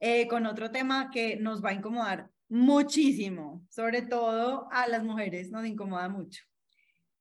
eh, 0.00 0.26
con 0.26 0.46
otro 0.46 0.70
tema 0.70 1.10
que 1.10 1.36
nos 1.36 1.62
va 1.64 1.70
a 1.70 1.74
incomodar 1.74 2.30
muchísimo, 2.48 3.64
sobre 3.68 4.02
todo 4.02 4.68
a 4.72 4.88
las 4.88 5.04
mujeres 5.04 5.50
nos 5.50 5.64
incomoda 5.64 6.08
mucho. 6.08 6.42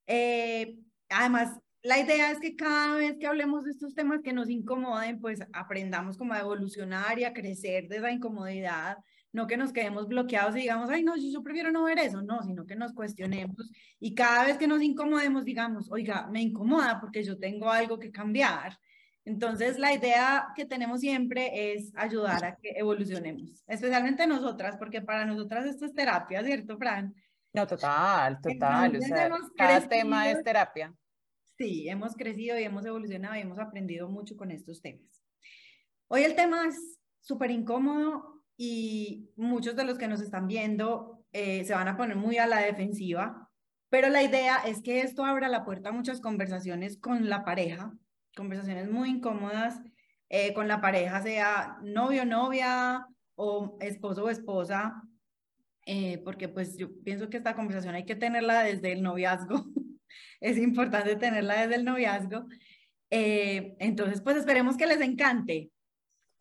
Eh, 0.08 0.80
además, 1.10 1.60
la 1.84 2.00
idea 2.00 2.32
es 2.32 2.40
que 2.40 2.56
cada 2.56 2.96
vez 2.96 3.18
que 3.20 3.28
hablemos 3.28 3.64
de 3.64 3.72
estos 3.72 3.94
temas 3.94 4.22
que 4.22 4.34
nos 4.34 4.50
incomoden, 4.50 5.20
pues 5.20 5.40
aprendamos 5.54 6.18
como 6.18 6.34
a 6.34 6.40
evolucionar 6.40 7.20
y 7.20 7.26
a 7.26 7.34
crecer 7.34 7.88
de 7.88 7.98
esa 7.98 8.12
incomodidad, 8.12 8.98
no 9.32 9.46
que 9.46 9.58
nos 9.58 9.72
quedemos 9.72 10.08
bloqueados 10.08 10.56
y 10.56 10.62
digamos, 10.62 10.90
ay, 10.90 11.04
no, 11.04 11.16
yo 11.16 11.44
prefiero 11.44 11.72
no 11.72 11.84
ver 11.84 12.00
eso, 12.00 12.22
no, 12.22 12.42
sino 12.44 12.66
que 12.66 12.76
nos 12.76 12.94
cuestionemos 12.94 13.72
y 14.00 14.16
cada 14.16 14.46
vez 14.46 14.58
que 14.58 14.68
nos 14.68 14.82
incomodemos 14.82 15.46
digamos, 15.46 15.92
oiga, 15.92 16.28
me 16.32 16.42
incomoda 16.42 17.00
porque 17.00 17.24
yo 17.24 17.38
tengo 17.38 17.70
algo 17.70 18.00
que 18.00 18.12
cambiar. 18.12 18.78
Entonces, 19.26 19.78
la 19.78 19.94
idea 19.94 20.48
que 20.56 20.66
tenemos 20.66 21.02
siempre 21.02 21.74
es 21.74 21.92
ayudar 21.96 22.44
a 22.46 22.56
que 22.56 22.72
evolucionemos, 22.76 23.64
especialmente 23.68 24.26
nosotras, 24.26 24.78
porque 24.78 25.02
para 25.02 25.26
nosotras 25.26 25.66
esto 25.66 25.86
es 25.86 25.94
terapia, 25.94 26.44
¿cierto, 26.44 26.78
Fran? 26.78 27.14
No, 27.54 27.68
total, 27.68 28.40
total. 28.42 28.96
o 28.96 29.02
sea, 29.02 29.30
cada 29.58 29.88
tema 29.88 30.30
es 30.30 30.44
terapia. 30.44 30.94
Sí, 31.58 31.90
hemos 31.90 32.16
crecido 32.16 32.58
y 32.58 32.64
hemos 32.64 32.86
evolucionado 32.86 33.36
y 33.36 33.42
hemos 33.42 33.60
aprendido 33.60 34.08
mucho 34.08 34.38
con 34.38 34.52
estos 34.52 34.82
temas. 34.82 35.22
Hoy 36.08 36.24
el 36.24 36.36
tema 36.36 36.66
es 36.68 37.00
súper 37.20 37.52
incómodo 37.52 38.42
y 38.56 39.30
muchos 39.36 39.76
de 39.76 39.84
los 39.84 39.98
que 39.98 40.08
nos 40.08 40.22
están 40.22 40.48
viendo 40.48 41.26
eh, 41.32 41.66
se 41.66 41.74
van 41.74 41.88
a 41.88 41.98
poner 41.98 42.16
muy 42.16 42.38
a 42.38 42.48
la 42.48 42.60
defensiva, 42.60 43.50
pero 43.90 44.10
la 44.10 44.24
idea 44.24 44.58
es 44.66 44.82
que 44.82 45.02
esto 45.02 45.26
abra 45.26 45.50
la 45.50 45.66
puerta 45.66 45.90
a 45.90 45.94
muchas 45.94 46.22
conversaciones 46.22 46.98
con 46.98 47.30
la 47.30 47.44
pareja, 47.44 47.94
conversaciones 48.40 48.90
muy 48.90 49.10
incómodas 49.10 49.82
eh, 50.30 50.54
con 50.54 50.70
la 50.70 50.80
pareja, 50.80 51.22
sea 51.22 51.78
novio, 51.84 52.26
novia 52.26 53.06
o 53.36 53.78
esposo 53.82 54.24
o 54.24 54.30
esposa, 54.30 55.04
eh, 55.86 56.20
porque 56.24 56.48
pues 56.48 56.78
yo 56.78 56.88
pienso 57.04 57.30
que 57.30 57.38
esta 57.38 57.54
conversación 57.54 57.96
hay 57.96 58.06
que 58.06 58.16
tenerla 58.16 58.64
desde 58.64 58.94
el 58.94 59.04
noviazgo, 59.04 59.66
es 60.40 60.58
importante 60.58 61.18
tenerla 61.18 61.62
desde 61.62 61.76
el 61.76 61.84
noviazgo. 61.84 62.48
entonces, 63.10 64.22
pues 64.22 64.38
esperemos 64.38 64.78
que 64.78 64.88
les 64.88 65.02
encante. 65.02 65.70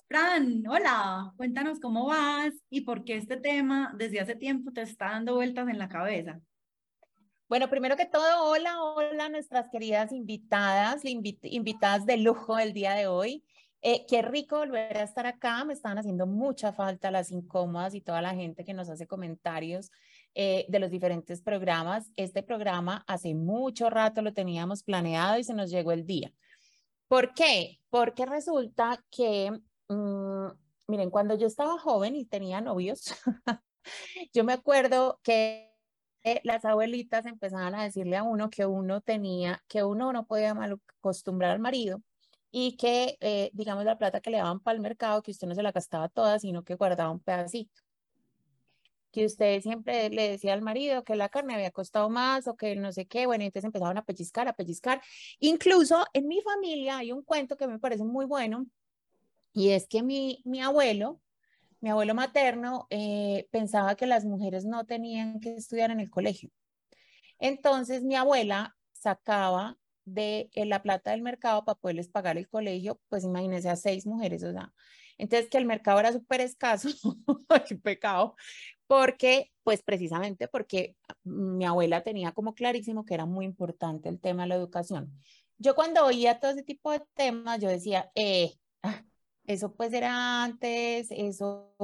Fran, 0.07 0.65
hola, 0.69 1.33
cuéntanos 1.37 1.81
cómo 1.81 2.07
vas 2.07 2.55
y 2.71 2.83
por 2.83 3.05
qué 3.05 3.17
este 3.17 3.39
tema 3.39 3.93
desde 3.99 4.21
hace 4.21 4.37
tiempo 4.37 4.73
te 4.73 4.83
está 4.83 5.11
dando 5.11 5.35
vueltas 5.35 5.69
en 5.69 5.79
la 5.79 5.89
cabeza. 5.89 6.41
Bueno, 7.49 7.71
primero 7.71 7.97
que 7.97 8.07
todo, 8.07 8.51
hola, 8.51 8.83
hola 8.83 9.29
nuestras 9.29 9.69
queridas 9.71 10.13
invitadas, 10.13 11.03
invitadas 11.05 12.05
de 12.07 12.19
lujo 12.19 12.57
del 12.57 12.73
día 12.73 12.93
de 12.95 13.07
hoy. 13.07 13.45
Eh, 13.81 14.05
qué 14.07 14.23
rico 14.23 14.59
volver 14.59 14.97
a 14.97 15.03
estar 15.03 15.27
acá, 15.27 15.65
me 15.65 15.73
están 15.73 15.99
haciendo 15.99 16.27
mucha 16.27 16.73
falta 16.73 17.11
las 17.11 17.31
incómodas 17.31 17.95
y 17.95 18.01
toda 18.01 18.21
la 18.21 18.35
gente 18.35 18.65
que 18.65 18.75
nos 18.75 18.91
hace 18.91 19.07
comentarios 19.07 19.91
eh, 20.35 20.67
de 20.69 20.79
los 20.79 20.91
diferentes 20.91 21.43
programas. 21.43 22.11
Este 22.17 22.43
programa 22.43 23.05
hace 23.07 23.35
mucho 23.35 23.89
rato 23.89 24.21
lo 24.21 24.35
teníamos 24.35 24.83
planeado 24.83 25.39
y 25.39 25.45
se 25.45 25.55
nos 25.55 25.71
llegó 25.71 25.93
el 25.93 26.05
día. 26.05 26.33
¿Por 27.07 27.33
qué? 27.35 27.81
Porque 27.89 28.27
resulta 28.27 29.03
que 29.11 29.53
Mm, 29.89 30.49
miren, 30.87 31.11
cuando 31.11 31.37
yo 31.37 31.47
estaba 31.47 31.79
joven 31.79 32.15
y 32.17 32.27
tenía 32.27 32.61
novios, 32.61 33.05
yo 34.33 34.45
me 34.45 34.53
acuerdo 34.53 35.19
que 35.23 35.68
las 36.45 36.65
abuelitas 36.65 37.27
empezaban 37.27 37.75
a 37.75 37.85
decirle 37.85 38.17
a 38.17 38.23
uno 38.23 38.51
que 38.51 38.67
uno 38.67 39.01
tenía, 39.01 39.63
que 39.69 39.85
uno 39.85 40.13
no 40.13 40.27
podía 40.27 40.55
mal 40.55 40.81
acostumbrar 40.99 41.53
al 41.53 41.61
marido 41.61 42.03
y 42.51 42.77
que, 42.77 43.17
eh, 43.21 43.51
digamos, 43.53 43.85
la 43.85 43.99
plata 43.99 44.21
que 44.21 44.31
le 44.31 44.39
daban 44.39 44.61
para 44.61 44.75
el 44.77 44.81
mercado, 44.83 45.23
que 45.23 45.31
usted 45.31 45.47
no 45.47 45.55
se 45.55 45.63
la 45.63 45.73
gastaba 45.73 46.09
toda, 46.09 46.39
sino 46.39 46.65
que 46.65 46.75
guardaba 46.75 47.11
un 47.11 47.21
pedacito. 47.21 47.83
Que 49.11 49.25
usted 49.25 49.61
siempre 49.63 50.11
le 50.11 50.31
decía 50.31 50.53
al 50.53 50.63
marido 50.63 51.03
que 51.03 51.17
la 51.17 51.29
carne 51.29 51.55
había 51.55 51.71
costado 51.71 52.11
más 52.11 52.47
o 52.47 52.57
que 52.57 52.77
no 52.77 52.93
sé 52.93 53.07
qué, 53.07 53.27
bueno, 53.27 53.45
entonces 53.45 53.65
empezaban 53.65 53.97
a 53.99 54.05
pellizcar, 54.05 54.49
a 54.49 54.53
pellizcar. 54.55 55.03
Incluso 55.41 56.05
en 56.13 56.29
mi 56.29 56.41
familia 56.43 56.99
hay 56.99 57.13
un 57.13 57.23
cuento 57.23 57.57
que 57.57 57.67
me 57.67 57.79
parece 57.79 58.05
muy 58.05 58.27
bueno, 58.27 58.67
y 59.53 59.71
es 59.71 59.89
que 59.89 60.03
mi, 60.03 60.43
mi 60.45 60.61
abuelo, 60.61 61.21
mi 61.81 61.91
abuelo 61.91 62.15
materno, 62.15 62.87
eh, 62.91 63.49
pensaba 63.51 63.95
que 63.95 64.07
las 64.07 64.25
mujeres 64.25 64.65
no 64.65 64.85
tenían 64.87 65.41
que 65.41 65.55
estudiar 65.55 65.91
en 65.91 66.01
el 66.01 66.11
colegio. 66.11 66.51
Entonces 67.39 68.03
mi 68.03 68.17
abuela 68.17 68.77
sacaba 68.93 69.79
de 70.05 70.51
eh, 70.55 70.65
la 70.67 70.83
plata 70.83 71.13
del 71.13 71.23
mercado 71.23 71.65
para 71.65 71.79
poderles 71.79 72.09
pagar 72.09 72.39
el 72.39 72.49
colegio, 72.49 73.01
pues 73.09 73.25
imagínense 73.25 73.69
a 73.69 73.77
seis 73.77 74.07
mujeres, 74.07 74.43
o 74.43 74.53
sea, 74.53 74.73
entonces 75.19 75.51
que 75.51 75.59
el 75.59 75.67
mercado 75.67 76.01
era 76.01 76.13
súper 76.13 76.41
escaso, 76.41 76.89
qué 77.69 77.77
pecado, 77.77 78.37
porque, 78.87 79.53
pues 79.65 79.83
precisamente 79.83 80.49
porque 80.49 80.97
mi 81.25 81.67
abuela 81.67 82.03
tenía 82.03 82.33
como 82.33 82.55
clarísimo 82.55 83.05
que 83.05 83.15
era 83.15 83.27
muy 83.27 83.45
importante 83.45 84.09
el 84.09 84.21
tema 84.21 84.45
de 84.45 84.49
la 84.51 84.55
educación. 84.55 85.13
Yo 85.59 85.75
cuando 85.75 86.05
oía 86.07 86.41
todo 86.41 86.53
ese 86.53 86.63
tipo 86.63 86.93
de 86.93 87.03
temas, 87.15 87.61
yo 87.61 87.69
decía, 87.69 88.11
eh, 88.15 88.55
ah, 88.83 89.03
eso 89.49 89.73
pues 89.73 89.95
era 89.95 90.45
antes, 90.45 91.09
eso, 91.11 91.75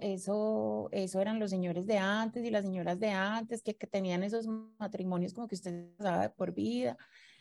eso, 0.00 0.88
eso 0.90 1.20
eran 1.20 1.38
los 1.38 1.50
señores 1.50 1.86
de 1.86 1.98
antes 1.98 2.44
y 2.44 2.50
las 2.50 2.64
señoras 2.64 2.98
de 2.98 3.10
antes 3.10 3.62
que, 3.62 3.76
que 3.76 3.86
tenían 3.86 4.24
esos 4.24 4.48
matrimonios 4.78 5.32
como 5.32 5.46
que 5.46 5.54
usted 5.54 5.70
se 5.70 5.96
casaba 5.96 6.28
por 6.30 6.52
vida. 6.52 6.98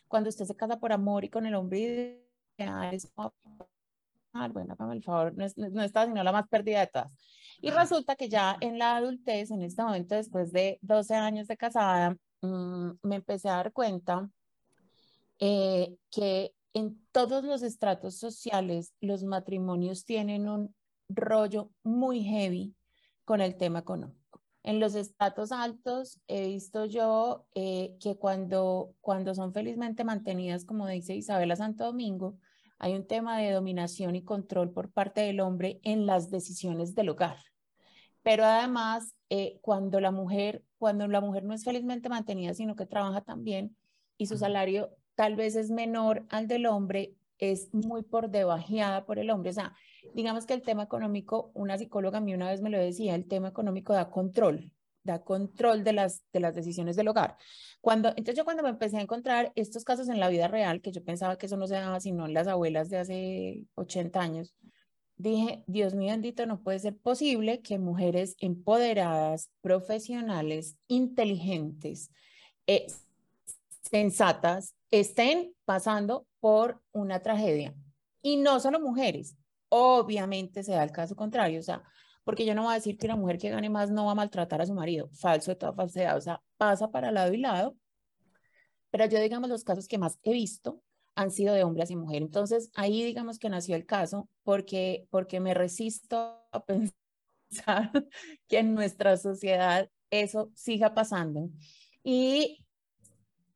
Cuando 0.07 0.29
usted 0.29 0.45
se 0.45 0.55
casa 0.55 0.79
por 0.79 0.93
amor 0.93 1.25
y 1.25 1.29
con 1.29 1.47
el 1.47 1.55
hombre 1.55 2.21
es 2.91 3.11
bueno, 4.53 4.75
por 4.75 5.01
favor, 5.01 5.33
no, 5.35 5.45
es, 5.45 5.57
no 5.57 5.81
está 5.81 6.05
sino 6.05 6.23
la 6.23 6.31
más 6.31 6.47
perdida 6.47 6.81
de 6.81 6.87
todas. 6.87 7.11
Y 7.59 7.71
resulta 7.71 8.15
que 8.15 8.29
ya 8.29 8.57
en 8.61 8.77
la 8.77 8.97
adultez, 8.97 9.49
en 9.49 9.63
este 9.63 9.81
momento, 9.81 10.13
después 10.13 10.51
de 10.51 10.77
12 10.83 11.15
años 11.15 11.47
de 11.47 11.57
casada, 11.57 12.15
mm, 12.41 12.91
me 13.01 13.15
empecé 13.15 13.49
a 13.49 13.55
dar 13.55 13.73
cuenta 13.73 14.29
eh, 15.39 15.95
que 16.11 16.53
en 16.75 17.01
todos 17.13 17.45
los 17.45 17.63
estratos 17.63 18.17
sociales 18.17 18.93
los 18.99 19.23
matrimonios 19.23 20.03
tienen 20.03 20.49
un 20.49 20.75
rollo 21.07 21.71
muy 21.83 22.21
heavy 22.21 22.75
con 23.23 23.39
el 23.39 23.55
tema 23.55 23.79
económico. 23.79 24.41
En 24.61 24.81
los 24.81 24.93
estratos 24.93 25.53
altos 25.53 26.19
he 26.27 26.47
visto 26.47 26.85
yo 26.85 27.45
eh, 27.55 27.95
que 28.01 28.17
cuando, 28.17 28.93
cuando 28.99 29.33
son 29.33 29.53
felizmente 29.53 30.03
mantenidas, 30.03 30.65
como 30.65 30.85
dice 30.87 31.15
Isabela 31.15 31.55
Santo 31.55 31.85
Domingo, 31.85 32.37
hay 32.77 32.93
un 32.93 33.07
tema 33.07 33.37
de 33.37 33.51
dominación 33.51 34.17
y 34.17 34.23
control 34.23 34.71
por 34.73 34.91
parte 34.91 35.21
del 35.21 35.39
hombre 35.39 35.79
en 35.83 36.05
las 36.05 36.29
decisiones 36.29 36.93
del 36.93 37.07
hogar. 37.07 37.37
Pero 38.21 38.43
además, 38.43 39.15
eh, 39.29 39.59
cuando 39.61 40.01
la 40.01 40.11
mujer, 40.11 40.61
cuando 40.77 41.07
la 41.07 41.21
mujer 41.21 41.45
no 41.45 41.53
es 41.53 41.63
felizmente 41.63 42.09
mantenida, 42.09 42.53
sino 42.53 42.75
que 42.75 42.85
trabaja 42.85 43.21
también 43.21 43.77
y 44.17 44.25
su 44.25 44.37
salario 44.37 44.89
tal 45.15 45.35
vez 45.35 45.55
es 45.55 45.71
menor 45.71 46.25
al 46.29 46.47
del 46.47 46.65
hombre, 46.65 47.15
es 47.37 47.73
muy 47.73 48.03
por 48.03 48.29
debajeada 48.29 49.05
por 49.05 49.19
el 49.19 49.29
hombre. 49.29 49.49
O 49.49 49.53
sea, 49.53 49.73
digamos 50.13 50.45
que 50.45 50.53
el 50.53 50.61
tema 50.61 50.83
económico, 50.83 51.51
una 51.53 51.77
psicóloga 51.77 52.19
a 52.19 52.21
mí 52.21 52.33
una 52.33 52.49
vez 52.49 52.61
me 52.61 52.69
lo 52.69 52.77
decía, 52.77 53.15
el 53.15 53.27
tema 53.27 53.49
económico 53.49 53.93
da 53.93 54.09
control, 54.09 54.71
da 55.03 55.23
control 55.23 55.83
de 55.83 55.93
las, 55.93 56.23
de 56.31 56.39
las 56.39 56.55
decisiones 56.55 56.95
del 56.95 57.07
hogar. 57.07 57.37
Cuando, 57.81 58.09
entonces 58.09 58.35
yo 58.35 58.45
cuando 58.45 58.63
me 58.63 58.69
empecé 58.69 58.97
a 58.97 59.01
encontrar 59.01 59.51
estos 59.55 59.84
casos 59.84 60.09
en 60.09 60.19
la 60.19 60.29
vida 60.29 60.47
real, 60.47 60.81
que 60.81 60.91
yo 60.91 61.03
pensaba 61.03 61.37
que 61.37 61.45
eso 61.45 61.57
no 61.57 61.67
se 61.67 61.75
daba 61.75 61.99
sino 61.99 62.25
en 62.25 62.34
las 62.34 62.47
abuelas 62.47 62.90
de 62.90 62.97
hace 62.97 63.63
80 63.75 64.19
años, 64.19 64.55
dije, 65.17 65.63
Dios 65.67 65.95
mío 65.95 66.11
bendito, 66.11 66.45
no 66.45 66.61
puede 66.61 66.79
ser 66.79 66.97
posible 66.97 67.61
que 67.61 67.79
mujeres 67.79 68.35
empoderadas, 68.40 69.49
profesionales, 69.61 70.78
inteligentes, 70.87 72.11
eh, 72.67 72.87
sensatas, 73.90 74.76
estén 74.91 75.53
pasando 75.66 76.28
por 76.40 76.82
una 76.91 77.20
tragedia. 77.22 77.76
Y 78.22 78.37
no 78.37 78.59
solo 78.59 78.79
mujeres, 78.79 79.37
obviamente 79.70 80.64
se 80.64 80.72
da 80.73 80.84
el 80.84 80.91
caso 80.91 81.16
contrario, 81.16 81.59
o 81.59 81.64
sea, 81.64 81.84
porque 82.23 82.46
yo 82.46 82.55
no 82.55 82.64
voy 82.64 82.72
a 82.72 82.76
decir 82.76 82.97
que 82.97 83.05
una 83.05 83.16
mujer 83.16 83.37
que 83.37 83.49
gane 83.49 83.70
más 83.70 83.91
no 83.91 84.05
va 84.05 84.11
a 84.14 84.16
maltratar 84.16 84.61
a 84.61 84.66
su 84.66 84.73
marido, 84.73 85.09
falso 85.14 85.52
de 85.52 85.55
toda 85.58 85.73
falsedad, 85.73 86.17
o 86.17 86.22
sea, 86.22 86.41
pasa 86.58 86.90
para 86.91 87.11
lado 87.11 87.34
y 87.34 87.37
lado, 87.37 87.78
pero 88.90 89.05
yo 89.05 89.20
digamos 89.20 89.49
los 89.49 89.64
casos 89.64 89.88
que 89.88 89.97
más 89.97 90.17
he 90.23 90.34
visto 90.34 90.81
han 91.16 91.31
sido 91.31 91.53
de 91.53 91.64
hombres 91.64 91.91
y 91.91 91.96
mujeres. 91.96 92.28
Entonces, 92.28 92.72
ahí 92.76 93.03
digamos 93.03 93.40
que 93.40 93.49
nació 93.49 93.76
el 93.76 93.85
caso 93.85 94.29
porque, 94.43 95.08
porque 95.09 95.40
me 95.40 95.53
resisto 95.53 96.17
a 96.52 96.66
pensar 96.66 97.91
que 98.47 98.59
en 98.59 98.73
nuestra 98.73 99.17
sociedad 99.17 99.90
eso 100.09 100.52
siga 100.55 100.93
pasando. 100.93 101.49
Y 102.03 102.65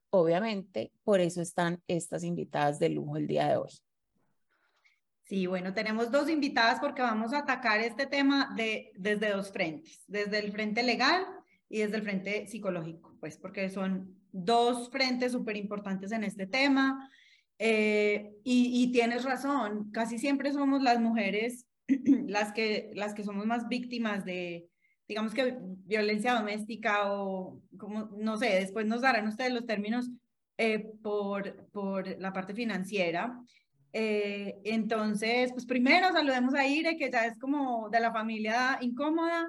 obviamente, 0.10 0.92
por 1.04 1.20
eso 1.20 1.42
están 1.42 1.82
estas 1.88 2.24
invitadas 2.24 2.80
de 2.80 2.90
lujo 2.90 3.18
el 3.18 3.28
día 3.28 3.48
de 3.48 3.58
hoy. 3.58 3.70
Sí, 5.24 5.46
bueno, 5.46 5.74
tenemos 5.74 6.12
dos 6.12 6.30
invitadas 6.30 6.80
porque 6.80 7.04
vamos 7.04 7.34
a 7.34 7.40
atacar 7.40 7.80
este 7.82 8.08
tema 8.08 8.54
de, 8.56 8.92
desde 8.96 9.30
dos 9.30 9.52
frentes, 9.52 10.04
desde 10.08 10.40
el 10.40 10.52
frente 10.52 10.82
legal 10.82 11.24
y 11.70 11.80
desde 11.80 11.98
el 11.98 12.04
frente 12.04 12.48
psicológico, 12.48 13.16
pues 13.20 13.38
porque 13.38 13.70
son 13.70 14.16
dos 14.32 14.90
frentes 14.90 15.34
súper 15.34 15.56
importantes 15.56 16.12
en 16.12 16.24
este 16.24 16.48
tema. 16.48 17.10
Eh, 17.60 18.32
y, 18.44 18.84
y, 18.84 18.92
tienes 18.92 19.24
razón, 19.24 19.92
casi 19.92 20.18
siempre 20.18 20.52
somos 20.52 20.82
las 20.82 21.00
mujeres 21.00 21.68
las 22.28 22.54
que, 22.54 22.92
las 22.94 23.14
que 23.14 23.24
somos 23.24 23.46
más 23.46 23.68
víctimas 23.68 24.26
de, 24.26 24.70
digamos 25.10 25.34
que 25.34 25.58
violencia 25.60 26.36
doméstica 26.36 27.12
o 27.12 27.60
como, 27.80 28.12
no 28.16 28.38
sé, 28.38 28.60
después 28.60 28.86
nos 28.86 29.02
darán 29.02 29.28
ustedes 29.28 29.52
los 29.52 29.66
términos 29.66 30.08
eh, 30.56 30.92
por, 31.02 31.68
por 31.72 32.08
la 32.20 32.32
parte 32.32 32.54
financiera. 32.54 33.38
Eh, 33.92 34.60
entonces, 34.64 35.52
pues 35.52 35.66
primero 35.66 36.12
saludemos 36.12 36.54
a 36.54 36.68
Ire, 36.68 36.96
que 36.96 37.12
ya 37.12 37.26
es 37.26 37.40
como 37.40 37.90
de 37.90 38.00
la 38.00 38.14
familia 38.14 38.78
incómoda. 38.82 39.48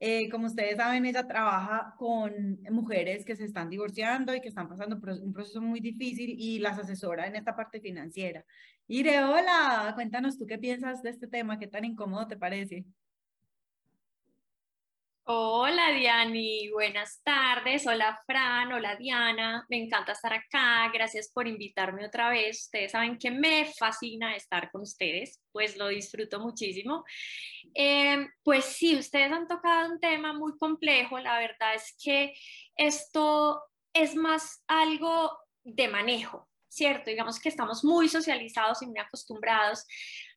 Eh, 0.00 0.30
como 0.30 0.46
ustedes 0.46 0.78
saben, 0.78 1.04
ella 1.04 1.28
trabaja 1.28 1.94
con 1.98 2.58
mujeres 2.70 3.24
que 3.26 3.36
se 3.36 3.44
están 3.44 3.68
divorciando 3.68 4.34
y 4.34 4.40
que 4.40 4.48
están 4.48 4.68
pasando 4.68 4.98
por 4.98 5.10
un 5.10 5.34
proceso 5.34 5.60
muy 5.60 5.80
difícil 5.80 6.34
y 6.38 6.58
las 6.58 6.78
asesora 6.78 7.26
en 7.26 7.36
esta 7.36 7.54
parte 7.54 7.80
financiera. 7.82 8.44
Ire, 8.88 9.22
hola, 9.22 9.92
cuéntanos 9.94 10.38
tú 10.38 10.46
qué 10.46 10.58
piensas 10.58 11.02
de 11.02 11.10
este 11.10 11.28
tema, 11.28 11.58
qué 11.58 11.66
tan 11.66 11.84
incómodo 11.84 12.26
te 12.26 12.38
parece. 12.38 12.86
Hola 15.24 15.92
Diani, 15.92 16.68
buenas 16.70 17.22
tardes. 17.22 17.86
Hola 17.86 18.18
Fran, 18.26 18.72
hola 18.72 18.96
Diana. 18.96 19.64
Me 19.68 19.76
encanta 19.76 20.12
estar 20.12 20.32
acá. 20.32 20.90
Gracias 20.92 21.30
por 21.32 21.46
invitarme 21.46 22.04
otra 22.04 22.28
vez. 22.28 22.62
Ustedes 22.64 22.90
saben 22.90 23.16
que 23.16 23.30
me 23.30 23.72
fascina 23.78 24.34
estar 24.34 24.68
con 24.72 24.82
ustedes, 24.82 25.40
pues 25.52 25.76
lo 25.76 25.86
disfruto 25.86 26.40
muchísimo. 26.40 27.04
Em, 27.72 28.28
pues 28.42 28.64
sí, 28.64 28.96
ustedes 28.96 29.30
han 29.30 29.46
tocado 29.46 29.92
un 29.92 30.00
tema 30.00 30.32
muy 30.32 30.58
complejo. 30.58 31.20
La 31.20 31.38
verdad 31.38 31.76
es 31.76 31.94
que 32.02 32.34
esto 32.74 33.62
es 33.92 34.16
más 34.16 34.64
algo 34.66 35.38
de 35.62 35.86
manejo, 35.86 36.48
¿cierto? 36.68 37.10
Digamos 37.10 37.38
que 37.38 37.48
estamos 37.48 37.84
muy 37.84 38.08
socializados 38.08 38.82
y 38.82 38.86
muy 38.86 38.98
acostumbrados 38.98 39.86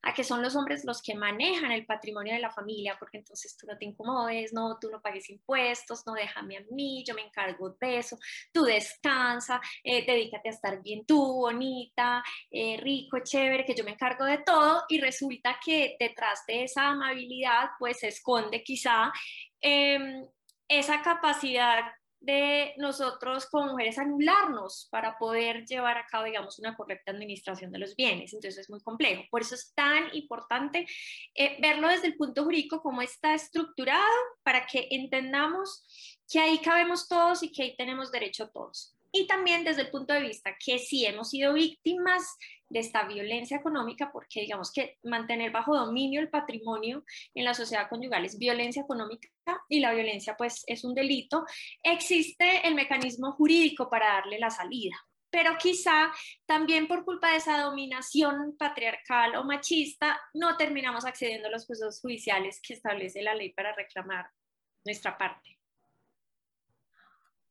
a 0.06 0.14
que 0.14 0.24
son 0.24 0.42
los 0.42 0.56
hombres 0.56 0.86
los 0.86 1.02
que 1.02 1.16
manejan 1.16 1.72
el 1.72 1.86
patrimonio 1.86 2.34
de 2.34 2.40
la 2.40 2.52
familia, 2.52 2.96
porque 3.00 3.18
entonces 3.18 3.58
tú 3.58 3.66
no 3.66 3.76
te 3.76 3.86
incomodes, 3.86 4.54
no, 4.54 4.78
tú 4.80 4.90
no 4.92 5.02
pagues 5.02 5.30
impuestos, 5.32 6.06
no 6.06 6.14
déjame 6.14 6.58
a 6.58 6.64
mí, 6.70 7.04
yo 7.06 7.16
me 7.16 7.24
encargo 7.24 7.76
de 7.82 7.98
eso, 7.98 8.18
tú 8.54 8.64
descansa, 8.64 9.60
eh, 9.84 10.06
dedícate 10.06 10.50
a 10.50 10.52
estar 10.52 10.82
bien 10.84 11.06
tú, 11.08 11.20
bonita, 11.20 12.24
eh, 12.52 12.78
rico, 12.78 13.18
chévere, 13.24 13.66
que 13.66 13.74
yo 13.74 13.84
me 13.84 13.92
encargo 13.92 14.26
de 14.26 14.38
todo 14.38 14.84
y 14.90 15.02
resulta 15.02 15.60
que 15.64 15.96
detrás 16.00 16.44
de 16.48 16.66
esa 16.66 16.90
amabilidad 16.90 17.72
pues 17.80 18.00
se 18.00 18.10
esconde 18.10 18.64
quizá 18.64 19.12
em, 19.60 20.24
esa 20.68 21.02
capacidad 21.02 21.82
de 22.26 22.74
nosotros 22.78 23.46
como 23.46 23.72
mujeres 23.72 23.98
anularnos 23.98 24.88
para 24.92 25.18
poder 25.18 25.66
llevar 25.66 25.98
a 25.98 26.06
cabo, 26.08 26.26
digamos, 26.26 26.60
una 26.60 26.76
correcta 26.76 27.12
administración 27.12 27.72
de 27.72 27.80
los 27.80 27.96
bienes. 27.96 28.34
Entonces 28.34 28.58
es 28.58 28.70
muy 28.70 28.82
complejo. 28.82 29.24
Por 29.30 29.42
eso 29.42 29.56
es 29.56 29.74
tan 29.74 30.14
importante 30.14 30.88
eh, 31.36 31.58
verlo 31.62 31.88
desde 31.88 32.08
el 32.08 32.18
punto 32.18 32.44
jurídico, 32.44 32.82
cómo 32.82 33.02
está 33.02 33.34
estructurado, 33.34 34.04
para 34.44 34.66
que 34.66 34.88
entendamos 34.92 35.86
que 36.32 36.40
ahí 36.40 36.60
cabemos 36.60 37.08
todos 37.08 37.44
y 37.44 37.52
que 37.52 37.64
ahí 37.64 37.76
tenemos 37.76 38.12
derecho 38.12 38.50
todos. 38.50 38.96
Y 39.12 39.28
también 39.28 39.64
desde 39.64 39.84
el 39.84 39.92
punto 39.92 40.14
de 40.14 40.22
vista 40.22 40.56
que 40.60 40.78
si 40.78 41.06
hemos 41.06 41.30
sido 41.30 41.54
víctimas 41.54 42.36
de 42.70 42.80
esta 42.80 43.06
violencia 43.06 43.58
económica, 43.58 44.12
porque 44.12 44.42
digamos 44.42 44.72
que 44.72 44.98
mantener 45.04 45.52
bajo 45.52 45.76
dominio 45.76 46.22
el 46.22 46.30
patrimonio 46.30 47.04
en 47.34 47.46
la 47.46 47.54
sociedad 47.54 47.90
conyugal 47.90 48.26
es 48.26 48.38
violencia 48.38 48.82
económica 48.82 49.30
y 49.70 49.80
la 49.80 49.94
violencia 49.94 50.36
pues 50.38 50.64
es 50.68 50.84
un 50.84 50.94
delito, 50.94 51.46
existe 51.84 52.68
el 52.68 52.76
mecanismo 52.76 53.32
jurídico 53.34 53.90
para 53.90 54.08
darle 54.08 54.40
la 54.40 54.50
salida. 54.50 54.96
Pero 55.30 55.58
quizá 55.58 56.14
también 56.46 56.88
por 56.88 57.04
culpa 57.04 57.32
de 57.32 57.38
esa 57.38 57.60
dominación 57.62 58.56
patriarcal 58.58 59.36
o 59.36 59.44
machista, 59.44 60.18
no 60.34 60.56
terminamos 60.56 61.06
accediendo 61.06 61.50
a 61.50 61.52
los 61.52 61.66
procesos 61.66 62.00
judiciales 62.00 62.62
que 62.66 62.74
establece 62.74 63.22
la 63.22 63.36
ley 63.36 63.52
para 63.52 63.76
reclamar 63.76 64.30
nuestra 64.86 65.18
parte. 65.18 65.55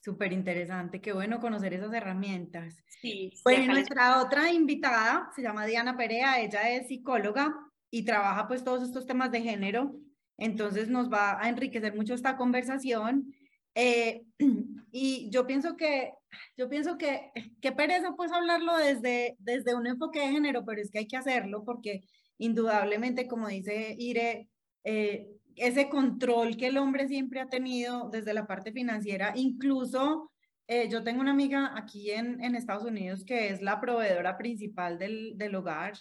Súper 0.05 0.35
interesante, 0.35 1.01
qué 1.01 1.15
bueno 1.15 1.41
conocer 1.41 1.73
esas 1.73 1.91
herramientas. 1.95 2.77
Sí, 3.01 3.33
bueno, 3.43 3.73
nuestra 3.73 4.21
otra 4.21 4.53
invitada 4.53 5.31
se 5.35 5.41
llama 5.41 5.65
Diana 5.65 5.97
Perea, 5.97 6.43
ella 6.43 6.69
es 6.69 6.89
psicóloga 6.89 7.57
y 7.91 8.05
trabaja 8.05 8.47
pues 8.47 8.63
todos 8.63 8.83
estos 8.83 9.07
temas 9.07 9.33
de 9.33 9.41
género, 9.41 9.97
entonces 10.37 10.91
nos 10.91 11.11
va 11.11 11.43
a 11.43 11.49
enriquecer 11.49 11.95
mucho 11.97 12.13
esta 12.13 12.37
conversación. 12.37 13.33
Eh, 13.75 14.25
y 14.93 15.31
yo 15.31 15.47
pienso 15.47 15.75
que, 15.75 16.13
yo 16.55 16.69
pienso 16.69 16.99
que, 16.99 17.31
qué 17.63 17.73
pereza 17.73 18.13
pues 18.15 18.31
hablarlo 18.31 18.77
desde, 18.77 19.37
desde 19.39 19.75
un 19.75 19.87
enfoque 19.87 20.21
de 20.21 20.33
género, 20.33 20.67
pero 20.67 20.83
es 20.83 20.91
que 20.91 20.99
hay 20.99 21.07
que 21.07 21.17
hacerlo 21.17 21.65
porque 21.65 22.03
indudablemente, 22.37 23.27
como 23.27 23.49
dice 23.49 23.97
Ire, 23.99 24.51
eh, 24.85 25.31
ese 25.57 25.89
control 25.89 26.57
que 26.57 26.69
el 26.69 26.79
hombre 26.79 27.09
siempre 27.09 27.41
ha 27.41 27.49
tenido 27.49 28.09
desde 28.11 28.35
la 28.35 28.47
parte 28.47 28.73
financiera, 28.73 29.33
incluso 29.35 30.31
eh, 30.67 30.89
yo 30.89 31.03
tengo 31.03 31.21
una 31.21 31.33
amiga 31.33 31.73
aquí 31.77 32.11
en, 32.11 32.43
en, 32.43 32.55
Estados 32.55 32.85
Unidos 32.85 33.25
que 33.25 33.51
es 33.51 33.61
la 33.61 33.81
proveedora 33.81 34.39
principal 34.39 34.99
del, 34.99 35.37
del 35.37 35.55
hogar 35.55 35.93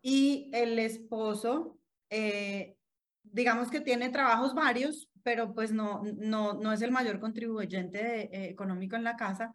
y 0.00 0.50
el 0.52 0.78
esposo, 0.78 1.78
eh, 2.10 2.76
digamos 3.22 3.70
que 3.70 3.80
tiene 3.80 4.10
trabajos 4.10 4.54
varios, 4.54 5.08
pero 5.22 5.54
pues 5.54 5.72
no, 5.72 6.02
no, 6.18 6.52
no 6.52 6.72
es 6.72 6.82
el 6.82 6.92
mayor 6.92 7.18
contribuyente 7.18 8.24
eh, 8.30 8.50
económico 8.50 8.96
en 8.96 9.04
la 9.04 9.16
casa. 9.16 9.52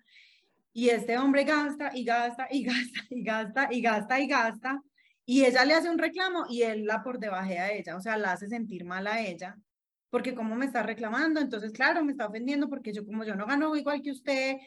Y 0.74 0.90
este 0.90 1.18
hombre 1.18 1.44
gasta 1.44 1.92
y 1.94 2.04
gasta 2.04 2.48
y 2.50 2.64
gasta 2.64 3.02
y 3.10 3.24
gasta 3.24 3.68
y 3.72 3.82
gasta 3.82 4.20
y 4.20 4.28
gasta 4.28 4.82
y 4.84 4.89
ella 5.46 5.64
le 5.64 5.76
hace 5.76 5.90
un 5.90 5.98
reclamo 5.98 6.46
y 6.50 6.64
él 6.64 6.86
la 6.86 7.04
por 7.04 7.20
debaje 7.20 7.60
a 7.60 7.72
ella, 7.72 7.96
o 7.96 8.02
sea, 8.02 8.18
la 8.18 8.32
hace 8.32 8.48
sentir 8.48 8.84
mal 8.84 9.06
a 9.06 9.22
ella, 9.22 9.58
porque 10.10 10.34
como 10.34 10.56
me 10.56 10.66
está 10.66 10.82
reclamando, 10.84 11.40
entonces 11.40 11.72
claro, 11.72 12.04
me 12.04 12.14
está 12.14 12.28
ofendiendo 12.28 12.68
porque 12.68 12.94
yo 12.94 13.06
como 13.06 13.24
yo 13.24 13.36
no 13.36 13.46
gano 13.46 13.76
igual 13.76 14.02
que 14.02 14.12
usted 14.12 14.58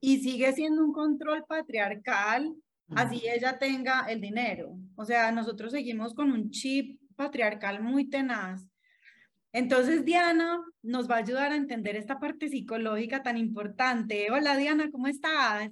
y 0.00 0.18
sigue 0.18 0.52
siendo 0.52 0.84
un 0.84 0.92
control 0.92 1.44
patriarcal, 1.46 2.54
así 2.96 3.22
ella 3.26 3.58
tenga 3.58 4.06
el 4.08 4.20
dinero. 4.20 4.76
O 4.96 5.04
sea, 5.04 5.32
nosotros 5.32 5.72
seguimos 5.72 6.12
con 6.12 6.30
un 6.32 6.50
chip 6.50 7.00
patriarcal 7.16 7.82
muy 7.82 8.10
tenaz. 8.10 8.66
Entonces 9.52 10.04
Diana 10.04 10.60
nos 10.82 11.08
va 11.08 11.14
a 11.14 11.18
ayudar 11.18 11.52
a 11.52 11.56
entender 11.56 11.94
esta 11.94 12.18
parte 12.18 12.48
psicológica 12.48 13.22
tan 13.22 13.38
importante. 13.38 14.30
Hola 14.32 14.56
Diana, 14.56 14.90
¿cómo 14.90 15.06
estás? 15.06 15.70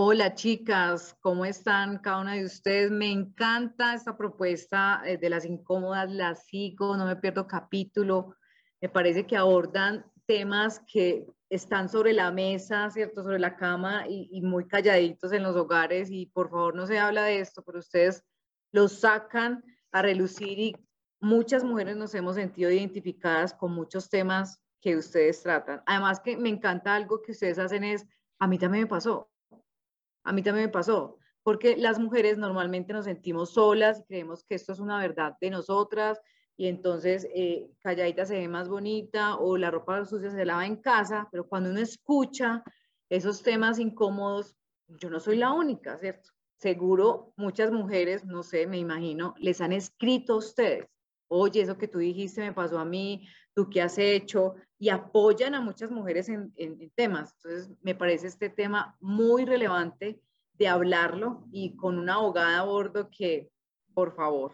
Hola 0.00 0.36
chicas, 0.36 1.16
¿cómo 1.18 1.44
están 1.44 1.98
cada 1.98 2.20
una 2.20 2.34
de 2.34 2.44
ustedes? 2.44 2.88
Me 2.88 3.10
encanta 3.10 3.94
esta 3.94 4.16
propuesta 4.16 5.02
eh, 5.04 5.18
de 5.18 5.28
las 5.28 5.44
incómodas, 5.44 6.08
las 6.08 6.46
sigo, 6.46 6.96
no 6.96 7.04
me 7.04 7.16
pierdo 7.16 7.48
capítulo. 7.48 8.36
Me 8.80 8.88
parece 8.88 9.26
que 9.26 9.36
abordan 9.36 10.06
temas 10.24 10.80
que 10.86 11.26
están 11.50 11.88
sobre 11.88 12.12
la 12.12 12.30
mesa, 12.30 12.88
¿cierto? 12.90 13.24
Sobre 13.24 13.40
la 13.40 13.56
cama 13.56 14.04
y, 14.08 14.40
muy 14.40 14.68
calladitos 14.68 15.32
en 15.32 15.42
los 15.42 15.56
hogares 15.56 16.12
y 16.12 16.26
por 16.26 16.48
favor 16.48 16.76
no 16.76 16.86
se 16.86 17.00
habla 17.00 17.24
de 17.24 17.40
esto, 17.40 17.64
pero 17.64 17.80
ustedes 17.80 18.22
los 18.70 19.00
sacan 19.00 19.64
a 19.90 20.00
relucir 20.00 20.60
y 20.60 20.76
muchas 21.18 21.64
mujeres 21.64 21.96
nos 21.96 22.14
hemos 22.14 22.36
sentido 22.36 22.70
identificadas 22.70 23.52
con 23.52 23.72
muchos 23.72 24.08
temas 24.08 24.62
que 24.80 24.96
ustedes 24.96 25.42
tratan. 25.42 25.82
Además 25.86 26.20
que 26.20 26.36
me 26.36 26.50
encanta 26.50 26.94
algo 26.94 27.20
que 27.20 27.32
ustedes 27.32 27.58
hacen 27.58 27.82
es, 27.82 28.06
a 28.38 28.46
mí 28.46 28.58
también 28.60 28.84
me 28.84 28.88
pasó, 28.88 29.28
a 30.28 30.32
mí 30.32 30.42
también 30.42 30.66
me 30.66 30.72
pasó, 30.72 31.16
porque 31.42 31.76
las 31.78 31.98
mujeres 31.98 32.36
normalmente 32.36 32.92
nos 32.92 33.06
sentimos 33.06 33.54
solas 33.54 34.00
y 34.00 34.04
creemos 34.04 34.44
que 34.44 34.56
esto 34.56 34.74
es 34.74 34.78
una 34.78 34.98
verdad 34.98 35.36
de 35.40 35.48
nosotras 35.48 36.20
y 36.54 36.66
entonces 36.66 37.26
eh, 37.34 37.70
calladita 37.80 38.26
se 38.26 38.36
ve 38.36 38.46
más 38.46 38.68
bonita 38.68 39.36
o 39.36 39.56
la 39.56 39.70
ropa 39.70 40.04
sucia 40.04 40.30
se 40.30 40.44
lava 40.44 40.66
en 40.66 40.76
casa, 40.76 41.28
pero 41.32 41.48
cuando 41.48 41.70
uno 41.70 41.80
escucha 41.80 42.62
esos 43.08 43.42
temas 43.42 43.78
incómodos, 43.78 44.54
yo 44.88 45.08
no 45.08 45.18
soy 45.18 45.38
la 45.38 45.52
única, 45.52 45.96
¿cierto? 45.96 46.30
Seguro 46.58 47.32
muchas 47.36 47.72
mujeres, 47.72 48.26
no 48.26 48.42
sé, 48.42 48.66
me 48.66 48.76
imagino, 48.76 49.34
les 49.38 49.62
han 49.62 49.72
escrito 49.72 50.34
a 50.34 50.38
ustedes, 50.38 50.86
oye, 51.28 51.62
eso 51.62 51.78
que 51.78 51.88
tú 51.88 52.00
dijiste 52.00 52.42
me 52.42 52.52
pasó 52.52 52.78
a 52.78 52.84
mí, 52.84 53.26
tú 53.58 53.68
qué 53.68 53.82
has 53.82 53.98
hecho, 53.98 54.54
y 54.78 54.88
apoyan 54.88 55.52
a 55.56 55.60
muchas 55.60 55.90
mujeres 55.90 56.28
en, 56.28 56.52
temas. 56.94 57.34
Entonces, 57.38 57.76
me 57.82 57.92
parece 57.92 58.28
este 58.28 58.50
tema 58.50 58.96
muy 59.00 59.44
relevante 59.44 60.20
de 60.52 60.68
hablarlo 60.68 61.44
y 61.50 61.74
con 61.74 61.98
una 61.98 62.14
abogada 62.14 62.60
a 62.60 62.64
bordo 62.64 63.10
que, 63.10 63.50
por 63.94 64.14
favor, 64.14 64.52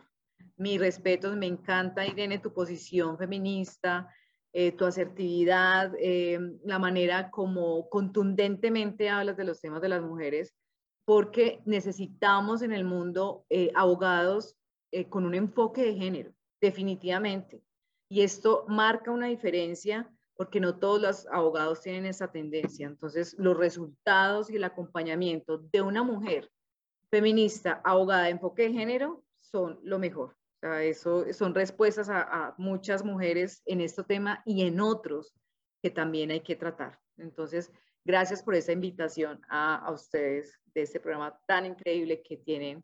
mis 0.56 0.80
respetos, 0.80 1.36
me 1.36 1.44
encanta, 1.44 2.06
Irene, 2.06 2.38
tu 2.38 2.54
posición 2.54 3.18
feminista, 3.18 4.08
eh, 4.54 4.72
tu 4.72 4.86
asertividad, 4.86 5.92
eh, 5.98 6.40
la 6.64 6.78
manera 6.78 7.30
como 7.30 7.90
contundentemente 7.90 9.10
hablas 9.10 9.36
de 9.36 9.44
los 9.44 9.60
temas 9.60 9.82
de 9.82 9.90
las 9.90 10.00
mujeres, 10.00 10.54
porque 11.04 11.60
necesitamos 11.66 12.62
en 12.62 12.72
el 12.72 12.84
mundo 12.84 13.44
eh, 13.50 13.70
abogados 13.74 14.56
con 15.10 15.26
un 15.26 15.34
enfoque 15.34 15.82
de 15.82 15.94
género, 15.94 16.32
definitivamente. 16.58 17.60
Y 18.08 18.22
esto 18.22 18.64
marca 18.68 19.10
una 19.10 19.26
diferencia 19.26 20.10
porque 20.36 20.60
no 20.60 20.78
todos 20.78 21.00
los 21.00 21.26
abogados 21.28 21.80
tienen 21.80 22.06
esa 22.06 22.30
tendencia. 22.30 22.86
Entonces, 22.86 23.34
los 23.38 23.56
resultados 23.56 24.50
y 24.50 24.56
el 24.56 24.64
acompañamiento 24.64 25.58
de 25.58 25.80
una 25.80 26.02
mujer 26.02 26.50
feminista, 27.10 27.80
abogada 27.84 28.24
de 28.24 28.30
enfoque 28.30 28.64
de 28.64 28.72
género, 28.72 29.24
son 29.40 29.78
lo 29.82 29.98
mejor. 29.98 30.36
Eso 30.80 31.30
son 31.32 31.54
respuestas 31.54 32.08
a, 32.08 32.22
a 32.22 32.54
muchas 32.56 33.04
mujeres 33.04 33.62
en 33.66 33.80
este 33.80 34.02
tema 34.02 34.42
y 34.46 34.66
en 34.66 34.80
otros 34.80 35.34
que 35.82 35.90
también 35.90 36.30
hay 36.30 36.40
que 36.40 36.56
tratar. 36.56 36.98
Entonces, 37.18 37.70
gracias 38.04 38.42
por 38.42 38.54
esa 38.54 38.72
invitación 38.72 39.40
a, 39.48 39.76
a 39.76 39.92
ustedes 39.92 40.58
de 40.74 40.82
este 40.82 40.98
programa 41.00 41.38
tan 41.46 41.66
increíble 41.66 42.22
que 42.22 42.38
tienen 42.38 42.82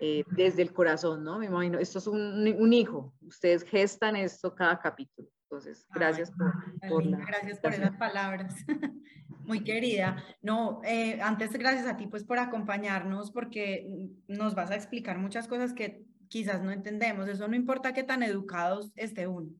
eh, 0.00 0.24
desde 0.36 0.62
el 0.62 0.72
corazón, 0.72 1.24
¿no? 1.24 1.38
Me 1.38 1.46
imagino, 1.46 1.78
esto 1.78 1.98
es 1.98 2.06
un, 2.06 2.46
un, 2.58 2.72
hijo, 2.72 3.14
ustedes 3.22 3.64
gestan 3.64 4.16
esto 4.16 4.54
cada 4.54 4.78
capítulo. 4.78 5.28
Entonces, 5.44 5.86
gracias 5.94 6.30
por, 6.32 6.52
por 6.88 7.06
la, 7.06 7.18
Gracias 7.18 7.58
por 7.60 7.72
esas 7.72 7.96
palabras. 7.96 8.54
Muy 9.44 9.62
querida. 9.62 10.24
No, 10.42 10.80
eh, 10.84 11.20
antes 11.20 11.52
gracias 11.52 11.86
a 11.86 11.96
ti 11.96 12.06
pues 12.06 12.24
por 12.24 12.38
acompañarnos 12.38 13.30
porque 13.30 13.86
nos 14.26 14.54
vas 14.54 14.70
a 14.70 14.74
explicar 14.74 15.18
muchas 15.18 15.46
cosas 15.48 15.74
que 15.74 16.02
quizás 16.28 16.62
no 16.62 16.70
entendemos. 16.70 17.28
Eso 17.28 17.46
no 17.46 17.54
importa 17.54 17.92
qué 17.92 18.02
tan 18.02 18.22
educados 18.22 18.92
esté 18.96 19.26
uno. 19.26 19.50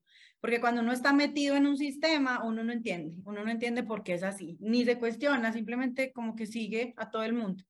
Porque 0.41 0.61
cuando 0.61 0.83
uno 0.83 0.93
está 0.93 1.13
metido 1.13 1.57
en 1.57 1.67
un 1.67 1.77
sistema, 1.77 2.45
uno 2.45 2.65
no 2.65 2.73
entiende, 2.73 3.15
uno 3.25 3.45
no 3.45 3.51
entiende 3.51 3.83
por 3.83 4.03
qué 4.03 4.15
es 4.15 4.23
así, 4.23 4.59
ni 4.61 4.85
se 4.85 4.99
cuestiona, 4.99 5.55
simplemente 5.55 6.13
como 6.13 6.37
que 6.37 6.45
sigue 6.45 6.93
a 6.99 7.11
todo 7.11 7.23
el 7.23 7.33
mundo. 7.33 7.65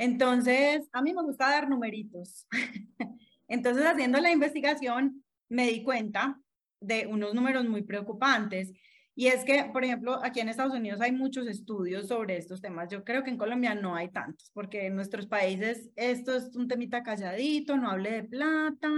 Entonces, 0.00 0.88
a 0.92 1.02
mí 1.02 1.12
me 1.12 1.24
gusta 1.24 1.50
dar 1.50 1.68
numeritos. 1.68 2.46
Entonces, 3.48 3.84
haciendo 3.84 4.20
la 4.20 4.30
investigación, 4.30 5.24
me 5.48 5.66
di 5.66 5.82
cuenta 5.82 6.40
de 6.80 7.08
unos 7.08 7.34
números 7.34 7.68
muy 7.68 7.82
preocupantes. 7.82 8.72
Y 9.16 9.26
es 9.26 9.44
que, 9.44 9.64
por 9.72 9.82
ejemplo, 9.82 10.20
aquí 10.22 10.38
en 10.38 10.48
Estados 10.48 10.74
Unidos 10.74 11.00
hay 11.00 11.10
muchos 11.10 11.48
estudios 11.48 12.06
sobre 12.06 12.36
estos 12.36 12.60
temas. 12.60 12.88
Yo 12.88 13.02
creo 13.02 13.24
que 13.24 13.30
en 13.30 13.38
Colombia 13.38 13.74
no 13.74 13.96
hay 13.96 14.12
tantos, 14.12 14.52
porque 14.54 14.86
en 14.86 14.94
nuestros 14.94 15.26
países 15.26 15.90
esto 15.96 16.36
es 16.36 16.54
un 16.54 16.68
temita 16.68 17.02
calladito, 17.02 17.76
no 17.76 17.90
hable 17.90 18.12
de 18.12 18.22
plata, 18.22 18.88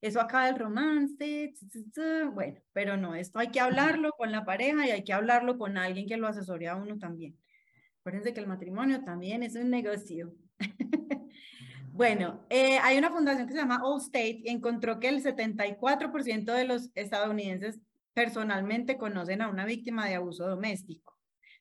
eso 0.00 0.20
acaba 0.20 0.46
del 0.46 0.60
romance, 0.60 1.52
bueno, 2.32 2.60
pero 2.72 2.96
no, 2.96 3.16
esto 3.16 3.40
hay 3.40 3.48
que 3.48 3.58
hablarlo 3.58 4.12
con 4.12 4.30
la 4.30 4.44
pareja 4.44 4.86
y 4.86 4.90
hay 4.92 5.02
que 5.02 5.12
hablarlo 5.12 5.58
con 5.58 5.76
alguien 5.76 6.06
que 6.06 6.16
lo 6.16 6.28
asesore 6.28 6.68
a 6.68 6.76
uno 6.76 6.96
también. 6.96 7.36
Acuérdense 8.04 8.32
que 8.32 8.40
el 8.40 8.46
matrimonio 8.46 9.02
también 9.02 9.42
es 9.42 9.56
un 9.56 9.70
negocio. 9.70 10.32
Bueno, 11.94 12.44
eh, 12.50 12.78
hay 12.82 12.98
una 12.98 13.12
fundación 13.12 13.46
que 13.46 13.52
se 13.52 13.60
llama 13.60 13.80
Allstate 13.84 14.40
y 14.42 14.48
encontró 14.48 14.98
que 14.98 15.08
el 15.08 15.22
74% 15.22 16.52
de 16.52 16.64
los 16.64 16.90
estadounidenses 16.96 17.78
personalmente 18.14 18.98
conocen 18.98 19.42
a 19.42 19.48
una 19.48 19.64
víctima 19.64 20.08
de 20.08 20.16
abuso 20.16 20.48
doméstico, 20.48 21.16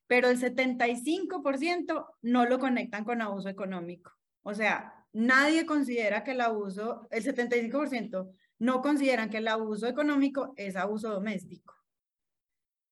pero 0.08 0.30
el 0.30 0.40
75% 0.40 2.08
no 2.24 2.46
lo 2.48 2.58
conectan 2.58 3.04
con 3.04 3.22
abuso 3.22 3.48
económico. 3.48 4.12
O 4.42 4.56
sea, 4.56 5.06
nadie 5.14 5.68
considera 5.68 6.24
que 6.24 6.32
el 6.32 6.42
abuso, 6.42 7.08
el 7.12 7.24
75% 7.24 8.34
no 8.58 8.82
consideran 8.82 9.30
que 9.30 9.38
el 9.38 9.48
abuso 9.48 9.86
económico 9.88 10.56
es 10.58 10.76
abuso 10.76 11.10
doméstico. 11.12 11.76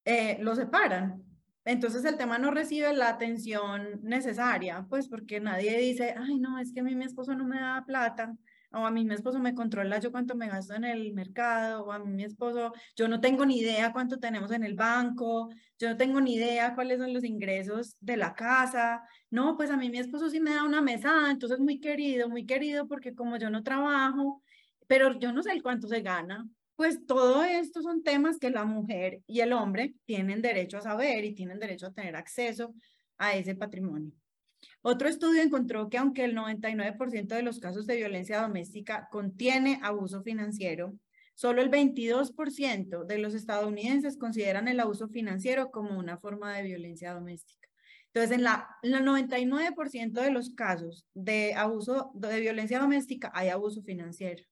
Eh, 0.06 0.38
lo 0.42 0.56
separan. 0.56 1.24
Entonces 1.64 2.04
el 2.06 2.18
tema 2.18 2.40
no 2.40 2.52
recibe 2.52 2.92
la 2.94 3.10
atención 3.10 4.00
necesaria, 4.02 4.86
pues 4.90 5.08
porque 5.08 5.40
nadie 5.40 5.78
dice, 5.78 6.16
ay, 6.18 6.40
no, 6.40 6.58
es 6.60 6.74
que 6.74 6.80
a 6.80 6.84
mí 6.84 6.96
mi 6.96 7.06
esposo 7.06 7.36
no 7.36 7.46
me 7.46 7.60
da 7.60 7.84
plata, 7.86 8.36
o 8.72 8.86
a 8.86 8.92
mí 8.92 9.06
mi 9.06 9.14
esposo 9.14 9.40
me 9.40 9.54
controla 9.54 10.00
yo 10.00 10.12
cuánto 10.12 10.36
me 10.36 10.48
gasto 10.48 10.74
en 10.74 10.86
el 10.86 11.14
mercado, 11.14 11.86
o 11.86 11.92
a 11.92 12.00
mí 12.00 12.12
mi 12.12 12.24
esposo, 12.24 12.74
yo 12.96 13.08
no 13.08 13.20
tengo 13.22 13.46
ni 13.46 13.60
idea 13.60 13.92
cuánto 13.94 14.18
tenemos 14.18 14.52
en 14.52 14.64
el 14.64 14.74
banco, 14.74 15.50
yo 15.78 15.90
no 15.90 15.98
tengo 15.98 16.20
ni 16.20 16.36
idea 16.36 16.74
cuáles 16.74 17.00
son 17.00 17.14
los 17.14 17.24
ingresos 17.24 17.96
de 18.00 18.18
la 18.18 18.34
casa, 18.34 19.04
no, 19.30 19.56
pues 19.56 19.70
a 19.70 19.78
mí 19.78 19.90
mi 19.90 20.00
esposo 20.00 20.30
sí 20.30 20.40
me 20.40 20.56
da 20.56 20.64
una 20.64 20.82
mesada, 20.82 21.30
entonces 21.30 21.60
muy 21.60 21.80
querido, 21.80 22.28
muy 22.30 22.46
querido 22.46 22.88
porque 22.88 23.14
como 23.14 23.38
yo 23.38 23.50
no 23.50 23.62
trabajo, 23.62 24.42
pero 24.88 25.20
yo 25.20 25.32
no 25.32 25.44
sé 25.44 25.62
cuánto 25.62 25.88
se 25.88 26.02
gana, 26.02 26.48
pues 26.82 27.06
todo 27.06 27.44
esto 27.44 27.84
son 27.84 28.02
temas 28.02 28.40
que 28.40 28.50
la 28.50 28.66
mujer 28.66 29.22
y 29.28 29.42
el 29.42 29.54
hombre 29.54 29.94
tienen 30.06 30.42
derecho 30.42 30.80
a 30.80 30.82
saber 30.82 31.24
y 31.24 31.36
tienen 31.36 31.60
derecho 31.60 31.86
a 31.86 31.94
tener 31.94 32.16
acceso 32.16 32.74
a 33.20 33.36
ese 33.36 33.54
patrimonio. 33.54 34.12
Otro 34.82 35.08
estudio 35.08 35.44
encontró 35.44 35.92
que 35.92 36.00
aunque 36.00 36.24
el 36.24 36.36
99% 36.36 37.36
de 37.36 37.44
los 37.44 37.60
casos 37.60 37.86
de 37.86 37.98
violencia 37.98 38.42
doméstica 38.42 39.08
contiene 39.12 39.80
abuso 39.84 40.24
financiero, 40.24 40.96
solo 41.36 41.62
el 41.62 41.70
22% 41.70 43.06
de 43.06 43.18
los 43.20 43.36
estadounidenses 43.36 44.18
consideran 44.18 44.68
el 44.68 44.80
abuso 44.80 45.08
financiero 45.08 45.70
como 45.70 46.00
una 46.00 46.18
forma 46.18 46.52
de 46.58 46.64
violencia 46.64 47.14
doméstica. 47.14 47.70
Entonces, 48.08 48.36
en 48.36 48.44
la, 48.44 48.68
el 48.82 48.96
99% 48.96 50.14
de 50.14 50.32
los 50.32 50.50
casos 50.56 51.06
de 51.14 51.54
abuso 51.54 52.10
de 52.16 52.40
violencia 52.40 52.80
doméstica 52.80 53.32
hay 53.36 53.50
abuso 53.50 53.84
financiero. 53.84 54.44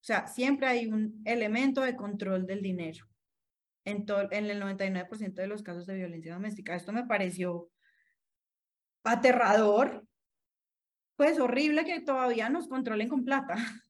O 0.00 0.02
sea, 0.02 0.26
siempre 0.26 0.66
hay 0.66 0.86
un 0.86 1.20
elemento 1.26 1.82
de 1.82 1.94
control 1.94 2.46
del 2.46 2.62
dinero 2.62 3.06
en, 3.84 4.06
en 4.30 4.46
el 4.46 4.62
99% 4.62 5.34
de 5.34 5.46
los 5.46 5.62
casos 5.62 5.86
de 5.86 5.94
violencia 5.94 6.32
doméstica. 6.32 6.74
Esto 6.74 6.92
me 6.92 7.04
pareció 7.04 7.70
aterrador, 9.04 10.04
pues 11.16 11.38
horrible 11.38 11.84
que 11.84 12.00
todavía 12.00 12.48
nos 12.48 12.66
controlen 12.68 13.08
con 13.08 13.24
plata. 13.24 13.54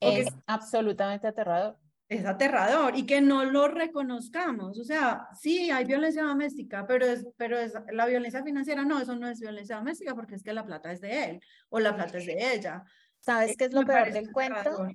Es 0.00 0.28
absolutamente 0.46 1.26
aterrador. 1.26 1.76
Es 2.08 2.24
aterrador 2.24 2.96
y 2.96 3.04
que 3.04 3.20
no 3.20 3.44
lo 3.44 3.66
reconozcamos. 3.66 4.78
O 4.78 4.84
sea, 4.84 5.26
sí, 5.34 5.72
hay 5.72 5.86
violencia 5.86 6.22
doméstica, 6.22 6.86
pero 6.86 7.04
es, 7.04 7.26
pero 7.36 7.58
es 7.58 7.74
la 7.90 8.06
violencia 8.06 8.44
financiera, 8.44 8.84
no, 8.84 9.00
eso 9.00 9.16
no 9.16 9.26
es 9.26 9.40
violencia 9.40 9.74
doméstica 9.74 10.14
porque 10.14 10.36
es 10.36 10.44
que 10.44 10.52
la 10.52 10.64
plata 10.64 10.92
es 10.92 11.00
de 11.00 11.24
él 11.24 11.40
o 11.68 11.80
la 11.80 11.96
plata 11.96 12.18
es 12.18 12.26
de 12.26 12.54
ella. 12.54 12.84
¿Sabes 13.18 13.56
qué 13.56 13.64
es 13.64 13.72
lo 13.72 13.84
peor 13.84 14.12
del 14.12 14.30
cuento? 14.30 14.86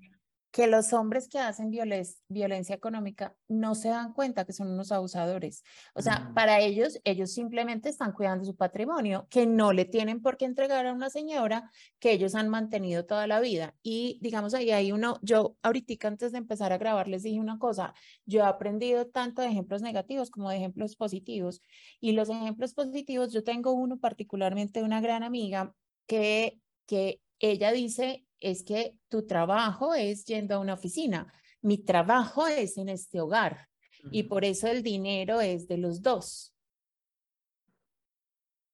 Que 0.54 0.68
los 0.68 0.94
hombres 0.94 1.28
que 1.28 1.40
hacen 1.40 1.72
violencia 1.72 2.76
económica 2.76 3.36
no 3.48 3.74
se 3.74 3.90
dan 3.90 4.14
cuenta 4.14 4.46
que 4.46 4.54
son 4.54 4.68
unos 4.68 4.92
abusadores. 4.92 5.64
O 5.96 6.02
sea, 6.04 6.20
mm. 6.20 6.34
para 6.36 6.60
ellos, 6.60 7.02
ellos 7.04 7.34
simplemente 7.34 7.90
están 7.90 8.12
cuidando 8.12 8.46
su 8.46 8.56
patrimonio, 8.56 9.26
que 9.32 9.48
no 9.48 9.74
le 9.74 9.86
tienen 9.86 10.22
por 10.22 10.38
qué 10.38 10.46
entregar 10.46 10.86
a 10.86 10.94
una 10.94 11.10
señora 11.10 11.72
que 11.98 12.12
ellos 12.12 12.36
han 12.36 12.50
mantenido 12.50 13.04
toda 13.08 13.26
la 13.26 13.40
vida. 13.40 13.76
Y 13.82 14.20
digamos, 14.22 14.54
ahí 14.54 14.70
hay 14.70 14.92
uno, 14.92 15.18
yo 15.24 15.58
ahorita 15.64 16.08
antes 16.08 16.32
de 16.32 16.38
empezar 16.38 16.72
a 16.72 16.78
grabar 16.78 17.08
les 17.08 17.24
dije 17.24 17.40
una 17.40 17.58
cosa, 17.58 17.96
yo 18.28 18.42
he 18.42 18.46
aprendido 18.46 19.08
tanto 19.08 19.42
de 19.42 19.48
ejemplos 19.48 19.82
negativos 19.82 20.30
como 20.30 20.52
de 20.52 20.58
ejemplos 20.58 20.96
positivos. 20.96 21.64
Y 22.00 22.12
los 22.12 22.30
ejemplos 22.30 22.76
positivos, 22.76 23.34
yo 23.34 23.44
tengo 23.44 23.72
uno 23.72 23.98
particularmente 23.98 24.84
una 24.84 25.02
gran 25.02 25.24
amiga 25.24 25.74
que, 26.06 26.60
que 26.86 27.22
ella 27.40 27.72
dice, 27.72 28.24
es 28.44 28.64
que 28.64 28.96
tu 29.08 29.26
trabajo 29.26 29.96
es 29.96 30.26
yendo 30.26 30.56
a 30.56 30.60
una 30.60 30.74
oficina, 30.74 31.34
mi 31.62 31.78
trabajo 31.78 32.46
es 32.48 32.78
en 32.78 32.90
este 32.90 33.22
hogar 33.22 33.70
y 34.12 34.24
por 34.24 34.44
eso 34.44 34.68
el 34.68 34.84
dinero 34.84 35.40
es 35.40 35.68
de 35.68 35.78
los 35.78 36.02
dos, 36.02 36.54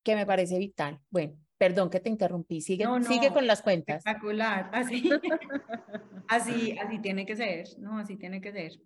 que 0.03 0.15
me 0.15 0.25
parece 0.25 0.57
vital. 0.57 0.99
Bueno, 1.11 1.37
perdón 1.59 1.91
que 1.91 1.99
te 1.99 2.09
interrumpí, 2.09 2.61
sigue, 2.61 2.85
sigue 3.07 3.31
con 3.31 3.45
las 3.45 3.61
cuentas. 3.61 3.97
Espectacular, 3.97 4.69
así, 4.73 5.07
así, 6.27 6.77
así 6.79 6.99
tiene 6.99 7.27
que 7.27 7.35
ser, 7.35 7.67
¿no? 7.77 7.99
Así 7.99 8.17
tiene 8.17 8.41
que 8.41 8.51
ser. 8.51 8.81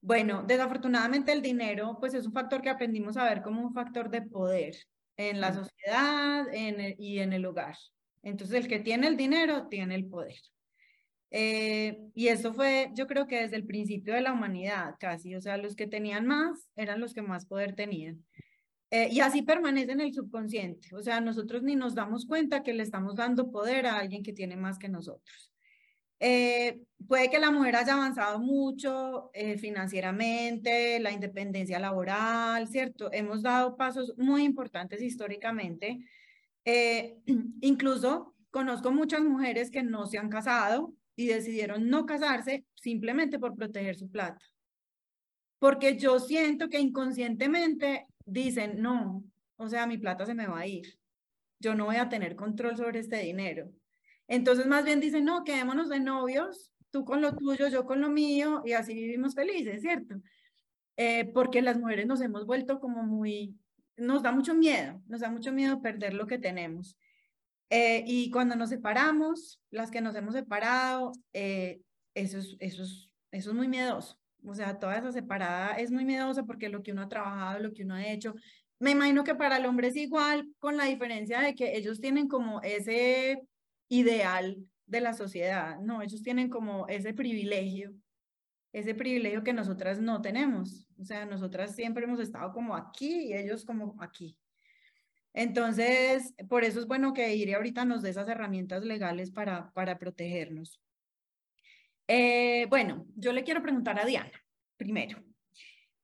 Bueno, 0.00 0.42
desafortunadamente 0.42 1.32
el 1.32 1.42
dinero, 1.42 1.96
pues 2.00 2.14
es 2.14 2.26
un 2.26 2.32
factor 2.32 2.60
que 2.60 2.70
aprendimos 2.70 3.16
a 3.16 3.24
ver 3.24 3.42
como 3.42 3.62
un 3.62 3.72
factor 3.72 4.10
de 4.10 4.22
poder 4.22 4.74
en 5.16 5.40
la 5.40 5.52
sociedad 5.52 6.46
y 6.52 7.18
en 7.18 7.32
el 7.32 7.46
hogar. 7.46 7.76
Entonces, 8.28 8.56
el 8.56 8.68
que 8.68 8.80
tiene 8.80 9.06
el 9.08 9.16
dinero 9.16 9.68
tiene 9.68 9.94
el 9.94 10.06
poder. 10.06 10.36
Eh, 11.30 11.98
y 12.14 12.28
eso 12.28 12.54
fue, 12.54 12.90
yo 12.94 13.06
creo 13.06 13.26
que 13.26 13.40
desde 13.40 13.56
el 13.56 13.66
principio 13.66 14.14
de 14.14 14.22
la 14.22 14.32
humanidad 14.32 14.94
casi, 14.98 15.34
o 15.34 15.40
sea, 15.40 15.58
los 15.58 15.76
que 15.76 15.86
tenían 15.86 16.26
más 16.26 16.70
eran 16.74 17.00
los 17.00 17.12
que 17.12 17.22
más 17.22 17.46
poder 17.46 17.74
tenían. 17.74 18.24
Eh, 18.90 19.08
y 19.10 19.20
así 19.20 19.42
permanece 19.42 19.92
en 19.92 20.00
el 20.00 20.14
subconsciente, 20.14 20.94
o 20.94 21.02
sea, 21.02 21.20
nosotros 21.20 21.62
ni 21.62 21.76
nos 21.76 21.94
damos 21.94 22.24
cuenta 22.24 22.62
que 22.62 22.72
le 22.72 22.82
estamos 22.82 23.16
dando 23.16 23.50
poder 23.50 23.86
a 23.86 23.98
alguien 23.98 24.22
que 24.22 24.32
tiene 24.32 24.56
más 24.56 24.78
que 24.78 24.88
nosotros. 24.88 25.52
Eh, 26.20 26.80
puede 27.06 27.28
que 27.30 27.38
la 27.38 27.50
mujer 27.50 27.76
haya 27.76 27.92
avanzado 27.92 28.40
mucho 28.40 29.30
financieramente, 29.58 30.98
la 30.98 31.12
independencia 31.12 31.78
laboral, 31.78 32.66
¿cierto? 32.66 33.10
Hemos 33.12 33.42
dado 33.42 33.76
pasos 33.76 34.14
muy 34.16 34.42
importantes 34.42 35.02
históricamente, 35.02 36.00
eh, 36.70 37.16
incluso 37.62 38.34
conozco 38.50 38.92
muchas 38.92 39.22
mujeres 39.22 39.70
que 39.70 39.82
no 39.82 40.06
se 40.06 40.18
han 40.18 40.28
casado 40.28 40.92
y 41.16 41.28
decidieron 41.28 41.88
no 41.88 42.04
casarse 42.04 42.66
simplemente 42.74 43.38
por 43.38 43.54
proteger 43.54 43.96
su 43.96 44.10
plata. 44.10 44.44
Porque 45.58 45.96
yo 45.96 46.20
siento 46.20 46.68
que 46.68 46.78
inconscientemente 46.78 48.06
dicen, 48.26 48.82
no, 48.82 49.24
o 49.56 49.68
sea, 49.68 49.86
mi 49.86 49.96
plata 49.96 50.26
se 50.26 50.34
me 50.34 50.46
va 50.46 50.60
a 50.60 50.66
ir. 50.66 50.98
Yo 51.58 51.74
no 51.74 51.86
voy 51.86 51.96
a 51.96 52.10
tener 52.10 52.36
control 52.36 52.76
sobre 52.76 53.00
este 53.00 53.16
dinero. 53.16 53.70
Entonces 54.28 54.66
más 54.66 54.84
bien 54.84 55.00
dicen, 55.00 55.24
no, 55.24 55.44
quedémonos 55.44 55.88
de 55.88 56.00
novios, 56.00 56.70
tú 56.90 57.04
con 57.06 57.22
lo 57.22 57.34
tuyo, 57.34 57.68
yo 57.68 57.86
con 57.86 58.02
lo 58.02 58.10
mío, 58.10 58.62
y 58.66 58.72
así 58.72 58.92
vivimos 58.92 59.34
felices, 59.34 59.80
¿cierto? 59.80 60.16
Eh, 60.98 61.30
porque 61.32 61.62
las 61.62 61.78
mujeres 61.78 62.06
nos 62.06 62.20
hemos 62.20 62.44
vuelto 62.44 62.78
como 62.78 63.02
muy 63.04 63.56
nos 63.98 64.22
da 64.22 64.32
mucho 64.32 64.54
miedo, 64.54 65.02
nos 65.06 65.20
da 65.20 65.30
mucho 65.30 65.52
miedo 65.52 65.80
perder 65.82 66.14
lo 66.14 66.26
que 66.26 66.38
tenemos. 66.38 66.96
Eh, 67.70 68.02
y 68.06 68.30
cuando 68.30 68.56
nos 68.56 68.70
separamos, 68.70 69.60
las 69.70 69.90
que 69.90 70.00
nos 70.00 70.14
hemos 70.14 70.34
separado, 70.34 71.12
eh, 71.32 71.80
eso, 72.14 72.38
es, 72.38 72.56
eso, 72.60 72.82
es, 72.82 73.10
eso 73.30 73.50
es 73.50 73.56
muy 73.56 73.68
miedoso. 73.68 74.18
O 74.44 74.54
sea, 74.54 74.78
toda 74.78 74.96
esa 74.96 75.12
separada 75.12 75.76
es 75.76 75.90
muy 75.90 76.04
miedosa 76.04 76.44
porque 76.44 76.68
lo 76.68 76.82
que 76.82 76.92
uno 76.92 77.02
ha 77.02 77.08
trabajado, 77.08 77.58
lo 77.58 77.72
que 77.72 77.84
uno 77.84 77.94
ha 77.94 78.06
hecho, 78.06 78.34
me 78.78 78.92
imagino 78.92 79.24
que 79.24 79.34
para 79.34 79.56
el 79.56 79.66
hombre 79.66 79.88
es 79.88 79.96
igual, 79.96 80.48
con 80.58 80.76
la 80.76 80.84
diferencia 80.84 81.40
de 81.40 81.54
que 81.54 81.76
ellos 81.76 82.00
tienen 82.00 82.28
como 82.28 82.62
ese 82.62 83.42
ideal 83.88 84.56
de 84.86 85.00
la 85.00 85.12
sociedad, 85.12 85.78
no, 85.80 86.00
ellos 86.00 86.22
tienen 86.22 86.48
como 86.48 86.86
ese 86.88 87.12
privilegio, 87.12 87.92
ese 88.72 88.94
privilegio 88.94 89.42
que 89.42 89.52
nosotras 89.52 90.00
no 90.00 90.20
tenemos. 90.20 90.86
O 90.98 91.04
sea, 91.04 91.24
nosotras 91.24 91.74
siempre 91.74 92.04
hemos 92.04 92.20
estado 92.20 92.52
como 92.52 92.74
aquí 92.76 93.28
y 93.28 93.34
ellos 93.34 93.64
como 93.64 93.96
aquí. 94.02 94.36
Entonces, 95.32 96.34
por 96.48 96.64
eso 96.64 96.80
es 96.80 96.86
bueno 96.86 97.12
que 97.12 97.34
Iri 97.34 97.54
ahorita 97.54 97.84
nos 97.84 98.02
dé 98.02 98.10
esas 98.10 98.28
herramientas 98.28 98.84
legales 98.84 99.30
para, 99.30 99.70
para 99.72 99.98
protegernos. 99.98 100.80
Eh, 102.08 102.66
bueno, 102.70 103.06
yo 103.14 103.32
le 103.32 103.44
quiero 103.44 103.62
preguntar 103.62 104.00
a 104.00 104.06
Diana, 104.06 104.32
primero, 104.76 105.22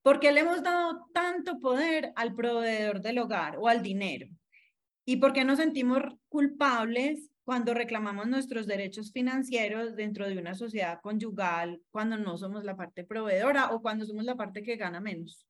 ¿por 0.03 0.21
qué 0.21 0.33
le 0.33 0.41
hemos 0.41 0.63
dado 0.63 1.09
tanto 1.15 1.59
poder 1.61 2.13
al 2.15 2.35
proveedor 2.35 3.01
del 3.01 3.19
hogar 3.19 3.57
o 3.59 3.69
al 3.69 3.83
dinero? 3.83 4.29
¿Y 5.07 5.17
por 5.17 5.33
qué 5.33 5.45
nos 5.45 5.59
sentimos 5.59 6.03
culpables 6.29 7.31
cuando 7.45 7.75
reclamamos 7.75 8.27
nuestros 8.27 8.67
derechos 8.67 9.13
financieros 9.13 9.95
dentro 9.95 10.27
de 10.27 10.39
una 10.39 10.55
sociedad 10.55 11.01
conyugal, 11.03 11.83
cuando 11.91 12.17
no 12.17 12.39
somos 12.39 12.65
la 12.65 12.77
parte 12.77 13.05
proveedora 13.05 13.71
o 13.73 13.83
cuando 13.83 14.07
somos 14.07 14.25
la 14.25 14.35
parte 14.35 14.63
que 14.63 14.77
gana 14.77 15.01
menos? 15.01 15.47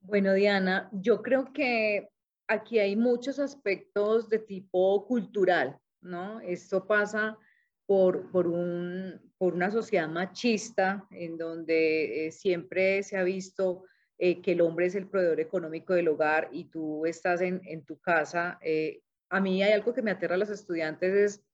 Bueno, 0.00 0.32
Diana, 0.32 0.88
yo 0.92 1.20
creo 1.20 1.52
que 1.52 2.08
aquí 2.48 2.78
hay 2.78 2.96
muchos 2.96 3.38
aspectos 3.38 4.28
de 4.30 4.38
tipo 4.38 5.06
cultural, 5.06 5.78
¿no? 6.00 6.40
Esto 6.40 6.86
pasa 6.86 7.38
por, 7.84 8.30
por, 8.30 8.46
un, 8.46 9.20
por 9.36 9.52
una 9.52 9.70
sociedad 9.70 10.08
machista 10.08 11.06
en 11.10 11.36
donde 11.36 12.26
eh, 12.26 12.32
siempre 12.32 13.02
se 13.02 13.18
ha 13.18 13.22
visto 13.22 13.84
eh, 14.16 14.40
que 14.40 14.52
el 14.52 14.62
hombre 14.62 14.86
es 14.86 14.94
el 14.94 15.08
proveedor 15.08 15.40
económico 15.40 15.92
del 15.92 16.08
hogar 16.08 16.48
y 16.52 16.64
tú 16.64 17.04
estás 17.04 17.40
en, 17.40 17.60
en 17.64 17.84
tu 17.84 17.98
casa. 17.98 18.58
Eh, 18.62 19.02
a 19.30 19.40
mí 19.40 19.62
hay 19.62 19.72
algo 19.72 19.94
que 19.94 20.02
me 20.02 20.10
aterra 20.10 20.34
a 20.34 20.38
los 20.38 20.50
estudiantes 20.50 21.14
es 21.14 21.44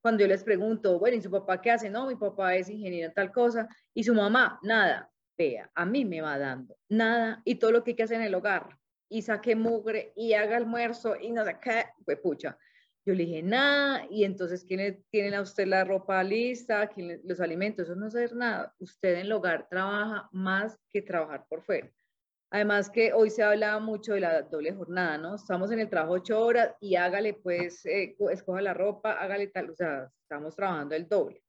cuando 0.00 0.22
yo 0.22 0.28
les 0.28 0.44
pregunto, 0.44 0.98
bueno, 0.98 1.16
¿y 1.16 1.22
su 1.22 1.30
papá 1.30 1.60
qué 1.60 1.70
hace? 1.70 1.88
No, 1.88 2.06
mi 2.06 2.16
papá 2.16 2.56
es 2.56 2.68
ingeniero 2.68 3.08
en 3.08 3.14
tal 3.14 3.30
cosa. 3.30 3.68
¿Y 3.94 4.02
su 4.04 4.14
mamá? 4.14 4.58
Nada. 4.62 5.08
Vea, 5.38 5.70
a 5.74 5.86
mí 5.86 6.04
me 6.04 6.20
va 6.20 6.38
dando 6.38 6.76
nada 6.88 7.40
y 7.44 7.54
todo 7.54 7.72
lo 7.72 7.82
que 7.82 7.92
hay 7.92 7.96
que 7.96 8.02
hacer 8.02 8.18
en 8.18 8.26
el 8.26 8.34
hogar. 8.34 8.78
Y 9.08 9.22
saque 9.22 9.56
mugre 9.56 10.12
y 10.16 10.34
haga 10.34 10.56
almuerzo 10.56 11.16
y 11.16 11.30
no 11.32 11.44
sé 11.44 11.56
qué, 11.60 11.84
pues 12.04 12.18
pucha. 12.18 12.58
Yo 13.04 13.14
le 13.14 13.24
dije, 13.24 13.42
nada, 13.42 14.06
y 14.10 14.24
entonces, 14.24 14.64
¿quién 14.64 15.04
tienen 15.10 15.34
a 15.34 15.40
usted 15.40 15.66
la 15.66 15.84
ropa 15.84 16.22
lista? 16.22 16.86
¿Quién 16.88 17.20
los 17.24 17.40
alimentos? 17.40 17.86
Eso 17.86 17.96
no 17.96 18.06
es 18.06 18.32
nada. 18.32 18.74
Usted 18.78 19.14
en 19.14 19.20
el 19.20 19.32
hogar 19.32 19.68
trabaja 19.68 20.28
más 20.32 20.78
que 20.90 21.02
trabajar 21.02 21.46
por 21.48 21.62
fuera. 21.62 21.90
Además 22.52 22.90
que 22.90 23.14
hoy 23.14 23.30
se 23.30 23.42
hablaba 23.42 23.80
mucho 23.80 24.12
de 24.12 24.20
la 24.20 24.42
doble 24.42 24.74
jornada, 24.74 25.16
¿no? 25.16 25.36
Estamos 25.36 25.70
en 25.72 25.80
el 25.80 25.88
trabajo 25.88 26.12
ocho 26.12 26.38
horas 26.38 26.74
y 26.80 26.96
hágale 26.96 27.32
pues, 27.32 27.86
eh, 27.86 28.14
escoja 28.30 28.60
la 28.60 28.74
ropa, 28.74 29.12
hágale 29.12 29.46
tal, 29.46 29.70
o 29.70 29.74
sea, 29.74 30.10
estamos 30.20 30.54
trabajando 30.54 30.94
el 30.94 31.08
doble. 31.08 31.42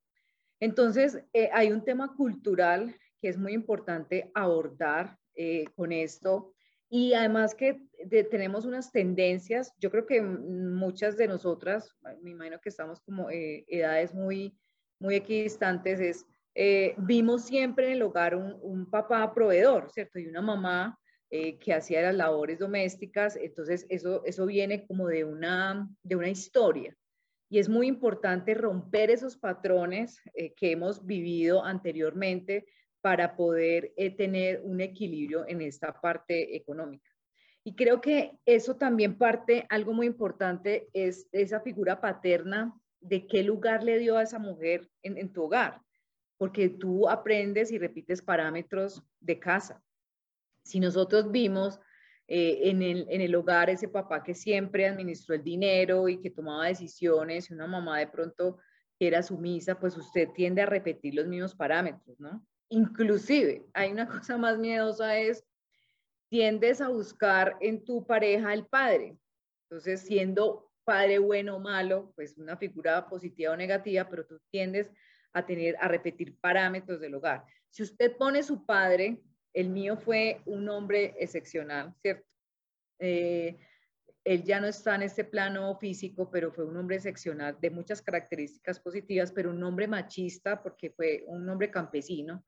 Entonces, 0.61 1.21
eh, 1.33 1.49
hay 1.51 1.73
un 1.73 1.83
tema 1.83 2.15
cultural 2.15 2.95
que 3.21 3.27
es 3.27 3.37
muy 3.37 3.51
importante 3.51 4.31
abordar 4.33 5.17
eh, 5.35 5.65
con 5.75 5.91
esto 5.91 6.53
y 6.87 7.13
además 7.13 7.53
que 7.53 7.81
tenemos 8.31 8.63
unas 8.63 8.91
tendencias, 8.93 9.73
yo 9.79 9.91
creo 9.91 10.05
que 10.05 10.21
muchas 10.21 11.17
de 11.17 11.27
nosotras, 11.27 11.97
me 12.21 12.31
imagino 12.31 12.61
que 12.61 12.69
estamos 12.69 13.01
como 13.01 13.29
eh, 13.29 13.65
edades 13.67 14.13
muy, 14.13 14.57
muy 14.99 15.15
equidistantes, 15.15 15.99
es, 15.99 16.25
eh, 16.55 16.93
vimos 16.97 17.45
siempre 17.45 17.87
en 17.87 17.93
el 17.93 18.01
hogar 18.03 18.35
un, 18.35 18.57
un, 18.61 18.89
papá 18.89 19.33
proveedor, 19.33 19.89
¿cierto? 19.91 20.19
Y 20.19 20.27
una 20.27 20.41
mamá 20.41 20.99
eh, 21.29 21.57
que 21.57 21.73
hacía 21.73 22.01
las 22.01 22.15
labores 22.15 22.59
domésticas, 22.59 23.35
entonces 23.35 23.85
eso, 23.89 24.23
eso 24.25 24.45
viene 24.45 24.85
como 24.85 25.07
de 25.07 25.23
una, 25.23 25.89
de 26.03 26.15
una 26.15 26.29
historia. 26.29 26.95
Y 27.49 27.59
es 27.59 27.69
muy 27.69 27.87
importante 27.87 28.53
romper 28.53 29.11
esos 29.11 29.37
patrones 29.37 30.19
que 30.33 30.71
hemos 30.71 31.05
vivido 31.05 31.63
anteriormente 31.63 32.65
para 33.03 33.35
poder 33.35 33.91
eh, 33.97 34.11
tener 34.11 34.61
un 34.63 34.79
equilibrio 34.79 35.45
en 35.45 35.61
esta 35.61 35.91
parte 35.99 36.55
económica. 36.55 37.11
Y 37.65 37.75
creo 37.75 37.99
que 37.99 38.39
eso 38.45 38.77
también 38.77 39.17
parte, 39.17 39.65
algo 39.69 39.91
muy 39.91 40.07
importante, 40.07 40.87
es 40.93 41.27
esa 41.33 41.59
figura 41.59 41.99
paterna 41.99 42.73
de 43.01 43.27
qué 43.27 43.43
lugar 43.43 43.83
le 43.83 43.99
dio 43.99 44.15
a 44.15 44.23
esa 44.23 44.39
mujer 44.39 44.89
en, 45.01 45.33
tu 45.33 45.43
hogar, 45.43 45.81
porque 46.43 46.67
tú 46.67 47.08
aprendes 47.08 47.71
y 47.71 47.77
repites 47.77 48.21
parámetros 48.21 49.01
de 49.21 49.39
casa. 49.39 49.82
Si 50.65 50.77
nosotros 50.77 51.32
vimos 51.32 51.79
eh, 52.27 52.69
en, 52.69 52.82
el, 52.82 53.08
en 53.10 53.21
el 53.21 53.34
hogar 53.34 53.69
ese 53.69 53.88
papá 53.88 54.21
que 54.21 54.34
siempre 54.34 54.86
administró 54.86 55.36
el 55.36 55.41
dinero 55.41 56.10
y 56.10 56.19
que 56.19 56.32
tomaba 56.32 56.65
decisiones, 56.65 57.49
y 57.49 57.53
una 57.53 57.65
mamá 57.65 57.99
de 57.99 58.08
pronto 58.08 58.58
que 58.99 59.08
era 59.08 59.23
sumisa, 59.23 59.79
pues 59.79 59.95
usted 59.95 60.32
tiende 60.36 60.62
a 60.62 60.65
repetir 60.65 61.15
los 61.15 61.27
mismos 61.27 61.56
parámetros, 61.56 62.19
¿no? 62.19 62.45
Inclusive, 62.67 63.65
hay 63.73 63.93
una 63.93 64.06
cosa 64.10 64.38
más 64.38 64.58
miedosa 64.58 65.17
es, 65.17 65.45
tiendes 66.29 66.82
a 66.82 66.89
buscar 66.89 67.56
en 67.62 67.86
tu 67.86 68.06
pareja 68.06 68.53
el 68.53 68.65
padre. 68.65 69.17
Entonces, 69.69 70.01
siendo 70.01 70.69
padre 70.84 71.19
bueno 71.19 71.56
o 71.56 71.60
malo, 71.62 72.12
pues 72.17 72.38
una 72.38 72.58
figura 72.58 73.08
positiva 73.08 73.53
o 73.53 73.56
negativa, 73.56 74.10
pero 74.10 74.25
tú 74.25 74.41
tiendes 74.51 74.91
a 75.33 75.45
tener, 75.45 75.75
a 75.79 75.87
repetir 75.87 76.37
parámetros 76.39 76.99
del 76.99 77.15
hogar. 77.15 77.43
Si 77.69 77.83
usted 77.83 78.15
pone 78.17 78.43
su 78.43 78.65
padre, 78.65 79.21
el 79.53 79.69
mío 79.69 79.97
fue 79.97 80.41
un 80.45 80.69
hombre 80.69 81.15
excepcional, 81.19 81.93
¿cierto? 82.01 82.27
Eh, 82.99 83.57
él 84.23 84.43
ya 84.43 84.61
no 84.61 84.67
está 84.67 84.95
en 84.95 85.01
este 85.01 85.25
plano 85.25 85.75
físico, 85.75 86.29
pero 86.31 86.51
fue 86.51 86.65
un 86.65 86.77
hombre 86.77 86.95
excepcional 86.95 87.57
de 87.59 87.69
muchas 87.69 88.01
características 88.01 88.79
positivas, 88.79 89.31
pero 89.31 89.49
un 89.49 89.61
hombre 89.63 89.87
machista 89.87 90.63
porque 90.63 90.91
fue 90.91 91.23
un 91.27 91.47
hombre 91.49 91.69
campesino, 91.69 92.45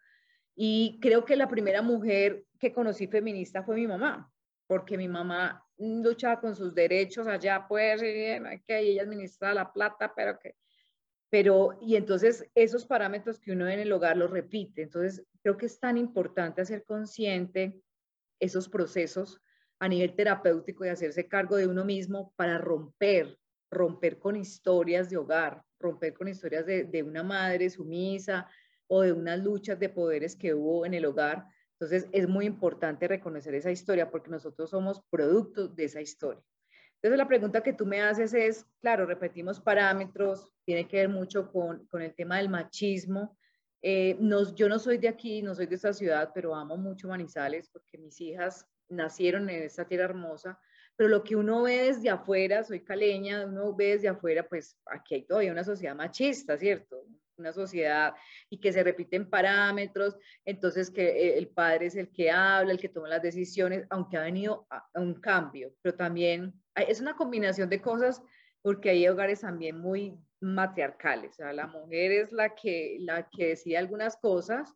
y 0.56 1.00
creo 1.02 1.26
que 1.26 1.36
la 1.36 1.50
primera 1.50 1.82
mujer 1.82 2.46
que 2.60 2.72
conocí 2.72 3.08
feminista 3.08 3.62
fue 3.64 3.76
mi 3.76 3.88
mamá, 3.88 4.32
porque 4.68 4.98
mi 4.98 5.10
mamá 5.10 5.62
luchaba 5.78 6.40
con 6.40 6.56
sus 6.56 6.74
derechos 6.74 7.28
allá, 7.28 7.66
pues, 7.68 8.02
que 8.02 8.80
ella 8.80 9.04
administraba 9.04 9.54
la 9.54 9.74
plata, 9.74 10.14
pero 10.16 10.40
que... 10.40 10.56
Pero, 11.30 11.78
y 11.82 11.96
entonces 11.96 12.50
esos 12.56 12.86
parámetros 12.86 13.40
que 13.40 13.52
uno 13.52 13.68
en 13.68 13.80
el 13.80 13.92
hogar 13.92 14.18
los 14.18 14.32
repite. 14.32 14.84
Entonces, 14.84 15.26
creo 15.42 15.58
que 15.58 15.66
es 15.66 15.80
tan 15.80 15.98
importante 15.98 16.62
hacer 16.62 16.86
consciente 16.86 17.82
esos 18.40 18.70
procesos 18.70 19.42
a 19.80 19.88
nivel 19.88 20.16
terapéutico 20.16 20.86
y 20.86 20.90
hacerse 20.90 21.28
cargo 21.28 21.58
de 21.58 21.68
uno 21.68 21.84
mismo 21.84 22.34
para 22.36 22.58
romper, 22.58 23.38
romper 23.72 24.20
con 24.20 24.36
historias 24.36 25.10
de 25.10 25.18
hogar, 25.18 25.64
romper 25.80 26.14
con 26.14 26.28
historias 26.28 26.66
de, 26.66 26.86
de 26.86 27.04
una 27.04 27.24
madre 27.24 27.70
sumisa, 27.70 28.48
o 28.88 29.02
de 29.02 29.12
unas 29.12 29.40
luchas 29.40 29.80
de 29.80 29.90
poderes 29.90 30.36
que 30.36 30.54
hubo 30.54 30.86
en 30.86 30.94
el 30.94 31.06
hogar. 31.06 31.48
Entonces 31.74 32.08
es 32.12 32.28
muy 32.28 32.46
importante 32.46 33.08
reconocer 33.08 33.56
esa 33.56 33.72
historia 33.72 34.10
porque 34.10 34.30
nosotros 34.30 34.70
somos 34.70 35.02
productos 35.10 35.76
de 35.76 35.86
esa 35.86 36.02
historia. 36.02 36.44
Entonces 36.96 37.18
la 37.18 37.28
pregunta 37.28 37.64
que 37.64 37.74
tú 37.74 37.86
me 37.86 38.02
haces 38.02 38.34
es, 38.34 38.66
claro, 38.80 39.06
repetimos 39.06 39.60
parámetros, 39.60 40.50
tiene 40.66 40.88
que 40.88 40.98
ver 40.98 41.10
mucho 41.10 41.52
con, 41.52 41.86
con 41.88 42.02
el 42.02 42.14
tema 42.14 42.38
del 42.38 42.50
machismo. 42.50 43.38
Eh, 43.82 44.18
nos, 44.20 44.56
yo 44.56 44.68
no 44.68 44.80
soy 44.80 44.98
de 44.98 45.08
aquí, 45.08 45.42
no 45.42 45.54
soy 45.54 45.68
de 45.68 45.76
esta 45.76 45.94
ciudad, 45.94 46.32
pero 46.34 46.56
amo 46.56 46.76
mucho 46.76 47.08
Manizales 47.08 47.70
porque 47.70 47.98
mis 47.98 48.20
hijas 48.20 48.66
nacieron 48.90 49.50
en 49.50 49.64
esta 49.64 49.86
tierra 49.86 50.06
hermosa, 50.06 50.60
pero 50.96 51.10
lo 51.10 51.24
que 51.24 51.36
uno 51.36 51.64
ve 51.64 51.84
desde 51.84 52.10
afuera, 52.10 52.64
soy 52.64 52.84
caleña, 52.84 53.46
uno 53.46 53.76
ve 53.76 53.92
desde 53.92 54.08
afuera, 54.08 54.48
pues 54.48 54.78
aquí 54.86 55.16
hay 55.16 55.26
todavía 55.26 55.52
una 55.52 55.64
sociedad 55.64 55.96
machista, 55.96 56.58
¿cierto? 56.58 57.06
una 57.38 57.54
sociedad 57.54 58.14
y 58.50 58.60
que 58.60 58.72
se 58.72 58.84
repiten 58.84 59.30
parámetros, 59.30 60.18
entonces 60.46 60.90
que 60.90 61.08
eh, 61.08 61.38
el 61.38 61.50
padre 61.50 61.88
es 61.88 61.96
el 61.96 62.12
que 62.12 62.32
habla, 62.32 62.72
el 62.72 62.80
que 62.80 62.90
toma 62.90 63.08
las 63.08 63.22
decisiones, 63.22 63.86
aunque 63.90 64.18
ha 64.18 64.22
venido 64.22 64.66
a, 64.70 64.88
un 64.96 65.16
cambio, 65.16 65.74
pero 65.82 65.96
también 65.96 66.54
es 66.76 67.02
una 67.02 67.16
combinación 67.16 67.70
de 67.70 67.82
cosas 67.82 68.22
porque 68.62 68.90
hay 68.90 69.08
hogares 69.08 69.42
también 69.42 69.80
muy 69.80 70.18
matriarcales, 70.42 71.32
o 71.32 71.36
sea, 71.36 71.54
la 71.54 71.68
mujer 71.68 72.12
es 72.12 72.32
la 72.32 72.56
que, 72.56 72.98
la 73.00 73.30
que 73.30 73.50
decide 73.50 73.78
algunas 73.78 74.18
cosas, 74.18 74.74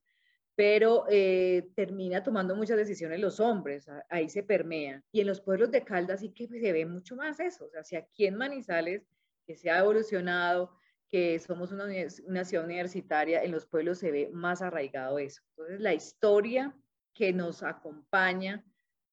pero 0.55 1.05
eh, 1.09 1.69
termina 1.75 2.21
tomando 2.21 2.55
muchas 2.55 2.77
decisiones 2.77 3.19
los 3.19 3.39
hombres, 3.39 3.87
ahí 4.09 4.29
se 4.29 4.43
permea. 4.43 5.01
Y 5.11 5.21
en 5.21 5.27
los 5.27 5.39
pueblos 5.39 5.71
de 5.71 5.83
Caldas 5.83 6.19
sí 6.19 6.33
que 6.33 6.47
se 6.47 6.73
ve 6.73 6.85
mucho 6.85 7.15
más 7.15 7.39
eso, 7.39 7.65
o 7.65 7.69
sea, 7.69 7.83
si 7.83 7.95
aquí 7.95 8.25
en 8.25 8.35
Manizales, 8.35 9.07
que 9.45 9.55
se 9.55 9.69
ha 9.69 9.79
evolucionado, 9.79 10.75
que 11.09 11.39
somos 11.39 11.71
una, 11.71 11.85
una, 12.25 12.45
ciudad 12.45 12.65
universitaria, 12.65 13.43
en 13.43 13.51
los 13.51 13.65
pueblos 13.65 13.99
se 13.99 14.11
ve 14.11 14.29
más 14.31 14.61
arraigado 14.61 15.17
eso. 15.17 15.41
Entonces, 15.51 15.79
la 15.79 15.93
historia 15.93 16.75
que 17.13 17.33
nos 17.33 17.63
acompaña, 17.63 18.63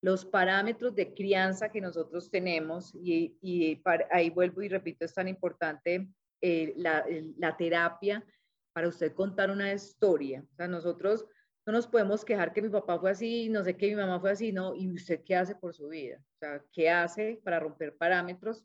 los 0.03 0.25
parámetros 0.25 0.95
de 0.95 1.15
crianza 1.15 1.71
que 1.71 1.81
nosotros 1.81 2.31
tenemos, 2.31 2.95
y, 2.95 3.39
y 3.41 3.83
ahí 4.11 4.31
vuelvo 4.31 4.63
y 4.63 4.69
repito, 4.69 5.05
es 5.05 5.15
tan 5.15 5.29
importante 5.29 6.09
eh, 6.41 6.75
la, 6.77 7.57
terapia 7.57 8.25
para 8.73 8.89
usted 8.89 9.13
contar 9.15 9.51
una 9.51 9.73
historia. 9.73 10.45
O 10.53 10.55
sea, 10.55 10.69
nosotros 10.69 11.27
no 11.65 11.73
nos 11.73 11.87
podemos 11.87 12.25
quejar 12.25 12.53
que 12.53 12.63
mi 12.63 12.69
papá 12.69 12.99
fue 12.99 13.11
así, 13.11 13.49
no 13.49 13.65
sé 13.65 13.77
qué, 13.77 13.89
mi 13.89 13.97
mamá 13.97 14.21
fue 14.21 14.31
así, 14.31 14.53
no, 14.53 14.75
y 14.75 14.93
usted 14.93 15.23
qué 15.25 15.35
hace 15.35 15.55
por 15.55 15.75
su 15.75 15.89
vida. 15.89 16.19
O 16.19 16.39
sea, 16.39 16.63
qué 16.73 16.91
hace 16.91 17.41
para 17.43 17.59
romper 17.59 17.97
parámetros, 17.97 18.65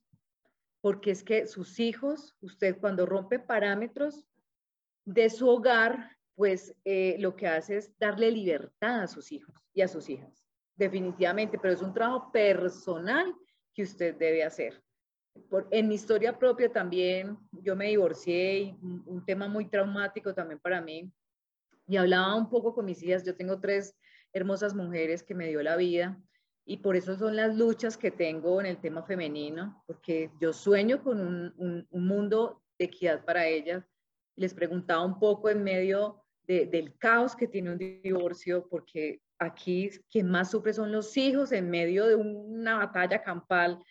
porque 0.82 1.12
es 1.12 1.24
que 1.24 1.48
sus 1.48 1.80
hijos, 1.80 2.36
usted 2.42 2.78
cuando 2.78 3.06
rompe 3.06 3.40
parámetros 3.40 4.26
de 5.06 5.30
su 5.30 5.48
hogar, 5.48 6.18
pues 6.36 6.76
eh, 6.86 7.16
lo 7.20 7.36
que 7.36 7.48
hace 7.48 7.78
es 7.78 7.98
darle 8.00 8.32
libertad 8.32 9.02
a 9.02 9.08
sus 9.08 9.32
hijos 9.32 9.56
y 9.74 9.82
a 9.82 9.88
sus 9.88 10.10
hijas, 10.10 10.46
definitivamente, 10.76 11.58
pero 11.58 11.74
es 11.74 11.82
un 11.82 11.94
trabajo 11.94 12.32
personal 12.32 13.34
que 13.74 13.84
usted 13.84 14.16
debe 14.16 14.44
hacer. 14.44 14.82
En 15.70 15.88
mi 15.88 15.96
historia 15.96 16.38
propia 16.38 16.72
también, 16.72 17.38
yo 17.52 17.76
me 17.76 17.88
divorcié 17.88 18.60
y 18.60 18.78
un, 19.06 19.24
tema 19.26 19.48
muy 19.48 19.66
traumático 19.70 20.34
también 20.34 20.60
para 20.60 20.82
mí, 20.82 21.12
y 21.88 21.98
hablaba 21.98 22.36
un 22.36 22.50
poco 22.50 22.74
con 22.74 22.86
mis 22.86 23.02
hijas, 23.04 23.26
yo 23.26 23.36
tengo 23.36 23.60
tres 23.60 23.96
hermosas 24.34 24.74
mujeres 24.74 25.24
que 25.24 25.36
me 25.36 25.48
dio 25.48 25.62
la 25.62 25.76
vida, 25.76 26.18
y 26.66 26.78
por 26.78 26.96
eso 26.96 27.18
son 27.18 27.36
las 27.36 27.56
luchas 27.56 27.98
que 27.98 28.12
tengo 28.12 28.60
en 28.60 28.68
el 28.68 28.80
tema 28.80 29.04
femenino, 29.04 29.84
porque 29.88 30.32
yo 30.40 30.54
sueño 30.54 31.04
con 31.04 31.20
un 31.58 31.88
mundo 31.92 32.62
de 32.78 32.86
equidad 32.86 33.26
para 33.26 33.48
ellas. 33.48 33.84
Les 34.36 34.54
preguntaba 34.54 35.04
un 35.04 35.20
poco 35.20 35.50
en 35.50 35.64
medio 35.64 36.24
del 36.48 36.98
caos 36.98 37.36
que 37.36 37.48
tiene 37.48 37.72
un 37.72 37.78
divorcio, 37.78 38.68
porque 38.70 39.22
aquí 39.40 39.90
quien 40.10 40.30
más 40.30 40.52
sufre 40.52 40.74
son 40.74 40.92
los 40.92 41.16
hijos 41.18 41.52
en 41.52 41.70
medio 41.70 42.06
de 42.06 42.16
una 42.16 42.78
batalla 42.78 43.24
campal, 43.24 43.82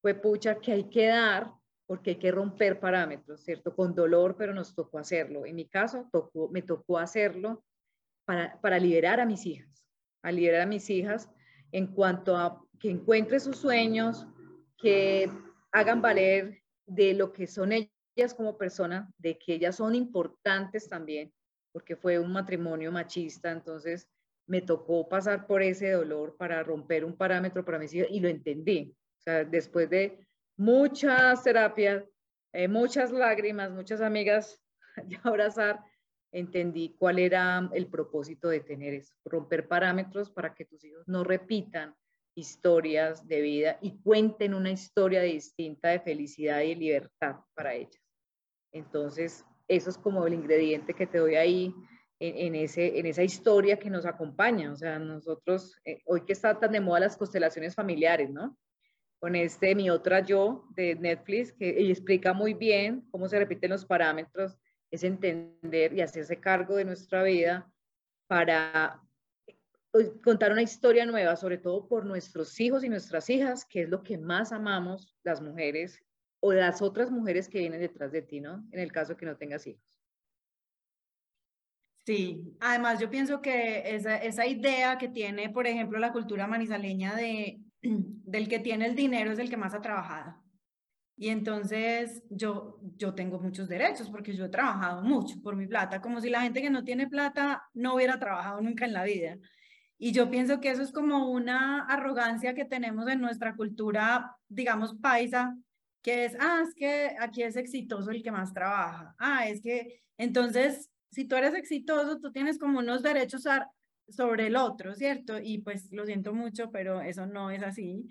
fue 0.00 0.14
pucha 0.14 0.56
que 0.56 0.72
hay 0.72 0.88
que 0.88 1.06
dar 1.06 1.52
porque 1.86 2.10
hay 2.10 2.16
que 2.16 2.30
romper 2.30 2.78
parámetros, 2.78 3.42
¿cierto? 3.42 3.74
Con 3.74 3.94
dolor, 3.94 4.36
pero 4.36 4.52
nos 4.52 4.74
tocó 4.74 4.98
hacerlo. 4.98 5.46
En 5.46 5.56
mi 5.56 5.66
caso, 5.66 6.08
tocó, 6.12 6.48
me 6.50 6.62
tocó 6.62 6.98
hacerlo 6.98 7.64
para, 8.26 8.60
para 8.60 8.78
liberar 8.78 9.20
a 9.20 9.26
mis 9.26 9.46
hijas, 9.46 9.86
a 10.22 10.30
liberar 10.30 10.62
a 10.62 10.66
mis 10.66 10.90
hijas 10.90 11.30
en 11.72 11.86
cuanto 11.86 12.36
a 12.36 12.62
que 12.78 12.90
encuentre 12.90 13.40
sus 13.40 13.56
sueños, 13.56 14.26
que 14.76 15.30
hagan 15.72 16.02
valer 16.02 16.62
de 16.86 17.14
lo 17.14 17.32
que 17.32 17.46
son 17.46 17.72
ellas 17.72 18.34
como 18.34 18.58
personas, 18.58 19.08
de 19.18 19.38
que 19.38 19.54
ellas 19.54 19.76
son 19.76 19.94
importantes 19.94 20.88
también 20.88 21.32
porque 21.72 21.96
fue 21.96 22.18
un 22.18 22.32
matrimonio 22.32 22.90
machista, 22.90 23.50
entonces 23.50 24.08
me 24.46 24.62
tocó 24.62 25.08
pasar 25.08 25.46
por 25.46 25.62
ese 25.62 25.92
dolor 25.92 26.36
para 26.36 26.62
romper 26.62 27.04
un 27.04 27.16
parámetro 27.16 27.64
para 27.64 27.78
mis 27.78 27.94
hijas 27.94 28.08
y 28.10 28.20
lo 28.20 28.28
entendí. 28.28 28.96
Después 29.50 29.90
de 29.90 30.26
muchas 30.56 31.42
terapias, 31.42 32.04
eh, 32.52 32.68
muchas 32.68 33.10
lágrimas, 33.12 33.70
muchas 33.70 34.00
amigas 34.00 34.60
de 35.04 35.18
abrazar, 35.22 35.80
entendí 36.32 36.94
cuál 36.98 37.18
era 37.18 37.68
el 37.72 37.86
propósito 37.86 38.48
de 38.48 38.60
tener 38.60 38.94
eso, 38.94 39.14
romper 39.24 39.66
parámetros 39.66 40.30
para 40.30 40.54
que 40.54 40.64
tus 40.64 40.84
hijos 40.84 41.06
no 41.06 41.24
repitan 41.24 41.94
historias 42.34 43.26
de 43.26 43.40
vida 43.40 43.78
y 43.80 43.98
cuenten 44.00 44.54
una 44.54 44.70
historia 44.70 45.22
distinta 45.22 45.88
de 45.88 46.00
felicidad 46.00 46.60
y 46.60 46.74
libertad 46.74 47.36
para 47.54 47.74
ellas. 47.74 48.02
Entonces, 48.72 49.44
eso 49.66 49.90
es 49.90 49.98
como 49.98 50.26
el 50.26 50.34
ingrediente 50.34 50.94
que 50.94 51.06
te 51.06 51.18
doy 51.18 51.34
ahí 51.34 51.74
en, 52.20 52.54
ese, 52.54 52.98
en 52.98 53.06
esa 53.06 53.22
historia 53.22 53.78
que 53.78 53.90
nos 53.90 54.06
acompaña. 54.06 54.72
O 54.72 54.76
sea, 54.76 54.98
nosotros, 54.98 55.76
eh, 55.84 56.02
hoy 56.06 56.24
que 56.24 56.32
está 56.32 56.58
tan 56.58 56.72
de 56.72 56.80
moda 56.80 57.00
las 57.00 57.16
constelaciones 57.16 57.74
familiares, 57.74 58.30
¿no? 58.30 58.56
Con 59.20 59.34
este 59.34 59.74
Mi 59.74 59.90
Otra 59.90 60.20
Yo 60.20 60.64
de 60.70 60.94
Netflix, 60.94 61.52
que 61.52 61.90
explica 61.90 62.32
muy 62.32 62.54
bien 62.54 63.06
cómo 63.10 63.28
se 63.28 63.38
repiten 63.38 63.70
los 63.70 63.84
parámetros, 63.84 64.56
es 64.90 65.04
entender 65.04 65.92
y 65.92 66.00
hacerse 66.00 66.38
cargo 66.40 66.76
de 66.76 66.84
nuestra 66.84 67.22
vida 67.22 67.70
para 68.28 69.02
pues, 69.90 70.12
contar 70.22 70.52
una 70.52 70.62
historia 70.62 71.04
nueva, 71.04 71.36
sobre 71.36 71.58
todo 71.58 71.88
por 71.88 72.06
nuestros 72.06 72.58
hijos 72.60 72.84
y 72.84 72.88
nuestras 72.88 73.28
hijas, 73.30 73.64
que 73.64 73.82
es 73.82 73.88
lo 73.88 74.02
que 74.02 74.18
más 74.18 74.52
amamos 74.52 75.16
las 75.24 75.40
mujeres 75.40 76.00
o 76.40 76.52
las 76.52 76.82
otras 76.82 77.10
mujeres 77.10 77.48
que 77.48 77.58
vienen 77.58 77.80
detrás 77.80 78.12
de 78.12 78.22
ti, 78.22 78.40
¿no? 78.40 78.64
En 78.70 78.80
el 78.80 78.92
caso 78.92 79.16
que 79.16 79.26
no 79.26 79.36
tengas 79.36 79.66
hijos. 79.66 79.82
Sí, 82.04 82.56
además 82.60 83.00
yo 83.00 83.10
pienso 83.10 83.42
que 83.42 83.94
esa, 83.94 84.16
esa 84.16 84.46
idea 84.46 84.96
que 84.96 85.08
tiene, 85.08 85.50
por 85.50 85.66
ejemplo, 85.66 85.98
la 85.98 86.12
cultura 86.12 86.46
manizaleña 86.46 87.14
de, 87.14 87.60
del 87.82 88.48
que 88.48 88.58
tiene 88.58 88.86
el 88.86 88.94
dinero 88.94 89.32
es 89.32 89.38
el 89.38 89.50
que 89.50 89.56
más 89.56 89.74
ha 89.74 89.80
trabajado. 89.80 90.34
Y 91.16 91.30
entonces 91.30 92.22
yo, 92.30 92.78
yo 92.96 93.14
tengo 93.14 93.40
muchos 93.40 93.68
derechos 93.68 94.08
porque 94.08 94.34
yo 94.34 94.44
he 94.44 94.50
trabajado 94.50 95.02
mucho 95.02 95.40
por 95.42 95.56
mi 95.56 95.66
plata, 95.66 96.00
como 96.00 96.20
si 96.20 96.30
la 96.30 96.42
gente 96.42 96.62
que 96.62 96.70
no 96.70 96.84
tiene 96.84 97.08
plata 97.08 97.64
no 97.74 97.96
hubiera 97.96 98.20
trabajado 98.20 98.60
nunca 98.60 98.84
en 98.84 98.92
la 98.92 99.02
vida. 99.02 99.36
Y 99.98 100.12
yo 100.12 100.30
pienso 100.30 100.60
que 100.60 100.70
eso 100.70 100.82
es 100.82 100.92
como 100.92 101.28
una 101.32 101.84
arrogancia 101.86 102.54
que 102.54 102.64
tenemos 102.64 103.08
en 103.08 103.20
nuestra 103.20 103.56
cultura, 103.56 104.36
digamos, 104.48 104.94
paisa, 104.94 105.56
que 106.02 106.24
es, 106.24 106.36
ah, 106.38 106.62
es 106.62 106.72
que 106.74 107.16
aquí 107.18 107.42
es 107.42 107.56
exitoso 107.56 108.12
el 108.12 108.22
que 108.22 108.30
más 108.30 108.52
trabaja. 108.52 109.16
Ah, 109.18 109.48
es 109.48 109.60
que 109.60 110.00
entonces, 110.16 110.88
si 111.10 111.24
tú 111.24 111.34
eres 111.34 111.54
exitoso, 111.54 112.20
tú 112.20 112.30
tienes 112.30 112.58
como 112.58 112.78
unos 112.78 113.02
derechos 113.02 113.44
sobre 114.08 114.46
el 114.46 114.56
otro, 114.56 114.94
¿cierto? 114.94 115.38
Y 115.40 115.58
pues 115.58 115.92
lo 115.92 116.06
siento 116.06 116.32
mucho, 116.34 116.70
pero 116.70 117.00
eso 117.00 117.26
no 117.26 117.50
es 117.50 117.62
así. 117.62 118.08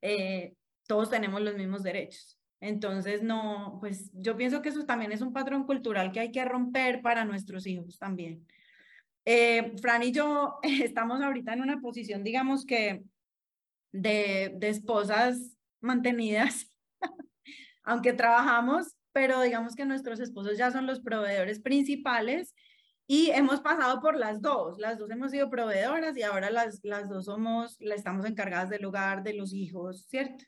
Eh, 0.00 0.54
todos 0.86 1.10
tenemos 1.10 1.40
los 1.40 1.54
mismos 1.54 1.82
derechos. 1.82 2.38
Entonces, 2.60 3.22
no, 3.22 3.78
pues 3.80 4.10
yo 4.14 4.36
pienso 4.36 4.62
que 4.62 4.68
eso 4.68 4.84
también 4.84 5.12
es 5.12 5.20
un 5.20 5.32
patrón 5.32 5.64
cultural 5.64 6.12
que 6.12 6.20
hay 6.20 6.30
que 6.30 6.44
romper 6.44 7.02
para 7.02 7.24
nuestros 7.24 7.66
hijos 7.66 7.98
también. 7.98 8.46
Eh, 9.24 9.72
Fran 9.80 10.02
y 10.02 10.12
yo 10.12 10.58
estamos 10.62 11.20
ahorita 11.20 11.52
en 11.52 11.62
una 11.62 11.80
posición, 11.80 12.24
digamos 12.24 12.64
que, 12.64 13.02
de, 13.92 14.54
de 14.56 14.68
esposas 14.68 15.56
mantenidas 15.80 16.72
aunque 17.82 18.12
trabajamos, 18.12 18.96
pero 19.12 19.40
digamos 19.42 19.74
que 19.74 19.84
nuestros 19.84 20.20
esposos 20.20 20.56
ya 20.56 20.70
son 20.70 20.86
los 20.86 21.00
proveedores 21.00 21.60
principales 21.60 22.54
y 23.12 23.30
hemos 23.30 23.60
pasado 23.60 24.00
por 24.00 24.16
las 24.16 24.40
dos, 24.40 24.78
las 24.78 24.98
dos 24.98 25.10
hemos 25.10 25.32
sido 25.32 25.50
proveedoras 25.50 26.16
y 26.16 26.22
ahora 26.22 26.48
las, 26.48 26.80
las 26.82 27.10
dos 27.10 27.26
somos, 27.26 27.76
estamos 27.78 28.24
encargadas 28.24 28.70
del 28.70 28.86
hogar, 28.86 29.22
de 29.22 29.34
los 29.34 29.52
hijos, 29.52 30.06
¿cierto? 30.06 30.46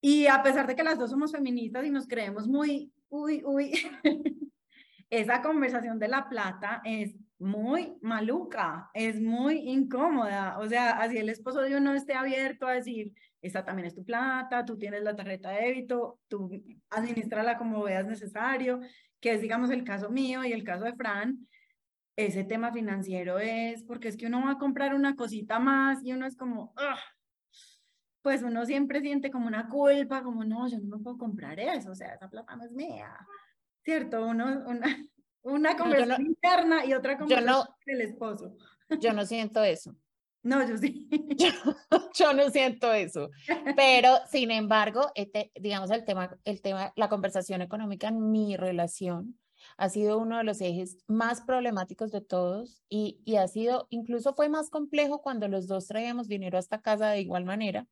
Y 0.00 0.28
a 0.28 0.42
pesar 0.42 0.66
de 0.66 0.74
que 0.74 0.82
las 0.82 0.98
dos 0.98 1.10
somos 1.10 1.32
feministas 1.32 1.84
y 1.84 1.90
nos 1.90 2.08
creemos 2.08 2.48
muy, 2.48 2.90
uy, 3.10 3.42
uy, 3.44 3.70
esa 5.10 5.42
conversación 5.42 5.98
de 5.98 6.08
la 6.08 6.26
plata 6.26 6.80
es 6.86 7.14
muy 7.38 7.98
maluca, 8.00 8.90
es 8.94 9.20
muy 9.20 9.58
incómoda. 9.68 10.58
O 10.58 10.66
sea, 10.66 10.92
así 10.92 11.18
el 11.18 11.28
esposo 11.28 11.60
de 11.60 11.76
uno 11.76 11.92
esté 11.92 12.14
abierto 12.14 12.66
a 12.66 12.72
decir, 12.72 13.12
esta 13.42 13.62
también 13.62 13.88
es 13.88 13.94
tu 13.94 14.04
plata, 14.04 14.64
tú 14.64 14.78
tienes 14.78 15.02
la 15.02 15.14
tarjeta 15.14 15.50
de 15.50 15.66
débito, 15.66 16.18
tú 16.28 16.50
administrala 16.88 17.58
como 17.58 17.82
veas 17.82 18.06
necesario, 18.06 18.80
que 19.26 19.32
es, 19.32 19.40
digamos, 19.40 19.70
el 19.70 19.82
caso 19.82 20.08
mío 20.08 20.44
y 20.44 20.52
el 20.52 20.62
caso 20.62 20.84
de 20.84 20.94
Fran. 20.94 21.48
Ese 22.14 22.44
tema 22.44 22.70
financiero 22.70 23.40
es 23.40 23.82
porque 23.82 24.06
es 24.06 24.16
que 24.16 24.28
uno 24.28 24.40
va 24.44 24.52
a 24.52 24.58
comprar 24.58 24.94
una 24.94 25.16
cosita 25.16 25.58
más 25.58 25.98
y 26.04 26.12
uno 26.12 26.26
es 26.26 26.36
como, 26.36 26.72
pues 28.22 28.44
uno 28.44 28.64
siempre 28.64 29.00
siente 29.00 29.32
como 29.32 29.48
una 29.48 29.68
culpa, 29.68 30.22
como 30.22 30.44
no, 30.44 30.68
yo 30.68 30.78
no 30.78 30.96
me 30.96 31.02
puedo 31.02 31.18
comprar 31.18 31.58
eso, 31.58 31.90
o 31.90 31.94
sea, 31.96 32.14
esa 32.14 32.30
plata 32.30 32.54
no 32.54 32.66
es 32.66 32.70
mía, 32.70 33.12
¿cierto? 33.82 34.24
Uno, 34.24 34.62
una, 34.68 34.96
una 35.42 35.76
conversación 35.76 36.24
interna 36.24 36.84
y 36.84 36.94
otra 36.94 37.18
conversación 37.18 37.66
del 37.84 38.02
esposo. 38.02 38.56
Yo 39.00 39.12
no 39.12 39.26
siento 39.26 39.64
eso. 39.64 39.96
No, 40.46 40.64
yo 40.64 40.78
sí. 40.78 41.08
Yo, 42.14 42.32
no 42.32 42.50
siento 42.50 42.92
eso. 42.92 43.30
Pero, 43.74 44.10
sin 44.30 44.52
embargo, 44.52 45.10
este, 45.16 45.50
digamos, 45.56 45.90
el 45.90 46.04
tema, 46.04 46.38
el 46.44 46.62
tema, 46.62 46.92
la 46.94 47.08
conversación 47.08 47.62
económica 47.62 48.06
en 48.06 48.30
mi 48.30 48.56
relación 48.56 49.40
ha 49.76 49.88
sido 49.88 50.18
uno 50.18 50.38
de 50.38 50.44
los 50.44 50.60
ejes 50.60 50.98
más 51.08 51.40
problemáticos 51.40 52.12
de 52.12 52.20
todos 52.20 52.80
y, 52.88 53.20
y 53.24 53.36
ha 53.36 53.48
sido, 53.48 53.88
incluso 53.90 54.34
fue 54.34 54.48
más 54.48 54.70
complejo 54.70 55.20
cuando 55.20 55.48
los 55.48 55.66
dos 55.66 55.88
traíamos 55.88 56.28
dinero 56.28 56.58
a 56.58 56.60
esta 56.60 56.80
casa 56.80 57.08
de 57.08 57.22
igual 57.22 57.44
manera. 57.44 57.88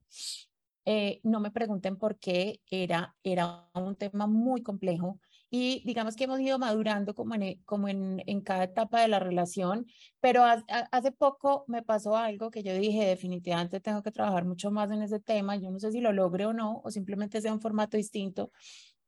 Eh, 0.84 1.20
no 1.24 1.40
me 1.40 1.50
pregunten 1.50 1.96
por 1.96 2.18
qué, 2.20 2.60
era, 2.70 3.16
era 3.24 3.68
un 3.74 3.96
tema 3.96 4.28
muy 4.28 4.62
complejo 4.62 5.18
y 5.56 5.82
digamos 5.84 6.16
que 6.16 6.24
hemos 6.24 6.40
ido 6.40 6.58
madurando 6.58 7.14
como 7.14 7.36
en, 7.36 7.62
como 7.62 7.86
en, 7.86 8.20
en 8.26 8.40
cada 8.40 8.64
etapa 8.64 9.00
de 9.00 9.06
la 9.06 9.20
relación, 9.20 9.86
pero 10.18 10.42
hace 10.42 11.12
poco 11.12 11.64
me 11.68 11.80
pasó 11.84 12.16
algo 12.16 12.50
que 12.50 12.64
yo 12.64 12.74
dije, 12.74 13.06
definitivamente 13.06 13.78
tengo 13.78 14.02
que 14.02 14.10
trabajar 14.10 14.44
mucho 14.44 14.72
más 14.72 14.90
en 14.90 15.02
ese 15.02 15.20
tema, 15.20 15.54
yo 15.54 15.70
no 15.70 15.78
sé 15.78 15.92
si 15.92 16.00
lo 16.00 16.12
logre 16.12 16.46
o 16.46 16.52
no, 16.52 16.80
o 16.82 16.90
simplemente 16.90 17.40
sea 17.40 17.52
un 17.52 17.60
formato 17.60 17.96
distinto, 17.96 18.50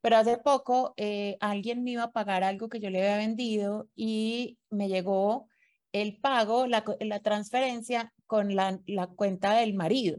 pero 0.01 0.19
hace 0.19 0.39
poco 0.39 0.95
eh, 0.97 1.37
alguien 1.41 1.83
me 1.83 1.91
iba 1.91 2.05
a 2.05 2.13
pagar 2.13 2.45
algo 2.45 2.69
que 2.69 2.79
yo 2.79 2.91
le 2.91 3.01
había 3.01 3.17
vendido 3.17 3.89
y 3.97 4.57
me 4.71 4.87
llegó 4.87 5.49
el 5.91 6.17
pago, 6.17 6.69
la, 6.69 6.85
la 7.01 7.19
transferencia 7.23 8.15
con 8.27 8.55
la, 8.55 8.79
la 8.87 9.09
cuenta 9.09 9.57
del 9.57 9.75
marido. 9.75 10.19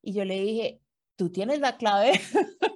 Y 0.00 0.14
yo 0.14 0.24
le 0.24 0.40
dije, 0.40 0.80
tú 1.16 1.30
tienes 1.30 1.60
la 1.60 1.76
clave. 1.76 2.12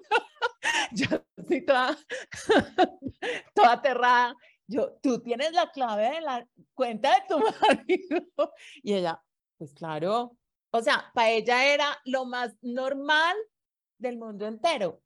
yo 1.11 1.25
estoy 1.37 1.65
toda, 1.65 1.99
toda 3.55 3.73
aterrada. 3.73 4.37
Yo, 4.67 4.97
tú 5.03 5.21
tienes 5.21 5.53
la 5.53 5.71
clave 5.71 6.11
de 6.11 6.21
la 6.21 6.49
cuenta 6.75 7.11
de 7.11 7.23
tu 7.29 7.39
marido. 7.63 8.53
Y 8.83 8.95
ella, 8.95 9.23
pues 9.59 9.75
claro. 9.75 10.37
O 10.71 10.81
sea, 10.81 11.11
para 11.15 11.31
ella 11.31 11.73
era 11.73 11.99
lo 12.05 12.25
más 12.25 12.57
normal 12.63 13.37
del 13.99 14.19
mundo 14.19 14.47
entero. 14.47 15.03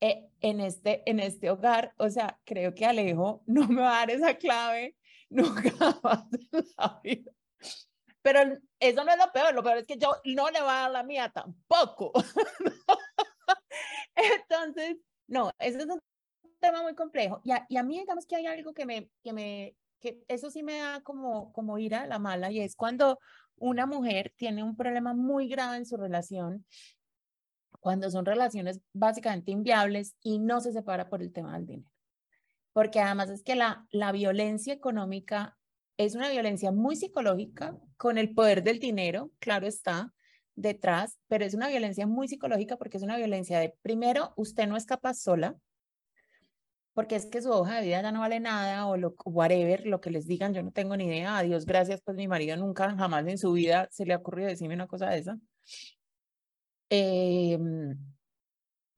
Eh, 0.00 0.30
en, 0.40 0.60
este, 0.60 1.02
en 1.10 1.18
este 1.18 1.50
hogar, 1.50 1.92
o 1.98 2.08
sea, 2.08 2.40
creo 2.44 2.72
que 2.72 2.86
Alejo 2.86 3.42
no 3.46 3.66
me 3.66 3.82
va 3.82 3.96
a 3.96 3.98
dar 3.98 4.10
esa 4.12 4.34
clave 4.34 4.96
nunca 5.28 5.98
más 6.02 6.24
en 6.52 6.64
la 6.76 7.00
vida. 7.02 7.32
Pero 8.22 8.40
eso 8.78 9.04
no 9.04 9.12
es 9.12 9.18
lo 9.18 9.32
peor, 9.32 9.54
lo 9.54 9.62
peor 9.62 9.78
es 9.78 9.86
que 9.86 9.98
yo 9.98 10.12
no 10.24 10.50
le 10.50 10.60
voy 10.60 10.70
a 10.70 10.72
dar 10.72 10.90
la 10.90 11.02
mía 11.02 11.30
tampoco. 11.30 12.12
Entonces, 14.14 14.98
no, 15.28 15.52
ese 15.58 15.78
es 15.78 15.86
un 15.86 16.00
tema 16.58 16.82
muy 16.82 16.94
complejo. 16.94 17.40
Y 17.44 17.52
a, 17.52 17.66
a, 17.78 17.82
mí, 17.82 17.98
digamos 18.00 18.26
que 18.26 18.36
hay 18.36 18.46
algo 18.46 18.72
que 18.72 18.86
me, 18.86 19.08
que 19.22 19.32
me, 19.32 19.76
que 20.00 20.24
eso 20.26 20.50
sí 20.50 20.62
me 20.62 20.78
da 20.78 21.00
como, 21.02 21.52
como 21.52 21.78
ira 21.78 22.06
la 22.06 22.18
mala, 22.18 22.50
y 22.50 22.60
es 22.60 22.74
cuando 22.74 23.18
una 23.56 23.86
mujer 23.86 24.32
tiene 24.36 24.62
un 24.62 24.76
problema 24.76 25.14
muy 25.14 25.48
grave 25.48 25.76
en 25.76 25.86
su 25.86 25.96
relación, 25.96 26.64
cuando 27.80 28.10
son 28.10 28.24
relaciones 28.24 28.80
básicamente 28.92 29.52
inviables 29.52 30.16
y 30.22 30.38
no 30.38 30.60
se 30.60 30.72
separa 30.72 31.08
por 31.08 31.22
el 31.22 31.32
tema 31.32 31.54
del 31.54 31.66
dinero. 31.66 31.90
Porque 32.72 33.00
además 33.00 33.30
es 33.30 33.42
que 33.42 33.54
la, 33.54 33.86
la 33.90 34.12
violencia 34.12 34.72
económica 34.72 35.56
es 35.96 36.14
una 36.14 36.30
violencia 36.30 36.70
muy 36.70 36.96
psicológica 36.96 37.76
con 37.96 38.18
el 38.18 38.34
poder 38.34 38.62
del 38.62 38.78
dinero, 38.78 39.30
claro 39.40 39.66
está, 39.66 40.12
detrás, 40.58 41.18
pero 41.28 41.44
es 41.44 41.54
una 41.54 41.68
violencia 41.68 42.06
muy 42.06 42.28
psicológica 42.28 42.76
porque 42.76 42.96
es 42.96 43.02
una 43.02 43.16
violencia 43.16 43.60
de, 43.60 43.74
primero, 43.80 44.32
usted 44.36 44.66
no 44.66 44.76
es 44.76 44.86
capaz 44.86 45.14
sola, 45.14 45.56
porque 46.94 47.14
es 47.14 47.26
que 47.26 47.40
su 47.40 47.50
hoja 47.50 47.76
de 47.76 47.86
vida 47.86 48.02
ya 48.02 48.10
no 48.10 48.20
vale 48.20 48.40
nada 48.40 48.88
o 48.88 48.96
lo, 48.96 49.14
whatever, 49.24 49.86
lo 49.86 50.00
que 50.00 50.10
les 50.10 50.26
digan, 50.26 50.52
yo 50.52 50.62
no 50.64 50.72
tengo 50.72 50.96
ni 50.96 51.04
idea, 51.06 51.38
adiós, 51.38 51.64
gracias, 51.64 52.02
pues 52.02 52.16
mi 52.16 52.26
marido 52.26 52.56
nunca, 52.56 52.94
jamás 52.96 53.24
en 53.28 53.38
su 53.38 53.52
vida 53.52 53.88
se 53.92 54.04
le 54.04 54.14
ha 54.14 54.16
ocurrido 54.16 54.48
decirme 54.48 54.74
una 54.74 54.88
cosa 54.88 55.10
de 55.10 55.18
esa. 55.18 55.38
Em, 56.90 57.96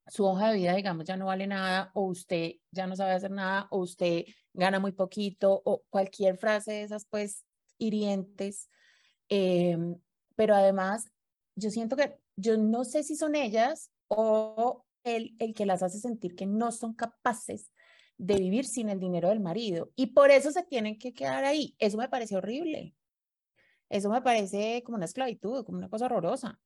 su 0.07 0.25
hoja 0.25 0.51
de 0.51 0.57
vida, 0.57 0.75
digamos, 0.75 1.05
ya 1.05 1.17
no 1.19 1.27
vale 1.27 1.47
nada, 1.47 1.91
o 1.95 2.05
usted 2.05 2.53
ya 2.71 2.87
no 2.87 2.97
sabe 2.97 3.13
hacer 3.13 3.31
nada, 3.33 3.69
o 3.71 3.81
usted 3.81 4.25
gana 4.55 4.81
muy 4.81 4.93
poquito, 4.93 5.61
o 5.65 5.83
cualquier 5.91 6.39
frase 6.39 6.73
de 6.73 6.83
esas, 6.85 7.05
pues, 7.05 7.45
hirientes. 7.77 8.71
Em, 9.29 9.97
pero 10.37 10.55
además, 10.55 11.11
yo 11.55 11.71
siento 11.71 11.97
que, 11.97 12.19
yo 12.37 12.57
no 12.57 12.85
sé 12.85 13.03
si 13.03 13.17
son 13.17 13.35
ellas 13.35 13.91
o 14.09 14.85
el, 15.05 15.35
el 15.39 15.55
que 15.55 15.67
las 15.67 15.83
hace 15.83 15.99
sentir 15.99 16.35
que 16.35 16.47
no 16.47 16.73
son 16.73 16.95
capaces 16.95 17.71
de 18.19 18.37
vivir 18.37 18.67
sin 18.67 18.91
el 18.91 19.01
dinero 19.01 19.31
del 19.31 19.41
marido. 19.41 19.93
Y 19.97 20.09
por 20.09 20.31
eso 20.31 20.53
se 20.53 20.63
tienen 20.63 20.99
que 20.99 21.15
quedar 21.15 21.45
ahí. 21.45 21.75
Eso 21.79 21.97
me 21.97 22.09
parece 22.09 22.37
horrible. 22.37 22.95
Eso 23.89 24.11
me 24.11 24.23
parece 24.23 24.83
como 24.85 24.97
una 24.97 25.07
esclavitud, 25.07 25.65
como 25.65 25.79
una 25.79 25.89
cosa 25.89 26.05
horrorosa. 26.05 26.61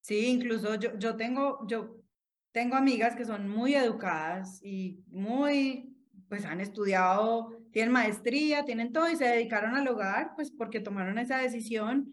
Sí, 0.00 0.26
incluso 0.26 0.74
yo, 0.74 0.98
yo, 0.98 1.16
tengo, 1.16 1.66
yo 1.66 2.02
tengo 2.50 2.76
amigas 2.76 3.14
que 3.14 3.24
son 3.24 3.48
muy 3.48 3.74
educadas 3.74 4.60
y 4.62 5.04
muy, 5.08 5.96
pues 6.28 6.44
han 6.44 6.60
estudiado, 6.60 7.57
tienen 7.72 7.92
maestría, 7.92 8.64
tienen 8.64 8.92
todo 8.92 9.10
y 9.10 9.16
se 9.16 9.24
dedicaron 9.24 9.74
al 9.76 9.88
hogar, 9.88 10.32
pues 10.36 10.50
porque 10.50 10.80
tomaron 10.80 11.18
esa 11.18 11.38
decisión 11.38 12.12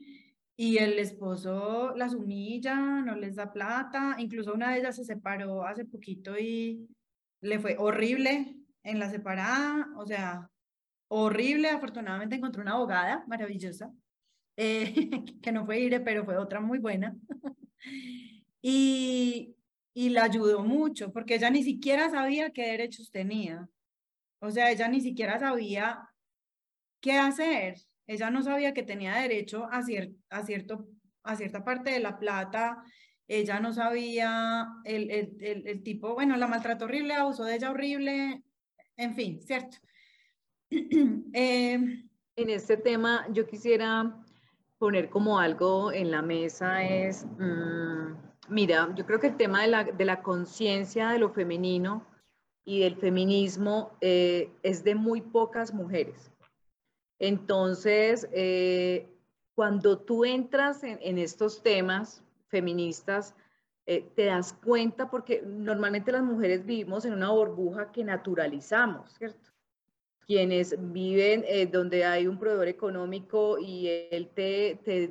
y 0.57 0.77
el 0.77 0.99
esposo 0.99 1.93
las 1.95 2.13
humilla, 2.13 2.75
no 3.01 3.15
les 3.15 3.35
da 3.35 3.51
plata, 3.51 4.15
incluso 4.19 4.53
una 4.53 4.71
de 4.71 4.79
ellas 4.79 4.95
se 4.95 5.03
separó 5.03 5.65
hace 5.65 5.85
poquito 5.85 6.37
y 6.37 6.87
le 7.41 7.59
fue 7.59 7.75
horrible 7.77 8.55
en 8.83 8.99
la 8.99 9.09
separada, 9.09 9.87
o 9.97 10.05
sea, 10.05 10.49
horrible, 11.09 11.69
afortunadamente 11.69 12.35
encontró 12.35 12.61
una 12.61 12.73
abogada 12.73 13.25
maravillosa, 13.27 13.91
eh, 14.57 14.93
que 15.41 15.51
no 15.51 15.65
fue 15.65 15.79
Ire, 15.79 15.99
pero 15.99 16.25
fue 16.25 16.37
otra 16.37 16.61
muy 16.61 16.79
buena. 16.79 17.15
y, 18.61 19.55
y 19.93 20.09
la 20.09 20.23
ayudó 20.23 20.63
mucho, 20.63 21.11
porque 21.11 21.35
ella 21.35 21.49
ni 21.49 21.63
siquiera 21.63 22.09
sabía 22.09 22.51
qué 22.51 22.63
derechos 22.67 23.11
tenía. 23.11 23.69
O 24.39 24.51
sea, 24.51 24.71
ella 24.71 24.87
ni 24.87 25.01
siquiera 25.01 25.39
sabía 25.39 26.09
qué 27.01 27.13
hacer. 27.13 27.75
Ella 28.07 28.29
no 28.29 28.43
sabía 28.43 28.73
que 28.73 28.83
tenía 28.83 29.15
derecho 29.15 29.67
a, 29.71 29.81
cierto, 29.81 30.87
a 31.23 31.35
cierta 31.35 31.63
parte 31.63 31.91
de 31.91 31.99
la 31.99 32.19
plata. 32.19 32.83
Ella 33.27 33.59
no 33.59 33.73
sabía 33.73 34.67
el, 34.83 35.81
tipo, 35.83 36.13
bueno, 36.13 36.37
la 36.37 36.47
maltrató 36.47 36.85
horrible, 36.85 37.15
abusó 37.15 37.43
de 37.45 37.55
ella 37.55 37.71
horrible, 37.71 38.43
en 38.97 39.15
fin, 39.15 39.41
¿cierto? 39.41 39.77
eh, 40.69 41.73
en 42.35 42.49
este 42.49 42.77
tema 42.77 43.25
yo 43.31 43.47
quisiera 43.47 44.15
poner 44.77 45.09
como 45.09 45.39
algo 45.39 45.91
en 45.91 46.11
la 46.11 46.21
mesa 46.21 46.83
es, 46.83 47.25
mmm, 47.37 48.13
mira, 48.49 48.93
yo 48.95 49.05
creo 49.05 49.19
que 49.19 49.27
el 49.27 49.37
tema 49.37 49.61
de 49.61 49.67
la, 49.69 49.83
de 49.85 50.05
la 50.05 50.21
conciencia 50.21 51.09
de 51.09 51.19
lo 51.19 51.31
femenino 51.31 52.05
y 52.65 52.79
del 52.79 52.95
feminismo 52.95 53.95
eh, 54.01 54.49
es 54.63 54.83
de 54.83 54.95
muy 54.95 55.21
pocas 55.21 55.73
mujeres. 55.73 56.31
Entonces, 57.19 58.27
eh, 58.33 59.07
cuando 59.53 59.99
tú 59.99 60.25
entras 60.25 60.83
en, 60.83 61.17
estos 61.17 61.61
temas 61.61 62.23
feministas, 62.47 63.35
eh, 63.85 64.03
te 64.15 64.25
das 64.25 64.51
cuenta 64.51 65.09
porque 65.09 65.43
normalmente 65.45 66.11
las 66.11 66.23
mujeres 66.23 66.65
vivimos 66.65 67.05
en 67.05 67.13
una 67.13 67.29
burbuja 67.29 67.91
que 67.91 68.03
naturalizamos, 68.03 69.13
¿cierto? 69.13 69.51
quienes 70.27 70.75
viven 70.91 71.45
donde 71.71 72.03
hay 72.03 72.25
un 72.25 72.39
proveedor 72.39 72.67
económico 72.67 73.59
y 73.59 73.87
él 74.09 74.27
te, 74.33 74.79
te, 74.83 75.09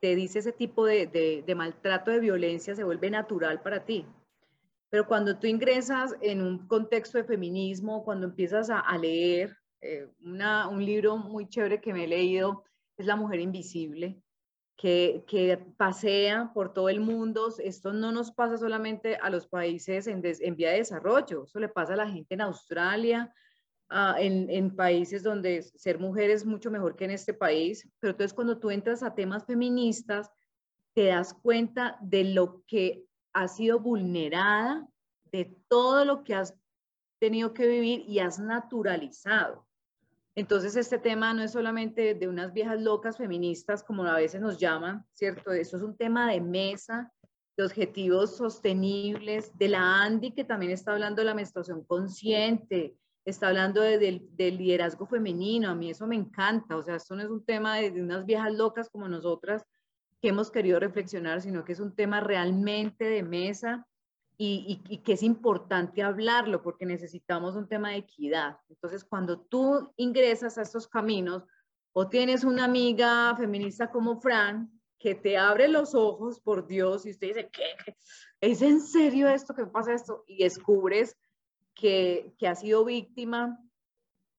te, 0.00 0.16
dice 0.16 0.40
ese 0.40 0.50
tipo 0.50 0.84
de, 0.84 1.06
de, 1.46 1.54
maltrato, 1.54 2.10
de 2.10 2.18
violencia, 2.18 2.74
se 2.74 2.82
vuelve 2.82 3.08
natural 3.08 3.62
para 3.62 3.84
ti. 3.84 4.04
Pero 4.90 5.06
cuando 5.06 5.38
tú 5.38 5.46
ingresas 5.46 6.14
en 6.20 6.42
un 6.42 6.66
contexto 6.66 7.18
de 7.18 7.24
feminismo, 7.24 8.04
cuando 8.04 8.26
empiezas 8.26 8.70
a, 8.70 8.96
leer 8.98 9.56
eh, 9.80 10.08
una, 10.20 10.68
un 10.68 10.84
libro 10.84 11.16
muy 11.16 11.48
chévere 11.48 11.80
que 11.80 11.92
me 11.92 12.04
he 12.04 12.08
leído, 12.08 12.64
es 12.96 13.06
La 13.06 13.16
Mujer 13.16 13.40
Invisible, 13.40 14.22
que, 14.76 15.24
que, 15.26 15.58
pasea 15.76 16.52
por 16.54 16.72
todo 16.72 16.88
el 16.88 17.00
mundo. 17.00 17.52
Esto 17.58 17.92
no 17.92 18.12
nos 18.12 18.30
pasa 18.30 18.56
solamente 18.56 19.16
a 19.16 19.28
los 19.28 19.46
países 19.48 20.06
en, 20.06 20.22
en 20.24 20.56
vía 20.56 20.70
de 20.70 20.78
desarrollo, 20.78 21.44
eso 21.44 21.58
le 21.58 21.68
pasa 21.68 21.94
a 21.94 21.96
la 21.96 22.08
gente 22.08 22.34
en 22.34 22.42
Australia, 22.42 23.32
Ah, 23.88 24.16
en, 24.18 24.50
en, 24.50 24.74
países 24.74 25.22
donde 25.22 25.62
ser 25.62 26.00
mujer 26.00 26.30
es 26.30 26.44
mucho 26.44 26.72
mejor 26.72 26.96
que 26.96 27.04
en 27.04 27.12
este 27.12 27.32
país, 27.32 27.88
pero 28.00 28.10
entonces 28.10 28.34
cuando 28.34 28.58
tú 28.58 28.72
entras 28.72 29.04
a 29.04 29.14
temas 29.14 29.46
feministas, 29.46 30.28
te 30.92 31.04
das 31.04 31.32
cuenta 31.32 31.96
de 32.02 32.24
lo 32.24 32.64
que 32.66 33.04
ha 33.36 33.48
sido 33.48 33.78
vulnerada, 33.80 34.88
de 35.30 35.54
todo 35.68 36.06
lo 36.06 36.24
que 36.24 36.34
has 36.34 36.54
tenido 37.20 37.52
que 37.52 37.66
vivir 37.66 38.04
y 38.08 38.20
has 38.20 38.38
naturalizado. 38.38 39.66
Entonces 40.34 40.74
este 40.76 40.98
tema 40.98 41.34
no 41.34 41.42
es 41.42 41.52
solamente 41.52 42.14
de 42.14 42.28
unas 42.28 42.54
viejas 42.54 42.80
locas 42.80 43.18
feministas, 43.18 43.84
como 43.84 44.04
a 44.04 44.16
veces 44.16 44.40
nos 44.40 44.58
llaman, 44.58 45.04
¿cierto? 45.12 45.52
Eso 45.52 45.76
es 45.76 45.82
un 45.82 45.96
tema 45.96 46.30
de 46.30 46.40
mesa, 46.40 47.12
de 47.58 47.64
objetivos 47.64 48.36
sostenibles, 48.36 49.50
de 49.58 49.68
la 49.68 50.02
ANDI, 50.02 50.32
que 50.32 50.44
también 50.44 50.72
está 50.72 50.92
hablando 50.92 51.20
de 51.20 51.26
la 51.26 51.34
menstruación 51.34 51.84
consciente, 51.84 52.96
está 53.26 53.48
hablando 53.48 53.82
de, 53.82 53.98
del, 53.98 54.56
liderazgo 54.56 55.06
femenino, 55.06 55.68
a 55.68 55.74
mí 55.74 55.90
eso 55.90 56.06
me 56.06 56.16
encanta, 56.16 56.76
o 56.76 56.82
sea, 56.82 56.96
esto 56.96 57.16
no 57.16 57.22
es 57.22 57.28
un 57.28 57.44
tema 57.44 57.76
de, 57.76 57.90
unas 58.00 58.24
viejas 58.24 58.54
locas 58.54 58.88
como 58.88 59.08
nosotras 59.08 59.66
que 60.26 60.30
hemos 60.30 60.50
querido 60.50 60.80
reflexionar, 60.80 61.40
sino 61.40 61.64
que 61.64 61.72
es 61.72 61.78
un 61.78 61.94
tema 61.94 62.18
realmente 62.18 63.04
de 63.04 63.22
mesa 63.22 63.86
y, 64.36 64.82
y, 64.88 64.98
que 64.98 65.12
es 65.12 65.22
importante 65.22 66.02
hablarlo 66.02 66.64
porque 66.64 66.84
necesitamos 66.84 67.54
un 67.54 67.68
tema 67.68 67.90
de 67.90 67.98
equidad. 67.98 68.58
Entonces, 68.68 69.04
cuando 69.04 69.38
tú 69.38 69.92
ingresas 69.96 70.58
a 70.58 70.62
estos 70.62 70.88
caminos 70.88 71.44
o 71.92 72.08
tienes 72.08 72.42
una 72.42 72.64
amiga 72.64 73.36
feminista 73.36 73.92
como 73.92 74.20
Fran, 74.20 74.68
que 74.98 75.14
te 75.14 75.38
abre 75.38 75.68
los 75.68 75.94
ojos, 75.94 76.40
por 76.40 76.66
Dios, 76.66 77.06
y 77.06 77.10
usted 77.10 77.28
dice, 77.28 77.48
¿qué? 77.52 77.94
¿Es 78.40 78.62
en 78.62 78.80
serio 78.80 79.28
esto 79.28 79.54
que 79.54 79.66
pasa 79.66 79.94
esto? 79.94 80.24
Y 80.26 80.42
descubres 80.42 81.16
que, 81.72 82.34
que 82.36 82.48
ha 82.48 82.56
sido 82.56 82.84
víctima, 82.84 83.60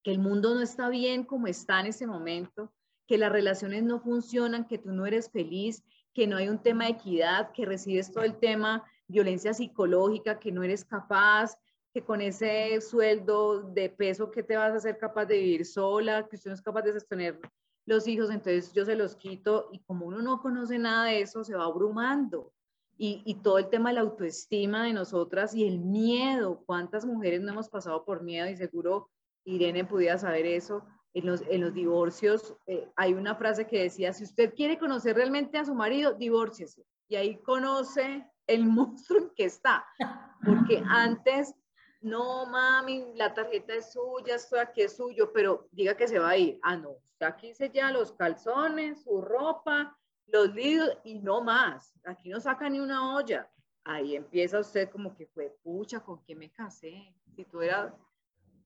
que 0.03 0.11
el 0.11 0.19
mundo 0.19 0.53
no 0.53 0.59
está 0.59 0.89
bien 0.89 1.23
como 1.23 1.47
está 1.47 1.79
en 1.79 1.85
ese 1.85 2.05
momento, 2.05 2.73
que 3.07 3.17
las 3.17 3.31
relaciones 3.31 3.83
no 3.83 3.99
funcionan, 3.99 4.67
que 4.67 4.77
tú 4.77 4.91
no 4.91 5.05
eres 5.05 5.31
feliz, 5.31 5.83
que 6.13 6.27
no 6.27 6.37
hay 6.37 6.49
un 6.49 6.61
tema 6.61 6.85
de 6.85 6.91
equidad, 6.91 7.51
que 7.51 7.65
recibes 7.65 8.11
todo 8.11 8.23
el 8.23 8.37
tema 8.37 8.83
violencia 9.07 9.53
psicológica, 9.53 10.39
que 10.39 10.51
no 10.51 10.63
eres 10.63 10.83
capaz, 10.83 11.57
que 11.93 12.03
con 12.03 12.21
ese 12.21 12.79
sueldo 12.81 13.61
de 13.61 13.89
peso 13.89 14.29
que 14.29 14.43
te 14.43 14.57
vas 14.57 14.73
a 14.73 14.79
ser 14.79 14.97
capaz 14.97 15.25
de 15.25 15.39
vivir 15.39 15.65
sola, 15.65 16.27
que 16.27 16.35
usted 16.35 16.51
no 16.51 16.55
es 16.55 16.61
capaz 16.61 16.81
de 16.81 16.93
sostener 16.93 17.39
los 17.85 18.07
hijos, 18.07 18.29
entonces 18.29 18.73
yo 18.73 18.83
se 18.83 18.95
los 18.95 19.15
quito 19.15 19.69
y 19.71 19.79
como 19.79 20.05
uno 20.05 20.21
no 20.21 20.41
conoce 20.41 20.77
nada 20.77 21.05
de 21.05 21.21
eso, 21.21 21.43
se 21.43 21.55
va 21.55 21.63
abrumando. 21.63 22.51
Y, 22.99 23.21
y, 23.25 23.35
todo 23.35 23.59
el 23.59 23.69
tema 23.69 23.89
de 23.89 23.95
la 23.95 24.01
autoestima 24.01 24.85
de 24.85 24.93
nosotras 24.93 25.53
y 25.53 25.67
el 25.67 25.77
miedo, 25.79 26.63
cuántas 26.65 27.05
mujeres 27.05 27.41
no 27.41 27.51
hemos 27.51 27.69
pasado 27.69 28.03
por 28.03 28.23
miedo 28.23 28.49
y 28.49 28.57
seguro 28.57 29.11
Irene 29.45 29.85
pudiera 29.85 30.17
saber 30.17 30.47
eso. 30.47 30.83
En 31.17 31.25
los, 31.25 31.41
en 31.49 31.61
los 31.61 31.73
divorcios 31.73 32.55
eh, 32.67 32.87
hay 32.95 33.15
una 33.15 33.33
frase 33.33 33.65
que 33.65 33.81
decía, 33.81 34.13
si 34.13 34.23
usted 34.23 34.53
quiere 34.53 34.77
conocer 34.77 35.15
realmente 35.15 35.57
a 35.57 35.65
su 35.65 35.73
marido, 35.73 36.13
divórciese. 36.13 36.85
Y 37.07 37.15
ahí 37.15 37.41
conoce 37.41 38.23
el 38.45 38.65
monstruo 38.67 39.21
en 39.21 39.29
que 39.35 39.45
está. 39.45 39.83
Porque 40.45 40.83
antes 40.87 41.55
no, 42.01 42.45
mami, 42.45 43.13
la 43.15 43.33
tarjeta 43.33 43.73
es 43.73 43.93
suya, 43.93 44.35
esto 44.35 44.59
aquí 44.59 44.83
es 44.83 44.95
suyo, 44.95 45.31
pero 45.33 45.67
diga 45.71 45.97
que 45.97 46.07
se 46.07 46.19
va 46.19 46.29
a 46.29 46.37
ir. 46.37 46.59
Ah, 46.61 46.77
no, 46.77 46.97
aquí 47.19 47.51
se 47.55 47.71
ya 47.71 47.91
los 47.91 48.11
calzones, 48.11 49.01
su 49.01 49.19
ropa, 49.19 49.97
los 50.27 50.53
libros 50.53 50.99
y 51.03 51.15
no 51.19 51.41
más. 51.41 51.95
Aquí 52.05 52.29
no 52.29 52.39
saca 52.39 52.69
ni 52.69 52.79
una 52.79 53.15
olla. 53.15 53.49
Ahí 53.83 54.15
empieza 54.15 54.59
usted 54.59 54.91
como 54.91 55.15
que 55.15 55.25
fue, 55.25 55.57
pucha, 55.63 56.01
¿con 56.01 56.23
qué 56.23 56.35
me 56.35 56.51
casé? 56.51 57.15
Si 57.35 57.43
tú 57.45 57.61
eras 57.61 57.91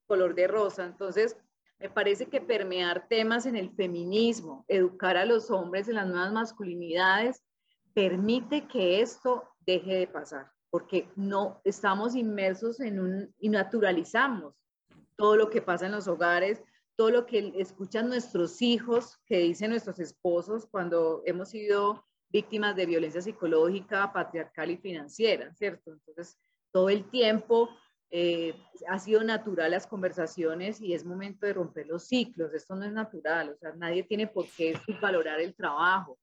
color 0.06 0.36
de 0.36 0.48
rosa. 0.48 0.84
Entonces, 0.84 1.38
me 1.82 1.90
parece 1.90 2.28
que 2.28 2.42
permear 2.42 3.08
temas 3.08 3.46
en 3.46 3.56
el 3.56 3.72
feminismo, 3.72 4.66
educar 4.68 5.18
a 5.18 5.26
los 5.26 5.50
hombres 5.50 5.88
en 5.88 5.96
las 5.96 6.08
nuevas 6.08 6.32
masculinidades, 6.32 7.42
permite 7.94 8.68
que 8.68 9.02
esto 9.02 9.44
deje 9.66 9.96
de 9.96 10.08
pasar 10.08 10.52
porque 10.72 11.10
no 11.16 11.62
estamos 11.66 12.16
inmersos 12.16 12.80
en 12.80 13.00
un 13.00 13.36
y 13.38 13.50
naturalizamos 13.50 14.56
todo 15.18 15.36
lo 15.36 15.50
que 15.50 15.62
pasa 15.62 15.86
en 15.86 15.92
los 15.92 16.08
hogares, 16.08 16.64
todo 16.96 17.12
lo 17.12 17.26
que 17.26 17.54
escuchan 17.58 18.08
nuestros 18.08 18.62
hijos, 18.62 19.20
que 19.26 19.38
dicen 19.38 19.72
nuestros 19.72 20.00
esposos 20.00 20.66
cuando 20.66 21.22
hemos 21.26 21.50
sido 21.50 22.06
víctimas 22.30 22.76
de 22.76 22.86
violencia 22.86 23.22
psicológica, 23.22 24.14
patriarcal 24.14 24.72
y 24.72 24.78
financiera, 24.78 25.54
¿cierto? 25.54 25.92
Entonces, 25.92 26.40
todo 26.72 26.90
el 26.90 27.10
tiempo 27.10 27.70
eh, 28.14 28.54
ha 28.90 29.00
sido 29.00 29.24
natural 29.24 29.72
las 29.72 29.88
conversaciones 29.88 30.82
y 30.82 30.94
es 30.94 31.06
momento 31.06 31.46
de 31.46 31.54
romper 31.54 31.88
los 31.88 32.08
ciclos. 32.08 32.54
Esto 32.54 32.76
no 32.76 32.84
es 32.84 32.92
natural, 32.92 33.52
o 33.52 33.58
sea, 33.58 33.74
nadie 33.76 34.04
tiene 34.04 34.28
por 34.28 34.46
qué 34.48 34.78
valorar 35.02 35.40
el 35.40 35.56
trabajo. 35.56 36.20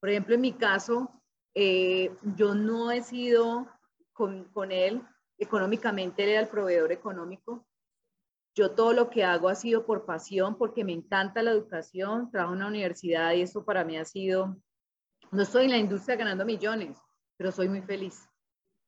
Por 0.00 0.08
ejemplo, 0.08 0.34
en 0.34 0.40
mi 0.40 0.52
caso, 0.52 1.10
eh, 1.54 2.10
yo 2.36 2.54
no 2.54 2.90
he 2.90 3.02
sido 3.02 3.68
con, 4.12 4.72
él. 4.72 5.02
Económicamente, 5.36 6.24
él 6.24 6.30
era 6.30 6.40
el 6.40 6.48
proveedor 6.48 6.92
económico. 6.92 7.66
Yo 8.54 8.70
todo 8.70 8.92
lo 8.92 9.10
que 9.10 9.22
hago 9.22 9.48
ha 9.48 9.54
sido 9.54 9.84
por 9.84 10.06
pasión, 10.06 10.56
porque 10.56 10.82
me 10.82 10.92
encanta 10.92 11.42
la 11.42 11.50
educación, 11.50 12.30
trabajo 12.30 12.54
en 12.54 12.60
una 12.60 12.68
universidad 12.68 13.34
y 13.34 13.42
eso 13.42 13.64
para 13.64 13.84
mí 13.84 13.98
ha 13.98 14.04
sido, 14.04 14.56
no 15.30 15.42
estoy 15.42 15.66
en 15.66 15.72
la 15.72 15.78
industria 15.78 16.16
ganando 16.16 16.44
millones, 16.44 16.98
pero 17.36 17.52
soy 17.52 17.68
muy 17.68 17.82
feliz. 17.82 18.28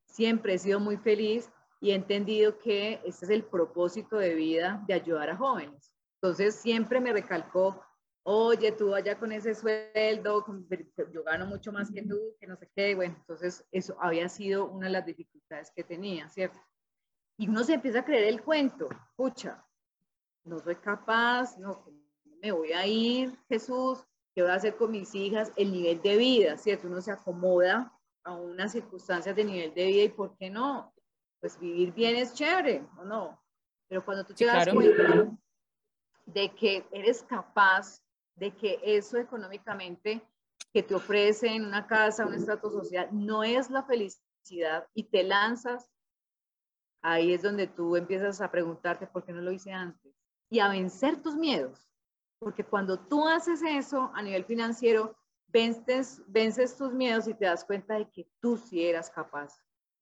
Siempre 0.06 0.54
he 0.54 0.58
sido 0.58 0.80
muy 0.80 0.96
feliz 0.96 1.52
y 1.80 1.90
he 1.90 1.94
entendido 1.94 2.58
que 2.58 3.00
este 3.04 3.24
es 3.24 3.30
el 3.30 3.44
propósito 3.44 4.16
de 4.16 4.34
vida 4.34 4.84
de 4.86 4.94
ayudar 4.94 5.30
a 5.30 5.36
jóvenes. 5.36 5.92
Entonces 6.22 6.54
siempre 6.54 7.00
me 7.00 7.12
recalcó, 7.12 7.82
oye, 8.22 8.72
tú 8.72 8.94
allá 8.94 9.18
con 9.18 9.32
ese 9.32 9.54
sueldo, 9.54 10.44
yo 11.12 11.24
gano 11.24 11.46
mucho 11.46 11.72
más 11.72 11.90
que 11.90 12.02
tú, 12.02 12.36
que 12.38 12.46
no 12.46 12.56
sé 12.56 12.68
qué, 12.76 12.94
bueno, 12.94 13.16
entonces 13.18 13.66
eso 13.72 13.96
había 13.98 14.28
sido 14.28 14.66
una 14.66 14.86
de 14.86 14.92
las 14.92 15.06
dificultades 15.06 15.70
que 15.74 15.82
tenía, 15.82 16.28
¿cierto? 16.28 16.58
Y 17.38 17.48
uno 17.48 17.64
se 17.64 17.74
empieza 17.74 18.00
a 18.00 18.04
creer 18.04 18.24
el 18.24 18.42
cuento, 18.42 18.88
escucha, 18.90 19.64
no 20.44 20.58
soy 20.58 20.76
capaz, 20.76 21.56
no, 21.58 21.86
me 22.42 22.52
voy 22.52 22.72
a 22.72 22.86
ir, 22.86 23.38
Jesús, 23.48 24.04
¿qué 24.34 24.42
voy 24.42 24.50
a 24.50 24.56
hacer 24.56 24.76
con 24.76 24.90
mis 24.90 25.14
hijas? 25.14 25.50
El 25.56 25.72
nivel 25.72 26.02
de 26.02 26.16
vida, 26.18 26.56
¿cierto? 26.58 26.88
Uno 26.88 27.00
se 27.00 27.12
acomoda 27.12 27.92
a 28.24 28.34
unas 28.34 28.72
circunstancias 28.72 29.34
de 29.34 29.44
nivel 29.44 29.72
de 29.72 29.86
vida 29.86 30.02
y 30.04 30.08
¿por 30.10 30.36
qué 30.36 30.50
no? 30.50 30.92
Pues 31.40 31.58
vivir 31.58 31.92
bien 31.92 32.16
es 32.16 32.34
chévere, 32.34 32.86
¿o 32.98 33.04
no? 33.04 33.42
Pero 33.88 34.04
cuando 34.04 34.24
tú 34.24 34.34
te 34.34 34.44
das 34.44 34.68
cuenta 34.68 35.30
de 36.26 36.54
que 36.54 36.86
eres 36.92 37.22
capaz 37.22 38.02
de 38.36 38.54
que 38.54 38.78
eso 38.82 39.18
económicamente 39.18 40.22
que 40.72 40.82
te 40.82 40.94
ofrecen 40.94 41.64
una 41.64 41.86
casa, 41.86 42.26
un 42.26 42.34
estrato 42.34 42.70
social, 42.70 43.08
no 43.10 43.42
es 43.42 43.70
la 43.70 43.82
felicidad 43.82 44.86
y 44.94 45.04
te 45.04 45.24
lanzas, 45.24 45.90
ahí 47.02 47.32
es 47.32 47.42
donde 47.42 47.66
tú 47.66 47.96
empiezas 47.96 48.40
a 48.40 48.50
preguntarte 48.50 49.06
por 49.06 49.24
qué 49.24 49.32
no 49.32 49.40
lo 49.40 49.50
hice 49.50 49.72
antes 49.72 50.14
y 50.48 50.60
a 50.60 50.68
vencer 50.68 51.20
tus 51.20 51.34
miedos. 51.34 51.88
Porque 52.38 52.64
cuando 52.64 52.98
tú 52.98 53.28
haces 53.28 53.62
eso 53.62 54.10
a 54.14 54.22
nivel 54.22 54.44
financiero, 54.44 55.16
vences, 55.48 56.22
vences 56.26 56.76
tus 56.76 56.92
miedos 56.92 57.26
y 57.28 57.34
te 57.34 57.46
das 57.46 57.64
cuenta 57.64 57.94
de 57.94 58.08
que 58.10 58.28
tú 58.40 58.56
sí 58.56 58.86
eras 58.86 59.10
capaz 59.10 59.60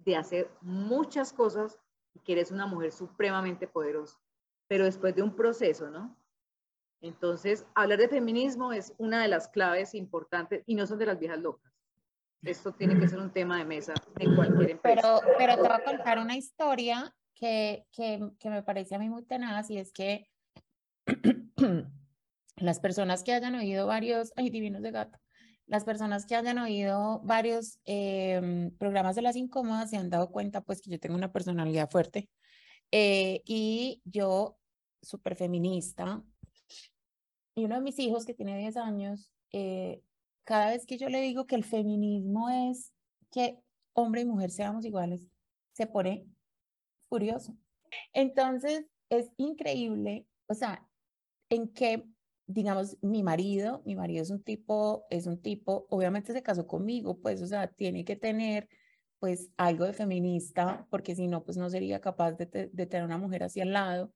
de 0.09 0.17
hacer 0.17 0.51
muchas 0.63 1.35
cosas 1.35 1.79
y 2.15 2.21
que 2.21 2.33
eres 2.33 2.51
una 2.51 2.67
mujer 2.67 2.93
supremamente 2.93 3.69
poderosa. 3.69 4.19
Pero 4.67 4.87
después 4.87 5.15
de 5.15 5.23
un 5.23 5.37
proceso, 5.37 5.91
¿no? 5.91 6.17
Entonces, 7.03 7.67
hablar 7.75 7.99
de 7.99 8.09
feminismo 8.09 8.73
es 8.73 8.95
una 8.97 9.23
de 9.23 9.29
las 9.29 9.49
claves 9.49 9.95
importantes 9.95 10.65
y 10.67 10.75
no 10.75 10.87
son 10.87 10.99
de 10.99 11.07
las 11.07 11.19
viejas 11.19 11.39
locas. 11.39 11.73
Esto 12.43 12.73
tiene 12.73 12.99
que 12.99 13.09
ser 13.09 13.19
un 13.19 13.33
tema 13.33 13.59
de 13.59 13.65
mesa 13.67 13.93
en 14.19 14.35
cualquier 14.35 14.71
empresa. 14.71 15.21
Pero, 15.23 15.37
pero 15.37 15.55
te 15.57 15.61
voy 15.61 15.71
a 15.71 15.85
contar 15.85 16.19
una 16.19 16.37
historia 16.37 17.15
que, 17.35 17.87
que, 17.93 18.31
que 18.39 18.51
me 18.51 18.63
parece 18.63 18.95
a 18.95 18.99
mí 18.99 19.11
muy 19.11 19.25
tenaz 19.25 19.71
y 19.71 19.79
es 19.79 19.93
que 19.93 20.31
las 22.57 22.81
personas 22.81 23.23
que 23.25 23.33
hayan 23.33 23.55
oído 23.57 23.87
varios, 23.87 24.33
ay, 24.37 24.51
divinos 24.51 24.83
de 24.83 24.91
gato, 24.91 25.19
las 25.69 25.85
personas 25.85 26.27
que 26.27 26.35
hayan 26.35 26.59
oído 26.59 27.21
varios 27.25 27.79
em, 27.85 28.71
programas 28.79 29.15
de 29.17 29.23
las 29.23 29.37
incómodas 29.37 29.91
se 29.91 29.97
han 29.97 30.11
dado 30.11 30.31
cuenta 30.31 30.63
pues 30.63 30.81
que 30.81 30.91
yo 30.91 30.99
tengo 30.99 31.15
una 31.15 31.33
personalidad 31.33 31.91
fuerte 31.91 32.29
eh, 32.91 33.43
y 33.45 34.03
yo, 34.05 34.59
súper 35.03 35.37
feminista, 35.37 36.25
y 37.59 37.65
uno 37.65 37.75
de 37.75 37.81
mis 37.81 37.99
hijos 37.99 38.25
que 38.25 38.35
tiene 38.35 38.57
10 38.57 38.77
años, 38.77 39.33
eh, 39.53 40.01
cada 40.45 40.71
vez 40.71 40.87
que 40.87 40.97
yo 40.97 41.09
le 41.09 41.21
digo 41.21 41.49
que 41.49 41.57
el 41.57 41.65
feminismo 41.65 42.49
es 42.49 42.93
que 43.33 43.59
hombre 43.95 44.21
y 44.21 44.27
mujer 44.27 44.53
seamos 44.53 44.85
iguales, 44.85 45.29
se 45.73 45.89
pone 45.89 46.25
furioso. 47.09 47.59
Entonces, 48.13 48.87
es 49.11 49.33
increíble, 49.39 50.25
o 50.47 50.55
sea, 50.55 50.89
en 51.51 51.67
que, 51.73 52.05
digamos, 52.49 52.99
mi 53.03 53.23
marido, 53.23 53.83
mi 53.87 53.95
marido 53.97 54.23
es 54.23 54.31
un 54.31 54.43
tipo, 54.43 55.07
es 55.11 55.27
un 55.27 55.41
tipo, 55.43 55.87
obviamente 55.91 56.33
se 56.33 56.43
casó 56.43 56.67
conmigo, 56.67 57.21
pues, 57.21 57.43
o 57.43 57.47
sea, 57.47 57.69
tiene 57.69 58.05
que 58.05 58.17
tener, 58.17 58.69
pues, 59.21 59.51
algo 59.59 59.85
de 59.85 59.93
feminista, 59.95 60.87
porque 60.91 61.15
si 61.15 61.29
no, 61.29 61.45
pues 61.45 61.57
no 61.59 61.71
sería 61.71 62.01
capaz 62.01 62.33
de, 62.33 62.71
de 62.73 62.87
tener 62.87 63.05
una 63.07 63.19
mujer 63.19 63.45
así 63.45 63.61
al 63.61 63.73
lado. 63.73 64.15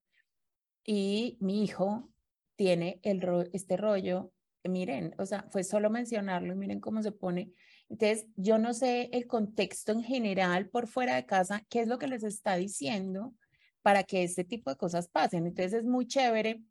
Y 0.84 1.38
mi 1.40 1.64
hijo 1.64 2.10
tiene 2.56 3.00
el 3.02 3.22
este 3.52 3.76
rollo, 3.76 4.32
miren, 4.64 5.14
o 5.18 5.26
sea, 5.26 5.46
fue 5.50 5.64
solo 5.64 5.90
mencionarlo 5.90 6.56
miren 6.56 6.80
cómo 6.80 7.02
se 7.02 7.12
pone. 7.12 7.52
Entonces, 7.88 8.26
yo 8.36 8.58
no 8.58 8.74
sé 8.74 9.10
el 9.12 9.26
contexto 9.26 9.92
en 9.92 10.02
general 10.02 10.68
por 10.70 10.88
fuera 10.88 11.16
de 11.16 11.26
casa, 11.26 11.66
qué 11.68 11.80
es 11.80 11.88
lo 11.88 11.98
que 11.98 12.08
les 12.08 12.24
está 12.24 12.56
diciendo 12.56 13.34
para 13.82 14.04
que 14.04 14.22
este 14.22 14.44
tipo 14.44 14.70
de 14.70 14.76
cosas 14.76 15.08
pasen. 15.08 15.46
Entonces, 15.46 15.72
es 15.80 15.84
muy 15.84 16.06
chévere, 16.06 16.62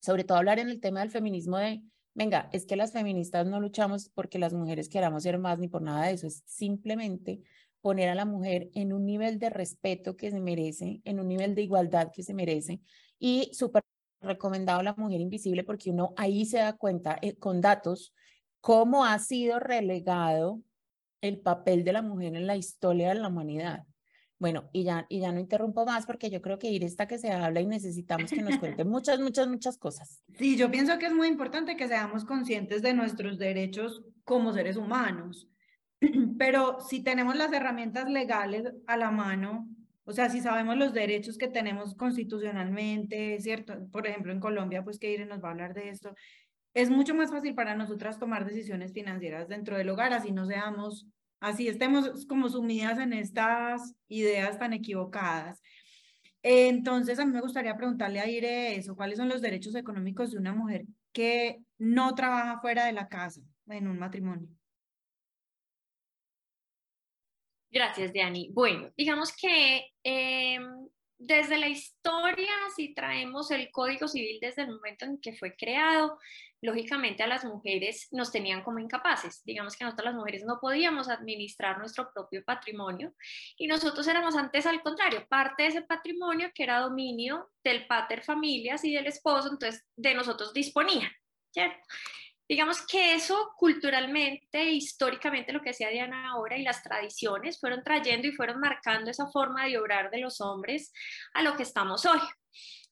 sobre 0.00 0.24
todo 0.24 0.38
hablar 0.38 0.58
en 0.58 0.68
el 0.68 0.80
tema 0.80 1.00
del 1.00 1.10
feminismo 1.10 1.58
de, 1.58 1.82
venga, 2.14 2.48
es 2.52 2.66
que 2.66 2.76
las 2.76 2.92
feministas 2.92 3.46
no 3.46 3.60
luchamos 3.60 4.10
porque 4.10 4.38
las 4.38 4.52
mujeres 4.52 4.88
queramos 4.88 5.22
ser 5.22 5.38
más 5.38 5.58
ni 5.58 5.68
por 5.68 5.82
nada 5.82 6.06
de 6.06 6.12
eso, 6.12 6.26
es 6.26 6.42
simplemente 6.46 7.42
poner 7.80 8.08
a 8.08 8.14
la 8.14 8.24
mujer 8.24 8.70
en 8.74 8.92
un 8.92 9.06
nivel 9.06 9.38
de 9.38 9.50
respeto 9.50 10.16
que 10.16 10.30
se 10.30 10.40
merece, 10.40 11.00
en 11.04 11.20
un 11.20 11.28
nivel 11.28 11.54
de 11.54 11.62
igualdad 11.62 12.10
que 12.12 12.22
se 12.22 12.34
merece 12.34 12.80
y 13.18 13.50
super 13.52 13.82
recomendado 14.20 14.82
La 14.82 14.94
Mujer 14.94 15.20
Invisible 15.20 15.64
porque 15.64 15.90
uno 15.90 16.12
ahí 16.16 16.44
se 16.44 16.58
da 16.58 16.72
cuenta 16.76 17.18
eh, 17.22 17.36
con 17.36 17.60
datos 17.60 18.12
cómo 18.60 19.04
ha 19.04 19.18
sido 19.18 19.60
relegado 19.60 20.60
el 21.20 21.38
papel 21.40 21.84
de 21.84 21.92
la 21.92 22.02
mujer 22.02 22.34
en 22.36 22.46
la 22.46 22.56
historia 22.56 23.08
de 23.08 23.16
la 23.16 23.28
humanidad. 23.28 23.84
Bueno, 24.38 24.70
y 24.72 24.84
ya, 24.84 25.06
y 25.08 25.20
ya 25.20 25.32
no 25.32 25.40
interrumpo 25.40 25.84
más 25.84 26.06
porque 26.06 26.30
yo 26.30 26.40
creo 26.40 26.58
que 26.58 26.70
ir 26.70 26.84
está 26.84 27.08
que 27.08 27.18
se 27.18 27.32
habla 27.32 27.60
y 27.60 27.66
necesitamos 27.66 28.30
que 28.30 28.42
nos 28.42 28.58
cuente 28.58 28.84
muchas, 28.84 29.18
muchas, 29.18 29.48
muchas 29.48 29.78
cosas. 29.78 30.22
Sí, 30.38 30.56
yo 30.56 30.70
pienso 30.70 30.98
que 30.98 31.06
es 31.06 31.12
muy 31.12 31.26
importante 31.26 31.76
que 31.76 31.88
seamos 31.88 32.24
conscientes 32.24 32.82
de 32.82 32.94
nuestros 32.94 33.38
derechos 33.38 34.04
como 34.24 34.52
seres 34.52 34.76
humanos, 34.76 35.48
pero 36.38 36.78
si 36.80 37.02
tenemos 37.02 37.34
las 37.34 37.52
herramientas 37.52 38.08
legales 38.08 38.72
a 38.86 38.96
la 38.96 39.10
mano, 39.10 39.68
o 40.04 40.12
sea, 40.12 40.30
si 40.30 40.40
sabemos 40.40 40.76
los 40.76 40.94
derechos 40.94 41.36
que 41.36 41.48
tenemos 41.48 41.94
constitucionalmente, 41.94 43.38
¿cierto? 43.40 43.74
Por 43.90 44.06
ejemplo, 44.06 44.32
en 44.32 44.40
Colombia, 44.40 44.84
pues 44.84 44.98
que 44.98 45.12
Irene 45.12 45.30
nos 45.30 45.42
va 45.42 45.48
a 45.48 45.50
hablar 45.50 45.74
de 45.74 45.88
esto, 45.90 46.14
es 46.74 46.90
mucho 46.90 47.14
más 47.14 47.30
fácil 47.30 47.54
para 47.54 47.74
nosotras 47.74 48.18
tomar 48.18 48.44
decisiones 48.44 48.92
financieras 48.92 49.48
dentro 49.48 49.76
del 49.76 49.88
hogar, 49.88 50.12
así 50.12 50.30
no 50.30 50.46
seamos 50.46 51.08
así 51.40 51.68
estemos 51.68 52.26
como 52.26 52.48
sumidas 52.48 52.98
en 52.98 53.12
estas 53.12 53.94
ideas 54.08 54.58
tan 54.58 54.72
equivocadas. 54.72 55.62
Entonces, 56.42 57.18
a 57.18 57.26
mí 57.26 57.32
me 57.32 57.40
gustaría 57.40 57.76
preguntarle 57.76 58.20
a 58.20 58.28
Ire 58.28 58.76
eso, 58.76 58.96
¿cuáles 58.96 59.18
son 59.18 59.28
los 59.28 59.42
derechos 59.42 59.74
económicos 59.74 60.30
de 60.30 60.38
una 60.38 60.54
mujer 60.54 60.86
que 61.12 61.58
no 61.78 62.14
trabaja 62.14 62.60
fuera 62.60 62.86
de 62.86 62.92
la 62.92 63.08
casa 63.08 63.40
en 63.68 63.88
un 63.88 63.98
matrimonio? 63.98 64.48
Gracias, 67.70 68.12
Diani. 68.12 68.50
Bueno, 68.52 68.90
digamos 68.96 69.34
que 69.36 69.88
em, 70.02 70.88
desde 71.18 71.58
la 71.58 71.68
historia, 71.68 72.48
si 72.76 72.94
traemos 72.94 73.50
el 73.50 73.70
Código 73.72 74.06
Civil 74.06 74.38
desde 74.40 74.62
el 74.62 74.68
momento 74.68 75.04
en 75.04 75.20
que 75.20 75.32
fue 75.32 75.56
creado, 75.56 76.18
lógicamente 76.60 77.22
a 77.22 77.26
las 77.26 77.44
mujeres 77.44 78.08
nos 78.12 78.32
tenían 78.32 78.62
como 78.62 78.78
incapaces. 78.78 79.42
Digamos 79.44 79.76
que 79.76 79.84
nosotros 79.84 80.06
las 80.06 80.14
mujeres 80.14 80.44
no 80.44 80.58
podíamos 80.60 81.08
administrar 81.08 81.78
nuestro 81.78 82.12
propio 82.12 82.44
patrimonio 82.44 83.14
y 83.56 83.66
nosotros 83.66 84.06
éramos 84.06 84.36
antes 84.36 84.66
al 84.66 84.82
contrario, 84.82 85.26
parte 85.28 85.64
de 85.64 85.68
ese 85.70 85.82
patrimonio 85.82 86.50
que 86.54 86.62
era 86.64 86.80
dominio 86.80 87.50
del 87.62 87.86
pater 87.86 88.22
familias 88.22 88.84
y 88.84 88.94
del 88.94 89.06
esposo, 89.06 89.50
entonces 89.50 89.84
de 89.96 90.14
nosotros 90.14 90.52
disponían, 90.52 91.10
¿cierto? 91.50 91.78
Digamos 92.48 92.80
que 92.86 93.14
eso 93.14 93.52
culturalmente, 93.56 94.64
históricamente, 94.72 95.52
lo 95.52 95.60
que 95.60 95.70
decía 95.70 95.90
Diana 95.90 96.30
ahora 96.30 96.56
y 96.56 96.62
las 96.62 96.82
tradiciones 96.82 97.60
fueron 97.60 97.82
trayendo 97.84 98.26
y 98.26 98.32
fueron 98.32 98.58
marcando 98.58 99.10
esa 99.10 99.26
forma 99.26 99.66
de 99.66 99.78
obrar 99.78 100.10
de 100.10 100.18
los 100.18 100.40
hombres 100.40 100.92
a 101.34 101.42
lo 101.42 101.56
que 101.56 101.62
estamos 101.64 102.06
hoy. 102.06 102.20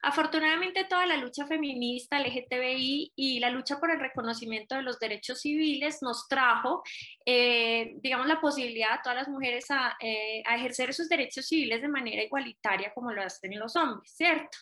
Afortunadamente 0.02 0.84
toda 0.84 1.07
la 1.07 1.16
lucha 1.16 1.46
feminista, 1.46 2.20
LGTBI 2.20 3.12
y 3.16 3.40
la 3.40 3.48
lucha 3.48 3.80
por 3.80 3.90
el 3.90 3.98
reconocimiento 3.98 4.74
de 4.74 4.82
los 4.82 4.98
derechos 4.98 5.40
civiles 5.40 6.02
nos 6.02 6.28
trajo, 6.28 6.82
eh, 7.24 7.94
digamos, 8.02 8.26
la 8.26 8.40
posibilidad 8.40 8.92
a 8.92 9.02
todas 9.02 9.16
las 9.16 9.28
mujeres 9.28 9.70
a, 9.70 9.96
eh, 10.00 10.42
a 10.46 10.57
ejercer 10.57 10.90
esos 10.90 11.09
derechos 11.09 11.46
civiles 11.46 11.80
de 11.80 11.88
manera 11.88 12.22
igualitaria 12.22 12.92
como 12.94 13.11
lo 13.11 13.22
hacen 13.22 13.59
los 13.59 13.74
hombres, 13.74 14.12
¿cierto? 14.14 14.59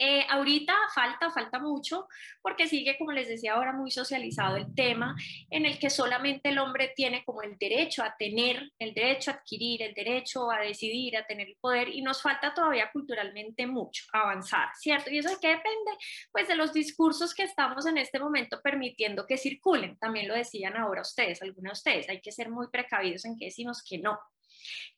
Eh, 0.00 0.24
ahorita 0.28 0.72
falta, 0.94 1.30
falta 1.30 1.58
mucho, 1.58 2.06
porque 2.40 2.68
sigue, 2.68 2.96
como 2.96 3.10
les 3.10 3.26
decía 3.26 3.54
ahora, 3.54 3.72
muy 3.72 3.90
socializado 3.90 4.56
el 4.56 4.72
tema 4.74 5.16
en 5.50 5.66
el 5.66 5.78
que 5.78 5.90
solamente 5.90 6.50
el 6.50 6.58
hombre 6.58 6.92
tiene 6.94 7.24
como 7.24 7.42
el 7.42 7.58
derecho 7.58 8.04
a 8.04 8.14
tener, 8.16 8.70
el 8.78 8.94
derecho 8.94 9.32
a 9.32 9.34
adquirir, 9.34 9.82
el 9.82 9.94
derecho 9.94 10.50
a 10.52 10.60
decidir, 10.60 11.16
a 11.16 11.26
tener 11.26 11.48
el 11.48 11.56
poder, 11.60 11.88
y 11.88 12.02
nos 12.02 12.22
falta 12.22 12.54
todavía 12.54 12.90
culturalmente 12.92 13.66
mucho 13.66 14.04
avanzar, 14.12 14.68
¿cierto? 14.76 15.10
Y 15.10 15.18
eso 15.18 15.30
de 15.30 15.36
qué 15.40 15.48
depende, 15.48 15.90
pues 16.30 16.46
de 16.46 16.54
los 16.54 16.72
discursos 16.72 17.34
que 17.34 17.42
estamos 17.42 17.84
en 17.86 17.98
este 17.98 18.20
momento 18.20 18.60
permitiendo 18.62 19.26
que 19.26 19.36
circulen. 19.36 19.98
También 19.98 20.28
lo 20.28 20.34
decían 20.34 20.76
ahora 20.76 21.02
ustedes, 21.02 21.42
algunos 21.42 21.70
de 21.70 21.90
ustedes, 21.90 22.08
hay 22.08 22.20
que 22.20 22.30
ser 22.30 22.50
muy 22.50 22.68
precavidos 22.68 23.24
en 23.24 23.36
qué 23.36 23.46
decimos 23.46 23.82
que 23.82 23.98
no. 23.98 24.18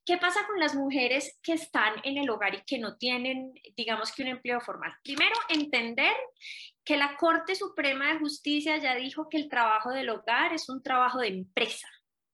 ¿Qué 0.04 0.16
pasa 0.16 0.46
con 0.46 0.58
las 0.58 0.74
mujeres 0.74 1.38
que 1.42 1.52
están 1.52 1.94
en 2.04 2.18
el 2.18 2.28
hogar 2.30 2.54
y 2.54 2.64
que 2.64 2.78
no 2.78 2.96
tienen, 2.96 3.52
digamos 3.76 4.12
que 4.12 4.22
un 4.22 4.28
empleo 4.28 4.60
formal? 4.60 4.92
Primero, 5.04 5.34
entender 5.48 6.14
que 6.84 6.96
la 6.96 7.16
Corte 7.16 7.54
Suprema 7.54 8.12
de 8.12 8.18
Justicia 8.18 8.76
ya 8.78 8.94
dijo 8.94 9.28
que 9.28 9.36
el 9.36 9.48
trabajo 9.48 9.90
del 9.90 10.08
hogar 10.10 10.52
es 10.52 10.68
un 10.68 10.82
trabajo 10.82 11.20
de 11.20 11.28
empresa. 11.28 11.88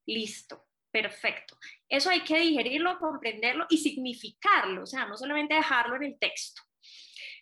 Listo, 0.07 0.67
perfecto. 0.91 1.59
Eso 1.89 2.11
hay 2.11 2.21
que 2.21 2.39
digerirlo, 2.39 2.99
comprenderlo 2.99 3.67
y 3.69 3.79
significarlo, 3.79 4.85
o 4.85 4.87
sea, 4.87 5.07
no 5.07 5.17
solamente 5.17 5.55
dejarlo 5.55 5.97
en 5.97 6.05
el 6.05 6.19
texto. 6.19 6.63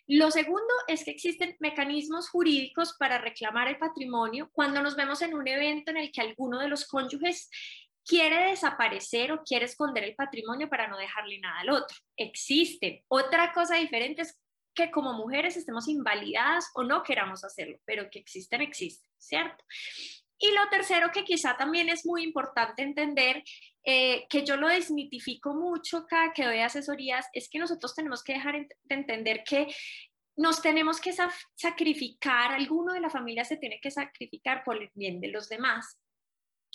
Lo 0.07 0.29
segundo 0.29 0.73
es 0.87 1.03
que 1.03 1.11
existen 1.11 1.55
mecanismos 1.59 2.29
jurídicos 2.29 2.95
para 2.99 3.17
reclamar 3.17 3.67
el 3.67 3.79
patrimonio 3.79 4.49
cuando 4.53 4.83
nos 4.83 4.95
vemos 4.95 5.21
en 5.23 5.33
un 5.33 5.47
evento 5.47 5.89
en 5.89 5.97
el 5.97 6.11
que 6.11 6.21
alguno 6.21 6.59
de 6.59 6.67
los 6.67 6.85
cónyuges 6.85 7.49
quiere 8.05 8.49
desaparecer 8.49 9.31
o 9.31 9.43
quiere 9.43 9.65
esconder 9.65 10.03
el 10.03 10.15
patrimonio 10.15 10.69
para 10.69 10.87
no 10.87 10.97
dejarle 10.97 11.39
nada 11.39 11.59
al 11.59 11.69
otro. 11.69 11.97
Existe. 12.15 13.03
Otra 13.07 13.51
cosa 13.51 13.75
diferente 13.75 14.21
es 14.21 14.39
que 14.73 14.91
como 14.91 15.13
mujeres 15.13 15.57
estemos 15.57 15.87
invalidadas 15.87 16.69
o 16.75 16.83
no 16.83 17.01
queramos 17.01 17.43
hacerlo, 17.43 17.77
pero 17.85 18.09
que 18.11 18.19
existen, 18.19 18.61
existen, 18.61 19.09
¿cierto? 19.17 19.63
Y 20.37 20.51
lo 20.51 20.67
tercero 20.69 21.11
que 21.13 21.23
quizá 21.23 21.55
también 21.55 21.87
es 21.87 22.05
muy 22.05 22.23
importante 22.23 22.83
entender, 22.83 23.41
eh, 23.85 24.27
que 24.29 24.45
yo 24.45 24.57
lo 24.57 24.67
desmitifico 24.67 25.53
mucho 25.53 26.05
cada 26.05 26.33
que 26.33 26.43
doy 26.43 26.59
asesorías, 26.59 27.27
es 27.31 27.49
que 27.49 27.59
nosotros 27.59 27.95
tenemos 27.95 28.21
que 28.21 28.33
dejar 28.33 28.55
de 28.55 28.95
entender 28.95 29.43
que 29.45 29.73
nos 30.35 30.61
tenemos 30.61 30.99
que 30.99 31.13
sacrificar, 31.55 32.51
alguno 32.51 32.91
de 32.91 32.99
la 32.99 33.09
familia 33.09 33.45
se 33.45 33.55
tiene 33.55 33.79
que 33.81 33.91
sacrificar 33.91 34.65
por 34.65 34.75
el 34.75 34.89
bien 34.93 35.21
de 35.21 35.29
los 35.29 35.47
demás. 35.47 35.97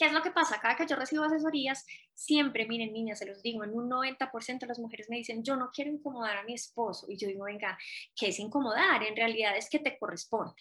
¿Qué 0.01 0.07
es 0.07 0.15
lo 0.15 0.23
que 0.23 0.31
pasa? 0.31 0.59
Cada 0.59 0.77
que 0.77 0.87
yo 0.87 0.97
recibo 0.97 1.25
asesorías, 1.25 1.85
siempre, 2.15 2.65
miren, 2.65 2.91
niñas, 2.91 3.19
se 3.19 3.27
los 3.27 3.43
digo, 3.43 3.65
en 3.65 3.75
un 3.75 3.91
90% 3.91 4.61
de 4.61 4.67
las 4.67 4.79
mujeres 4.79 5.11
me 5.11 5.19
dicen, 5.19 5.45
yo 5.45 5.57
no 5.57 5.71
quiero 5.71 5.91
incomodar 5.91 6.39
a 6.39 6.43
mi 6.43 6.55
esposo. 6.55 7.05
Y 7.11 7.19
yo 7.19 7.29
digo, 7.29 7.45
venga, 7.45 7.77
¿qué 8.17 8.29
es 8.29 8.39
incomodar? 8.39 9.03
En 9.03 9.15
realidad 9.15 9.55
es 9.59 9.69
que 9.69 9.79
te 9.79 9.99
corresponde. 9.99 10.55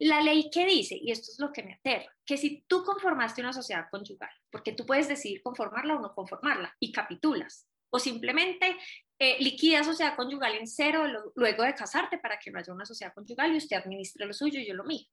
La 0.00 0.20
ley 0.22 0.50
que 0.50 0.66
dice, 0.66 0.98
y 1.00 1.12
esto 1.12 1.30
es 1.30 1.38
lo 1.38 1.52
que 1.52 1.62
me 1.62 1.74
aterra, 1.74 2.12
que 2.26 2.36
si 2.36 2.64
tú 2.66 2.82
conformaste 2.82 3.42
una 3.42 3.52
sociedad 3.52 3.86
conyugal, 3.92 4.32
porque 4.50 4.72
tú 4.72 4.84
puedes 4.84 5.06
decidir 5.06 5.40
conformarla 5.40 5.94
o 5.94 6.00
no 6.00 6.12
conformarla, 6.12 6.74
y 6.80 6.90
capitulas, 6.90 7.68
o 7.90 8.00
simplemente 8.00 8.76
eh, 9.20 9.36
liquida 9.38 9.84
sociedad 9.84 10.16
conyugal 10.16 10.52
en 10.56 10.66
cero 10.66 11.04
luego 11.36 11.62
de 11.62 11.76
casarte 11.76 12.18
para 12.18 12.40
que 12.40 12.50
no 12.50 12.58
haya 12.58 12.72
una 12.72 12.86
sociedad 12.86 13.14
conyugal 13.14 13.54
y 13.54 13.58
usted 13.58 13.76
administre 13.76 14.26
lo 14.26 14.32
suyo 14.32 14.58
y 14.58 14.66
yo 14.66 14.74
lo 14.74 14.82
mío. 14.82 15.06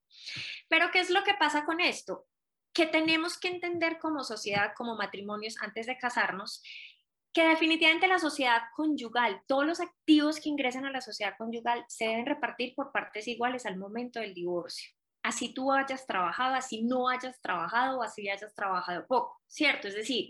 Pero 0.67 0.89
¿qué 0.91 0.99
es 0.99 1.11
lo 1.11 1.23
que 1.23 1.35
pasa 1.35 1.63
con 1.63 1.79
esto? 1.79 2.25
Que 2.73 2.85
tenemos 2.85 3.37
que 3.37 3.49
entender 3.49 3.99
como 3.99 4.23
sociedad, 4.23 4.73
como 4.75 4.95
matrimonios, 4.95 5.55
antes 5.61 5.87
de 5.87 5.97
casarnos, 5.97 6.61
que 7.33 7.47
definitivamente 7.47 8.07
la 8.07 8.19
sociedad 8.19 8.61
conyugal, 8.75 9.41
todos 9.47 9.65
los 9.65 9.79
activos 9.79 10.39
que 10.39 10.49
ingresan 10.49 10.85
a 10.85 10.91
la 10.91 11.01
sociedad 11.01 11.35
conyugal 11.37 11.85
se 11.87 12.05
deben 12.05 12.25
repartir 12.25 12.73
por 12.75 12.91
partes 12.91 13.27
iguales 13.27 13.65
al 13.65 13.77
momento 13.77 14.19
del 14.19 14.33
divorcio. 14.33 14.91
Así 15.23 15.53
tú 15.53 15.71
hayas 15.71 16.05
trabajado, 16.07 16.55
así 16.55 16.81
no 16.81 17.07
hayas 17.07 17.39
trabajado, 17.41 18.01
así 18.01 18.27
hayas 18.29 18.53
trabajado 18.53 19.05
poco, 19.07 19.39
¿cierto? 19.47 19.87
Es 19.87 19.95
decir, 19.95 20.29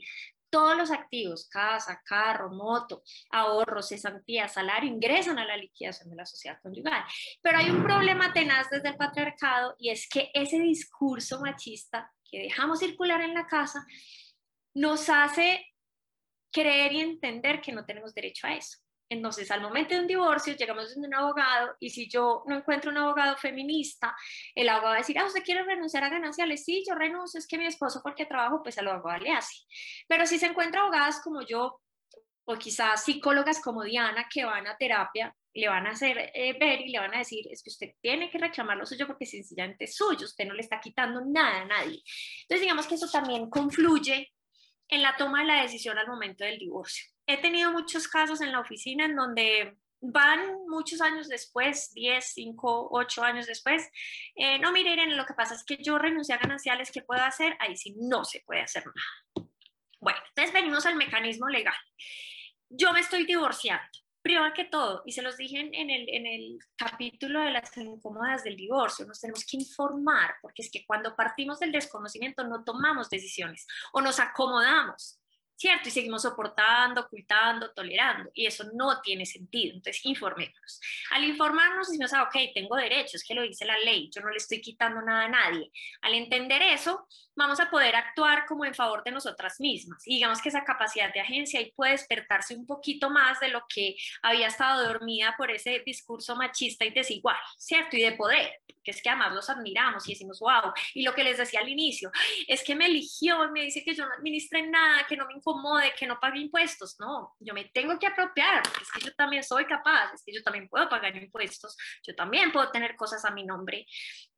todos 0.51 0.77
los 0.77 0.91
activos, 0.91 1.47
casa, 1.47 2.01
carro, 2.05 2.51
moto, 2.51 3.01
ahorros, 3.31 3.87
cesantía, 3.87 4.49
salario, 4.49 4.91
ingresan 4.91 5.39
a 5.39 5.45
la 5.45 5.55
liquidación 5.55 6.09
de 6.09 6.17
la 6.17 6.25
sociedad 6.25 6.59
conyugal. 6.61 7.03
Pero 7.41 7.57
hay 7.57 7.69
un 7.69 7.81
problema 7.81 8.33
tenaz 8.33 8.69
desde 8.69 8.89
el 8.89 8.97
patriarcado 8.97 9.75
y 9.79 9.89
es 9.89 10.07
que 10.09 10.29
ese 10.33 10.59
discurso 10.59 11.39
machista 11.39 12.11
que 12.32 12.39
dejamos 12.39 12.79
circular 12.79 13.21
en 13.21 13.34
la 13.34 13.45
casa 13.45 13.86
nos 14.73 15.09
hace 15.09 15.67
creer 16.51 16.93
y 16.93 17.01
entender 17.01 17.61
que 17.61 17.71
no 17.71 17.86
tenemos 17.86 18.13
derecho 18.13 18.47
a 18.47 18.55
eso. 18.55 18.77
Entonces, 19.09 19.51
al 19.51 19.59
momento 19.59 19.93
de 19.93 19.99
un 19.99 20.07
divorcio, 20.07 20.55
llegamos 20.55 20.95
a 20.95 20.99
un 20.99 21.13
abogado 21.13 21.75
y 21.82 21.89
si 21.89 22.09
yo 22.09 22.43
no 22.47 22.55
encuentro 22.55 22.91
un 22.91 22.97
abogado 22.97 23.36
feminista, 23.36 24.15
el 24.55 24.69
abogado 24.69 24.91
va 24.91 24.95
a 24.95 24.99
decir, 24.99 25.19
ah, 25.19 25.25
¿usted 25.25 25.43
quiere 25.43 25.63
renunciar 25.63 26.05
a 26.05 26.09
gananciales? 26.09 26.63
Sí, 26.63 26.82
yo 26.88 26.95
renuncio, 26.95 27.38
es 27.38 27.45
que 27.45 27.57
mi 27.57 27.65
esposo 27.65 27.99
porque 28.01 28.25
trabajo, 28.25 28.63
pues 28.63 28.77
al 28.77 28.88
abogado 28.88 29.19
le 29.19 29.34
hace. 29.34 29.53
Pero 30.07 30.25
si 30.25 30.39
se 30.39 30.45
encuentra 30.45 30.79
abogadas 30.79 31.19
como 31.21 31.41
yo, 31.41 31.82
o 32.45 32.55
quizás 32.55 33.03
psicólogas 33.03 33.61
como 33.61 33.84
Diana, 33.84 34.27
que 34.34 34.45
van 34.45 34.67
a 34.67 34.77
terapia, 34.77 35.36
le 35.54 35.68
van 35.68 35.88
a 35.88 35.91
hacer 35.91 36.32
eh, 36.34 36.58
ver 36.60 36.82
y 36.82 36.91
le 36.91 36.99
van 36.99 37.14
a 37.14 37.20
decir, 37.20 37.45
es 37.52 37.64
que 37.64 37.70
usted 37.70 37.93
tiene 38.02 38.30
que 38.30 38.38
reclamar 38.38 38.78
lo 38.78 38.86
suyo 38.86 39.08
porque 39.08 39.26
sencillamente 39.26 39.86
es 39.86 39.95
suyo, 39.95 40.26
usted 40.26 40.45
no 40.45 40.54
le 40.54 40.62
está 40.62 40.80
quitando 40.80 41.22
nada 41.26 41.62
a 41.62 41.66
nadie. 41.66 42.02
Entonces, 42.43 42.62
digamos 42.62 42.88
que 42.88 42.95
eso 42.95 43.10
también 43.10 43.49
confluye 43.49 44.32
en 44.88 45.02
la 45.02 45.16
toma 45.18 45.41
de 45.41 45.47
la 45.47 45.62
decisión 45.62 45.97
al 45.97 46.08
momento 46.08 46.43
del 46.43 46.60
divorcio 46.60 47.12
he 47.32 47.38
tenido 47.38 47.72
muchos 47.72 48.08
casos 48.08 48.41
en 48.41 48.52
la 48.52 48.60
oficina 48.60 49.06
en 49.06 49.16
donde 49.16 49.78
van 50.02 50.39
muchos 50.68 50.99
años 51.02 51.28
después, 51.28 51.93
10, 51.93 52.34
5, 52.34 52.89
8 52.91 53.24
años 53.24 53.45
después, 53.45 53.88
eh, 54.36 54.58
no 54.60 54.72
miren, 54.72 55.16
lo 55.16 55.26
que 55.26 55.36
pasa 55.36 55.54
es 55.54 55.64
que 55.64 55.78
yo 55.78 55.99
renuncié 55.99 56.36
a 56.36 56.39
gananciales, 56.39 56.91
¿qué 56.91 57.02
puedo 57.02 57.22
hacer? 57.22 57.56
Ahí 57.60 57.78
sí 57.78 57.95
no 57.99 58.26
se 58.26 58.41
puede 58.41 58.62
hacer 58.62 58.84
nada. 58.86 59.49
Bueno, 59.99 60.20
entonces 60.30 60.54
venimos 60.54 60.86
al 60.88 60.95
mecanismo 60.95 61.47
legal. 61.47 61.76
Yo 62.70 62.91
me 62.93 63.02
estoy 63.02 63.26
divorciando. 63.26 64.01
Primero 64.22 64.53
que 64.53 64.65
todo, 64.65 65.01
y 65.05 65.13
se 65.13 65.22
los 65.22 65.38
dije 65.38 65.59
en 65.59 65.89
el, 65.89 66.07
en 66.09 66.28
el 66.28 66.59
capítulo 66.76 67.41
de 67.41 67.51
las 67.51 67.76
incómodas 67.76 68.43
del 68.43 68.55
divorcio, 68.55 69.05
nos 69.05 69.19
tenemos 69.19 69.45
que 69.45 69.57
informar, 69.57 70.36
porque 70.41 70.61
es 70.61 70.72
que 70.72 70.86
cuando 70.86 71.15
partimos 71.15 71.59
del 71.59 71.72
desconocimiento 71.72 72.43
no 72.43 72.63
tomamos 72.63 73.09
decisiones 73.09 73.65
o 73.93 74.01
nos 74.01 74.19
acomodamos 74.19 75.20
¿cierto? 75.62 75.89
Y 75.89 75.91
seguimos 75.91 76.24
soportando, 76.24 77.01
ocultando, 77.01 77.72
tolerando, 77.72 78.32
y 78.34 78.47
eso 78.47 78.64
no 78.74 78.99
tiene 79.01 79.28
sentido. 79.28 79.76
Entonces, 79.76 80.03
informémonos. 80.03 80.82
Al 81.12 81.24
informarnos, 81.24 81.88
decimos, 81.88 82.12
ah, 82.14 82.24
ok, 82.24 82.51
tengo 82.55 82.76
derechos, 82.76 83.24
que 83.24 83.36
lo 83.36 83.43
dice 83.43 83.64
la 83.66 83.78
ley, 83.78 84.09
yo 84.12 84.22
no 84.22 84.32
le 84.32 84.38
estoy 84.38 84.59
quitando 84.59 85.03
nada 85.03 85.26
a 85.26 85.30
nadie. 85.30 85.72
Al 86.01 86.16
entender 86.16 86.64
eso, 86.64 87.07
vamos 87.36 87.59
a 87.59 87.70
poder 87.70 87.95
actuar 87.95 88.45
como 88.47 88.66
en 88.66 88.74
favor 88.74 89.03
de 89.03 89.12
nosotras 89.12 89.59
mismas. 89.59 90.01
Y 90.07 90.16
digamos 90.16 90.41
que 90.41 90.49
esa 90.49 90.64
capacidad 90.64 91.14
de 91.14 91.22
agencia 91.22 91.59
ahí 91.59 91.72
puede 91.76 91.91
despertarse 91.91 92.55
un 92.55 92.66
poquito 92.66 93.12
más 93.12 93.39
de 93.39 93.49
lo 93.49 93.64
que 93.70 93.95
había 94.24 94.47
estado 94.47 94.88
dormida 94.88 95.36
por 95.38 95.51
ese 95.51 95.84
discurso 95.86 96.36
machista 96.36 96.86
y 96.86 96.89
desigual, 96.89 97.38
¿cierto? 97.59 97.97
Y 97.97 98.01
de 98.01 98.14
poder, 98.14 98.62
que 98.84 98.91
es 98.91 99.01
que 99.01 99.09
además 99.09 99.34
los 99.34 99.49
admiramos 99.49 100.07
y 100.07 100.14
decimos, 100.14 100.39
wow. 100.39 100.74
Y 100.95 101.03
lo 101.03 101.14
que 101.14 101.24
les 101.24 101.38
decía 101.38 101.59
al 101.59 101.70
inicio, 101.70 102.12
es 102.47 102.64
que 102.64 102.76
me 102.76 102.88
eligió 102.88 103.38
me 103.51 103.64
dice 103.64 103.84
que 103.84 103.93
yo 103.93 104.05
no 104.05 104.14
administre 104.14 104.64
nada, 104.64 105.05
que 105.07 105.16
no 105.16 105.28
me 105.28 105.34
de 105.82 105.93
que 105.97 106.08
no 106.08 106.20
pague 106.20 106.39
impuestos. 106.39 106.97
No, 106.99 107.36
yo 107.39 107.54
me 107.54 107.66
tengo 107.66 107.97
que 107.99 108.08
apropiar, 108.08 108.64
porque 108.64 108.84
es 108.84 108.91
que 108.91 109.02
yo 109.02 109.14
también 109.16 109.43
soy 109.43 109.66
capaz, 109.66 110.14
es 110.14 110.24
que 110.24 110.34
yo 110.34 110.43
también 110.43 110.68
puedo 110.70 110.88
pagar 110.89 111.16
impuestos, 111.16 111.78
yo 112.06 112.16
también 112.16 112.52
puedo 112.52 112.72
tener 112.72 112.95
cosas 112.95 113.24
a 113.26 113.32
mi 113.32 113.43
nombre, 113.43 113.86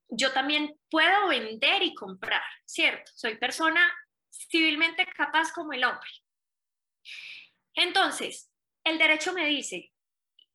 yo 0.09 0.31
también 0.31 0.75
puedo 0.89 1.27
vender 1.27 1.83
y 1.83 1.93
comprar, 1.93 2.43
¿cierto? 2.65 3.11
Soy 3.15 3.37
persona 3.37 3.81
civilmente 4.31 5.05
capaz 5.07 5.51
como 5.51 5.73
el 5.73 5.83
hombre. 5.83 6.09
Entonces, 7.75 8.51
el 8.83 8.97
derecho 8.97 9.33
me 9.33 9.47
dice, 9.47 9.91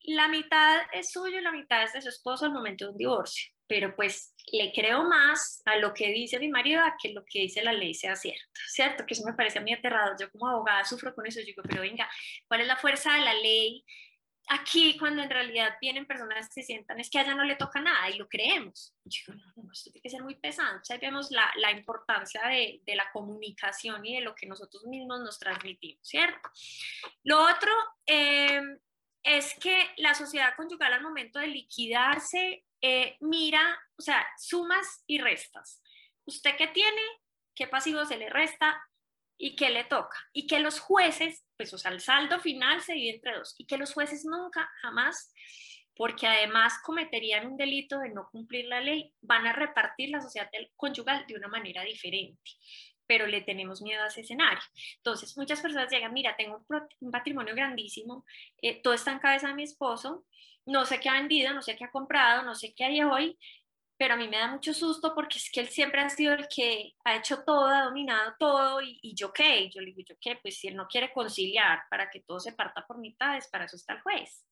la 0.01 0.29
mitad 0.29 0.83
es 0.93 1.11
suyo 1.11 1.39
y 1.39 1.43
la 1.43 1.53
mitad 1.53 1.83
es 1.83 1.93
de 1.93 2.03
su 2.03 2.09
esposo 2.09 2.47
al 2.47 2.53
momento 2.53 2.85
de 2.85 2.91
un 2.93 2.97
divorcio 2.97 3.58
pero 3.69 3.95
pues 3.95 4.35
le 4.53 4.73
creo 4.73 5.05
más 5.05 5.63
a 5.67 5.77
lo 5.77 5.93
que 5.93 6.09
dice 6.09 6.39
mi 6.39 6.49
marido 6.49 6.83
a 6.83 6.97
que 7.01 7.13
lo 7.13 7.25
que 7.25 7.41
dice 7.41 7.63
la 7.63 7.73
ley 7.73 7.95
sea 7.95 8.17
cierto, 8.17 8.43
¿cierto? 8.69 9.05
Que 9.07 9.15
eso 9.15 9.25
me 9.25 9.35
parece 9.35 9.59
a 9.59 9.63
mí 9.63 9.73
aterrador. 9.73 10.17
Yo 10.19 10.31
como 10.31 10.49
abogada 10.49 10.85
sufro 10.85 11.15
con 11.15 11.27
eso. 11.27 11.41
Yo 11.41 11.47
digo, 11.47 11.63
pero 11.63 11.83
venga, 11.83 12.09
¿cuál 12.47 12.63
es 12.63 12.67
la 12.67 12.77
fuerza 12.77 13.13
de 13.15 13.21
la 13.21 13.35
ley 13.35 13.85
aquí 14.51 14.97
cuando 14.99 15.23
en 15.23 15.29
realidad 15.29 15.77
vienen 15.79 16.07
personas 16.07 16.49
que 16.49 16.63
se 16.63 16.67
sientan 16.67 16.99
es 16.99 17.11
que 17.11 17.19
a 17.19 17.23
ella 17.23 17.35
no 17.35 17.45
le 17.45 17.57
toca 17.57 17.81
nada 17.81 18.09
y 18.09 18.17
lo 18.17 18.29
creemos? 18.29 18.95
Yo 19.05 19.21
digo, 19.27 19.45
no, 19.57 19.63
no, 19.63 19.73
esto 19.73 19.91
tiene 19.91 20.03
que 20.03 20.11
ser 20.11 20.23
muy 20.23 20.37
pesado. 20.37 20.79
O 20.81 20.85
sea, 20.85 20.97
vemos 20.99 21.31
la, 21.31 21.53
la 21.57 21.71
importancia 21.73 22.41
de, 22.49 22.81
de, 22.87 22.97
la 22.97 23.11
comunicación 23.13 24.05
y 24.07 24.17
de 24.17 24.23
lo 24.23 24.35
que 24.35 24.47
nosotros 24.47 24.85
mismos 24.85 25.21
nos 25.21 25.39
transmitimos, 25.39 26.07
¿cierto? 26.07 26.49
Lo 27.25 27.43
otro... 27.43 27.71
Eh, 28.07 28.61
es 29.23 29.55
que 29.61 29.77
la 29.99 30.15
sociedad 30.15 30.55
conyugal 30.57 30.93
al 30.93 31.03
momento 31.03 31.39
de 31.39 31.49
liquidarse 31.49 32.65
eh, 32.81 33.17
mira, 33.21 33.79
o 33.97 34.03
sea, 34.03 34.27
sumas 34.39 35.03
y 35.07 35.19
restas. 35.19 35.83
¿Usted 36.25 36.57
qué 36.57 36.69
tiene? 36.69 37.03
¿Qué 37.55 37.67
pasivo 37.67 38.05
se 38.05 38.17
le 38.17 38.29
resta? 38.31 38.81
¿Y 39.37 39.57
qué 39.57 39.71
le 39.71 39.85
toca? 39.85 40.17
Y 40.33 40.47
que 40.47 40.61
los 40.61 40.81
jueces, 40.81 41.45
pues, 41.57 41.73
o 41.75 41.79
sea, 41.79 41.91
el 41.91 42.01
saldo 42.01 42.41
final 42.41 42.81
se 42.83 42.95
divide 42.95 43.17
entre 43.17 43.37
dos. 43.37 43.55
Y 43.59 43.67
que 43.67 43.79
los 43.79 43.93
jueces 43.93 44.25
nunca, 44.25 44.69
jamás, 44.83 45.33
porque 45.97 46.27
además 46.27 46.75
cometerían 46.85 47.47
un 47.47 47.57
delito 47.57 47.99
de 47.99 48.11
no 48.11 48.29
cumplir 48.31 48.67
la 48.67 48.81
ley, 48.81 49.13
van 49.21 49.47
a 49.47 49.53
repartir 49.53 50.11
la 50.11 50.21
sociedad 50.21 50.51
conyugal 50.77 51.27
de 51.27 51.37
una 51.37 51.49
manera 51.49 51.83
diferente 51.83 52.51
pero 53.09 53.27
le 53.27 53.41
tenemos 53.41 53.81
miedo 53.81 54.03
a 54.03 54.09
ese 54.09 54.21
escenario. 54.21 54.63
Entonces, 54.99 55.37
muchas 55.37 55.61
personas 55.63 55.91
llegan, 55.91 56.13
mira, 56.13 56.37
tengo 56.37 56.65
un, 57.01 57.11
patrimonio 57.11 57.55
grandísimo, 57.55 58.25
eh, 58.61 58.81
todo 58.83 58.93
está 58.93 59.13
en 59.13 59.19
cabeza 59.19 59.49
de 59.49 59.55
mi 59.55 59.63
esposo, 59.65 60.27
no 60.69 60.85
sé 60.85 61.01
qué 61.01 61.09
ha 61.09 61.15
vendido, 61.15 61.53
no 61.55 61.63
sé 61.63 61.77
qué 61.77 61.85
ha 61.85 61.91
comprado, 61.91 62.43
no 62.43 62.55
sé 62.55 62.75
qué 62.75 62.85
hay 62.85 63.03
hoy, 63.03 63.39
pero 63.97 64.15
a 64.15 64.17
mí 64.17 64.29
me 64.29 64.39
da 64.39 64.49
mucho 64.49 64.73
susto 64.75 65.15
porque 65.15 65.39
es 65.39 65.51
que 65.51 65.61
él 65.61 65.69
siempre 65.69 66.01
ha 66.01 66.09
sido 66.09 66.35
el 66.35 66.47
que 66.49 66.93
ha 67.05 67.17
hecho 67.17 67.43
todo, 67.45 67.67
ha 67.67 67.85
dominado 67.85 68.35
todo, 68.39 68.81
y, 68.81 69.15
yo 69.15 69.33
qué, 69.33 69.69
yo 69.71 69.81
le 69.81 69.87
digo, 69.87 70.03
yo 70.07 70.15
qué, 70.21 70.39
pues 70.41 70.59
si 70.59 70.69
él 70.69 70.77
no 70.77 70.87
quiere 70.87 71.13
conciliar 71.13 71.81
para 71.91 72.09
que 72.11 72.21
todo 72.21 72.39
se 72.39 72.53
parta 72.53 72.87
por 72.87 72.99
mitades, 72.99 73.49
para 73.49 73.65
eso 73.65 73.77
está 73.77 73.95
el 73.95 74.03
juez. 74.03 74.45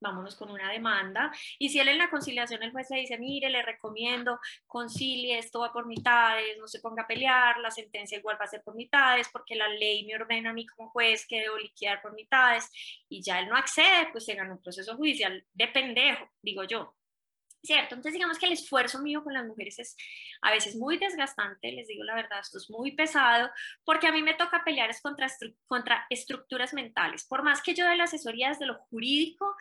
Vámonos 0.00 0.36
con 0.36 0.50
una 0.50 0.70
demanda. 0.70 1.32
Y 1.58 1.70
si 1.70 1.78
él 1.78 1.88
en 1.88 1.98
la 1.98 2.10
conciliación, 2.10 2.62
el 2.62 2.72
juez 2.72 2.88
le 2.90 3.00
dice, 3.00 3.18
mire, 3.18 3.48
le 3.48 3.62
recomiendo, 3.62 4.38
concilie, 4.66 5.38
esto 5.38 5.60
va 5.60 5.72
por 5.72 5.86
mitades, 5.86 6.58
no 6.58 6.68
se 6.68 6.80
ponga 6.80 7.04
a 7.04 7.06
pelear, 7.06 7.58
la 7.58 7.70
sentencia 7.70 8.18
igual 8.18 8.36
va 8.40 8.44
a 8.44 8.48
ser 8.48 8.62
por 8.62 8.74
mitades, 8.74 9.28
porque 9.32 9.54
la 9.54 9.68
ley 9.68 10.04
me 10.06 10.14
ordena 10.14 10.50
a 10.50 10.52
mí 10.52 10.66
como 10.66 10.90
juez 10.90 11.26
que 11.26 11.40
debo 11.40 11.56
liquidar 11.58 12.02
por 12.02 12.12
mitades, 12.14 12.70
y 13.08 13.22
ya 13.22 13.38
él 13.38 13.48
no 13.48 13.56
accede, 13.56 14.08
pues 14.12 14.24
se 14.24 14.34
gana 14.34 14.52
un 14.52 14.62
proceso 14.62 14.96
judicial 14.96 15.44
de 15.54 15.68
pendejo, 15.68 16.28
digo 16.42 16.64
yo. 16.64 16.94
¿Cierto? 17.62 17.94
Entonces 17.94 18.12
digamos 18.12 18.38
que 18.38 18.46
el 18.46 18.52
esfuerzo 18.52 19.00
mío 19.00 19.24
con 19.24 19.34
las 19.34 19.46
mujeres 19.46 19.78
es 19.78 19.96
a 20.42 20.50
veces 20.50 20.76
muy 20.76 20.98
desgastante, 20.98 21.72
les 21.72 21.88
digo 21.88 22.04
la 22.04 22.14
verdad, 22.14 22.40
esto 22.40 22.58
es 22.58 22.70
muy 22.70 22.92
pesado, 22.92 23.50
porque 23.84 24.06
a 24.06 24.12
mí 24.12 24.22
me 24.22 24.34
toca 24.34 24.64
pelear 24.64 24.90
es 24.90 25.00
contra, 25.00 25.28
contra 25.66 26.06
estructuras 26.10 26.74
mentales. 26.74 27.26
Por 27.26 27.42
más 27.42 27.62
que 27.62 27.74
yo 27.74 27.86
de 27.86 27.96
la 27.96 28.04
asesoría 28.04 28.48
desde 28.48 28.66
lo 28.66 28.78
jurídico, 28.90 29.56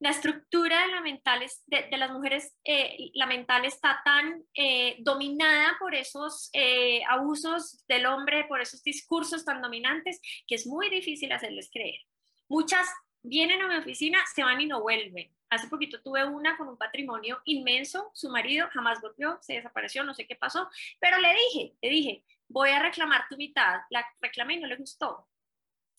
la 0.00 0.10
estructura 0.10 0.82
de, 0.82 0.92
la 0.92 1.00
mentales, 1.00 1.62
de, 1.66 1.88
las 1.96 2.12
mujeres, 2.12 2.54
eh, 2.64 3.10
la 3.14 3.26
mental 3.26 3.64
está 3.64 4.00
tan 4.04 4.44
eh, 4.54 4.96
dominada 5.00 5.76
por 5.80 5.94
esos 5.94 6.50
eh, 6.52 7.02
abusos 7.08 7.84
del 7.88 8.06
hombre, 8.06 8.44
por 8.44 8.60
esos 8.60 8.82
discursos 8.84 9.44
tan 9.44 9.60
dominantes, 9.60 10.20
que 10.46 10.54
es 10.54 10.66
muy 10.66 10.88
difícil 10.88 11.32
hacerles 11.32 11.68
creer. 11.72 12.00
Muchas 12.48 12.88
vienen 13.22 13.62
a 13.62 13.68
mi 13.68 13.76
oficina, 13.76 14.18
se 14.34 14.42
van 14.42 14.60
y 14.60 14.66
no 14.66 14.80
vuelven. 14.80 15.30
Hace 15.50 15.68
poquito 15.68 16.00
tuve 16.02 16.24
una 16.24 16.56
con 16.56 16.68
un 16.68 16.76
patrimonio 16.76 17.40
inmenso, 17.44 18.10
su 18.14 18.28
marido 18.28 18.68
jamás 18.72 19.00
volvió, 19.00 19.38
se 19.40 19.54
desapareció, 19.54 20.04
no 20.04 20.14
sé 20.14 20.26
qué 20.26 20.36
pasó, 20.36 20.68
pero 21.00 21.18
le 21.18 21.34
dije, 21.34 21.74
le 21.80 21.88
dije, 21.88 22.24
voy 22.48 22.70
a 22.70 22.82
reclamar 22.82 23.26
tu 23.28 23.36
mitad, 23.36 23.80
la 23.90 24.06
reclamé 24.20 24.54
y 24.54 24.60
no 24.60 24.66
le 24.66 24.76
gustó. 24.76 25.26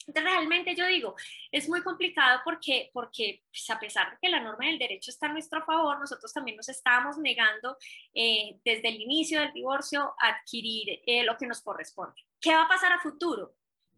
Entonces, 0.07 0.31
realmente 0.31 0.75
yo 0.75 0.87
digo, 0.87 1.15
es 1.51 1.69
muy 1.69 1.81
complicado 1.81 2.41
porque, 2.43 2.89
porque 2.93 3.43
pues, 3.51 3.69
a 3.69 3.79
pesar 3.79 4.11
de 4.11 4.17
que 4.21 4.29
la 4.29 4.39
norma 4.39 4.65
del 4.65 4.79
derecho 4.79 5.11
está 5.11 5.27
a 5.27 5.33
nuestro 5.33 5.63
favor, 5.65 5.99
nosotros 5.99 6.33
también 6.33 6.57
nos 6.57 6.69
estamos 6.69 7.17
negando 7.17 7.77
eh, 8.13 8.59
desde 8.63 8.89
el 8.89 9.01
inicio 9.01 9.39
del 9.39 9.53
divorcio 9.53 10.15
a 10.19 10.29
adquirir 10.29 11.01
eh, 11.05 11.23
lo 11.23 11.37
que 11.37 11.47
nos 11.47 11.61
corresponde. 11.61 12.25
¿Qué 12.39 12.55
va 12.55 12.63
a 12.63 12.67
pasar 12.67 12.91
a 12.91 12.99
futuro? 12.99 13.55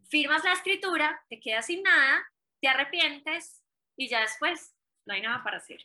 Firmas 0.10 0.44
la 0.44 0.54
escritura, 0.54 1.24
te 1.30 1.40
quedas 1.40 1.68
sin 1.68 1.82
nada, 1.84 2.26
te 2.62 2.68
arrepientes 2.68 3.62
y 3.98 4.08
ya 4.08 4.22
después 4.22 4.74
no 5.06 5.14
hay 5.14 5.22
nada 5.22 5.44
para 5.44 5.58
hacer. 5.58 5.80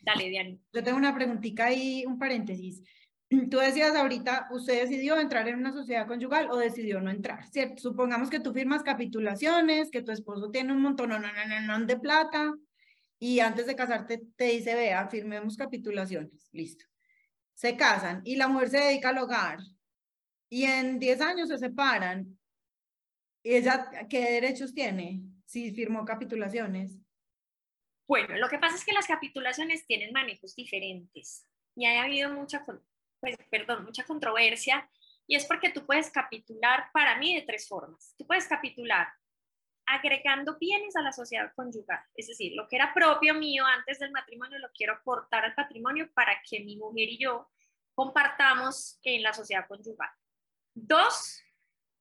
Dale, 0.00 0.30
Diana. 0.30 0.56
Yo 0.72 0.82
tengo 0.82 0.96
una 0.96 1.14
preguntita 1.14 1.66
ahí, 1.66 2.04
un 2.06 2.18
paréntesis. 2.18 2.82
Tú 3.50 3.58
decías 3.58 3.94
ahorita, 3.94 4.48
¿usted 4.50 4.80
decidió 4.80 5.18
entrar 5.18 5.46
en 5.48 5.58
una 5.58 5.72
sociedad 5.72 6.06
conyugal 6.06 6.50
o 6.50 6.56
decidió 6.56 7.00
no 7.00 7.10
entrar? 7.10 7.46
¿Cierto? 7.46 7.82
Supongamos 7.82 8.30
que 8.30 8.40
tú 8.40 8.52
firmas 8.52 8.82
capitulaciones, 8.82 9.90
que 9.90 10.02
tu 10.02 10.12
esposo 10.12 10.50
tiene 10.50 10.72
un 10.72 10.80
montón 10.80 11.10
no, 11.10 11.18
no, 11.18 11.28
no, 11.32 11.78
no, 11.78 11.86
de 11.86 11.98
plata 11.98 12.54
y 13.18 13.40
antes 13.40 13.66
de 13.66 13.76
casarte 13.76 14.22
te 14.36 14.44
dice, 14.44 14.74
vea, 14.74 15.08
firmemos 15.08 15.56
capitulaciones, 15.56 16.48
listo. 16.52 16.84
Se 17.54 17.76
casan 17.76 18.22
y 18.24 18.36
la 18.36 18.48
mujer 18.48 18.70
se 18.70 18.78
dedica 18.78 19.10
al 19.10 19.18
hogar 19.18 19.58
y 20.48 20.64
en 20.64 20.98
10 20.98 21.20
años 21.20 21.48
se 21.48 21.58
separan. 21.58 22.38
¿Y 23.42 23.56
ella 23.56 23.90
qué 24.08 24.32
derechos 24.32 24.72
tiene 24.72 25.22
si 25.44 25.72
firmó 25.72 26.04
capitulaciones? 26.04 26.98
Bueno, 28.06 28.36
lo 28.36 28.48
que 28.48 28.58
pasa 28.58 28.76
es 28.76 28.84
que 28.84 28.92
las 28.92 29.06
capitulaciones 29.06 29.86
tienen 29.86 30.12
manejos 30.12 30.54
diferentes 30.54 31.46
y 31.74 31.86
ha 31.86 32.02
habido 32.02 32.30
mucha, 32.32 32.64
pues, 33.20 33.36
perdón, 33.50 33.84
mucha 33.84 34.04
controversia 34.04 34.88
y 35.26 35.36
es 35.36 35.46
porque 35.46 35.70
tú 35.70 35.86
puedes 35.86 36.10
capitular 36.10 36.90
para 36.92 37.18
mí 37.18 37.34
de 37.34 37.42
tres 37.42 37.66
formas. 37.66 38.14
Tú 38.18 38.26
puedes 38.26 38.46
capitular 38.46 39.08
agregando 39.86 40.56
bienes 40.58 40.96
a 40.96 41.02
la 41.02 41.12
sociedad 41.12 41.52
conyugal, 41.54 42.00
es 42.14 42.28
decir, 42.28 42.52
lo 42.54 42.66
que 42.68 42.76
era 42.76 42.94
propio 42.94 43.34
mío 43.34 43.66
antes 43.66 43.98
del 43.98 44.12
matrimonio 44.12 44.58
lo 44.58 44.70
quiero 44.72 44.94
aportar 44.94 45.44
al 45.44 45.54
patrimonio 45.54 46.10
para 46.14 46.40
que 46.48 46.60
mi 46.60 46.76
mujer 46.76 47.08
y 47.08 47.18
yo 47.18 47.50
compartamos 47.94 48.98
en 49.02 49.22
la 49.22 49.34
sociedad 49.34 49.66
conyugal. 49.68 50.08
Dos, 50.74 51.42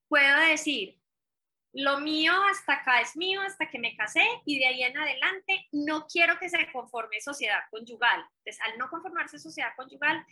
puedo 0.08 0.40
decir, 0.40 1.03
lo 1.74 2.00
mío 2.00 2.34
hasta 2.52 2.74
acá 2.74 3.02
es 3.02 3.18
mío, 3.18 3.42
hasta 3.42 3.70
que 3.70 3.80
me 3.80 3.96
casé 3.96 4.24
y 4.46 4.60
de 4.60 4.68
ahí 4.68 4.84
en 4.84 4.96
adelante 4.96 5.68
no 5.72 6.06
quiero 6.06 6.38
que 6.38 6.48
se 6.50 6.72
conforme 6.72 7.20
sociedad 7.20 7.64
conyugal. 7.72 8.24
Entonces, 8.38 8.62
al 8.62 8.78
no 8.78 8.90
conformarse 8.90 9.40
sociedad 9.40 9.74
conyugal, 9.76 10.24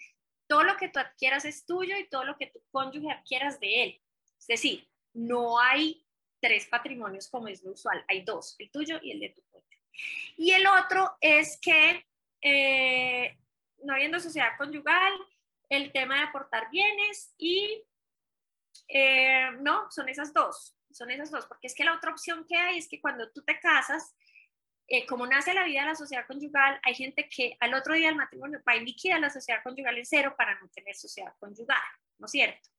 todo 0.47 0.63
lo 0.63 0.77
que 0.77 0.89
tú 0.89 0.99
adquieras 0.99 1.45
es 1.45 1.65
tuyo 1.65 1.97
y 1.97 2.07
todo 2.09 2.25
lo 2.25 2.37
que 2.37 2.47
tu 2.47 2.61
cónyuge 2.69 3.11
adquieras 3.11 3.59
de 3.59 3.83
él. 3.83 4.01
Es 4.37 4.47
decir, 4.47 4.87
no 5.13 5.59
hay 5.59 6.05
tres 6.39 6.67
patrimonios 6.67 7.27
como 7.27 7.47
es 7.47 7.63
lo 7.63 7.71
usual, 7.71 8.05
hay 8.07 8.21
dos, 8.21 8.55
el 8.59 8.69
tuyo 8.69 8.99
y 9.01 9.11
el 9.11 9.19
de 9.19 9.29
tu 9.29 9.41
cónyuge. 9.49 9.81
Y 10.37 10.51
el 10.51 10.67
otro 10.67 11.17
es 11.21 11.59
que, 11.59 12.05
eh, 12.41 13.37
no 13.83 13.93
habiendo 13.93 14.19
sociedad 14.19 14.57
conyugal, 14.59 15.13
el 15.69 15.91
tema 15.91 16.15
de 16.17 16.23
aportar 16.23 16.69
bienes 16.69 17.33
y, 17.37 17.83
eh, 18.89 19.49
no, 19.59 19.89
son 19.89 20.07
esas 20.09 20.33
dos 20.33 20.75
son 20.93 21.11
esas 21.11 21.31
dos, 21.31 21.45
porque 21.45 21.67
es 21.67 21.75
que 21.75 21.83
la 21.83 21.95
otra 21.95 22.11
opción 22.11 22.45
que 22.47 22.55
hay 22.55 22.77
es 22.77 22.87
que 22.87 23.01
cuando 23.01 23.29
tú 23.31 23.41
te 23.43 23.59
casas, 23.59 24.15
eh, 24.87 25.05
como 25.05 25.25
nace 25.25 25.53
la 25.53 25.63
vida 25.63 25.81
de 25.81 25.87
la 25.87 25.95
sociedad 25.95 26.27
conyugal, 26.27 26.79
hay 26.83 26.95
gente 26.95 27.29
que 27.29 27.55
al 27.59 27.73
otro 27.73 27.93
día 27.93 28.07
del 28.07 28.17
matrimonio 28.17 28.61
va 28.67 28.75
y 28.75 28.85
liquida 28.85 29.19
la 29.19 29.29
sociedad 29.29 29.63
conyugal 29.63 29.97
en 29.97 30.05
cero 30.05 30.35
para 30.37 30.59
no 30.59 30.67
tener 30.69 30.95
sociedad 30.95 31.33
conyugal, 31.39 31.77
¿no 32.17 32.25
es 32.25 32.31
cierto? 32.31 32.69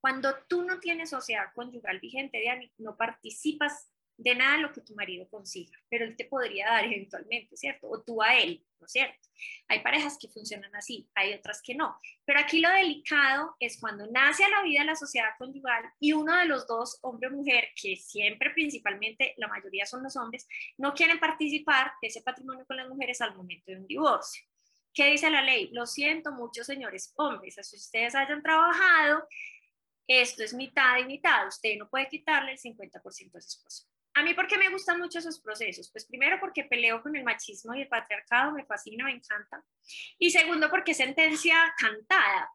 Cuando 0.00 0.36
tú 0.48 0.62
no 0.62 0.78
tienes 0.78 1.10
sociedad 1.10 1.52
conyugal 1.54 1.98
vigente, 1.98 2.38
Diana, 2.38 2.62
no 2.78 2.96
participas 2.96 3.88
de 4.18 4.34
nada 4.34 4.58
lo 4.58 4.72
que 4.72 4.80
tu 4.80 4.94
marido 4.94 5.28
consiga, 5.28 5.78
pero 5.90 6.04
él 6.04 6.16
te 6.16 6.24
podría 6.24 6.66
dar 6.66 6.84
eventualmente, 6.84 7.56
¿cierto? 7.56 7.88
O 7.88 8.02
tú 8.02 8.22
a 8.22 8.36
él, 8.38 8.64
¿no 8.80 8.86
es 8.86 8.92
cierto? 8.92 9.28
Hay 9.68 9.80
parejas 9.80 10.16
que 10.18 10.28
funcionan 10.28 10.74
así, 10.74 11.08
hay 11.14 11.34
otras 11.34 11.60
que 11.62 11.74
no. 11.74 11.98
Pero 12.24 12.40
aquí 12.40 12.60
lo 12.60 12.70
delicado 12.70 13.56
es 13.60 13.78
cuando 13.78 14.06
nace 14.06 14.44
a 14.44 14.48
la 14.48 14.62
vida 14.62 14.84
la 14.84 14.96
sociedad 14.96 15.30
conyugal 15.38 15.84
y 16.00 16.12
uno 16.12 16.36
de 16.36 16.46
los 16.46 16.66
dos, 16.66 16.98
hombre 17.02 17.28
o 17.28 17.32
mujer, 17.32 17.68
que 17.80 17.96
siempre 17.96 18.50
principalmente 18.50 19.34
la 19.36 19.48
mayoría 19.48 19.84
son 19.84 20.02
los 20.02 20.16
hombres, 20.16 20.46
no 20.78 20.94
quieren 20.94 21.20
participar 21.20 21.92
de 22.00 22.08
ese 22.08 22.22
patrimonio 22.22 22.64
con 22.66 22.76
las 22.76 22.88
mujeres 22.88 23.20
al 23.20 23.36
momento 23.36 23.70
de 23.70 23.78
un 23.78 23.86
divorcio. 23.86 24.44
¿Qué 24.94 25.10
dice 25.10 25.28
la 25.28 25.42
ley? 25.42 25.68
Lo 25.72 25.84
siento 25.84 26.32
muchos 26.32 26.66
señores 26.66 27.12
hombres, 27.16 27.56
si 27.60 27.76
ustedes 27.76 28.14
hayan 28.14 28.42
trabajado, 28.42 29.28
esto 30.08 30.42
es 30.42 30.54
mitad 30.54 30.98
y 30.98 31.04
mitad, 31.04 31.46
usted 31.48 31.76
no 31.76 31.88
puede 31.90 32.08
quitarle 32.08 32.52
el 32.52 32.58
50% 32.58 33.32
de 33.32 33.40
su 33.42 33.48
esposo. 33.48 33.95
A 34.16 34.22
mí, 34.22 34.32
¿por 34.32 34.46
qué 34.46 34.56
me 34.56 34.70
gustan 34.70 34.98
mucho 34.98 35.18
esos 35.18 35.38
procesos? 35.40 35.90
Pues 35.90 36.06
primero 36.06 36.40
porque 36.40 36.64
peleo 36.64 37.02
con 37.02 37.14
el 37.16 37.22
machismo 37.22 37.74
y 37.74 37.82
el 37.82 37.88
patriarcado, 37.88 38.52
me 38.52 38.64
fascina, 38.64 39.04
me 39.04 39.12
encanta. 39.12 39.62
Y 40.18 40.30
segundo 40.30 40.70
porque 40.70 40.94
sentencia 40.94 41.74
cantada. 41.76 42.50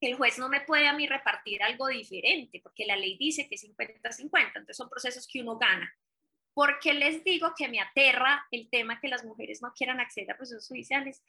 El 0.00 0.14
juez 0.14 0.38
no 0.38 0.48
me 0.48 0.62
puede 0.62 0.88
a 0.88 0.94
mí 0.94 1.06
repartir 1.06 1.62
algo 1.62 1.88
diferente, 1.88 2.58
porque 2.62 2.86
la 2.86 2.96
ley 2.96 3.18
dice 3.18 3.46
que 3.46 3.56
es 3.56 3.64
50-50, 3.64 4.46
entonces 4.46 4.78
son 4.78 4.88
procesos 4.88 5.28
que 5.30 5.42
uno 5.42 5.58
gana. 5.58 5.94
¿Por 6.54 6.78
qué 6.78 6.94
les 6.94 7.22
digo 7.22 7.52
que 7.54 7.68
me 7.68 7.80
aterra 7.80 8.46
el 8.50 8.70
tema 8.70 8.98
que 8.98 9.08
las 9.08 9.24
mujeres 9.24 9.60
no 9.60 9.74
quieran 9.74 10.00
acceder 10.00 10.30
a 10.30 10.38
procesos 10.38 10.66
judiciales? 10.66 11.22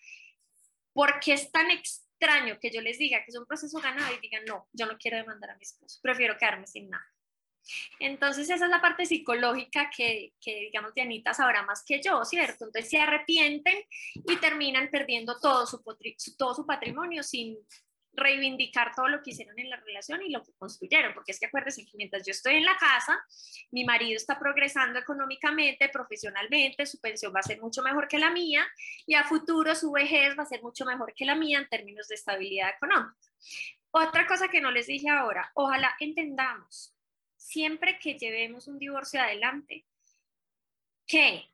Porque 0.93 1.33
es 1.33 1.51
tan 1.51 1.69
extraño 1.69 2.59
que 2.61 2.71
yo 2.71 2.79
les 2.79 2.97
diga 2.97 3.25
que 3.25 3.31
es 3.31 3.37
un 3.37 3.45
proceso 3.45 3.77
ganado 3.81 4.15
y 4.15 4.21
digan, 4.21 4.45
no, 4.45 4.69
yo 4.71 4.85
no 4.85 4.97
quiero 4.97 5.17
demandar 5.17 5.49
a 5.49 5.57
mi 5.57 5.63
esposo, 5.63 5.99
prefiero 6.01 6.37
quedarme 6.37 6.65
sin 6.65 6.89
nada. 6.89 7.05
Entonces 7.99 8.49
esa 8.49 8.65
es 8.65 8.71
la 8.71 8.81
parte 8.81 9.05
psicológica 9.05 9.89
que, 9.95 10.33
que, 10.41 10.61
digamos, 10.61 10.93
Dianita 10.93 11.33
sabrá 11.33 11.63
más 11.63 11.83
que 11.83 12.01
yo, 12.01 12.23
¿cierto? 12.25 12.65
Entonces 12.65 12.89
se 12.89 12.99
arrepienten 12.99 13.83
y 14.13 14.35
terminan 14.37 14.89
perdiendo 14.89 15.39
todo 15.39 15.65
su, 15.65 15.83
todo 16.37 16.55
su 16.55 16.65
patrimonio 16.65 17.23
sin 17.23 17.57
reivindicar 18.15 18.93
todo 18.95 19.07
lo 19.07 19.21
que 19.21 19.31
hicieron 19.31 19.57
en 19.59 19.69
la 19.69 19.77
relación 19.77 20.21
y 20.21 20.29
lo 20.29 20.43
que 20.43 20.53
construyeron, 20.53 21.13
porque 21.13 21.31
es 21.31 21.39
que 21.39 21.47
acuérdense 21.47 21.85
que 21.85 21.97
mientras 21.97 22.25
yo 22.25 22.31
estoy 22.31 22.55
en 22.55 22.65
la 22.65 22.77
casa, 22.77 23.19
mi 23.71 23.83
marido 23.83 24.15
está 24.15 24.39
progresando 24.39 24.99
económicamente, 24.99 25.89
profesionalmente, 25.89 26.85
su 26.85 26.99
pensión 26.99 27.33
va 27.35 27.39
a 27.39 27.43
ser 27.43 27.59
mucho 27.59 27.81
mejor 27.81 28.07
que 28.07 28.17
la 28.17 28.31
mía 28.31 28.65
y 29.05 29.15
a 29.15 29.23
futuro 29.23 29.75
su 29.75 29.91
vejez 29.91 30.37
va 30.37 30.43
a 30.43 30.47
ser 30.47 30.61
mucho 30.61 30.85
mejor 30.85 31.13
que 31.13 31.25
la 31.25 31.35
mía 31.35 31.59
en 31.59 31.67
términos 31.67 32.07
de 32.07 32.15
estabilidad 32.15 32.69
económica. 32.69 33.15
Otra 33.91 34.27
cosa 34.27 34.47
que 34.47 34.61
no 34.61 34.71
les 34.71 34.87
dije 34.87 35.09
ahora, 35.09 35.51
ojalá 35.53 35.95
entendamos 35.99 36.94
siempre 37.45 37.99
que 37.99 38.17
llevemos 38.17 38.67
un 38.67 38.79
divorcio 38.79 39.21
adelante, 39.21 39.85
que 41.05 41.45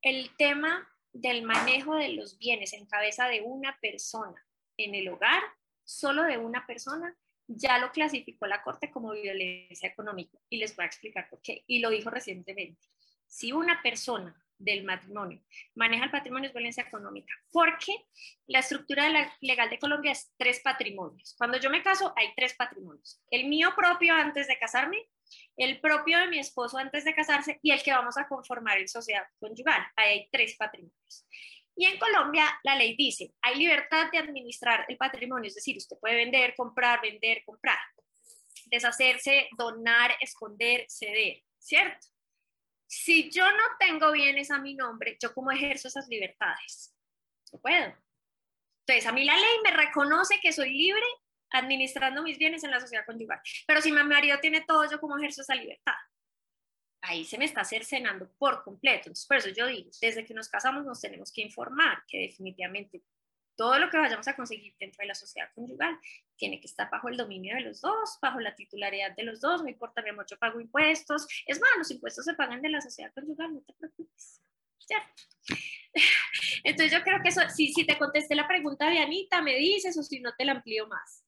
el 0.00 0.30
tema 0.36 0.88
del 1.12 1.42
manejo 1.42 1.96
de 1.96 2.10
los 2.10 2.38
bienes 2.38 2.72
en 2.72 2.86
cabeza 2.86 3.26
de 3.26 3.40
una 3.40 3.76
persona 3.80 4.46
en 4.76 4.94
el 4.94 5.08
hogar, 5.08 5.42
solo 5.82 6.22
de 6.22 6.38
una 6.38 6.64
persona, 6.66 7.16
ya 7.48 7.78
lo 7.78 7.90
clasificó 7.90 8.46
la 8.46 8.62
Corte 8.62 8.92
como 8.92 9.10
violencia 9.10 9.88
económica. 9.88 10.38
Y 10.48 10.58
les 10.58 10.76
voy 10.76 10.84
a 10.84 10.86
explicar 10.86 11.28
por 11.28 11.42
qué. 11.42 11.64
Y 11.66 11.80
lo 11.80 11.90
dijo 11.90 12.10
recientemente. 12.10 12.86
Si 13.26 13.50
una 13.50 13.82
persona 13.82 14.40
del 14.58 14.84
matrimonio 14.84 15.40
maneja 15.74 16.04
el 16.04 16.10
patrimonio 16.10 16.48
es 16.48 16.54
violencia 16.54 16.82
económica, 16.82 17.32
porque 17.52 18.06
la 18.46 18.58
estructura 18.58 19.08
legal 19.40 19.70
de 19.70 19.78
Colombia 19.78 20.12
es 20.12 20.32
tres 20.36 20.60
patrimonios. 20.60 21.34
Cuando 21.38 21.58
yo 21.58 21.70
me 21.70 21.82
caso 21.82 22.12
hay 22.16 22.28
tres 22.36 22.54
patrimonios. 22.54 23.20
El 23.30 23.48
mío 23.48 23.70
propio 23.76 24.14
antes 24.14 24.48
de 24.48 24.58
casarme, 24.58 25.08
el 25.56 25.80
propio 25.80 26.18
de 26.18 26.28
mi 26.28 26.38
esposo 26.38 26.78
antes 26.78 27.04
de 27.04 27.14
casarse 27.14 27.58
y 27.62 27.70
el 27.70 27.82
que 27.82 27.92
vamos 27.92 28.16
a 28.18 28.26
conformar 28.26 28.78
en 28.78 28.88
sociedad 28.88 29.24
conyugal. 29.38 29.86
Hay 29.96 30.28
tres 30.30 30.56
patrimonios. 30.56 31.26
Y 31.76 31.86
en 31.86 31.98
Colombia 31.98 32.58
la 32.64 32.74
ley 32.74 32.96
dice, 32.96 33.32
hay 33.40 33.54
libertad 33.54 34.10
de 34.10 34.18
administrar 34.18 34.84
el 34.88 34.96
patrimonio, 34.96 35.46
es 35.46 35.54
decir, 35.54 35.76
usted 35.76 35.96
puede 36.00 36.16
vender, 36.16 36.54
comprar, 36.56 37.00
vender, 37.00 37.44
comprar, 37.44 37.78
deshacerse, 38.66 39.48
donar, 39.56 40.16
esconder, 40.20 40.86
ceder, 40.88 41.44
¿cierto? 41.58 42.08
Si 42.88 43.30
yo 43.30 43.44
no 43.52 43.64
tengo 43.78 44.10
bienes 44.12 44.50
a 44.50 44.58
mi 44.58 44.74
nombre, 44.74 45.18
¿yo 45.20 45.34
cómo 45.34 45.50
ejerzo 45.50 45.88
esas 45.88 46.08
libertades? 46.08 46.96
No 47.52 47.60
puedo. 47.60 47.94
Entonces, 48.86 49.06
a 49.06 49.12
mí 49.12 49.24
la 49.24 49.36
ley 49.36 49.56
me 49.62 49.70
reconoce 49.70 50.40
que 50.40 50.52
soy 50.52 50.70
libre 50.70 51.04
administrando 51.50 52.22
mis 52.22 52.38
bienes 52.38 52.64
en 52.64 52.70
la 52.70 52.80
sociedad 52.80 53.04
conyugal. 53.04 53.40
Pero 53.66 53.82
si 53.82 53.92
mi 53.92 54.02
marido 54.02 54.38
tiene 54.40 54.62
todo, 54.62 54.90
¿yo 54.90 54.98
cómo 55.00 55.18
ejerzo 55.18 55.42
esa 55.42 55.54
libertad? 55.54 55.94
Ahí 57.02 57.26
se 57.26 57.36
me 57.36 57.44
está 57.44 57.62
cercenando 57.62 58.30
por 58.38 58.64
completo. 58.64 59.08
Entonces, 59.08 59.26
por 59.26 59.36
eso 59.36 59.50
yo 59.50 59.66
digo, 59.66 59.90
desde 60.00 60.24
que 60.24 60.32
nos 60.32 60.48
casamos 60.48 60.84
nos 60.84 61.00
tenemos 61.00 61.30
que 61.30 61.42
informar 61.42 62.02
que 62.08 62.18
definitivamente 62.18 63.02
todo 63.58 63.76
lo 63.80 63.90
que 63.90 63.98
vayamos 63.98 64.28
a 64.28 64.36
conseguir 64.36 64.72
dentro 64.78 65.02
de 65.02 65.08
la 65.08 65.16
sociedad 65.16 65.50
conyugal 65.52 65.98
tiene 66.36 66.60
que 66.60 66.68
estar 66.68 66.88
bajo 66.88 67.08
el 67.08 67.16
dominio 67.16 67.56
de 67.56 67.62
los 67.62 67.80
dos, 67.80 68.16
bajo 68.22 68.38
la 68.38 68.54
titularidad 68.54 69.16
de 69.16 69.24
los 69.24 69.40
dos, 69.40 69.62
no 69.62 69.68
importa, 69.68 70.00
mi 70.00 70.10
amor, 70.10 70.26
yo 70.30 70.38
pago 70.38 70.60
impuestos. 70.60 71.26
Es 71.44 71.60
más, 71.60 71.70
los 71.76 71.90
impuestos 71.90 72.24
se 72.24 72.34
pagan 72.34 72.62
de 72.62 72.68
la 72.68 72.80
sociedad 72.80 73.12
conyugal, 73.12 73.52
no 73.52 73.60
te 73.62 73.72
preocupes. 73.72 74.40
¿Cierto? 74.78 75.22
Entonces 76.64 76.96
yo 76.96 77.02
creo 77.02 77.20
que 77.20 77.30
eso, 77.30 77.40
si, 77.50 77.72
si 77.72 77.84
te 77.84 77.98
contesté 77.98 78.36
la 78.36 78.46
pregunta 78.46 78.88
de 78.88 79.00
Anita, 79.00 79.42
me 79.42 79.56
dices 79.56 79.98
o 79.98 80.04
si 80.04 80.20
no 80.20 80.32
te 80.36 80.44
la 80.44 80.52
amplío 80.52 80.86
más. 80.86 81.24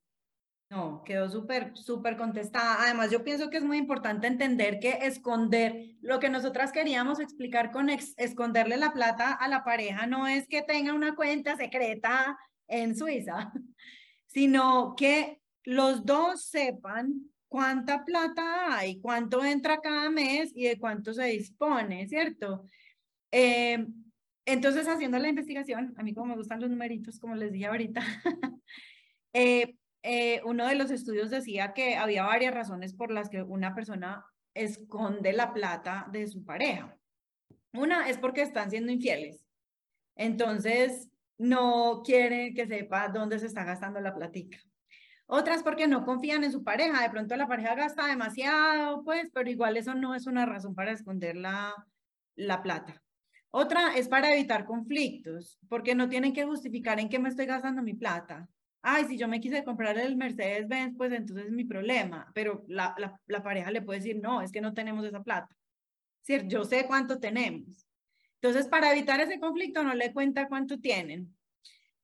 No, 0.71 1.03
quedó 1.05 1.29
súper, 1.29 1.77
súper 1.77 2.17
contestada. 2.17 2.85
Además, 2.85 3.11
yo 3.11 3.25
pienso 3.25 3.51
que 3.51 3.57
es 3.57 3.65
muy 3.65 3.77
importante 3.77 4.29
entender 4.29 4.79
que 4.79 5.01
esconder 5.03 5.97
lo 6.01 6.21
que 6.21 6.31
nosotras 6.31 6.71
queríamos 6.71 7.19
explicar 7.19 7.73
con 7.73 7.91
esconderle 7.91 8.77
la 8.77 8.93
plata 8.93 9.33
a 9.33 9.49
la 9.49 9.65
pareja 9.65 10.07
no 10.07 10.29
es 10.29 10.47
que 10.47 10.63
tenga 10.63 10.95
una 10.95 11.17
cuenta 11.17 11.57
secreta 11.57 12.39
en 12.69 12.95
Suiza, 12.95 13.53
sino 14.29 14.95
que 14.97 15.41
los 15.65 16.07
dos 16.07 16.45
sepan 16.45 17.15
cuánta 17.49 18.05
plata 18.05 18.79
hay, 18.79 19.01
cuánto 19.01 19.45
entra 19.45 19.81
cada 19.81 20.09
mes 20.09 20.53
y 20.55 20.67
de 20.67 20.79
cuánto 20.79 21.13
se 21.13 21.25
dispone, 21.25 22.07
¿cierto? 22.07 22.65
Eh, 23.33 23.85
entonces, 24.45 24.87
haciendo 24.87 25.19
la 25.19 25.29
investigación, 25.31 25.95
a 25.97 26.05
mí 26.05 26.15
como 26.15 26.27
me 26.27 26.37
gustan 26.37 26.61
los 26.61 26.71
numeritos, 26.71 27.19
como 27.19 27.35
les 27.35 27.51
dije 27.51 27.67
ahorita, 27.67 28.03
eh, 29.33 29.75
eh, 30.03 30.41
uno 30.45 30.67
de 30.67 30.75
los 30.75 30.91
estudios 30.91 31.31
decía 31.31 31.73
que 31.75 31.97
había 31.97 32.25
varias 32.25 32.55
razones 32.55 32.95
por 32.95 33.11
las 33.11 33.29
que 33.29 33.43
una 33.43 33.75
persona 33.75 34.25
esconde 34.55 35.33
la 35.33 35.53
plata 35.53 36.07
de 36.11 36.27
su 36.27 36.45
pareja. 36.45 36.97
Una 37.73 38.09
es 38.09 38.19
porque 38.19 38.43
están 38.43 38.71
siendo 38.71 38.93
infieles. 38.93 39.45
Entonces, 40.17 41.09
no 41.39 42.03
quieren 42.05 42.55
que 42.55 42.67
sepa 42.67 43.09
dónde 43.09 43.39
se 43.39 43.47
está 43.47 43.65
gastando 43.65 44.01
la 44.01 44.15
platica. 44.15 44.59
Otras 45.27 45.63
porque 45.63 45.87
no 45.87 46.05
confían 46.05 46.45
en 46.45 46.53
su 46.53 46.65
pareja. 46.65 47.03
De 47.03 47.11
pronto 47.11 47.37
la 47.37 47.47
pareja 47.47 47.75
gasta 47.75 48.07
demasiado, 48.07 49.05
pues, 49.05 49.31
pero 49.33 49.49
igual 49.49 49.77
eso 49.77 49.95
no 49.95 50.15
es 50.15 50.27
una 50.27 50.45
razón 50.47 50.75
para 50.75 50.93
esconder 50.93 51.37
la, 51.37 51.73
la 52.35 52.63
plata. 52.63 53.03
Otra 53.51 53.97
es 53.97 54.09
para 54.09 54.33
evitar 54.33 54.65
conflictos, 54.65 55.59
porque 55.69 55.95
no 55.95 56.09
tienen 56.09 56.33
que 56.33 56.45
justificar 56.45 56.99
en 57.01 57.09
qué 57.09 57.19
me 57.19 57.29
estoy 57.29 57.47
gastando 57.47 57.83
mi 57.83 57.95
plata 57.95 58.49
ay, 58.83 59.05
si 59.07 59.19
yo 59.19 59.29
me 59.29 59.41
quise 59.41 59.65
comprar 59.65 59.99
el 59.99 60.17
Mercedes-Benz, 60.17 60.97
pues 60.97 61.13
entonces 61.13 61.47
es 61.47 61.53
mi 61.53 61.65
problema, 61.65 62.31
pero 62.35 62.65
la, 62.69 62.95
la, 63.27 63.43
pareja 63.43 63.71
le 63.71 63.83
puede 63.83 64.01
decir, 64.01 64.21
no, 64.21 64.43
es 64.43 64.53
que 64.53 64.61
no 64.61 64.75
tenemos 64.75 65.05
esa 65.05 65.23
plata. 65.23 65.55
¿Cierto? 66.23 66.49
Yo 66.49 66.65
sé 66.65 66.87
cuánto 66.87 67.19
tenemos. 67.19 67.87
Entonces, 68.41 68.69
para 68.69 68.93
evitar 68.93 69.21
ese 69.21 69.39
conflicto, 69.41 69.83
no 69.83 69.95
le 69.95 70.13
cuenta 70.13 70.49
cuánto 70.49 70.79
tienen. 70.79 71.35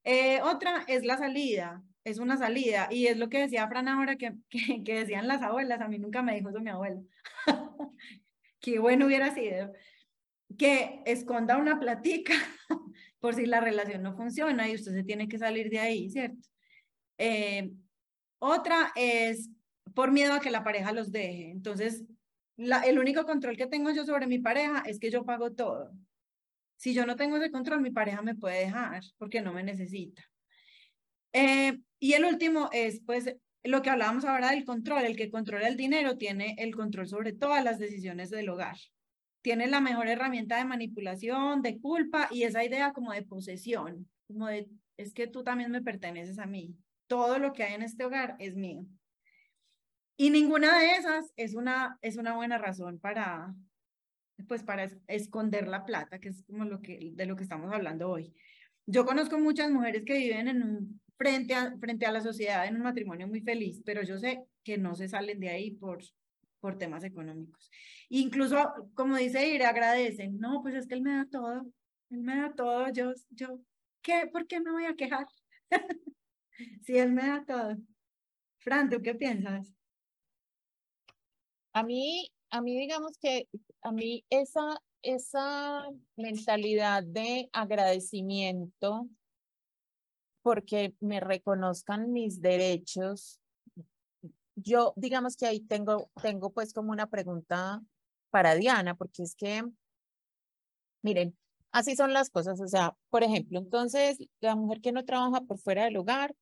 Eh, 0.05 0.41
otra 0.43 0.85
es 0.87 1.05
la 1.05 1.18
salida, 1.18 1.83
es 2.05 2.18
una 2.18 2.37
salida, 2.37 2.89
y 2.91 3.07
es 3.07 3.16
lo 3.16 3.29
que 3.29 3.41
decía 3.41 3.68
Fran 3.68 3.89
ahora, 3.89 4.16
que, 4.16 4.35
que, 4.49 4.83
que 4.85 4.99
decían 4.99 5.29
las 5.29 5.43
abuelas, 5.43 5.81
a 5.81 5.89
mí 5.89 5.99
nunca 5.99 6.22
me 6.22 6.35
dijo 6.35 6.51
eso 6.51 6.61
mi 6.61 6.70
abuelo. 6.70 7.05
Qué 8.61 8.79
bueno 8.79 9.07
hubiera 9.07 9.35
sido 9.35 9.72
que 10.59 11.03
esconda 11.07 11.57
una 11.57 11.79
platica 11.79 12.35
por 13.20 13.35
si 13.35 13.47
la 13.47 13.61
relación 13.61 14.03
no 14.03 14.16
funciona 14.16 14.68
y 14.68 14.74
usted 14.74 14.93
se 14.93 15.05
tiene 15.05 15.29
que 15.29 15.39
salir 15.39 15.70
de 15.70 15.81
ahí, 15.81 16.11
¿cierto? 16.11 16.49
Eh, 17.19 17.71
otra 18.39 18.93
es 18.95 19.51
por 19.95 20.12
miedo 20.12 20.35
a 20.35 20.41
que 20.41 20.51
la 20.51 20.64
pareja 20.64 20.93
los 20.93 21.11
deje. 21.11 21.51
Entonces, 21.51 22.05
el 22.57 22.99
único 22.99 23.25
control 23.25 23.57
que 23.57 23.67
tengo 23.67 23.91
yo 23.91 24.05
sobre 24.05 24.27
mi 24.27 24.39
pareja 24.39 24.83
es 24.87 24.99
que 24.99 25.11
yo 25.11 25.25
pago 25.25 25.53
todo. 25.53 25.93
Si 26.77 26.93
yo 26.95 27.07
no 27.07 27.17
tengo 27.17 27.37
ese 27.37 27.51
control, 27.51 27.81
mi 27.81 27.91
pareja 27.91 28.23
me 28.23 28.35
puede 28.35 28.61
dejar 28.61 29.03
porque 29.19 29.41
no 29.41 29.53
me 29.53 29.62
necesita. 29.62 30.23
Eh, 31.33 31.79
y 31.99 32.12
el 32.12 32.25
último 32.25 32.69
es, 32.73 33.01
pues, 33.05 33.35
lo 33.64 33.83
que 33.83 33.91
hablábamos 33.91 34.25
ahora 34.25 34.51
del 34.51 34.64
control. 34.64 35.05
El 35.05 35.17
que 35.17 35.31
controla 35.31 35.69
el 35.69 35.77
dinero 35.77 36.17
tiene 36.17 36.55
el 36.59 36.75
control 36.75 37.09
sobre 37.09 37.33
todas 37.33 37.64
las 37.64 37.79
decisiones 37.79 38.31
del 38.31 38.49
hogar. 38.49 38.77
Tiene 39.43 39.67
la 39.67 39.81
mejor 39.81 40.09
herramienta 40.09 40.59
de 40.59 40.64
manipulación, 40.64 41.62
de 41.62 41.81
culpa 41.81 42.29
y 42.31 42.43
esa 42.43 42.64
idea 42.64 42.93
como 42.93 43.12
de 43.12 43.23
posesión, 43.23 44.09
como 44.27 44.47
de, 44.49 44.69
es 44.97 45.14
que 45.14 45.27
tú 45.27 45.43
también 45.43 45.71
me 45.71 45.83
perteneces 45.83 46.39
a 46.39 46.47
mí 46.47 46.77
todo 47.07 47.39
lo 47.39 47.53
que 47.53 47.65
hay 47.65 47.75
en 47.75 47.83
este 47.83 48.05
hogar 48.05 48.37
es 48.39 48.57
mío. 48.57 48.87
Y 50.17 50.31
ninguna 50.31 50.79
de 50.79 50.93
esas 50.93 51.33
es 51.37 51.55
una, 51.55 51.99
es 52.01 52.17
una 52.17 52.35
buena 52.35 52.59
razón 52.59 52.99
para, 52.99 53.55
pues 54.49 54.63
para 54.63 54.89
esconder 55.09 55.69
la 55.69 55.85
plata, 55.85 56.19
que 56.19 56.31
es 56.31 56.43
como 56.45 56.65
lo 56.65 56.81
que, 56.81 57.13
de 57.13 57.27
lo 57.27 57.37
que 57.37 57.43
estamos 57.43 57.73
hablando 57.73 58.09
hoy. 58.09 58.35
Yo 58.87 59.05
conozco 59.05 59.39
muchas 59.39 59.71
mujeres 59.71 60.05
que 60.05 60.17
viven 60.17 60.49
en 60.49 60.63
un, 60.63 61.01
frente, 61.17 61.55
a, 61.55 61.77
frente 61.79 62.07
a 62.07 62.13
la 62.13 62.21
sociedad 62.21 62.67
en 62.67 62.77
un 62.77 62.83
matrimonio 62.83 63.27
muy 63.27 63.41
feliz, 63.41 63.83
pero 63.85 64.03
yo 64.03 64.19
sé 64.19 64.45
que 64.63 64.79
no 64.79 64.95
se 64.95 65.09
salen 65.09 65.41
de 65.41 65.49
ahí 65.49 65.73
por, 65.73 65.99
por 66.61 66.79
temas 66.79 67.05
económicos. 67.05 67.71
Incluso, 68.09 68.91
como 68.95 69.17
dice 69.17 69.49
Ira, 69.49 69.71
agradecen, 69.71 70.39
no, 70.39 70.63
pues 70.63 70.75
es 70.75 70.87
que 70.87 70.95
él 70.95 71.03
me 71.03 71.15
da 71.15 71.27
todo, 71.31 71.67
él 72.11 72.23
me 72.23 72.37
da 72.37 72.53
todo, 72.55 72.91
yo, 72.93 73.13
yo, 73.31 73.61
¿qué? 74.03 74.29
¿Por 74.33 74.47
qué 74.47 74.61
me 74.61 74.71
voy 74.71 74.85
a 74.85 74.95
quejar? 74.95 75.27
si 76.85 76.99
él 76.99 77.13
me 77.13 77.27
da 77.27 77.45
todo. 77.45 77.77
Fran, 78.59 78.91
¿tú 78.91 79.01
qué 79.03 79.15
piensas? 79.15 79.73
A 81.73 81.83
mí, 81.83 82.31
a 82.51 82.61
mí 82.61 82.79
digamos 82.79 83.19
que 83.19 83.49
a 83.83 83.93
mí 83.93 84.25
esa, 84.31 84.83
esa 85.03 85.85
mentalidad 86.17 87.05
de 87.05 87.49
agradecimiento 87.53 89.09
porque 90.43 90.95
me 91.01 91.21
reconozcan 91.21 92.13
mis 92.13 92.41
derechos, 92.41 93.41
yo 94.55 94.95
digamos 94.97 95.37
que 95.37 95.47
ahí 95.47 95.61
tengo, 95.61 96.11
tengo 96.23 96.51
pues 96.51 96.73
como 96.73 96.93
una 96.93 97.09
pregunta 97.09 97.83
para 98.31 98.55
Diana, 98.55 98.95
porque 98.95 99.23
es 99.23 99.35
que, 99.35 99.65
miren, 101.03 101.37
así 101.77 101.95
son 101.95 102.14
las 102.14 102.31
cosas, 102.31 102.59
o 102.61 102.68
sea, 102.68 102.97
por 103.11 103.22
ejemplo, 103.22 103.59
entonces 103.59 104.18
la 104.41 104.57
mujer 104.57 104.81
que 104.81 104.93
no 104.93 105.05
trabaja 105.05 105.43
por 105.43 105.59
fuera 105.59 105.85
del 105.85 105.99
hogar, 105.99 106.35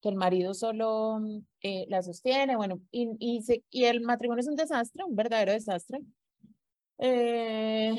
que 0.00 0.08
el 0.08 0.16
marido 0.16 0.52
solo 0.52 1.20
eh, 1.62 1.86
la 1.88 2.02
sostiene, 2.02 2.56
bueno, 2.56 2.80
y, 2.90 3.40
el 3.70 4.00
matrimonio 4.00 4.40
es 4.40 4.48
un 4.48 4.56
desastre, 4.56 5.04
un 5.04 5.14
verdadero 5.14 5.52
desastre, 5.52 6.00
eh, 6.98 7.94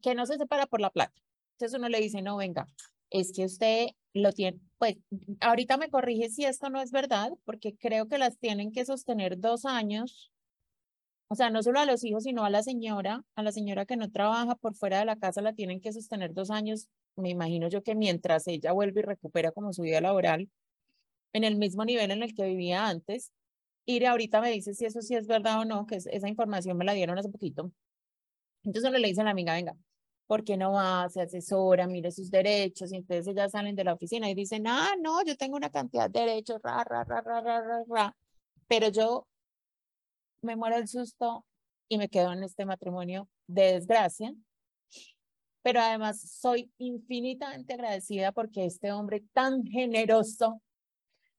que 0.00 0.14
no 0.14 0.24
se 0.24 0.38
separa 0.38 0.66
por 0.66 0.80
la 0.80 0.88
plata. 0.88 1.20
Entonces 1.52 1.78
uno 1.78 1.90
le 1.90 2.00
dice, 2.00 2.22
no, 2.22 2.38
venga, 2.38 2.66
es 3.10 3.32
que 3.32 3.44
usted 3.44 3.88
lo 4.14 4.32
tiene, 4.32 4.58
pues 4.78 4.96
ahorita 5.40 5.76
me 5.76 5.90
corrige 5.90 6.30
si 6.30 6.46
esto 6.46 6.70
no 6.70 6.80
es 6.80 6.92
verdad, 6.92 7.30
porque 7.44 7.76
creo 7.76 8.08
que 8.08 8.16
las 8.16 8.38
tienen 8.38 8.72
que 8.72 8.86
sostener 8.86 9.38
dos 9.38 9.66
años, 9.66 10.31
o 11.32 11.34
sea, 11.34 11.48
no 11.48 11.62
solo 11.62 11.80
a 11.80 11.86
los 11.86 12.04
hijos, 12.04 12.24
sino 12.24 12.44
a 12.44 12.50
la 12.50 12.62
señora, 12.62 13.24
a 13.36 13.42
la 13.42 13.52
señora 13.52 13.86
que 13.86 13.96
no 13.96 14.10
trabaja 14.10 14.54
por 14.54 14.74
fuera 14.74 14.98
de 14.98 15.06
la 15.06 15.16
casa, 15.16 15.40
la 15.40 15.54
tienen 15.54 15.80
que 15.80 15.90
sostener 15.90 16.34
dos 16.34 16.50
años 16.50 16.88
me 17.16 17.30
imagino 17.30 17.68
yo 17.68 17.82
que 17.82 17.94
mientras 17.94 18.46
ella 18.48 18.72
vuelve 18.72 19.00
y 19.00 19.04
recupera 19.04 19.50
como 19.50 19.72
su 19.72 19.82
vida 19.82 20.00
laboral 20.02 20.50
en 21.32 21.44
el 21.44 21.56
mismo 21.56 21.86
nivel 21.86 22.10
en 22.10 22.22
el 22.22 22.34
que 22.34 22.44
vivía 22.44 22.86
antes, 22.86 23.32
Ire 23.86 24.08
ahorita 24.08 24.42
me 24.42 24.50
dice 24.50 24.74
si 24.74 24.84
eso 24.84 25.00
sí 25.00 25.14
es 25.14 25.26
verdad 25.26 25.60
o 25.60 25.64
no, 25.64 25.86
que 25.86 25.96
esa 25.96 26.28
información 26.28 26.76
me 26.76 26.84
la 26.84 26.92
dieron 26.92 27.18
hace 27.18 27.30
poquito. 27.30 27.72
Entonces 28.64 28.92
le 28.92 29.08
dice 29.08 29.22
a 29.22 29.24
la 29.24 29.30
amiga, 29.30 29.54
venga, 29.54 29.74
¿por 30.26 30.44
qué 30.44 30.58
no 30.58 30.72
va? 30.72 31.08
Se 31.08 31.22
asesora, 31.22 31.86
mire 31.86 32.12
sus 32.12 32.30
derechos, 32.30 32.92
y 32.92 32.96
entonces 32.96 33.26
ellas 33.26 33.52
salen 33.52 33.74
de 33.74 33.84
la 33.84 33.94
oficina 33.94 34.28
y 34.30 34.34
dicen, 34.34 34.66
ah, 34.66 34.90
no, 35.00 35.24
yo 35.24 35.36
tengo 35.36 35.56
una 35.56 35.70
cantidad 35.70 36.10
de 36.10 36.20
derechos, 36.20 36.60
ra, 36.62 36.84
ra, 36.84 37.04
ra, 37.04 37.22
ra, 37.22 37.40
ra, 37.40 37.60
ra, 37.62 37.84
ra. 37.88 38.16
pero 38.68 38.88
yo 38.90 39.26
me 40.42 40.56
muero 40.56 40.76
el 40.76 40.88
susto 40.88 41.44
y 41.88 41.98
me 41.98 42.08
quedo 42.08 42.32
en 42.32 42.42
este 42.42 42.66
matrimonio 42.66 43.28
de 43.46 43.74
desgracia, 43.74 44.34
pero 45.62 45.80
además 45.80 46.20
soy 46.20 46.72
infinitamente 46.78 47.74
agradecida 47.74 48.32
porque 48.32 48.64
este 48.64 48.92
hombre 48.92 49.22
tan 49.32 49.64
generoso 49.64 50.60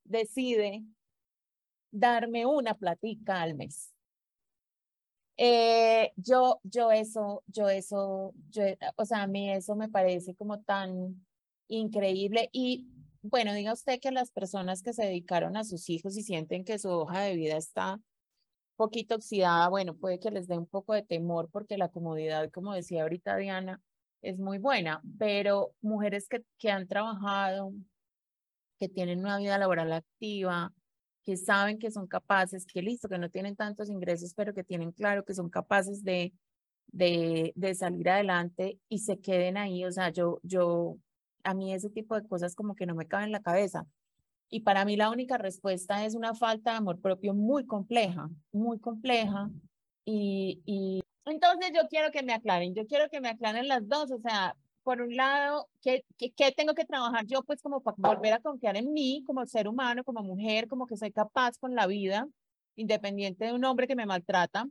decide 0.03 0.83
darme 1.91 2.45
una 2.45 2.75
platica 2.75 3.41
al 3.41 3.55
mes. 3.55 3.91
Eh, 5.35 6.13
yo, 6.15 6.59
yo 6.63 6.91
eso, 6.91 7.43
yo 7.47 7.67
eso, 7.67 8.33
yo, 8.51 8.63
o 8.95 9.05
sea, 9.05 9.23
a 9.23 9.27
mí 9.27 9.51
eso 9.51 9.75
me 9.75 9.89
parece 9.89 10.35
como 10.35 10.61
tan 10.61 11.25
increíble 11.67 12.49
y 12.51 12.87
bueno, 13.23 13.53
diga 13.53 13.73
usted 13.73 13.99
que 13.99 14.11
las 14.11 14.31
personas 14.31 14.83
que 14.83 14.93
se 14.93 15.03
dedicaron 15.03 15.57
a 15.57 15.63
sus 15.63 15.89
hijos 15.89 16.17
y 16.17 16.23
sienten 16.23 16.65
que 16.65 16.77
su 16.77 16.89
hoja 16.89 17.21
de 17.21 17.35
vida 17.35 17.57
está 17.57 17.99
poquito 18.83 19.15
oxidada, 19.15 19.69
bueno, 19.69 19.95
puede 19.95 20.19
que 20.19 20.29
les 20.29 20.47
dé 20.47 20.57
un 20.57 20.67
poco 20.67 20.93
de 20.93 21.03
temor 21.03 21.49
porque 21.49 21.77
la 21.77 21.87
comodidad, 21.89 22.51
como 22.51 22.73
decía 22.73 23.03
ahorita 23.03 23.37
Diana, 23.37 23.81
es 24.21 24.39
muy 24.39 24.57
buena, 24.57 25.01
pero 25.17 25.73
mujeres 25.81 26.27
que, 26.27 26.43
que 26.57 26.69
han 26.69 26.87
trabajado, 26.87 27.71
que 28.79 28.89
tienen 28.89 29.19
una 29.19 29.37
vida 29.37 29.57
laboral 29.57 29.93
activa, 29.93 30.73
que 31.23 31.37
saben 31.37 31.79
que 31.79 31.91
son 31.91 32.07
capaces, 32.07 32.65
que 32.65 32.81
listo, 32.81 33.07
que 33.07 33.17
no 33.17 33.29
tienen 33.29 33.55
tantos 33.55 33.89
ingresos, 33.89 34.33
pero 34.33 34.53
que 34.53 34.65
tienen 34.65 34.91
claro 34.91 35.23
que 35.23 35.33
son 35.33 35.49
capaces 35.49 36.03
de, 36.03 36.33
de, 36.87 37.53
de 37.55 37.75
salir 37.75 38.09
adelante 38.09 38.79
y 38.89 38.99
se 38.99 39.19
queden 39.19 39.55
ahí. 39.57 39.85
O 39.85 39.91
sea, 39.93 40.09
yo, 40.09 40.39
yo, 40.43 40.97
a 41.43 41.53
mí 41.53 41.73
ese 41.73 41.89
tipo 41.89 42.19
de 42.19 42.27
cosas 42.27 42.53
como 42.55 42.75
que 42.75 42.85
no 42.85 42.95
me 42.95 43.07
caben 43.07 43.27
en 43.27 43.31
la 43.31 43.41
cabeza. 43.41 43.87
Y 44.49 44.61
para 44.61 44.85
mí 44.85 44.95
la 44.95 45.09
única 45.09 45.37
respuesta 45.37 46.05
es 46.05 46.15
una 46.15 46.35
falta 46.35 46.71
de 46.71 46.77
amor 46.77 46.99
propio 46.99 47.33
muy 47.33 47.65
compleja, 47.65 48.29
muy 48.51 48.79
compleja. 48.79 49.49
Y, 50.05 50.61
y 50.65 51.01
entonces 51.25 51.71
yo 51.73 51.87
quiero 51.89 52.11
que 52.11 52.23
me 52.23 52.33
aclaren, 52.33 52.75
yo 52.75 52.85
quiero 52.85 53.09
que 53.09 53.21
me 53.21 53.29
aclaren 53.29 53.67
las 53.67 53.87
dos, 53.87 54.11
o 54.11 54.19
sea, 54.19 54.55
por 54.83 55.01
un 55.01 55.15
lado, 55.15 55.69
¿qué, 55.81 56.05
qué, 56.17 56.51
tengo 56.51 56.73
que 56.73 56.85
trabajar 56.85 57.25
yo 57.25 57.43
pues 57.43 57.61
como 57.61 57.81
para 57.81 57.95
volver 57.97 58.33
a 58.33 58.39
confiar 58.39 58.75
en 58.75 58.91
mí 58.91 59.23
como 59.25 59.45
ser 59.45 59.67
humano, 59.67 60.03
como 60.03 60.21
mujer, 60.21 60.67
como 60.67 60.85
que 60.85 60.97
soy 60.97 61.11
capaz 61.11 61.57
con 61.57 61.73
la 61.73 61.87
vida, 61.87 62.27
independiente 62.75 63.45
de 63.45 63.53
un 63.53 63.63
hombre 63.63 63.87
que 63.87 63.95
me 63.95 64.05
maltrata? 64.05 64.67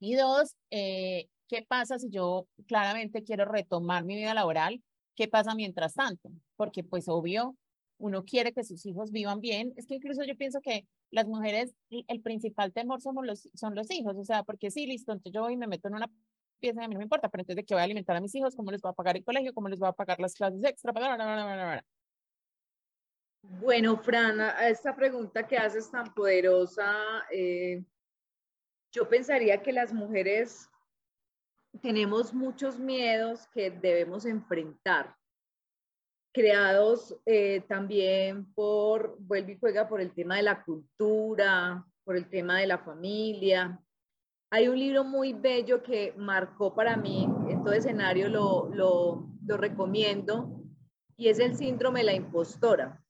Y 0.00 0.14
dos, 0.14 0.54
eh, 0.70 1.28
¿qué 1.48 1.66
pasa 1.68 1.98
si 1.98 2.08
yo 2.08 2.46
claramente 2.66 3.24
quiero 3.24 3.44
retomar 3.44 4.04
mi 4.04 4.14
vida 4.14 4.34
laboral? 4.34 4.82
¿Qué 5.16 5.26
pasa 5.26 5.54
mientras 5.56 5.94
tanto? 5.94 6.30
Porque 6.56 6.84
pues 6.84 7.08
obvio, 7.08 7.56
uno 7.98 8.24
quiere 8.24 8.52
que 8.52 8.64
sus 8.64 8.86
hijos 8.86 9.10
vivan 9.12 9.40
bien. 9.40 9.72
Es 9.76 9.86
que 9.86 9.94
incluso 9.96 10.24
yo 10.24 10.36
pienso 10.36 10.60
que 10.60 10.86
las 11.10 11.26
mujeres, 11.26 11.74
el 11.90 12.20
principal 12.22 12.72
temor 12.72 13.00
somos 13.00 13.26
los, 13.26 13.48
son 13.54 13.74
los 13.74 13.90
hijos, 13.90 14.16
o 14.16 14.24
sea, 14.24 14.42
porque 14.44 14.70
sí, 14.70 14.86
listo, 14.86 15.12
entonces 15.12 15.32
yo 15.32 15.42
voy 15.42 15.54
y 15.54 15.56
me 15.56 15.66
meto 15.66 15.88
en 15.88 15.94
una 15.94 16.10
pieza 16.60 16.84
a 16.84 16.88
mí 16.88 16.94
no 16.94 16.98
me 16.98 17.04
importa, 17.04 17.28
pero 17.28 17.42
entonces 17.42 17.56
de 17.56 17.64
qué 17.64 17.74
voy 17.74 17.82
a 17.82 17.84
alimentar 17.84 18.16
a 18.16 18.20
mis 18.20 18.34
hijos, 18.34 18.56
cómo 18.56 18.70
les 18.70 18.80
voy 18.80 18.90
a 18.90 18.94
pagar 18.94 19.16
el 19.16 19.24
colegio, 19.24 19.54
cómo 19.54 19.68
les 19.68 19.78
voy 19.78 19.88
a 19.88 19.92
pagar 19.92 20.18
las 20.20 20.34
clases 20.34 20.64
extra, 20.64 20.92
bueno, 23.42 23.96
Fran, 23.96 24.40
a 24.40 24.68
esta 24.68 24.94
pregunta 24.94 25.46
que 25.46 25.56
haces 25.56 25.90
tan 25.90 26.12
poderosa, 26.12 26.92
eh, 27.30 27.82
yo 28.92 29.08
pensaría 29.08 29.62
que 29.62 29.72
las 29.72 29.92
mujeres 29.92 30.68
tenemos 31.80 32.34
muchos 32.34 32.78
miedos 32.78 33.46
que 33.48 33.70
debemos 33.70 34.26
enfrentar 34.26 35.17
creados 36.38 37.16
eh, 37.26 37.62
también 37.66 38.44
por, 38.54 39.16
vuelve 39.18 39.54
y 39.54 39.58
juega 39.58 39.88
por 39.88 40.00
el 40.00 40.12
tema 40.12 40.36
de 40.36 40.44
la 40.44 40.62
cultura, 40.62 41.84
por 42.04 42.16
el 42.16 42.30
tema 42.30 42.60
de 42.60 42.68
la 42.68 42.78
familia. 42.78 43.82
Hay 44.52 44.68
un 44.68 44.78
libro 44.78 45.02
muy 45.02 45.32
bello 45.32 45.82
que 45.82 46.14
marcó 46.16 46.76
para 46.76 46.96
mí, 46.96 47.28
en 47.48 47.64
todo 47.64 47.74
escenario 47.74 48.28
lo, 48.28 48.70
lo, 48.72 49.26
lo 49.44 49.56
recomiendo, 49.56 50.62
y 51.16 51.26
es 51.26 51.40
el 51.40 51.56
síndrome 51.56 52.00
de 52.00 52.06
la 52.06 52.14
impostora. 52.14 53.04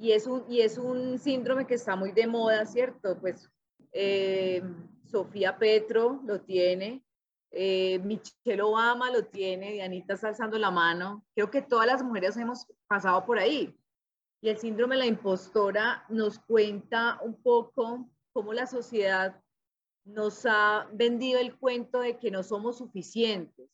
Y 0.00 0.12
es, 0.12 0.26
un, 0.26 0.46
y 0.48 0.62
es 0.62 0.78
un 0.78 1.18
síndrome 1.18 1.66
que 1.66 1.74
está 1.74 1.94
muy 1.94 2.12
de 2.12 2.26
moda, 2.26 2.64
¿cierto? 2.64 3.20
Pues 3.20 3.50
eh, 3.92 4.62
Sofía 5.04 5.58
Petro 5.58 6.22
lo 6.24 6.40
tiene, 6.40 7.03
eh, 7.56 8.00
Michelle 8.00 8.62
Obama 8.62 9.10
lo 9.10 9.24
tiene, 9.26 9.72
Dianita 9.72 10.14
está 10.14 10.28
alzando 10.28 10.58
la 10.58 10.70
mano. 10.70 11.24
Creo 11.34 11.50
que 11.50 11.62
todas 11.62 11.86
las 11.86 12.02
mujeres 12.02 12.36
hemos 12.36 12.66
pasado 12.88 13.24
por 13.24 13.38
ahí. 13.38 13.78
Y 14.40 14.48
el 14.48 14.58
síndrome 14.58 14.96
de 14.96 15.00
la 15.00 15.06
impostora 15.06 16.04
nos 16.08 16.38
cuenta 16.38 17.18
un 17.22 17.40
poco 17.40 18.10
cómo 18.32 18.52
la 18.52 18.66
sociedad 18.66 19.40
nos 20.04 20.44
ha 20.44 20.88
vendido 20.92 21.40
el 21.40 21.56
cuento 21.56 22.00
de 22.00 22.18
que 22.18 22.30
no 22.30 22.42
somos 22.42 22.78
suficientes, 22.78 23.70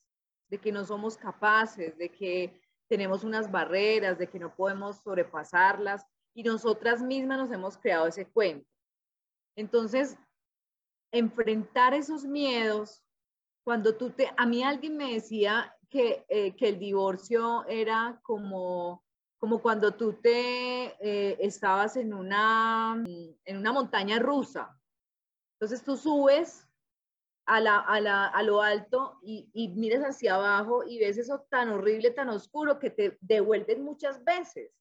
de 0.49 0.59
que 0.59 0.70
no 0.70 0.85
somos 0.85 1.16
capaces, 1.16 1.97
de 1.97 2.11
que 2.11 2.61
tenemos 2.89 3.24
unas 3.24 3.51
barreras, 3.51 4.18
de 4.18 4.28
que 4.28 4.39
no 4.39 4.55
podemos 4.55 5.03
sobrepasarlas 5.03 6.05
y 6.35 6.43
nosotras 6.43 7.03
mismas 7.03 7.39
nos 7.39 7.51
hemos 7.51 7.78
creado 7.78 8.07
ese 8.07 8.26
cuento. 8.26 8.68
Entonces, 9.57 10.16
enfrentar 11.12 11.95
esos 11.95 12.24
miedos 12.24 13.03
cuando 13.71 13.95
tú 13.95 14.11
te, 14.11 14.29
a 14.37 14.47
mí 14.47 14.64
alguien 14.64 14.97
me 14.97 15.14
decía 15.14 15.73
que, 15.89 16.25
eh, 16.29 16.57
que 16.57 16.71
el 16.71 16.81
divorcio 16.81 17.64
era 17.68 18.18
como, 18.25 19.05
como 19.39 19.62
cuando 19.62 19.95
tú 19.95 20.14
te 20.14 20.87
eh, 20.99 21.37
estabas 21.39 21.97
en 21.97 22.12
una, 22.12 23.01
en 23.45 23.57
una 23.57 23.73
montaña 23.73 24.18
rusa. 24.18 24.77
Entonces 25.55 25.85
tú 25.85 25.97
subes 25.97 26.66
a, 27.47 27.61
la, 27.61 27.79
a, 27.79 28.01
la, 28.01 28.27
a 28.27 28.43
lo 28.43 28.61
alto 28.61 29.21
y, 29.23 29.49
y 29.53 29.68
miras 29.68 30.03
hacia 30.03 30.35
abajo 30.35 30.83
y 30.83 30.99
ves 30.99 31.16
eso 31.18 31.47
tan 31.49 31.68
horrible, 31.68 32.11
tan 32.11 32.29
oscuro 32.29 32.81
que 32.81 32.91
te 32.91 33.18
devuelves 33.21 33.79
muchas 33.79 34.25
veces. 34.25 34.73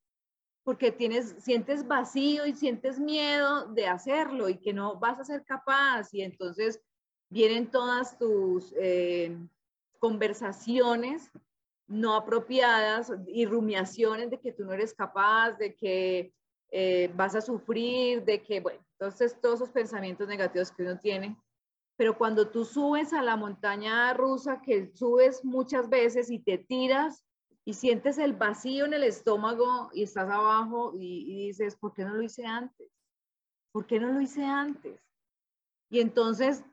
porque 0.63 0.91
tienes, 0.91 1.35
sientes 1.39 1.87
vacío 1.87 2.47
y 2.47 2.55
sientes 2.55 2.99
miedo 2.99 3.67
de 3.67 3.87
hacerlo 3.87 4.49
y 4.49 4.57
que 4.59 4.73
no 4.73 4.99
vas 4.99 5.19
a 5.19 5.25
ser 5.25 5.43
capaz 5.45 6.11
y 6.11 6.23
entonces 6.23 6.81
vienen 7.29 7.69
todas 7.69 8.17
tus 8.17 8.73
eh, 8.77 9.37
conversaciones 9.99 11.31
no 11.87 12.15
apropiadas 12.15 13.11
y 13.27 13.45
rumiaciones 13.45 14.29
de 14.29 14.39
que 14.39 14.51
tú 14.51 14.63
no 14.63 14.73
eres 14.73 14.93
capaz, 14.93 15.53
de 15.53 15.75
que 15.75 16.33
eh, 16.71 17.11
vas 17.15 17.33
a 17.35 17.41
sufrir, 17.41 18.23
de 18.23 18.43
que, 18.43 18.59
bueno, 18.59 18.79
entonces 18.99 19.39
todos 19.41 19.55
esos 19.55 19.69
pensamientos 19.69 20.27
negativos 20.27 20.71
que 20.71 20.83
uno 20.83 20.99
tiene. 20.99 21.35
Pero 21.97 22.17
cuando 22.17 22.47
tú 22.47 22.63
subes 22.63 23.11
a 23.11 23.23
la 23.23 23.35
montaña 23.35 24.13
rusa, 24.13 24.61
que 24.61 24.91
subes 24.93 25.43
muchas 25.43 25.89
veces 25.89 26.29
y 26.29 26.39
te 26.39 26.59
tiras 26.59 27.25
y 27.65 27.73
sientes 27.73 28.17
el 28.19 28.33
vacío 28.33 28.85
en 28.85 28.93
el 28.93 29.03
estómago 29.03 29.89
y 29.93 30.03
estás 30.03 30.29
abajo 30.29 30.93
y, 30.95 31.47
dices, 31.47 31.75
¿por 31.75 31.93
qué 31.93 32.05
no 32.05 32.13
lo 32.13 32.21
hice 32.21 32.45
antes? 32.45 32.87
¿Por 33.71 33.85
qué 33.85 33.99
no 33.99 34.13
lo 34.13 34.21
hice 34.21 34.43
antes? 34.45 35.01
Y 35.89 35.99
entonces 35.99 36.63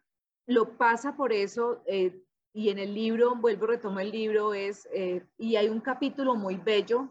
lo 0.47 0.77
pasa 0.77 1.17
por 1.17 1.33
eso, 1.33 1.83
eh, 1.87 2.23
y 2.53 2.71
en 2.71 2.79
el 2.79 2.95
libro, 2.95 3.35
vuelvo, 3.37 3.67
retomo 3.67 4.01
el 4.01 4.11
libro, 4.11 4.55
es, 4.55 4.89
eh, 4.93 5.27
y 5.37 5.57
hay 5.57 5.69
un 5.69 5.81
capítulo 5.81 6.35
muy 6.37 6.57
bello 6.57 7.11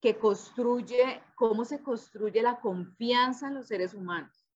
que 0.00 0.16
construye 0.16 1.20
cómo 1.34 1.64
se 1.64 1.82
construye 1.82 2.42
la 2.42 2.60
confianza 2.60 3.48
en 3.48 3.54
los 3.54 3.66
seres 3.66 3.94
humanos. 3.94 4.46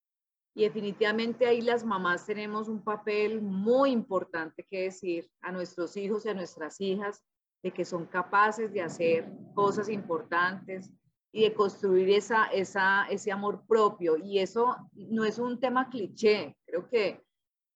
Y 0.54 0.62
definitivamente 0.62 1.46
ahí 1.46 1.62
las 1.62 1.84
mamás 1.84 2.26
tenemos 2.26 2.68
un 2.68 2.84
papel 2.84 3.40
muy 3.40 3.90
importante 3.90 4.64
que 4.64 4.82
decir 4.82 5.28
a 5.40 5.50
nuestros 5.50 5.96
hijos 5.96 6.24
y 6.24 6.28
a 6.28 6.34
nuestras 6.34 6.80
hijas 6.80 7.24
de 7.62 7.72
que 7.72 7.84
son 7.84 8.06
capaces 8.06 8.72
de 8.72 8.82
hacer 8.82 9.32
cosas 9.54 9.88
importantes 9.88 10.90
y 11.32 11.44
de 11.44 11.54
construir 11.54 12.10
esa, 12.10 12.46
esa, 12.46 13.06
ese 13.08 13.32
amor 13.32 13.64
propio. 13.66 14.16
Y 14.18 14.40
eso 14.40 14.76
no 14.92 15.24
es 15.24 15.38
un 15.38 15.58
tema 15.58 15.88
cliché, 15.88 16.54
creo 16.66 16.88
que 16.88 17.24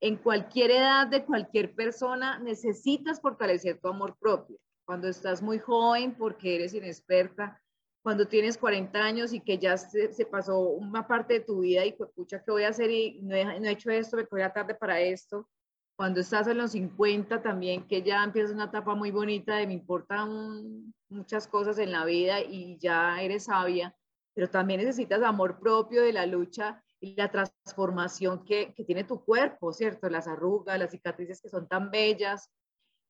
en 0.01 0.17
cualquier 0.17 0.71
edad 0.71 1.07
de 1.07 1.25
cualquier 1.25 1.75
persona 1.75 2.39
necesitas 2.39 3.21
fortalecer 3.21 3.81
tu 3.81 3.89
amor 3.89 4.17
propio. 4.19 4.59
Cuando 4.85 5.09
estás 5.09 5.43
muy 5.43 5.59
joven 5.59 6.15
porque 6.17 6.57
eres 6.57 6.75
inexperta, 6.75 7.61
cuando 8.03 8.29
tienes 8.29 8.57
40 8.57 8.99
años 8.99 9.33
y 9.33 9.41
que 9.41 9.59
ya 9.59 9.77
se, 9.77 10.09
pasó 10.27 10.61
una 10.61 11.07
parte 11.09 11.35
de 11.35 11.41
tu 11.41 11.61
vida 11.61 11.85
y 11.85 11.93
pues 11.93 12.11
pucha, 12.15 12.43
¿qué 12.43 12.51
voy 12.53 12.63
a 12.63 12.69
hacer? 12.69 12.91
Y 12.91 13.21
no 13.23 13.35
he, 13.35 13.71
hecho 13.71 13.91
esto, 13.91 14.17
me 14.31 14.43
a 14.43 14.53
tarde 14.53 14.75
para 14.75 15.01
esto 15.01 15.49
cuando 15.97 16.21
estás 16.21 16.47
en 16.47 16.59
los 16.59 16.73
50 16.73 17.43
también, 17.43 17.89
que 17.89 18.03
ya 18.03 18.23
empiezas 18.23 18.53
una 18.53 18.67
etapa 18.67 18.95
muy 18.95 19.11
bonita 19.11 19.57
de 19.57 19.67
me 19.67 19.73
importan 19.73 20.93
muchas 21.09 21.49
cosas 21.49 21.79
en 21.79 21.91
la 21.91 22.05
vida 22.05 22.43
y 22.43 22.79
ya 22.79 23.21
eres 23.23 23.45
sabia, 23.45 23.97
pero 24.35 24.49
también 24.51 24.81
necesitas 24.81 25.23
amor 25.23 25.59
propio 25.59 26.03
de 26.03 26.13
la 26.13 26.27
lucha 26.27 26.85
y 27.01 27.15
la 27.15 27.31
transformación 27.31 28.45
que, 28.45 28.73
que 28.75 28.85
tiene 28.85 29.05
tu 29.05 29.25
cuerpo, 29.25 29.73
¿cierto? 29.73 30.09
Las 30.09 30.29
arrugas, 30.29 30.79
las 30.79 30.91
cicatrices 30.91 31.41
que 31.41 31.49
son 31.49 31.69
tan 31.69 31.91
bellas 31.91 32.51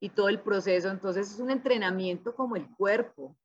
y 0.00 0.10
todo 0.10 0.28
el 0.28 0.40
proceso. 0.40 0.90
Entonces 0.90 1.30
es 1.32 1.38
un 1.38 1.50
entrenamiento 1.50 2.34
como 2.34 2.56
el 2.56 2.68
cuerpo, 2.76 3.36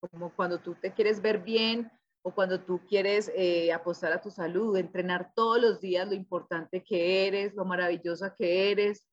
como 0.00 0.32
cuando 0.34 0.58
tú 0.58 0.74
te 0.74 0.92
quieres 0.92 1.20
ver 1.20 1.42
bien, 1.42 1.90
o 2.22 2.34
cuando 2.34 2.60
tú 2.60 2.80
quieres 2.86 3.30
eh, 3.34 3.72
apostar 3.72 4.12
a 4.12 4.20
tu 4.20 4.30
salud, 4.30 4.76
entrenar 4.76 5.32
todos 5.34 5.60
los 5.60 5.80
días 5.80 6.08
lo 6.08 6.14
importante 6.14 6.82
que 6.82 7.26
eres, 7.26 7.54
lo 7.54 7.64
maravillosa 7.64 8.34
que 8.34 8.70
eres 8.70 9.06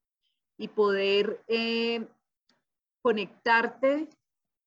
y 0.58 0.68
poder 0.68 1.42
eh, 1.48 2.06
conectarte 3.02 4.08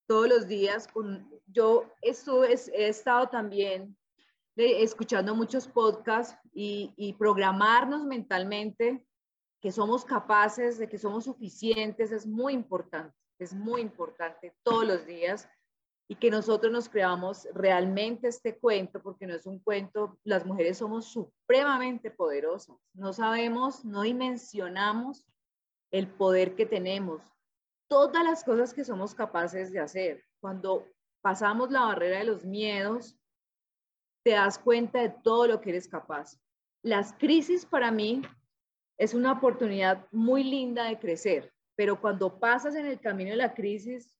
todos 0.06 0.28
los 0.28 0.48
días 0.48 0.88
con... 0.88 1.28
Yo 1.46 1.84
estuve, 2.00 2.54
he 2.74 2.88
estado 2.88 3.28
también 3.28 3.96
escuchando 4.56 5.34
muchos 5.34 5.66
podcasts 5.68 6.36
y, 6.52 6.92
y 6.96 7.14
programarnos 7.14 8.04
mentalmente 8.04 9.06
que 9.60 9.72
somos 9.72 10.04
capaces, 10.04 10.78
de 10.78 10.88
que 10.88 10.98
somos 10.98 11.24
suficientes, 11.24 12.12
es 12.12 12.26
muy 12.26 12.54
importante, 12.54 13.14
es 13.38 13.52
muy 13.52 13.80
importante 13.80 14.54
todos 14.62 14.86
los 14.86 15.06
días 15.06 15.48
y 16.10 16.16
que 16.16 16.28
nosotros 16.28 16.72
nos 16.72 16.88
creamos 16.88 17.46
realmente 17.54 18.26
este 18.26 18.58
cuento, 18.58 19.00
porque 19.00 19.28
no 19.28 19.34
es 19.34 19.46
un 19.46 19.60
cuento, 19.60 20.18
las 20.24 20.44
mujeres 20.44 20.78
somos 20.78 21.06
supremamente 21.06 22.10
poderosas, 22.10 22.76
no 22.94 23.12
sabemos, 23.12 23.84
no 23.84 24.02
dimensionamos 24.02 25.24
el 25.92 26.08
poder 26.08 26.56
que 26.56 26.66
tenemos, 26.66 27.22
todas 27.86 28.24
las 28.24 28.42
cosas 28.42 28.74
que 28.74 28.84
somos 28.84 29.14
capaces 29.14 29.70
de 29.70 29.78
hacer. 29.78 30.24
Cuando 30.40 30.84
pasamos 31.22 31.70
la 31.70 31.82
barrera 31.82 32.18
de 32.18 32.24
los 32.24 32.44
miedos, 32.44 33.19
te 34.22 34.30
das 34.32 34.58
cuenta 34.58 35.00
de 35.00 35.10
todo 35.10 35.46
lo 35.46 35.60
que 35.60 35.70
eres 35.70 35.88
capaz. 35.88 36.38
Las 36.82 37.12
crisis 37.14 37.64
para 37.64 37.90
mí 37.90 38.22
es 38.98 39.14
una 39.14 39.32
oportunidad 39.32 40.06
muy 40.10 40.44
linda 40.44 40.84
de 40.84 40.98
crecer, 40.98 41.52
pero 41.76 42.00
cuando 42.00 42.38
pasas 42.38 42.74
en 42.74 42.86
el 42.86 43.00
camino 43.00 43.30
de 43.30 43.36
la 43.36 43.54
crisis, 43.54 44.14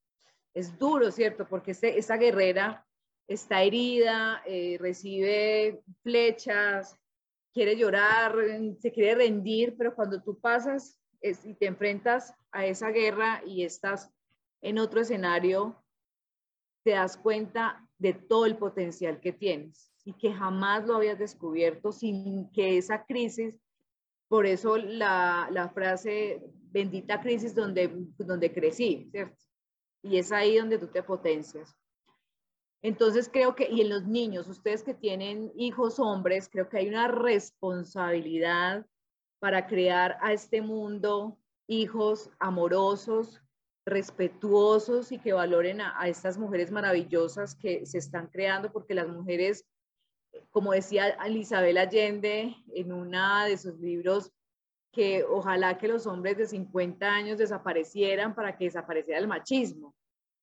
es 0.55 0.78
duro, 0.78 1.11
¿cierto? 1.11 1.46
Porque 1.46 1.72
esa 1.72 1.88
este, 1.88 2.16
guerrera 2.16 2.86
está 3.28 3.62
herida, 3.62 4.42
eh, 4.46 4.78
recibe 4.80 5.82
flechas, 6.03 6.96
quiere 7.53 7.76
llorar, 7.76 8.34
se 8.80 8.90
quiere 8.90 9.14
rendir, 9.14 9.76
pero 9.76 9.94
cuando 9.94 10.22
tú 10.22 10.38
pasas 10.40 10.98
y 11.22 11.55
te 11.55 11.66
enfrentas 11.66 12.34
a 12.51 12.64
esa 12.64 12.90
guerra 12.90 13.42
y 13.46 13.64
estás 13.64 14.11
en 14.62 14.78
otro 14.78 15.01
escenario, 15.01 15.82
te 16.82 16.92
das 16.92 17.16
cuenta 17.16 17.86
de 17.98 18.14
todo 18.14 18.46
el 18.46 18.57
potencial 18.57 19.20
que 19.20 19.32
tienes 19.32 19.89
y 20.05 20.12
que 20.14 20.32
jamás 20.32 20.86
lo 20.86 20.96
habías 20.96 21.18
descubierto 21.18 21.92
sin 21.92 22.51
que 22.53 22.78
esa 22.78 23.05
crisis, 23.05 23.61
por 24.28 24.46
eso 24.46 24.76
la, 24.76 25.48
la 25.51 25.68
frase 25.68 26.42
bendita 26.72 27.20
crisis 27.20 27.55
donde, 27.55 27.90
donde 28.18 28.53
crecí, 28.53 29.09
¿cierto? 29.11 29.36
y 30.03 30.18
es 30.18 30.32
ahí 30.32 30.57
donde 30.57 30.78
tú 30.78 30.86
te 30.86 31.03
potencias. 31.03 31.76
Entonces 32.82 33.28
creo 33.30 33.55
que, 33.55 33.68
y 33.70 33.82
en 33.82 33.90
los 33.90 34.07
niños, 34.07 34.48
ustedes 34.48 34.82
que 34.82 34.94
tienen 34.94 35.53
hijos 35.55 35.98
hombres, 35.98 36.48
creo 36.48 36.68
que 36.68 36.78
hay 36.78 36.88
una 36.88 37.09
responsabilidad 37.09 38.86
para 39.38 39.66
crear 39.66 40.16
a 40.22 40.32
este 40.32 40.62
mundo 40.62 41.38
hijos 41.66 42.30
amorosos, 42.38 43.42
respetuosos 43.84 45.12
y 45.12 45.18
que 45.18 45.32
valoren 45.32 45.80
a, 45.80 46.09
estas 46.09 46.38
mujeres 46.38 46.70
maravillosas 46.70 47.55
que 47.55 47.84
se 47.84 47.98
están 47.98 48.28
creando, 48.28 48.72
porque 48.72 48.94
las 48.94 49.09
mujeres, 49.09 49.66
como 50.51 50.72
decía 50.72 51.09
Elizabeth 51.24 51.76
Allende 51.76 52.57
en 52.74 52.93
una 52.93 53.45
de 53.47 53.59
sus 53.59 53.78
libros, 53.78 54.32
que 54.93 55.24
ojalá 55.24 55.78
que 55.78 55.88
los 55.88 56.07
hombres 56.07 56.36
de 56.36 56.47
50 56.47 57.07
años 57.07 57.38
desaparecieran 57.38 58.34
para 58.34 58.57
que 58.57 58.64
desapareciera 58.64 59.20
el 59.20 59.28
machismo, 59.28 59.95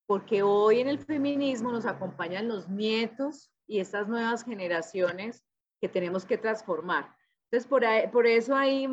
porque 0.05 0.41
hoy 0.41 0.79
en 0.79 0.87
el 0.87 0.99
feminismo 0.99 1.71
nos 1.71 1.85
acompañan 1.85 2.47
los 2.47 2.69
nietos 2.69 3.51
y 3.67 3.79
estas 3.79 4.07
nuevas 4.07 4.45
generaciones 4.45 5.43
que 5.81 5.89
tenemos 5.89 6.25
que 6.25 6.37
transformar. 6.37 7.13
Entonces, 7.49 7.67
por, 7.67 7.83
por 8.11 8.25
eso 8.25 8.55
ahí, 8.55 8.89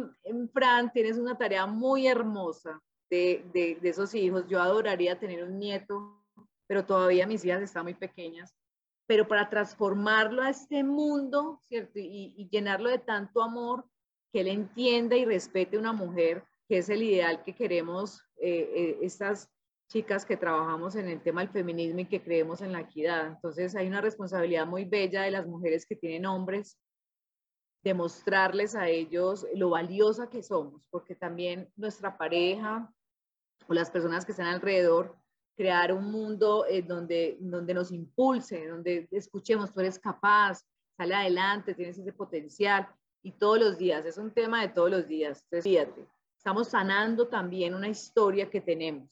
Fran, 0.52 0.92
tienes 0.92 1.18
una 1.18 1.36
tarea 1.36 1.66
muy 1.66 2.06
hermosa 2.06 2.80
de, 3.10 3.44
de, 3.52 3.78
de, 3.80 3.88
esos 3.88 4.14
hijos. 4.14 4.46
Yo 4.48 4.60
adoraría 4.60 5.18
tener 5.18 5.44
un 5.44 5.58
nieto, 5.58 6.24
pero 6.66 6.84
todavía 6.84 7.26
mis 7.26 7.44
hijas 7.44 7.62
están 7.62 7.84
muy 7.84 7.94
pequeñas. 7.94 8.54
Pero 9.06 9.28
para 9.28 9.50
transformarlo 9.50 10.42
a 10.42 10.50
este 10.50 10.82
mundo, 10.82 11.60
¿cierto? 11.62 11.98
Y, 11.98 12.48
llenarlo 12.50 12.88
de 12.88 12.98
tanto 12.98 13.42
amor, 13.42 13.84
que 14.32 14.40
él 14.40 14.48
entienda 14.48 15.16
y 15.16 15.24
respete 15.24 15.76
a 15.76 15.80
una 15.80 15.92
mujer, 15.92 16.44
que 16.68 16.78
es 16.78 16.88
el 16.88 17.02
ideal 17.02 17.42
que 17.44 17.54
queremos 17.54 18.22
eh, 18.36 18.70
eh, 18.74 18.98
estas 19.02 19.50
chicas 19.88 20.24
que 20.24 20.36
trabajamos 20.36 20.96
en 20.96 21.08
el 21.08 21.22
tema 21.22 21.42
del 21.42 21.50
feminismo 21.50 22.00
y 22.00 22.06
que 22.06 22.22
creemos 22.22 22.62
en 22.62 22.72
la 22.72 22.80
equidad. 22.80 23.26
Entonces 23.26 23.76
hay 23.76 23.86
una 23.86 24.00
responsabilidad 24.00 24.66
muy 24.66 24.84
bella 24.84 25.22
de 25.22 25.30
las 25.30 25.46
mujeres 25.46 25.86
que 25.86 25.96
tienen 25.96 26.26
hombres, 26.26 26.78
demostrarles 27.84 28.74
a 28.74 28.88
ellos 28.88 29.46
lo 29.54 29.70
valiosa 29.70 30.30
que 30.30 30.42
somos, 30.42 30.82
porque 30.90 31.14
también 31.14 31.70
nuestra 31.76 32.16
pareja 32.16 32.90
o 33.68 33.74
las 33.74 33.90
personas 33.90 34.24
que 34.24 34.32
están 34.32 34.46
alrededor, 34.46 35.16
crear 35.56 35.92
un 35.92 36.10
mundo 36.10 36.66
en 36.68 36.86
donde, 36.86 37.36
donde 37.40 37.74
nos 37.74 37.92
impulse, 37.92 38.66
donde 38.66 39.08
escuchemos, 39.10 39.72
tú 39.72 39.80
eres 39.80 39.98
capaz, 39.98 40.64
sale 40.96 41.14
adelante, 41.14 41.74
tienes 41.74 41.98
ese 41.98 42.12
potencial 42.12 42.88
y 43.22 43.32
todos 43.32 43.58
los 43.58 43.78
días, 43.78 44.04
es 44.04 44.18
un 44.18 44.32
tema 44.32 44.60
de 44.60 44.68
todos 44.68 44.90
los 44.90 45.08
días. 45.08 45.42
Entonces, 45.44 45.64
fíjate, 45.64 46.06
estamos 46.36 46.68
sanando 46.68 47.28
también 47.28 47.74
una 47.74 47.88
historia 47.88 48.50
que 48.50 48.60
tenemos. 48.60 49.08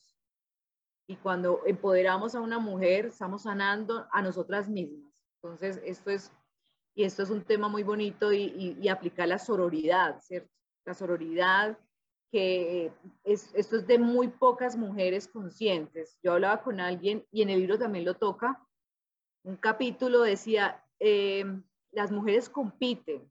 Y 1.06 1.16
cuando 1.16 1.62
empoderamos 1.66 2.34
a 2.34 2.40
una 2.40 2.58
mujer, 2.58 3.06
estamos 3.06 3.42
sanando 3.42 4.06
a 4.12 4.22
nosotras 4.22 4.68
mismas. 4.68 5.12
Entonces, 5.42 5.80
esto 5.84 6.10
es, 6.10 6.30
y 6.94 7.04
esto 7.04 7.22
es 7.22 7.30
un 7.30 7.42
tema 7.42 7.68
muy 7.68 7.82
bonito 7.82 8.32
y, 8.32 8.76
y, 8.80 8.88
aplicar 8.88 9.26
la 9.28 9.38
sororidad, 9.38 10.20
¿cierto? 10.20 10.50
La 10.84 10.94
sororidad, 10.94 11.78
que 12.32 12.90
es, 13.24 13.54
esto 13.54 13.76
es 13.76 13.86
de 13.86 13.98
muy 13.98 14.28
pocas 14.28 14.74
mujeres 14.76 15.28
conscientes. 15.28 16.18
Yo 16.22 16.32
hablaba 16.32 16.62
con 16.62 16.80
alguien 16.80 17.24
y 17.30 17.42
en 17.42 17.50
el 17.50 17.60
libro 17.60 17.78
también 17.78 18.06
lo 18.06 18.14
toca, 18.14 18.66
un 19.44 19.56
capítulo 19.56 20.22
decía, 20.22 20.84
eh, 21.00 21.44
las 21.90 22.10
mujeres 22.10 22.48
compiten, 22.48 23.30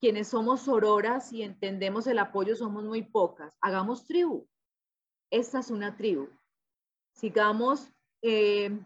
quienes 0.00 0.28
somos 0.28 0.62
sororas 0.62 1.32
y 1.32 1.42
entendemos 1.42 2.06
el 2.06 2.18
apoyo 2.18 2.56
somos 2.56 2.84
muy 2.84 3.02
pocas, 3.02 3.56
hagamos 3.60 4.06
tribu. 4.06 4.46
Esta 5.30 5.60
es 5.60 5.70
una 5.70 5.96
tribu. 5.96 6.28
Sigamos 7.12 7.88
eh, 8.22 8.78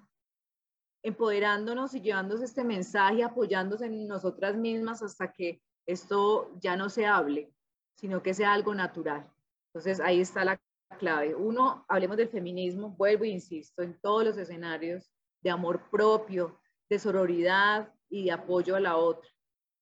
empoderándonos 1.03 1.95
y 1.95 2.01
llevándose 2.01 2.45
este 2.45 2.63
mensaje, 2.63 3.25
apoyándose 3.25 3.87
en 3.87 4.07
nosotras 4.07 4.57
mismas 4.57 5.03
hasta 5.03 5.33
que 5.33 5.63
esto 5.87 6.53
ya 6.61 6.77
no 6.77 6.89
se 6.89 7.07
hable, 7.07 7.53
sino 7.95 8.23
que 8.23 8.35
sea 8.35 8.53
algo 8.53 8.75
natural. 8.75 9.29
Entonces 9.73 10.01
ahí 10.01 10.21
está 10.21 10.45
la 10.45 10.61
clave. 10.99 11.35
Uno, 11.35 11.85
hablemos 11.89 12.17
del 12.17 12.29
feminismo, 12.29 12.91
vuelvo 12.91 13.25
e 13.25 13.29
insisto, 13.29 13.83
en 13.83 13.99
todos 14.01 14.25
los 14.25 14.37
escenarios 14.37 15.11
de 15.43 15.51
amor 15.51 15.89
propio, 15.91 16.61
de 16.89 16.99
sororidad 16.99 17.93
y 18.09 18.25
de 18.25 18.33
apoyo 18.33 18.75
a 18.75 18.81
la 18.81 18.97
otra, 18.97 19.31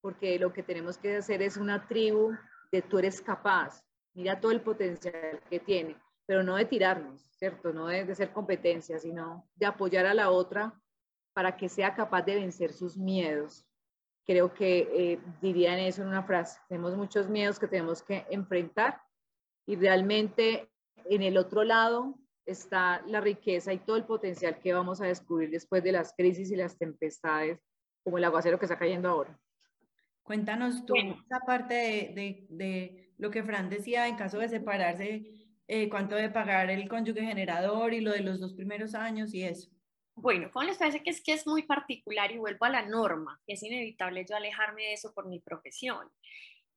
porque 0.01 0.39
lo 0.39 0.53
que 0.53 0.63
tenemos 0.63 0.99
que 0.99 1.17
hacer 1.17 1.43
es 1.43 1.57
una 1.57 1.89
tribu 1.89 2.33
de 2.71 2.83
tú 2.83 2.99
eres 2.99 3.21
capaz, 3.23 3.83
mira 4.15 4.39
todo 4.41 4.53
el 4.53 4.61
potencial 4.61 5.41
que 5.49 5.59
tiene, 5.59 5.97
pero 6.27 6.43
no 6.43 6.57
de 6.57 6.67
tirarnos, 6.67 7.23
¿cierto? 7.33 7.73
No 7.73 7.87
de, 7.87 8.15
ser 8.15 8.33
competencia, 8.33 8.99
sino 8.99 9.49
de 9.55 9.67
apoyar 9.67 10.05
a 10.05 10.15
la 10.15 10.31
otra 10.31 10.79
para 11.33 11.57
que 11.57 11.69
sea 11.69 11.95
capaz 11.95 12.23
de 12.23 12.35
vencer 12.35 12.73
sus 12.73 12.99
miedos. 12.99 13.65
Creo 14.27 14.53
que 14.53 14.89
eh, 14.93 15.21
dirían 15.41 15.79
eso 15.79 16.03
en 16.03 16.09
una 16.09 16.23
frase, 16.23 16.61
tenemos 16.69 16.95
muchos 16.95 17.29
miedos 17.29 17.59
que 17.59 17.69
tenemos 17.69 18.03
que 18.03 18.27
enfrentar 18.29 19.01
y 19.69 19.77
realmente 19.77 20.71
en 21.11 21.23
el 21.23 21.37
otro 21.37 21.63
lado 21.63 22.19
está 22.47 23.03
la 23.07 23.21
riqueza 23.21 23.75
y 23.75 23.79
todo 23.79 23.97
el 23.97 24.07
potencial 24.07 24.59
que 24.61 24.73
vamos 24.73 25.03
a 25.03 25.07
descubrir 25.07 25.51
después 25.51 25.85
de 25.85 25.93
las 25.93 26.15
crisis 26.17 26.51
y 26.51 26.57
las 26.57 26.79
tempestades, 26.79 27.61
como 28.03 28.17
el 28.17 28.25
aguacero 28.25 28.59
que 28.59 28.65
está 28.65 28.79
cayendo 28.79 29.11
ahora. 29.11 29.39
Cuéntanos 30.23 30.87
tú 30.87 30.95
esa 30.97 31.41
parte 31.47 31.75
de, 31.75 32.47
de, 32.49 33.13
lo 33.19 33.31
que 33.31 33.45
Fran 33.45 33.69
decía 33.69 34.09
en 34.09 34.17
caso 34.17 34.39
de 34.39 34.49
separarse, 34.49 35.35
eh, 35.67 35.91
cuánto 35.91 36.17
debe 36.17 36.31
pagar 36.31 36.71
el 36.71 36.89
cónyuge 36.89 37.21
generador 37.21 37.93
y 37.93 38.01
lo 38.01 38.13
de 38.13 38.21
los 38.21 38.41
dos 38.41 38.55
primeros 38.55 38.95
años 38.95 39.35
y 39.35 39.45
eso. 39.45 39.71
Bueno, 40.15 40.51
¿cómo 40.51 40.65
les 40.65 40.79
parece 40.79 41.03
que 41.03 41.11
es 41.11 41.23
que 41.23 41.35
es 41.35 41.47
muy 41.47 41.65
particular 41.65 42.33
y 42.33 42.39
vuelvo 42.39 42.65
a 42.65 42.71
la 42.71 42.87
norma? 42.87 43.39
Es 43.47 43.63
inevitable 43.63 44.25
yo 44.27 44.35
alejarme 44.35 44.85
de 44.85 44.93
eso 44.95 45.13
por 45.13 45.29
mi 45.29 45.41
profesión. 45.41 46.09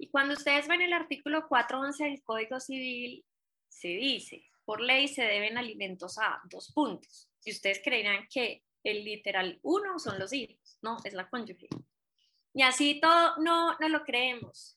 Y 0.02 0.10
cuando 0.10 0.34
ustedes 0.34 0.68
ven 0.68 0.82
el 0.82 0.94
artículo 0.94 1.48
411 1.48 2.06
del 2.06 2.24
Código 2.24 2.60
Civil, 2.60 3.24
se 3.70 3.90
dice, 3.90 4.44
por 4.66 4.82
ley 4.82 5.08
se 5.08 5.22
deben 5.22 5.60
alimentos 5.60 6.18
a 6.18 6.42
dos 6.46 6.72
puntos. 6.74 7.30
Y 7.46 7.52
ustedes 7.52 7.82
creerán 7.84 8.28
que 8.28 8.64
el 8.84 9.06
literal 9.06 9.60
uno 9.62 10.00
son 10.00 10.18
los 10.18 10.34
hijos, 10.34 10.80
no, 10.82 10.98
es 11.04 11.14
la 11.14 11.30
cónyuge. 11.30 11.68
Y 12.52 12.64
así 12.64 13.00
todo 13.00 13.38
no, 13.44 13.78
no 13.78 13.90
lo 13.90 14.04
creemos. 14.04 14.76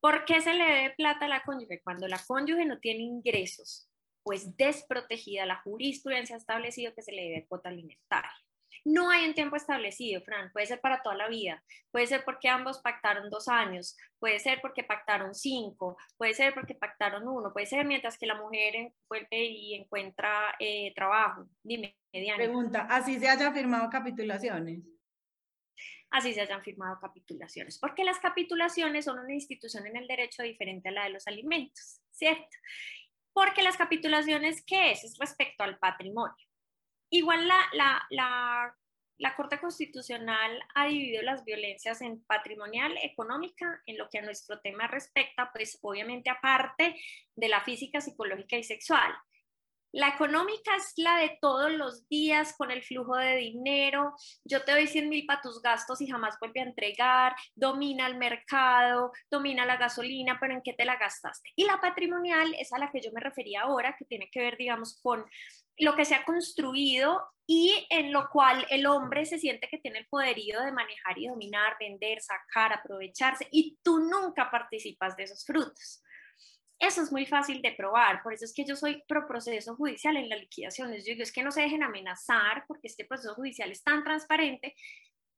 ¿Por 0.00 0.26
qué 0.26 0.42
se 0.42 0.52
le 0.52 0.64
debe 0.64 0.94
plata 0.96 1.24
a 1.24 1.28
la 1.28 1.42
cónyuge? 1.42 1.80
Cuando 1.82 2.06
la 2.06 2.22
cónyuge 2.26 2.66
no 2.66 2.78
tiene 2.80 3.04
ingresos, 3.04 3.88
pues 4.22 4.54
desprotegida, 4.54 5.46
la 5.46 5.62
jurisprudencia 5.62 6.36
ha 6.36 6.38
establecido 6.40 6.94
que 6.94 7.00
se 7.00 7.12
le 7.12 7.22
debe 7.22 7.46
cuota 7.46 7.70
alimentaria. 7.70 8.43
No 8.84 9.08
hay 9.08 9.26
un 9.26 9.34
tiempo 9.34 9.56
establecido, 9.56 10.20
Fran, 10.20 10.52
puede 10.52 10.66
ser 10.66 10.80
para 10.80 11.02
toda 11.02 11.16
la 11.16 11.28
vida, 11.28 11.62
puede 11.90 12.06
ser 12.06 12.22
porque 12.22 12.48
ambos 12.48 12.80
pactaron 12.82 13.30
dos 13.30 13.48
años, 13.48 13.96
puede 14.18 14.38
ser 14.38 14.60
porque 14.60 14.84
pactaron 14.84 15.34
cinco, 15.34 15.96
puede 16.18 16.34
ser 16.34 16.52
porque 16.52 16.74
pactaron 16.74 17.26
uno, 17.26 17.50
puede 17.50 17.64
ser 17.64 17.86
mientras 17.86 18.18
que 18.18 18.26
la 18.26 18.34
mujer 18.34 18.92
vuelve 19.08 19.44
y 19.46 19.74
encuentra 19.74 20.54
eh, 20.58 20.92
trabajo. 20.94 21.46
Dime, 21.62 21.96
Diana. 22.12 22.36
Pregunta, 22.36 22.86
¿así 22.90 23.18
se 23.18 23.26
hayan 23.26 23.54
firmado 23.54 23.88
capitulaciones? 23.88 24.82
Así 26.10 26.34
se 26.34 26.42
hayan 26.42 26.62
firmado 26.62 26.98
capitulaciones, 27.00 27.78
porque 27.78 28.04
las 28.04 28.18
capitulaciones 28.18 29.06
son 29.06 29.18
una 29.18 29.32
institución 29.32 29.86
en 29.86 29.96
el 29.96 30.06
derecho 30.06 30.42
diferente 30.42 30.90
a 30.90 30.92
la 30.92 31.04
de 31.04 31.10
los 31.10 31.26
alimentos, 31.26 32.02
¿cierto? 32.12 32.56
Porque 33.32 33.62
las 33.62 33.76
capitulaciones, 33.76 34.62
¿qué 34.64 34.92
es? 34.92 35.02
Es 35.04 35.18
respecto 35.18 35.64
al 35.64 35.78
patrimonio. 35.78 36.36
Igual 37.10 37.46
la, 37.46 38.06
la, 39.18 39.34
Corte 39.36 39.58
Constitucional 39.58 40.62
ha 40.74 40.86
dividido 40.86 41.22
las 41.22 41.44
violencias 41.44 42.02
en 42.02 42.22
patrimonial, 42.24 42.96
económica, 43.02 43.82
en 43.86 43.98
lo 43.98 44.08
que 44.08 44.18
a 44.18 44.22
nuestro 44.22 44.60
tema 44.60 44.86
respecta, 44.86 45.50
pues 45.52 45.78
obviamente 45.82 46.30
aparte 46.30 46.96
de 47.34 47.48
la 47.48 47.60
física, 47.60 48.00
psicológica 48.00 48.56
y 48.56 48.64
sexual. 48.64 49.12
La 49.94 50.08
económica 50.08 50.74
es 50.74 50.92
la 50.96 51.18
de 51.18 51.38
todos 51.40 51.70
los 51.70 52.08
días 52.08 52.56
con 52.58 52.72
el 52.72 52.82
flujo 52.82 53.14
de 53.14 53.36
dinero. 53.36 54.16
Yo 54.42 54.64
te 54.64 54.72
doy 54.72 54.88
100 54.88 55.08
mil 55.08 55.24
para 55.24 55.40
tus 55.40 55.62
gastos 55.62 56.00
y 56.00 56.08
jamás 56.08 56.36
vuelve 56.40 56.58
a 56.58 56.64
entregar. 56.64 57.36
Domina 57.54 58.08
el 58.08 58.16
mercado, 58.18 59.12
domina 59.30 59.64
la 59.64 59.76
gasolina, 59.76 60.36
pero 60.40 60.52
¿en 60.52 60.62
qué 60.62 60.72
te 60.72 60.84
la 60.84 60.96
gastaste? 60.96 61.50
Y 61.54 61.64
la 61.64 61.80
patrimonial 61.80 62.56
es 62.58 62.72
a 62.72 62.78
la 62.80 62.90
que 62.90 63.00
yo 63.00 63.12
me 63.12 63.20
refería 63.20 63.62
ahora, 63.62 63.94
que 63.96 64.04
tiene 64.04 64.28
que 64.32 64.40
ver, 64.40 64.56
digamos, 64.56 65.00
con 65.00 65.24
lo 65.78 65.94
que 65.94 66.04
se 66.04 66.16
ha 66.16 66.24
construido 66.24 67.22
y 67.46 67.86
en 67.88 68.12
lo 68.12 68.28
cual 68.30 68.66
el 68.70 68.86
hombre 68.86 69.24
se 69.26 69.38
siente 69.38 69.68
que 69.68 69.78
tiene 69.78 70.00
el 70.00 70.06
poderío 70.06 70.60
de 70.60 70.72
manejar 70.72 71.16
y 71.18 71.28
dominar, 71.28 71.76
vender, 71.78 72.20
sacar, 72.20 72.72
aprovecharse, 72.72 73.46
y 73.52 73.78
tú 73.80 74.00
nunca 74.00 74.50
participas 74.50 75.16
de 75.16 75.22
esos 75.22 75.44
frutos. 75.44 76.02
Eso 76.86 77.02
es 77.02 77.10
muy 77.10 77.24
fácil 77.24 77.62
de 77.62 77.72
probar, 77.72 78.22
por 78.22 78.34
eso 78.34 78.44
es 78.44 78.52
que 78.52 78.64
yo 78.66 78.76
soy 78.76 79.02
pro 79.08 79.26
proceso 79.26 79.74
judicial 79.74 80.18
en 80.18 80.28
la 80.28 80.36
liquidación. 80.36 80.92
Yo 80.92 81.02
digo, 81.02 81.22
es 81.22 81.32
que 81.32 81.42
no 81.42 81.50
se 81.50 81.62
dejen 81.62 81.82
amenazar 81.82 82.64
porque 82.68 82.88
este 82.88 83.06
proceso 83.06 83.34
judicial 83.34 83.70
es 83.70 83.82
tan 83.82 84.04
transparente 84.04 84.74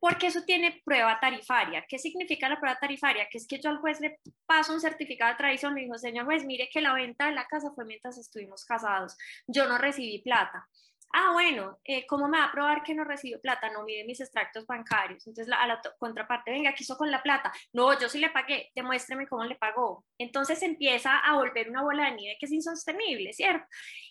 porque 0.00 0.26
eso 0.26 0.42
tiene 0.44 0.82
prueba 0.84 1.18
tarifaria. 1.20 1.84
¿Qué 1.88 1.98
significa 1.98 2.48
la 2.48 2.58
prueba 2.58 2.78
tarifaria? 2.78 3.28
Que 3.30 3.38
es 3.38 3.46
que 3.46 3.60
yo 3.60 3.70
al 3.70 3.78
juez 3.78 4.00
le 4.00 4.18
paso 4.44 4.74
un 4.74 4.80
certificado 4.80 5.30
de 5.30 5.38
tradición, 5.38 5.74
le 5.74 5.82
digo, 5.82 5.96
señor 5.98 6.26
juez, 6.26 6.44
mire 6.44 6.68
que 6.72 6.80
la 6.80 6.92
venta 6.92 7.26
de 7.26 7.34
la 7.34 7.46
casa 7.46 7.70
fue 7.74 7.84
mientras 7.84 8.18
estuvimos 8.18 8.64
casados, 8.64 9.16
yo 9.46 9.68
no 9.68 9.78
recibí 9.78 10.20
plata. 10.22 10.68
Ah, 11.12 11.32
bueno, 11.32 11.78
eh, 11.84 12.06
¿cómo 12.06 12.28
me 12.28 12.38
va 12.38 12.44
a 12.44 12.52
probar 12.52 12.82
que 12.82 12.94
no 12.94 13.04
recibió 13.04 13.40
plata? 13.40 13.70
No 13.70 13.84
mire 13.84 14.04
mis 14.04 14.20
extractos 14.20 14.66
bancarios. 14.66 15.26
Entonces, 15.26 15.52
a 15.56 15.66
la 15.66 15.80
contraparte, 15.98 16.50
venga, 16.50 16.74
¿qué 16.74 16.82
hizo 16.82 16.96
con 16.96 17.10
la 17.10 17.22
plata? 17.22 17.52
No, 17.72 17.98
yo 17.98 18.08
sí 18.08 18.18
le 18.18 18.30
pagué, 18.30 18.70
demuéstreme 18.74 19.26
cómo 19.26 19.44
le 19.44 19.54
pagó. 19.54 20.04
Entonces 20.18 20.62
empieza 20.62 21.18
a 21.18 21.36
volver 21.36 21.70
una 21.70 21.82
bola 21.82 22.10
de 22.10 22.16
nieve 22.16 22.36
que 22.38 22.46
es 22.46 22.52
insostenible, 22.52 23.32
¿cierto? 23.32 23.66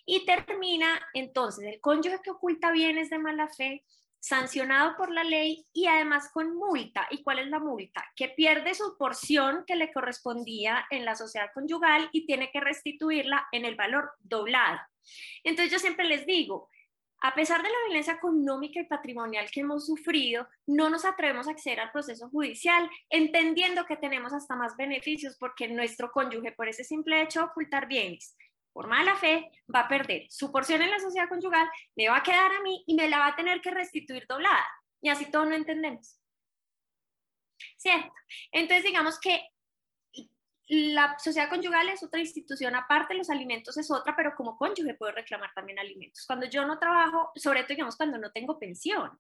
Y 0.06 0.26
termina, 0.26 1.00
entonces, 1.14 1.66
el 1.66 1.80
cónyuge 1.80 2.22
que 2.24 2.32
oculta 2.32 2.72
bienes 2.72 3.10
de 3.10 3.20
mala 3.20 3.48
fe 3.50 3.84
sancionado 4.26 4.98
por 4.98 5.12
la 5.12 5.24
ley 5.24 5.68
y 5.72 5.86
además 5.86 6.32
con 6.34 6.56
multa. 6.56 7.08
¿Y 7.12 7.22
cuál 7.22 7.38
es 7.38 7.48
la 7.48 7.60
multa? 7.60 8.04
Que 8.16 8.30
pierde 8.30 8.74
su 8.74 8.98
porción 8.98 9.64
que 9.68 9.76
le 9.76 9.94
correspondía 9.94 10.84
en 10.90 11.06
la 11.06 11.16
sociedad 11.16 11.52
conyugal 11.54 12.10
y 12.12 12.26
tiene 12.26 12.50
que 12.50 12.60
restituirla 12.60 13.48
en 13.52 13.66
el 13.66 13.76
valor 13.76 14.14
doblado. 14.18 14.80
Entonces 15.44 15.72
yo 15.72 15.78
siempre 15.78 16.08
les 16.08 16.26
digo, 16.26 16.70
a 17.22 17.34
pesar 17.34 17.64
de 17.64 17.70
la 17.70 17.78
violencia 17.86 18.14
económica 18.14 18.80
y 18.80 18.86
patrimonial 18.86 19.50
que 19.52 19.62
hemos 19.62 19.86
sufrido, 19.86 20.48
no 20.68 20.90
nos 20.90 21.06
atrevemos 21.06 21.48
a 21.48 21.52
acceder 21.52 21.80
al 21.80 21.92
proceso 21.92 22.30
judicial, 22.30 22.90
entendiendo 23.10 23.86
que 23.86 23.98
tenemos 23.98 24.34
hasta 24.34 24.56
más 24.56 24.76
beneficios 24.78 25.36
porque 25.40 25.68
nuestro 25.68 26.12
cónyuge, 26.12 26.52
por 26.52 26.68
ese 26.68 26.84
simple 26.84 27.22
hecho 27.22 27.40
de 27.40 27.46
ocultar 27.46 27.88
bienes, 27.88 28.36
por 28.74 28.88
mala 28.88 29.16
fe, 29.16 29.50
va 29.74 29.82
a 29.82 29.88
perder 29.88 30.26
su 30.30 30.52
porción 30.52 30.82
en 30.82 30.92
la 30.92 31.00
sociedad 31.00 31.30
conyugal, 31.30 31.68
me 31.96 32.10
va 32.10 32.18
a 32.18 32.24
quedar 32.24 32.52
a 32.52 32.62
mí 32.62 32.84
y 32.86 32.96
me 32.96 33.08
la 33.08 33.20
va 33.20 33.28
a 33.28 33.36
tener 33.36 33.62
que 33.62 33.72
restituir 33.72 34.26
doblada. 34.28 34.66
Y 35.02 35.10
así 35.10 35.32
todo 35.32 35.46
no 35.46 35.56
entendemos. 35.56 36.20
¿Cierto? 37.78 38.12
Entonces, 38.52 38.84
digamos 38.84 39.20
que 39.20 39.42
la 40.68 41.16
sociedad 41.20 41.50
conyugal 41.50 41.90
es 41.90 42.04
otra 42.04 42.20
institución 42.20 42.76
aparte, 42.76 43.14
los 43.14 43.30
alimentos 43.30 43.78
es 43.78 43.90
otra, 43.92 44.16
pero 44.16 44.34
como 44.36 44.58
cónyuge 44.58 44.96
puedo 44.96 45.12
reclamar 45.12 45.52
también 45.54 45.80
alimentos. 45.80 46.26
Cuando 46.26 46.48
yo 46.48 46.66
no 46.66 46.80
trabajo, 46.80 47.32
sobre 47.36 47.62
todo, 47.64 47.76
digamos, 47.76 47.96
cuando 47.96 48.18
no 48.18 48.32
tengo 48.32 48.58
pensión. 48.58 49.12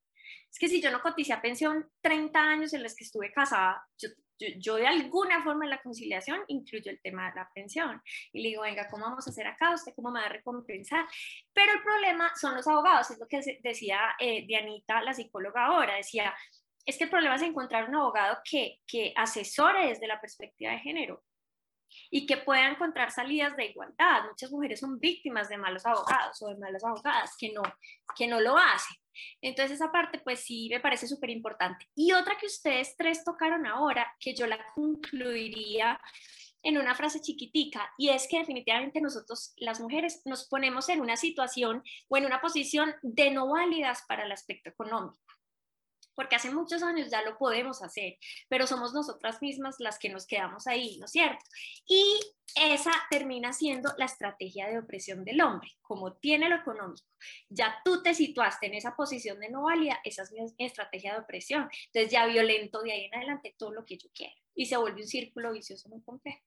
Es 0.51 0.57
que 0.57 0.67
si 0.67 0.81
yo 0.81 0.89
no 0.91 1.01
coticé 1.01 1.33
a 1.33 1.41
pensión 1.41 1.87
30 2.01 2.39
años 2.39 2.73
en 2.73 2.81
los 2.81 2.95
que 2.95 3.03
estuve 3.03 3.31
casada, 3.31 3.85
yo 3.97 4.09
yo, 4.37 4.75
de 4.75 4.87
alguna 4.87 5.43
forma 5.43 5.65
en 5.65 5.69
la 5.69 5.81
conciliación 5.81 6.41
incluyo 6.47 6.91
el 6.91 7.01
tema 7.01 7.29
de 7.29 7.35
la 7.35 7.49
pensión. 7.53 8.01
Y 8.33 8.41
le 8.41 8.49
digo, 8.49 8.63
venga, 8.63 8.87
¿cómo 8.89 9.05
vamos 9.05 9.25
a 9.27 9.29
hacer 9.29 9.47
acá? 9.47 9.73
¿Usted 9.73 9.93
cómo 9.95 10.11
me 10.11 10.19
va 10.19 10.25
a 10.25 10.29
recompensar? 10.29 11.05
Pero 11.53 11.73
el 11.73 11.81
problema 11.81 12.31
son 12.35 12.55
los 12.55 12.67
abogados, 12.67 13.11
es 13.11 13.19
lo 13.19 13.27
que 13.27 13.41
decía 13.63 13.99
eh, 14.19 14.45
Dianita, 14.45 15.01
la 15.01 15.13
psicóloga 15.13 15.65
ahora, 15.65 15.95
decía, 15.95 16.33
es 16.85 16.97
que 16.97 17.05
el 17.05 17.09
problema 17.09 17.35
es 17.35 17.41
encontrar 17.41 17.89
un 17.89 17.95
abogado 17.95 18.37
que, 18.43 18.79
que 18.85 19.13
asesore 19.15 19.87
desde 19.87 20.07
la 20.07 20.19
perspectiva 20.19 20.71
de 20.71 20.79
género 20.79 21.23
y 22.09 22.25
que 22.25 22.37
pueda 22.37 22.69
encontrar 22.69 23.11
salidas 23.11 23.55
de 23.55 23.65
igualdad. 23.65 24.25
Muchas 24.29 24.51
mujeres 24.51 24.79
son 24.79 24.99
víctimas 24.99 25.49
de 25.49 25.57
malos 25.57 25.85
abogados 25.85 26.41
o 26.41 26.47
de 26.47 26.57
malas 26.57 26.83
abogadas 26.83 27.35
que 27.37 27.51
no, 27.51 27.61
que 28.15 28.27
no 28.27 28.39
lo 28.39 28.57
hacen. 28.57 28.97
Entonces 29.41 29.75
esa 29.75 29.91
parte 29.91 30.19
pues 30.19 30.41
sí 30.41 30.67
me 30.69 30.79
parece 30.79 31.07
súper 31.07 31.29
importante. 31.29 31.87
Y 31.95 32.11
otra 32.11 32.37
que 32.37 32.47
ustedes 32.47 32.95
tres 32.97 33.23
tocaron 33.23 33.65
ahora, 33.65 34.13
que 34.19 34.33
yo 34.33 34.47
la 34.47 34.59
concluiría 34.73 35.99
en 36.63 36.79
una 36.79 36.95
frase 36.95 37.21
chiquitica 37.21 37.93
y 37.97 38.09
es 38.09 38.27
que 38.27 38.39
definitivamente 38.39 38.99
nosotros, 38.99 39.53
las 39.57 39.79
mujeres, 39.79 40.23
nos 40.25 40.47
ponemos 40.47 40.89
en 40.89 40.99
una 40.99 41.15
situación 41.15 41.83
o 42.07 42.17
en 42.17 42.25
una 42.25 42.41
posición 42.41 42.95
de 43.03 43.29
no 43.29 43.49
válidas 43.49 44.03
para 44.07 44.25
el 44.25 44.31
aspecto 44.31 44.69
económico 44.71 45.34
porque 46.15 46.35
hace 46.35 46.51
muchos 46.51 46.81
años 46.83 47.09
ya 47.09 47.21
lo 47.21 47.37
podemos 47.37 47.83
hacer, 47.83 48.17
pero 48.49 48.67
somos 48.67 48.93
nosotras 48.93 49.41
mismas 49.41 49.75
las 49.79 49.99
que 49.99 50.09
nos 50.09 50.25
quedamos 50.25 50.67
ahí, 50.67 50.97
¿no 50.97 51.05
es 51.05 51.11
cierto? 51.11 51.43
Y 51.87 52.19
esa 52.55 52.91
termina 53.09 53.51
siendo 53.53 53.91
la 53.97 54.05
estrategia 54.05 54.67
de 54.67 54.79
opresión 54.79 55.25
del 55.25 55.41
hombre, 55.41 55.69
como 55.81 56.13
tiene 56.13 56.47
lo 56.47 56.55
económico. 56.55 57.05
Ya 57.49 57.75
tú 57.83 58.01
te 58.01 58.13
situaste 58.13 58.67
en 58.67 58.75
esa 58.75 58.95
posición 58.95 59.39
de 59.39 59.49
no 59.49 59.63
válida, 59.63 59.99
esa 60.03 60.23
es 60.23 60.31
mi 60.31 60.65
estrategia 60.65 61.13
de 61.13 61.19
opresión. 61.19 61.69
Entonces 61.87 62.11
ya 62.11 62.25
violento 62.25 62.81
de 62.81 62.93
ahí 62.93 63.05
en 63.05 63.15
adelante 63.15 63.55
todo 63.57 63.71
lo 63.71 63.85
que 63.85 63.97
yo 63.97 64.09
quiero 64.13 64.35
y 64.55 64.65
se 64.65 64.77
vuelve 64.77 65.01
un 65.01 65.07
círculo 65.07 65.51
vicioso 65.51 65.89
muy 65.89 66.01
complejo. 66.01 66.41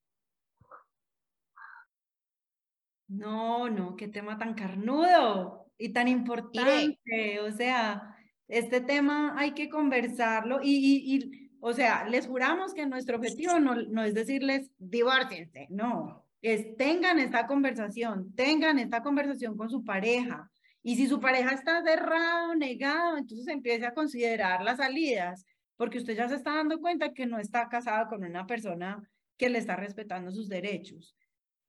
No, 3.09 3.71
no, 3.71 3.97
qué 3.97 4.09
tema 4.09 4.39
tan 4.39 4.55
carnudo 4.55 5.71
y 5.79 5.93
tan 5.93 6.09
importante. 6.09 7.41
O 7.41 7.51
sea, 7.53 8.18
este 8.49 8.81
tema 8.81 9.35
hay 9.39 9.53
que 9.53 9.69
conversarlo 9.69 10.61
y, 10.63 11.17
y, 11.17 11.51
o 11.61 11.73
sea, 11.73 12.07
les 12.09 12.27
juramos 12.27 12.75
que 12.75 12.87
nuestro 12.87 13.17
objetivo 13.17 13.61
no, 13.61 13.75
no 13.75 14.03
es 14.03 14.15
decirles 14.15 14.71
divórciense, 14.79 15.67
no, 15.71 16.25
es 16.41 16.77
tengan 16.77 17.19
esta 17.19 17.47
conversación, 17.47 18.35
tengan 18.35 18.79
esta 18.79 19.03
conversación 19.03 19.57
con 19.57 19.71
su 19.71 19.85
pareja. 19.85 20.51
Y 20.83 20.97
si 20.97 21.07
su 21.09 21.21
pareja 21.21 21.53
está 21.53 21.83
cerrado, 21.83 22.55
negado, 22.55 23.19
entonces 23.19 23.49
empiece 23.49 23.85
a 23.85 23.93
considerar 23.93 24.63
las 24.63 24.79
salidas, 24.79 25.45
porque 25.77 25.99
usted 25.99 26.17
ya 26.17 26.29
se 26.29 26.37
está 26.37 26.55
dando 26.55 26.81
cuenta 26.81 27.13
que 27.13 27.27
no 27.27 27.39
está 27.39 27.69
casado 27.69 28.09
con 28.09 28.25
una 28.25 28.47
persona 28.47 29.03
que 29.37 29.51
le 29.51 29.59
está 29.59 29.77
respetando 29.77 30.31
sus 30.31 30.49
derechos 30.49 31.18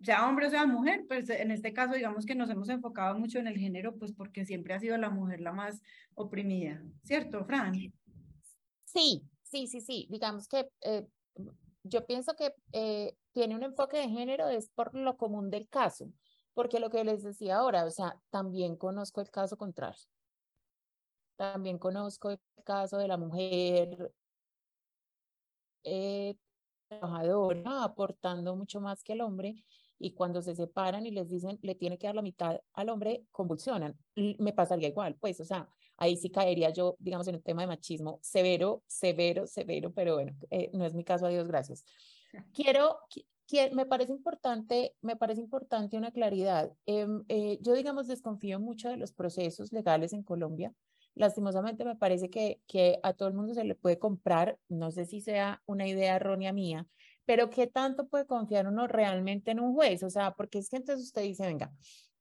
sea 0.02 0.28
hombre 0.28 0.48
o 0.48 0.50
sea 0.50 0.66
mujer, 0.66 1.06
pues 1.08 1.30
en 1.30 1.52
este 1.52 1.74
caso 1.74 1.94
digamos 1.94 2.26
que 2.26 2.36
nos 2.36 2.50
hemos 2.50 2.70
enfocado 2.70 3.18
mucho 3.18 3.40
en 3.40 3.48
el 3.48 3.58
género, 3.58 3.96
pues 3.96 4.14
porque 4.14 4.46
siempre 4.46 4.74
ha 4.74 4.80
sido 4.80 4.98
la 4.98 5.10
mujer 5.10 5.42
la 5.42 5.52
más 5.52 5.82
oprimida, 6.16 6.82
¿cierto, 7.04 7.44
Fran? 7.46 7.74
Sí, 8.86 9.24
sí, 9.44 9.68
sí, 9.68 9.82
sí, 9.82 10.08
digamos 10.10 10.48
que 10.48 10.70
eh, 10.82 11.06
yo 11.84 12.06
pienso 12.06 12.36
que 12.36 12.54
eh, 12.72 13.16
tiene 13.34 13.56
un 13.56 13.64
enfoque 13.64 13.98
de 13.98 14.10
género 14.10 14.48
es 14.48 14.70
por 14.70 14.96
lo 14.96 15.18
común 15.18 15.50
del 15.50 15.68
caso, 15.68 16.12
porque 16.54 16.80
lo 16.80 16.90
que 16.90 17.04
les 17.04 17.24
decía 17.24 17.58
ahora, 17.58 17.86
o 17.86 17.92
sea, 17.92 18.18
también 18.30 18.76
conozco 18.76 19.22
el 19.22 19.30
caso 19.30 19.58
contrario. 19.58 20.04
También 21.36 21.78
conozco 21.78 22.32
el 22.32 22.40
caso 22.66 22.98
de 22.98 23.08
la 23.08 23.18
mujer 23.18 24.12
eh, 25.84 26.36
trabajadora 26.90 27.84
aportando 27.84 28.56
mucho 28.56 28.82
más 28.82 29.04
que 29.04 29.14
el 29.14 29.22
hombre 29.22 29.64
y 30.00 30.12
cuando 30.14 30.42
se 30.42 30.56
separan 30.56 31.06
y 31.06 31.12
les 31.12 31.30
dicen, 31.30 31.60
le 31.62 31.76
tiene 31.76 31.98
que 31.98 32.08
dar 32.08 32.16
la 32.16 32.22
mitad 32.22 32.60
al 32.74 32.90
hombre, 32.90 33.26
convulsionan. 33.32 33.98
Me 34.16 34.54
pasaría 34.54 34.88
igual, 34.88 35.16
pues, 35.20 35.40
o 35.42 35.46
sea, 35.46 35.70
ahí 35.98 36.16
sí 36.16 36.30
caería 36.30 36.70
yo, 36.72 36.96
digamos, 37.00 37.28
en 37.28 37.36
el 37.36 37.44
tema 37.44 37.62
de 37.62 37.68
machismo, 37.68 38.20
severo, 38.24 38.82
severo, 38.88 39.46
severo, 39.46 39.92
pero 39.94 40.16
bueno, 40.16 40.34
eh, 40.50 40.72
no 40.74 40.86
es 40.86 40.96
mi 40.96 41.04
caso, 41.04 41.26
a 41.26 41.30
Dios 41.30 41.48
gracias. 41.48 41.84
Quiero, 42.54 42.98
que, 43.46 43.72
me 43.72 43.86
parece 43.86 44.14
importante, 44.14 44.96
me 45.02 45.18
parece 45.18 45.42
importante 45.42 45.98
una 45.98 46.12
claridad. 46.12 46.72
Em, 46.86 47.24
eh, 47.28 47.60
yo, 47.62 47.74
digamos, 47.74 48.08
desconfío 48.08 48.60
mucho 48.60 48.90
de 48.90 48.98
los 48.98 49.12
procesos 49.12 49.74
legales 49.74 50.14
en 50.14 50.24
Colombia. 50.24 50.74
Lastimosamente 51.16 51.84
me 51.84 51.96
parece 51.96 52.30
que, 52.30 52.62
que 52.68 53.00
a 53.04 53.14
todo 53.14 53.28
el 53.28 53.34
mundo 53.34 53.54
se 53.54 53.66
le 53.66 53.76
puede 53.76 54.00
comprar, 54.00 54.58
no 54.70 54.92
sé 54.92 55.06
si 55.06 55.20
sea 55.20 55.62
una 55.66 55.88
idea 55.88 56.16
errónea 56.16 56.54
mía, 56.54 56.88
pero 57.30 57.52
¿qué 57.52 57.68
tanto 57.68 58.08
puede 58.08 58.26
confiar 58.26 58.68
uno 58.68 58.88
realmente 58.88 59.52
en 59.52 59.60
un 59.60 59.76
juez? 59.76 60.02
O 60.02 60.10
sea, 60.10 60.32
porque 60.32 60.58
es 60.58 60.68
que 60.68 60.78
entonces 60.78 61.06
usted 61.06 61.22
dice, 61.22 61.46
venga, 61.46 61.72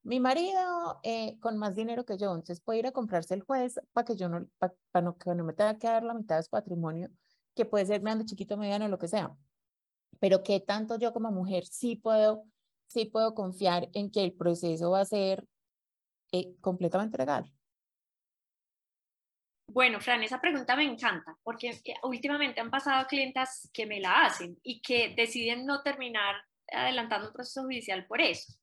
mi 0.03 0.21
marido 0.21 1.01
eh, 1.03 1.39
con 1.41 1.57
más 1.57 1.75
dinero 1.75 2.05
que 2.05 2.19
yo, 2.19 2.27
entonces 2.35 2.61
puede 2.61 2.81
ir 2.81 2.87
a 2.89 2.93
comprarse 2.93 3.33
el 3.33 3.41
juez 3.41 3.81
para 3.95 4.05
que 4.05 4.17
yo 4.17 4.29
no, 4.29 4.47
para, 4.59 4.75
no, 5.03 5.17
que 5.17 5.35
no 5.35 5.45
me 5.45 5.55
tenga 5.55 5.79
que 5.79 5.87
dar 5.87 6.03
la 6.05 6.13
mitad 6.13 6.37
de 6.37 6.43
su 6.43 6.51
patrimonio, 6.51 7.09
que 7.55 7.65
puede 7.65 7.87
ser 7.87 8.03
grande, 8.03 8.27
chiquito, 8.27 8.59
mediano, 8.59 8.87
lo 8.87 8.99
que 8.99 9.09
sea. 9.09 9.35
Pero 10.21 10.43
¿qué 10.43 10.61
tanto 10.61 10.99
yo 10.99 11.15
como 11.15 11.33
mujer 11.33 11.65
sí 11.65 11.97
puedo, 11.97 12.45
sí 12.89 13.07
puedo 13.07 13.35
confiar 13.35 13.89
en 13.95 14.11
que 14.11 14.23
el 14.23 14.35
proceso 14.35 14.91
va 14.91 15.01
a 15.01 15.05
ser 15.07 15.49
eh, 16.33 16.55
completamente 16.61 17.17
legal? 17.17 17.51
Bueno, 19.71 20.01
Fran, 20.01 20.23
esa 20.23 20.41
pregunta 20.41 20.75
me 20.77 20.85
encanta 20.85 21.37
porque 21.45 21.79
últimamente 22.03 22.61
han 22.61 22.71
pasado 22.71 23.07
clientas 23.07 23.71
que 23.75 23.85
me 23.85 24.01
la 24.01 24.23
hacen 24.23 24.59
y 24.63 24.81
que 24.81 25.15
deciden 25.15 25.67
no 25.67 25.83
terminar 25.83 26.37
adelantando 26.73 27.29
un 27.29 27.35
proceso 27.35 27.63
judicial 27.65 28.07
por 28.07 28.23
eso. 28.23 28.55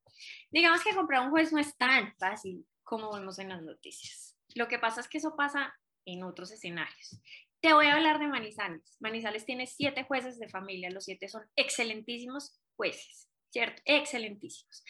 Digamos 0.49 0.84
que 0.84 0.95
comprar 0.95 1.22
un 1.22 1.30
juez 1.30 1.53
no 1.53 1.60
es 1.60 1.78
tan 1.78 2.16
fácil 2.18 2.66
como 2.84 3.14
vemos 3.14 3.38
en 3.38 3.49
las 3.49 3.62
noticias. 3.62 4.36
Lo 4.56 4.68
que 4.68 4.80
pasa 4.80 4.99
es 4.99 5.08
que 5.08 5.20
eso 5.20 5.36
pasa 5.36 5.76
en 6.06 6.24
otros 6.24 6.51
escenarios. 6.51 7.22
Te 7.62 7.74
voy 7.74 7.86
a 7.86 7.95
hablar 7.95 8.18
de 8.20 8.28
Manizales. 8.28 8.97
Manizales 8.99 9.45
tiene 9.45 9.68
siete 9.68 10.06
jueces 10.06 10.39
de 10.39 10.49
familia, 10.49 10.89
los 10.89 11.06
siete 11.06 11.28
son 11.28 11.43
excelentísimos 11.56 12.60
jueces, 12.76 13.30
¿cierto? 13.51 13.80
Excelentísimos. 13.86 14.84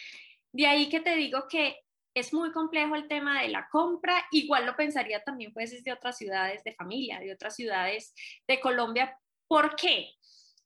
De 0.54 0.66
ahí 0.66 0.88
que 0.88 1.02
te 1.02 1.16
digo 1.16 1.48
que 1.50 1.76
es 2.16 2.34
muy 2.34 2.52
complejo 2.52 2.96
el 2.96 3.08
tema 3.08 3.42
de 3.42 3.50
la 3.50 3.68
compra, 3.70 4.26
igual 4.32 4.66
lo 4.66 4.76
pensaría 4.76 5.22
también 5.22 5.54
jueces 5.54 5.84
de 5.84 5.92
otras 5.92 6.18
ciudades 6.18 6.64
de 6.64 6.74
familia, 6.74 7.20
de 7.20 7.34
otras 7.34 7.56
ciudades 7.56 8.16
de 8.48 8.60
Colombia. 8.62 9.20
¿Por 9.48 9.76
qué? 9.76 10.12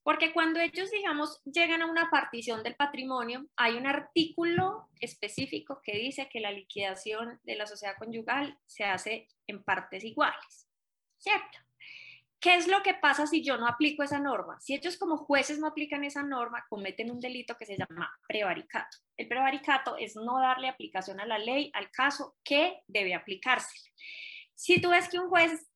Porque 0.04 0.32
cuando 0.32 0.60
ellos, 0.60 0.92
digamos, 0.92 1.42
llegan 1.44 1.82
a 1.82 1.88
una 1.88 2.10
partición 2.10 2.64
del 2.64 2.76
patrimonio, 2.76 3.48
hay 3.58 3.76
un 3.76 3.88
artículo 3.88 4.90
específico 5.00 5.82
que 5.84 5.98
dice 5.98 6.30
que 6.30 6.40
la 6.40 6.52
liquidación 6.52 7.40
de 7.44 7.56
la 7.56 7.66
sociedad 7.66 7.98
conyugal 7.98 8.58
se 8.66 8.86
hace 8.86 9.28
en 9.48 9.64
partes 9.64 10.04
iguales, 10.04 10.68
¿cierto? 11.18 11.58
¿Qué 12.40 12.56
es 12.56 12.68
lo 12.68 12.82
que 12.84 12.94
pasa 12.94 13.28
si 13.28 13.44
yo 13.44 13.58
no 13.58 13.68
aplico 13.68 14.02
esa 14.02 14.20
norma? 14.20 14.60
Si 14.62 14.74
ellos 14.74 14.98
como 14.98 15.18
jueces 15.18 15.60
no 15.60 15.68
aplican 15.68 16.06
esa 16.06 16.24
norma, 16.24 16.66
cometen 16.70 17.12
un 17.12 17.20
delito 17.20 17.58
que 17.58 17.66
se 17.66 17.76
llama 17.78 18.10
prevaricato. 18.28 18.98
El 19.18 19.28
prevaricato 19.28 19.98
es 19.98 20.16
no 20.16 20.40
darle 20.40 20.70
aplicación 20.70 21.20
a 21.20 21.26
la 21.26 21.38
ley 21.38 21.70
al 21.74 21.92
caso 21.92 22.38
que 22.44 22.82
debe 22.88 23.14
aplicarse. 23.14 23.78
Si 24.56 24.80
tú 24.80 24.92
ves 24.92 25.10
que 25.10 25.20
un 25.20 25.28
juez 25.28 25.70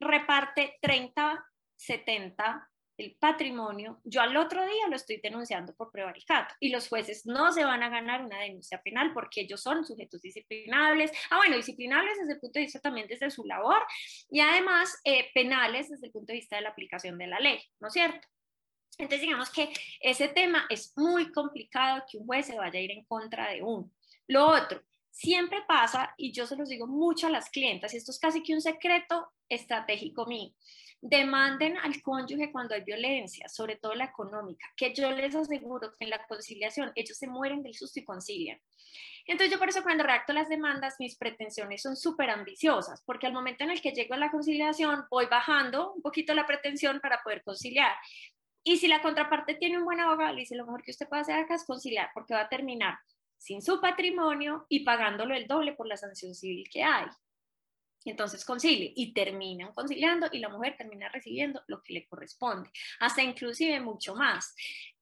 reparte 0.00 0.76
30, 0.80 1.44
70 1.76 2.71
el 2.98 3.16
patrimonio, 3.18 4.00
yo 4.04 4.20
al 4.20 4.36
otro 4.36 4.64
día 4.64 4.88
lo 4.88 4.96
estoy 4.96 5.18
denunciando 5.22 5.74
por 5.74 5.90
prevaricato 5.90 6.54
y 6.60 6.70
los 6.70 6.88
jueces 6.88 7.26
no 7.26 7.52
se 7.52 7.64
van 7.64 7.82
a 7.82 7.88
ganar 7.88 8.24
una 8.24 8.40
denuncia 8.40 8.82
penal 8.82 9.12
porque 9.14 9.42
ellos 9.42 9.62
son 9.62 9.84
sujetos 9.84 10.20
disciplinables, 10.20 11.10
ah 11.30 11.38
bueno, 11.38 11.56
disciplinables 11.56 12.18
desde 12.18 12.34
el 12.34 12.40
punto 12.40 12.58
de 12.58 12.66
vista 12.66 12.80
también 12.80 13.06
desde 13.08 13.30
su 13.30 13.44
labor 13.44 13.82
y 14.30 14.40
además 14.40 15.00
eh, 15.04 15.30
penales 15.34 15.88
desde 15.88 16.06
el 16.06 16.12
punto 16.12 16.32
de 16.32 16.38
vista 16.38 16.56
de 16.56 16.62
la 16.62 16.70
aplicación 16.70 17.18
de 17.18 17.26
la 17.26 17.40
ley, 17.40 17.58
¿no 17.80 17.88
es 17.88 17.94
cierto? 17.94 18.28
Entonces 18.98 19.22
digamos 19.22 19.50
que 19.50 19.72
ese 20.00 20.28
tema 20.28 20.66
es 20.68 20.92
muy 20.96 21.32
complicado 21.32 22.04
que 22.10 22.18
un 22.18 22.26
juez 22.26 22.46
se 22.46 22.58
vaya 22.58 22.78
a 22.78 22.82
ir 22.82 22.90
en 22.90 23.04
contra 23.04 23.50
de 23.50 23.62
uno. 23.62 23.90
Lo 24.28 24.46
otro, 24.46 24.82
siempre 25.10 25.62
pasa, 25.66 26.14
y 26.16 26.32
yo 26.32 26.46
se 26.46 26.56
los 26.56 26.68
digo 26.68 26.86
mucho 26.86 27.26
a 27.26 27.30
las 27.30 27.50
clientas, 27.50 27.94
y 27.94 27.96
esto 27.96 28.10
es 28.10 28.18
casi 28.18 28.42
que 28.42 28.54
un 28.54 28.60
secreto 28.60 29.28
estratégico 29.48 30.26
mío, 30.26 30.52
demanden 31.02 31.76
al 31.78 32.00
cónyuge 32.00 32.52
cuando 32.52 32.76
hay 32.76 32.82
violencia, 32.82 33.48
sobre 33.48 33.76
todo 33.76 33.94
la 33.94 34.04
económica, 34.04 34.66
que 34.76 34.94
yo 34.94 35.10
les 35.10 35.34
aseguro 35.34 35.90
que 35.90 36.04
en 36.04 36.10
la 36.10 36.24
conciliación 36.26 36.92
ellos 36.94 37.18
se 37.18 37.26
mueren 37.26 37.62
del 37.62 37.74
susto 37.74 37.98
y 37.98 38.04
concilian. 38.04 38.58
Entonces 39.26 39.52
yo 39.52 39.58
por 39.58 39.68
eso 39.68 39.82
cuando 39.82 40.04
redacto 40.04 40.32
las 40.32 40.48
demandas 40.48 40.94
mis 41.00 41.16
pretensiones 41.16 41.82
son 41.82 41.96
súper 41.96 42.30
ambiciosas, 42.30 43.02
porque 43.04 43.26
al 43.26 43.32
momento 43.32 43.64
en 43.64 43.72
el 43.72 43.82
que 43.82 43.90
llego 43.90 44.14
a 44.14 44.16
la 44.16 44.30
conciliación 44.30 45.04
voy 45.10 45.26
bajando 45.26 45.92
un 45.92 46.02
poquito 46.02 46.34
la 46.34 46.46
pretensión 46.46 47.00
para 47.00 47.20
poder 47.22 47.42
conciliar. 47.42 47.92
Y 48.62 48.76
si 48.76 48.86
la 48.86 49.02
contraparte 49.02 49.54
tiene 49.54 49.78
un 49.78 49.84
buen 49.84 49.98
abogado, 49.98 50.32
le 50.32 50.42
dice 50.42 50.54
lo 50.54 50.64
mejor 50.64 50.84
que 50.84 50.92
usted 50.92 51.08
puede 51.08 51.22
hacer 51.22 51.36
acá 51.36 51.56
es 51.56 51.64
conciliar, 51.64 52.10
porque 52.14 52.34
va 52.34 52.42
a 52.42 52.48
terminar 52.48 52.96
sin 53.38 53.60
su 53.60 53.80
patrimonio 53.80 54.66
y 54.68 54.84
pagándolo 54.84 55.34
el 55.34 55.48
doble 55.48 55.72
por 55.72 55.88
la 55.88 55.96
sanción 55.96 56.32
civil 56.32 56.64
que 56.70 56.84
hay. 56.84 57.06
Entonces 58.10 58.44
concilie 58.44 58.92
y 58.94 59.12
terminan 59.12 59.72
conciliando 59.72 60.28
y 60.32 60.38
la 60.38 60.48
mujer 60.48 60.76
termina 60.76 61.08
recibiendo 61.08 61.62
lo 61.66 61.82
que 61.82 61.94
le 61.94 62.06
corresponde, 62.06 62.70
hasta 63.00 63.22
inclusive 63.22 63.80
mucho 63.80 64.14
más. 64.14 64.54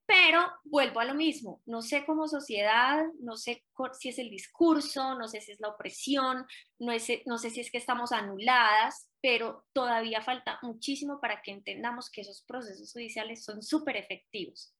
Pero 0.06 0.44
vuelvo 0.64 0.98
a 0.98 1.04
lo 1.04 1.14
mismo, 1.14 1.62
no 1.66 1.82
sé 1.82 2.04
como 2.04 2.26
sociedad, 2.26 3.04
no 3.20 3.36
sé 3.36 3.64
si 3.98 4.08
es 4.08 4.18
el 4.18 4.28
discurso, 4.28 5.14
no 5.14 5.28
sé 5.28 5.40
si 5.40 5.52
es 5.52 5.60
la 5.60 5.68
opresión, 5.68 6.46
no, 6.80 6.92
no 7.26 7.38
sé 7.38 7.50
si 7.50 7.60
es 7.60 7.70
que 7.70 7.78
estamos 7.78 8.10
anuladas, 8.10 9.08
pero 9.20 9.66
todavía 9.72 10.20
falta 10.20 10.58
muchísimo 10.62 11.20
para 11.20 11.42
que 11.42 11.52
entendamos 11.52 12.10
que 12.10 12.22
esos 12.22 12.42
procesos 12.42 12.92
judiciales 12.92 13.44
son 13.44 13.62
súper 13.62 13.96
efectivos 13.96 14.74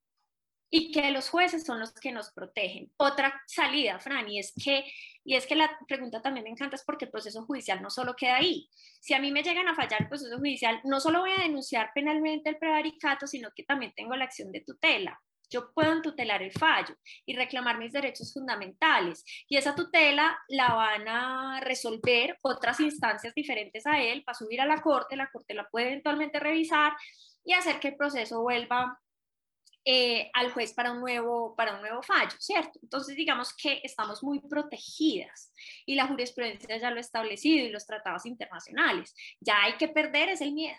y 0.70 0.92
que 0.92 1.10
los 1.10 1.28
jueces 1.28 1.64
son 1.64 1.80
los 1.80 1.92
que 1.92 2.12
nos 2.12 2.30
protegen. 2.30 2.92
Otra 2.97 3.42
salida, 3.47 3.98
Fran, 3.98 4.28
y 4.28 4.38
es 4.38 4.52
que, 4.62 4.84
y 5.24 5.34
es 5.34 5.47
que 5.47 5.56
la 5.56 5.68
pregunta 5.88 6.22
también 6.22 6.44
me 6.44 6.51
encanta 6.51 6.76
es 6.76 6.84
porque 6.84 7.06
el 7.06 7.10
proceso 7.10 7.44
judicial 7.44 7.82
no 7.82 7.90
solo 7.90 8.14
queda 8.14 8.36
ahí. 8.36 8.68
Si 9.01 9.12
a 9.12 9.18
mí 9.18 9.32
me 9.32 9.42
llegan 9.42 9.66
a 9.66 9.74
fallar 9.74 10.02
el 10.02 10.09
proceso 10.09 10.38
judicial, 10.38 10.80
no 10.84 11.01
solo 11.01 11.20
voy 11.20 11.32
a 11.32 11.42
denunciar 11.42 11.90
penalmente 11.92 12.51
el 12.51 12.59
prevaricato, 12.59 13.26
sino 13.26 13.51
que 13.55 13.64
también 13.64 13.92
tengo 13.97 14.14
la 14.14 14.24
acción 14.24 14.52
de 14.52 14.60
tutela. 14.60 15.20
yo 15.52 15.72
puedo 15.74 16.01
tutelar 16.01 16.44
el 16.44 16.52
fallo 16.52 16.94
y 17.26 17.34
reclamar 17.34 17.76
mis 17.76 17.92
derechos 17.92 18.32
fundamentales. 18.32 19.24
Y 19.48 19.56
esa 19.56 19.74
tutela 19.74 20.38
la 20.48 20.74
van 20.74 21.09
a 21.09 21.60
resolver 21.60 22.38
otras 22.42 22.78
instancias 22.78 23.34
diferentes 23.34 23.84
a 23.84 24.01
él 24.01 24.22
para 24.22 24.38
subir 24.38 24.60
a 24.60 24.66
la 24.66 24.80
corte, 24.80 25.16
la 25.16 25.28
corte 25.28 25.55
la 25.55 25.68
puede 25.68 25.88
eventualmente 25.88 26.38
revisar 26.38 26.92
y 27.44 27.55
hacer 27.55 27.80
que 27.80 27.88
el 27.88 27.97
proceso 27.97 28.42
vuelva 28.42 29.01
eh, 29.85 30.31
al 30.35 30.52
juez 30.52 30.74
para 30.74 30.93
un, 30.93 31.01
nuevo, 31.01 31.55
para 31.57 31.74
un 31.74 31.81
nuevo 31.81 32.02
fallo, 32.02 32.36
¿cierto? 32.39 32.78
Entonces, 32.82 33.16
digamos 33.16 33.55
que 33.55 33.81
estamos 33.82 34.23
muy 34.23 34.40
protegidas 34.40 35.52
y 35.86 35.94
la 35.94 36.07
jurisprudencia 36.07 36.77
ya 36.78 36.90
lo 36.90 36.98
ha 36.98 37.01
establecido 37.01 37.65
y 37.65 37.70
los 37.70 37.86
tratados 37.86 38.27
internacionales. 38.27 39.15
Ya 39.40 39.62
hay 39.62 39.77
que 39.78 39.89
perder 39.89 40.28
es 40.28 40.40
el 40.40 40.52
miedo. 40.52 40.77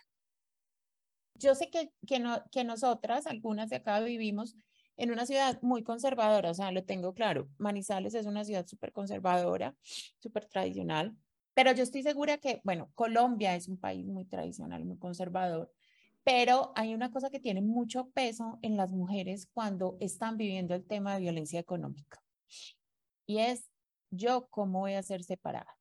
Yo 1.34 1.56
sé 1.56 1.70
que, 1.70 1.90
que, 2.06 2.20
no, 2.20 2.44
que 2.52 2.64
nosotras, 2.64 3.26
algunas 3.26 3.70
de 3.70 3.78
acá, 3.78 4.00
vivimos 4.02 4.56
en 4.98 5.12
una 5.12 5.26
ciudad 5.26 5.60
muy 5.64 5.84
conservadora, 5.84 6.52
o 6.52 6.54
sea, 6.54 6.72
lo 6.72 6.84
tengo 6.84 7.16
claro. 7.16 7.50
Manizales 7.58 8.14
es 8.14 8.28
una 8.28 8.44
ciudad 8.44 8.68
súper 8.68 8.92
conservadora, 8.92 9.76
súper 10.20 10.46
tradicional, 10.46 11.16
pero 11.54 11.72
yo 11.74 11.84
estoy 11.84 12.04
segura 12.04 12.38
que, 12.38 12.62
bueno, 12.64 12.92
Colombia 12.96 13.56
es 13.56 13.68
un 13.68 13.78
país 13.78 14.06
muy 14.06 14.26
tradicional, 14.26 14.86
muy 14.86 14.98
conservador, 14.98 15.72
pero 16.24 16.72
hay 16.76 16.94
una 16.94 17.12
cosa 17.12 17.30
que 17.30 17.40
tiene 17.40 17.62
mucho 17.62 18.10
peso 18.12 18.60
en 18.62 18.78
las 18.78 18.92
mujeres 18.92 19.48
cuando 19.54 19.98
están 20.00 20.38
viviendo 20.38 20.76
el 20.76 20.86
tema 20.86 21.16
de 21.16 21.22
violencia 21.22 21.60
económica. 21.60 22.22
Y 23.26 23.40
es, 23.40 23.70
yo 24.12 24.48
cómo 24.50 24.80
voy 24.80 24.94
a 24.94 25.04
ser 25.04 25.24
separada. 25.24 25.78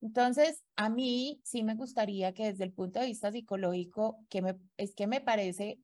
Entonces, 0.00 0.62
a 0.76 0.88
mí 0.90 1.40
sí 1.42 1.64
me 1.64 1.74
gustaría 1.74 2.32
que 2.32 2.46
desde 2.46 2.64
el 2.64 2.72
punto 2.72 3.00
de 3.00 3.06
vista 3.06 3.32
psicológico, 3.32 4.24
que 4.28 4.42
me, 4.42 4.56
es 4.76 4.94
que 4.94 5.08
me 5.08 5.20
parece, 5.20 5.80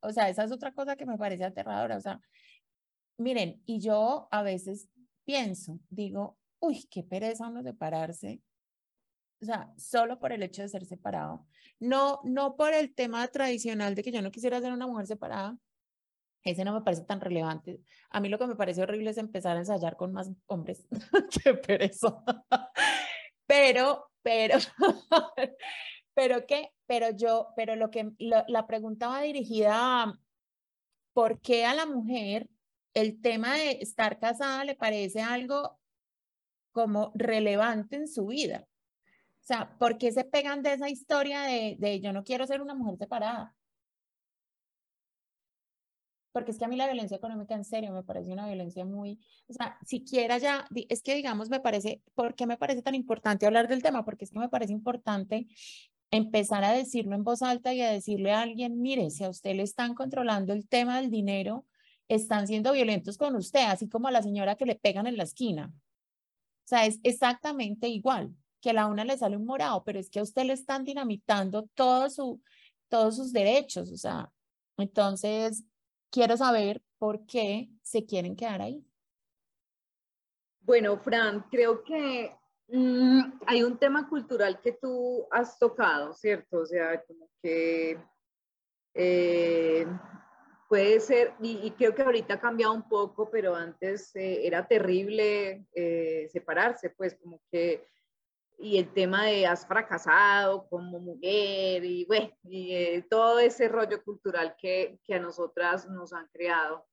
o 0.00 0.12
sea, 0.12 0.30
esa 0.30 0.44
es 0.44 0.52
otra 0.52 0.72
cosa 0.72 0.96
que 0.96 1.04
me 1.04 1.18
parece 1.18 1.44
aterradora. 1.44 1.98
O 1.98 2.00
sea, 2.00 2.20
miren, 3.18 3.62
y 3.66 3.80
yo 3.80 4.28
a 4.30 4.42
veces 4.42 4.88
pienso, 5.24 5.80
digo, 5.90 6.38
uy, 6.60 6.88
qué 6.90 7.02
pereza 7.02 7.48
uno 7.48 7.62
separarse 7.62 8.40
o 9.40 9.44
sea, 9.44 9.72
solo 9.76 10.18
por 10.18 10.32
el 10.32 10.42
hecho 10.42 10.62
de 10.62 10.68
ser 10.68 10.84
separado. 10.84 11.46
No, 11.78 12.20
no 12.24 12.56
por 12.56 12.72
el 12.74 12.94
tema 12.94 13.26
tradicional 13.28 13.94
de 13.94 14.02
que 14.02 14.12
yo 14.12 14.22
no 14.22 14.30
quisiera 14.30 14.60
ser 14.60 14.72
una 14.72 14.86
mujer 14.86 15.06
separada. 15.06 15.56
Ese 16.42 16.64
no 16.64 16.72
me 16.72 16.82
parece 16.82 17.04
tan 17.04 17.20
relevante. 17.20 17.80
A 18.10 18.20
mí 18.20 18.28
lo 18.28 18.38
que 18.38 18.46
me 18.46 18.56
parece 18.56 18.82
horrible 18.82 19.10
es 19.10 19.18
empezar 19.18 19.56
a 19.56 19.60
ensayar 19.60 19.96
con 19.96 20.12
más 20.12 20.30
hombres. 20.46 20.86
qué 21.44 21.54
pereza. 21.54 22.22
pero, 23.46 24.10
pero, 24.22 24.58
pero 26.14 26.46
qué, 26.46 26.72
pero 26.86 27.10
yo, 27.10 27.48
pero 27.54 27.76
lo 27.76 27.90
que, 27.90 28.10
la 28.18 28.66
pregunta 28.66 29.08
va 29.08 29.22
dirigida 29.22 30.02
a 30.02 30.18
por 31.12 31.40
qué 31.40 31.64
a 31.64 31.74
la 31.74 31.86
mujer 31.86 32.48
el 32.94 33.20
tema 33.20 33.54
de 33.54 33.78
estar 33.80 34.18
casada 34.18 34.64
le 34.64 34.74
parece 34.74 35.20
algo 35.20 35.78
como 36.72 37.12
relevante 37.14 37.96
en 37.96 38.08
su 38.08 38.26
vida. 38.26 38.66
Sea, 39.48 39.78
¿por 39.78 39.96
qué 39.96 40.12
se 40.12 40.24
pegan 40.24 40.62
de 40.62 40.74
esa 40.74 40.90
historia 40.90 41.40
de, 41.40 41.76
de 41.78 42.00
yo 42.00 42.12
no 42.12 42.22
quiero 42.22 42.46
ser 42.46 42.60
una 42.60 42.74
mujer 42.74 42.98
separada? 42.98 43.54
porque 46.32 46.50
es 46.52 46.58
que 46.58 46.66
a 46.66 46.68
mí 46.68 46.76
la 46.76 46.86
violencia 46.86 47.16
económica 47.16 47.54
en 47.54 47.64
serio 47.64 47.90
me 47.90 48.04
parece 48.04 48.30
una 48.30 48.46
violencia 48.46 48.84
muy, 48.84 49.18
o 49.48 49.54
sea, 49.54 49.78
siquiera 49.84 50.38
ya, 50.38 50.68
es 50.88 51.02
que 51.02 51.16
digamos, 51.16 51.48
me 51.48 51.58
parece, 51.58 52.02
¿por 52.14 52.34
qué 52.36 52.46
me 52.46 52.58
parece 52.58 52.82
tan 52.82 52.94
importante 52.94 53.46
hablar 53.46 53.66
del 53.66 53.82
tema? 53.82 54.04
Porque 54.04 54.24
es 54.26 54.30
que 54.30 54.38
me 54.38 54.48
parece 54.50 54.72
importante 54.72 55.48
empezar 56.12 56.62
a 56.62 56.72
decirlo 56.72 57.16
en 57.16 57.24
voz 57.24 57.42
alta 57.42 57.72
y 57.74 57.80
a 57.80 57.90
decirle 57.90 58.32
a 58.32 58.42
alguien, 58.42 58.80
mire, 58.80 59.10
si 59.10 59.24
a 59.24 59.30
usted 59.30 59.56
le 59.56 59.64
están 59.64 59.94
controlando 59.94 60.52
el 60.52 60.68
tema 60.68 61.00
del 61.00 61.10
dinero, 61.10 61.66
están 62.06 62.46
siendo 62.46 62.72
violentos 62.72 63.18
con 63.18 63.34
usted, 63.34 63.64
así 63.66 63.88
como 63.88 64.06
a 64.06 64.12
la 64.12 64.22
señora 64.22 64.54
que 64.54 64.66
le 64.66 64.76
pegan 64.76 65.08
en 65.08 65.16
la 65.16 65.24
esquina. 65.24 65.72
O 66.66 66.68
sea, 66.68 66.86
es 66.86 67.00
exactamente 67.02 67.88
igual 67.88 68.36
que 68.60 68.70
a 68.70 68.72
la 68.72 68.86
una 68.86 69.04
le 69.04 69.16
sale 69.16 69.36
un 69.36 69.44
morado, 69.44 69.84
pero 69.84 69.98
es 69.98 70.10
que 70.10 70.20
a 70.20 70.22
usted 70.22 70.44
le 70.44 70.52
están 70.52 70.84
dinamitando 70.84 71.68
todo 71.74 72.10
su, 72.10 72.40
todos 72.88 73.16
sus 73.16 73.32
derechos, 73.32 73.90
o 73.92 73.96
sea, 73.96 74.30
entonces 74.76 75.64
quiero 76.10 76.36
saber 76.36 76.82
por 76.98 77.26
qué 77.26 77.68
se 77.82 78.04
quieren 78.04 78.36
quedar 78.36 78.62
ahí. 78.62 78.84
Bueno, 80.60 80.98
Fran, 80.98 81.46
creo 81.50 81.82
que 81.82 82.34
mm, 82.68 83.40
hay 83.46 83.62
un 83.62 83.78
tema 83.78 84.08
cultural 84.08 84.60
que 84.60 84.72
tú 84.72 85.26
has 85.30 85.58
tocado, 85.58 86.12
¿cierto? 86.12 86.58
O 86.58 86.66
sea, 86.66 87.02
como 87.04 87.30
que 87.42 87.98
eh, 88.94 89.86
puede 90.68 91.00
ser, 91.00 91.32
y, 91.40 91.70
creo 91.72 91.94
que 91.94 92.02
ahorita 92.02 92.34
ha 92.34 92.40
cambiado 92.40 92.74
un 92.74 92.86
poco, 92.88 93.30
pero 93.30 93.54
antes 93.54 94.14
eh, 94.14 94.46
era 94.46 94.66
terrible 94.66 95.66
eh, 95.72 96.28
separarse, 96.30 96.90
pues 96.90 97.16
como 97.22 97.40
que 97.50 97.88
y 98.58 98.78
el 98.78 98.92
tema 98.92 99.24
de 99.24 99.46
has 99.46 99.66
fracasado 99.66 100.68
como 100.68 100.98
mujer 100.98 101.84
y, 101.84 102.04
bueno, 102.06 102.30
y 102.42 102.74
eh, 102.74 103.06
todo 103.08 103.38
ese 103.38 103.68
rollo 103.68 104.02
cultural 104.02 104.56
que, 104.58 104.98
que, 105.04 105.14
a 105.14 105.20
nosotras 105.20 105.88
nos 105.88 106.12
han 106.12 106.26
creado. 106.28 106.84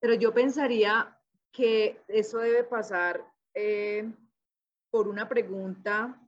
Pero 0.00 0.14
yo 0.14 0.32
pensaría 0.32 1.18
que 1.50 2.00
eso 2.06 2.38
debe 2.38 2.62
pasar 2.62 3.24
eh, 3.54 4.08
por 4.90 5.08
una 5.08 5.28
pregunta 5.28 6.20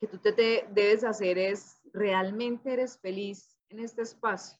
que 0.00 0.06
tú 0.06 0.18
te, 0.18 0.32
te 0.32 0.68
debes 0.70 1.02
hacer 1.02 1.36
es, 1.36 1.80
¿realmente 1.92 2.72
eres 2.72 2.98
feliz 3.00 3.58
en 3.70 3.80
este 3.80 4.02
espacio? 4.02 4.56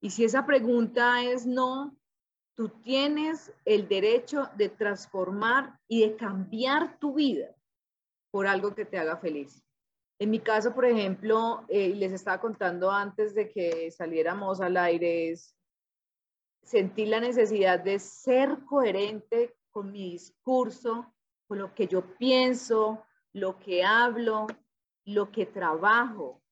Y 0.00 0.10
si 0.10 0.24
esa 0.24 0.44
pregunta 0.44 1.22
es 1.22 1.46
no, 1.46 1.96
Tú 2.54 2.68
tienes 2.68 3.52
el 3.64 3.88
derecho 3.88 4.50
de 4.56 4.68
transformar 4.68 5.78
y 5.88 6.02
de 6.02 6.16
cambiar 6.16 6.98
tu 6.98 7.14
vida 7.14 7.54
por 8.30 8.46
algo 8.46 8.74
que 8.74 8.84
te 8.84 8.98
haga 8.98 9.16
feliz. 9.16 9.64
En 10.18 10.30
mi 10.30 10.38
caso, 10.38 10.74
por 10.74 10.84
ejemplo, 10.84 11.64
eh, 11.68 11.94
les 11.94 12.12
estaba 12.12 12.40
contando 12.40 12.90
antes 12.90 13.34
de 13.34 13.50
que 13.50 13.90
saliéramos 13.90 14.60
al 14.60 14.76
aire, 14.76 15.34
sentí 16.62 17.06
la 17.06 17.20
necesidad 17.20 17.80
de 17.80 17.98
ser 17.98 18.64
coherente 18.66 19.56
con 19.70 19.90
mi 19.90 20.12
discurso, 20.12 21.12
con 21.48 21.58
lo 21.58 21.74
que 21.74 21.88
yo 21.88 22.16
pienso, 22.16 23.04
lo 23.32 23.58
que 23.58 23.82
hablo, 23.82 24.46
lo 25.04 25.32
que 25.32 25.46
trabajo, 25.46 26.42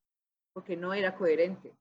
porque 0.53 0.75
no 0.75 0.93
era 0.93 1.15
coherente 1.15 1.73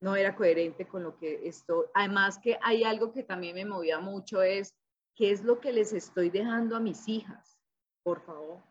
no 0.00 0.16
era 0.16 0.36
coherente 0.36 0.86
con 0.86 1.02
lo 1.02 1.16
que 1.16 1.46
estoy. 1.48 1.86
Además 1.94 2.38
que 2.38 2.58
hay 2.62 2.84
algo 2.84 3.12
que 3.12 3.22
también 3.22 3.54
me 3.54 3.64
movía 3.64 3.98
mucho 3.98 4.42
es, 4.42 4.74
¿qué 5.14 5.30
es 5.30 5.42
lo 5.42 5.60
que 5.60 5.72
les 5.72 5.92
estoy 5.92 6.30
dejando 6.30 6.76
a 6.76 6.80
mis 6.80 7.08
hijas? 7.08 7.58
Por 8.02 8.24
favor. 8.24 8.62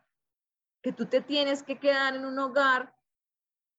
Que 0.82 0.92
tú 0.92 1.06
te 1.08 1.22
tienes 1.22 1.64
que 1.64 1.80
quedar 1.80 2.16
en 2.16 2.26
un 2.26 2.38
hogar 2.38 2.96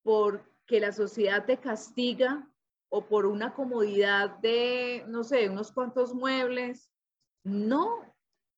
porque 0.02 0.80
la 0.80 0.92
sociedad 0.92 1.44
te 1.44 1.58
castiga 1.58 2.50
o 2.88 3.06
por 3.06 3.26
una 3.26 3.54
comodidad 3.54 4.30
de, 4.38 5.04
no 5.08 5.24
sé, 5.24 5.48
unos 5.48 5.72
cuantos 5.72 6.14
muebles. 6.14 6.90
No, 7.44 8.04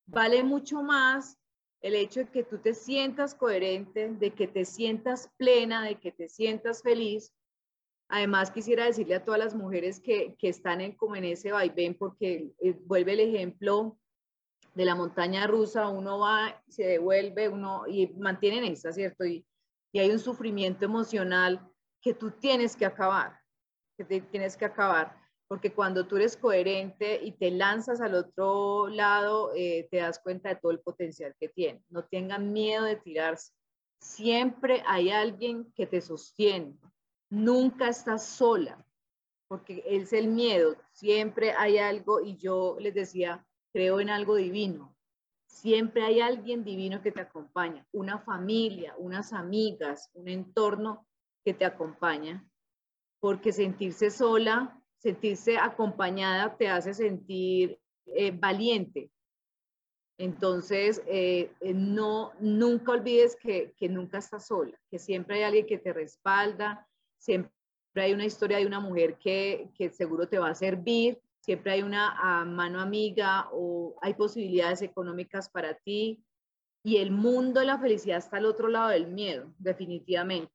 vale 0.07 0.43
mucho 0.43 0.83
más 0.83 1.39
el 1.81 1.95
hecho 1.95 2.21
de 2.21 2.31
que 2.31 2.43
tú 2.43 2.59
te 2.59 2.75
sientas 2.75 3.35
coherente, 3.35 4.09
de 4.15 4.33
que 4.33 4.49
te 4.49 4.65
sientas 4.65 5.31
plena, 5.37 5.83
de 5.83 6.01
que 6.01 6.11
te 6.11 6.29
sientas 6.29 6.83
feliz 6.83 7.33
Además, 8.09 8.51
quisiera 8.51 8.87
decirle 8.87 9.17
a 9.17 9.25
todas 9.25 9.39
las 9.39 9.55
mujeres 9.55 10.01
que, 10.01 10.35
que 10.39 10.49
están 10.49 10.81
en, 10.81 10.93
como 10.97 11.17
en 11.17 11.25
ese 11.25 11.53
vaivén, 11.53 11.95
porque 11.95 12.53
eh, 12.61 12.79
vuelve 12.87 13.13
el 13.13 13.21
ejemplo 13.21 13.99
de 14.75 14.85
la 14.85 14.95
montaña 14.95 15.47
rusa, 15.47 15.89
uno 15.89 16.19
va, 16.19 16.63
se 16.69 16.85
devuelve, 16.85 17.49
uno 17.49 17.87
y 17.87 18.07
mantienen 18.15 18.65
esa, 18.65 18.93
¿cierto? 18.93 19.25
Y, 19.25 19.47
y 19.93 19.99
hay 19.99 20.11
un 20.11 20.19
sufrimiento 20.19 20.85
emocional 20.85 21.61
que 22.01 22.15
tú 22.15 22.31
tienes 22.31 22.77
que 22.77 22.87
acabar, 22.87 23.39
que 23.97 24.05
te, 24.05 24.21
tienes 24.21 24.57
que 24.57 24.65
acabar, 24.65 25.17
porque 25.49 25.73
cuando 25.73 26.07
tú 26.07 26.17
eres 26.17 26.37
coherente 26.37 27.21
y 27.23 27.33
te 27.33 27.51
lanzas 27.51 28.01
al 28.01 28.15
otro 28.15 28.89
lado, 28.89 29.53
eh, 29.55 29.89
te 29.91 29.99
das 29.99 30.19
cuenta 30.19 30.51
de 30.51 30.57
todo 30.57 30.73
el 30.73 30.81
potencial 30.81 31.35
que 31.41 31.49
tiene. 31.49 31.83
No 31.89 32.05
tengan 32.05 32.53
miedo 32.53 32.85
de 32.85 32.97
tirarse. 32.97 33.53
Siempre 34.01 34.83
hay 34.87 35.11
alguien 35.11 35.73
que 35.73 35.87
te 35.87 36.01
sostiene, 36.01 36.75
nunca 37.31 37.89
estás 37.89 38.27
sola, 38.27 38.85
porque 39.49 39.83
es 39.87 40.13
el 40.13 40.29
miedo, 40.29 40.77
siempre 40.93 41.53
hay 41.53 41.79
algo, 41.79 42.21
y 42.21 42.37
yo 42.37 42.77
les 42.81 42.95
decía, 42.95 43.47
creo 43.73 44.01
en 44.01 44.11
algo 44.11 44.37
divino, 44.37 44.95
siempre 45.47 46.05
hay 46.05 46.21
alguien 46.21 46.65
divino 46.65 47.03
que 47.03 47.13
te 47.13 47.21
acompaña, 47.21 47.87
una 47.93 48.19
familia, 48.19 48.95
unas 48.99 49.33
amigas, 49.33 50.11
un 50.15 50.29
entorno 50.29 51.07
que 51.45 51.55
te 51.55 51.65
acompaña, 51.65 52.47
porque 53.21 53.53
sentirse 53.53 54.11
sola, 54.11 54.81
sentirse 54.99 55.57
acompañada 55.59 56.57
te 56.57 56.69
hace 56.69 56.95
sentir 56.95 57.81
eh, 58.07 58.31
valiente. 58.31 59.11
Entonces, 60.19 61.03
eh, 61.07 61.53
eh, 61.61 61.75
no, 61.75 62.33
nunca 62.41 62.93
olvides 62.93 63.37
que, 63.37 63.73
que 63.77 63.89
nunca 63.89 64.19
estás 64.19 64.47
sola, 64.47 64.79
que 64.91 64.99
siempre 64.99 65.37
hay 65.37 65.43
alguien 65.45 65.67
que 65.67 65.79
te 65.79 65.93
respalda, 65.93 66.89
siempre 67.19 67.53
hay 67.97 68.13
una 68.13 68.25
historia 68.25 68.59
de 68.59 68.67
una 68.67 68.81
mujer 68.81 69.19
que, 69.19 69.71
que 69.75 69.91
seguro 69.91 70.29
te 70.29 70.39
va 70.39 70.51
a 70.51 70.55
servir, 70.55 71.21
siempre 71.41 71.73
hay 71.73 71.83
una 71.83 72.15
ah, 72.19 72.45
mano 72.45 72.81
amiga 72.81 73.49
o 73.53 73.97
hay 74.03 74.15
posibilidades 74.15 74.83
económicas 74.83 75.49
para 75.49 75.75
ti. 75.75 76.25
Y 76.85 76.99
el 76.99 77.11
mundo 77.11 77.61
de 77.61 77.67
la 77.67 77.79
felicidad 77.79 78.19
está 78.19 78.37
al 78.37 78.47
otro 78.47 78.69
lado 78.69 78.91
del 78.91 79.09
miedo, 79.09 79.53
definitivamente. 79.59 80.53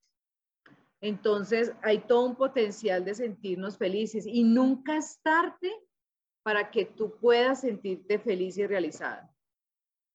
Entonces 1.02 1.74
hay 1.82 2.00
todo 2.00 2.26
un 2.26 2.36
potencial 2.36 3.04
de 3.04 3.14
sentirnos 3.14 3.78
felices 3.78 4.26
y 4.26 4.44
nunca 4.44 4.96
es 4.96 5.20
tarde 5.22 5.72
para 6.44 6.72
que 6.72 6.86
tú 6.86 7.18
puedas 7.20 7.62
sentirte 7.62 8.20
feliz 8.20 8.58
y 8.58 8.66
realizada. 8.68 9.30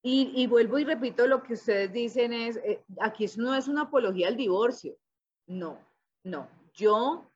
Y, 0.00 0.46
vuelvo 0.46 0.78
y 0.78 0.84
repito, 0.84 1.26
lo 1.26 1.42
que 1.42 1.54
ustedes 1.54 1.92
dicen 1.92 2.32
es, 2.32 2.56
eh, 2.58 2.82
aquí 3.00 3.26
no 3.36 3.54
es 3.54 3.68
una 3.68 3.82
apología 3.82 4.28
al 4.28 4.36
divorcio, 4.36 4.96
no, 5.46 5.78
no. 6.24 6.48
Yo 6.74 7.30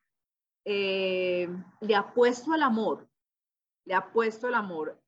eh, 0.65 1.49
le 1.81 1.95
apuesto 1.95 2.53
al 2.53 2.63
amor, 2.63 3.09
le 3.85 3.95
apuesto 3.95 4.47
al 4.47 4.55
amor. 4.55 5.01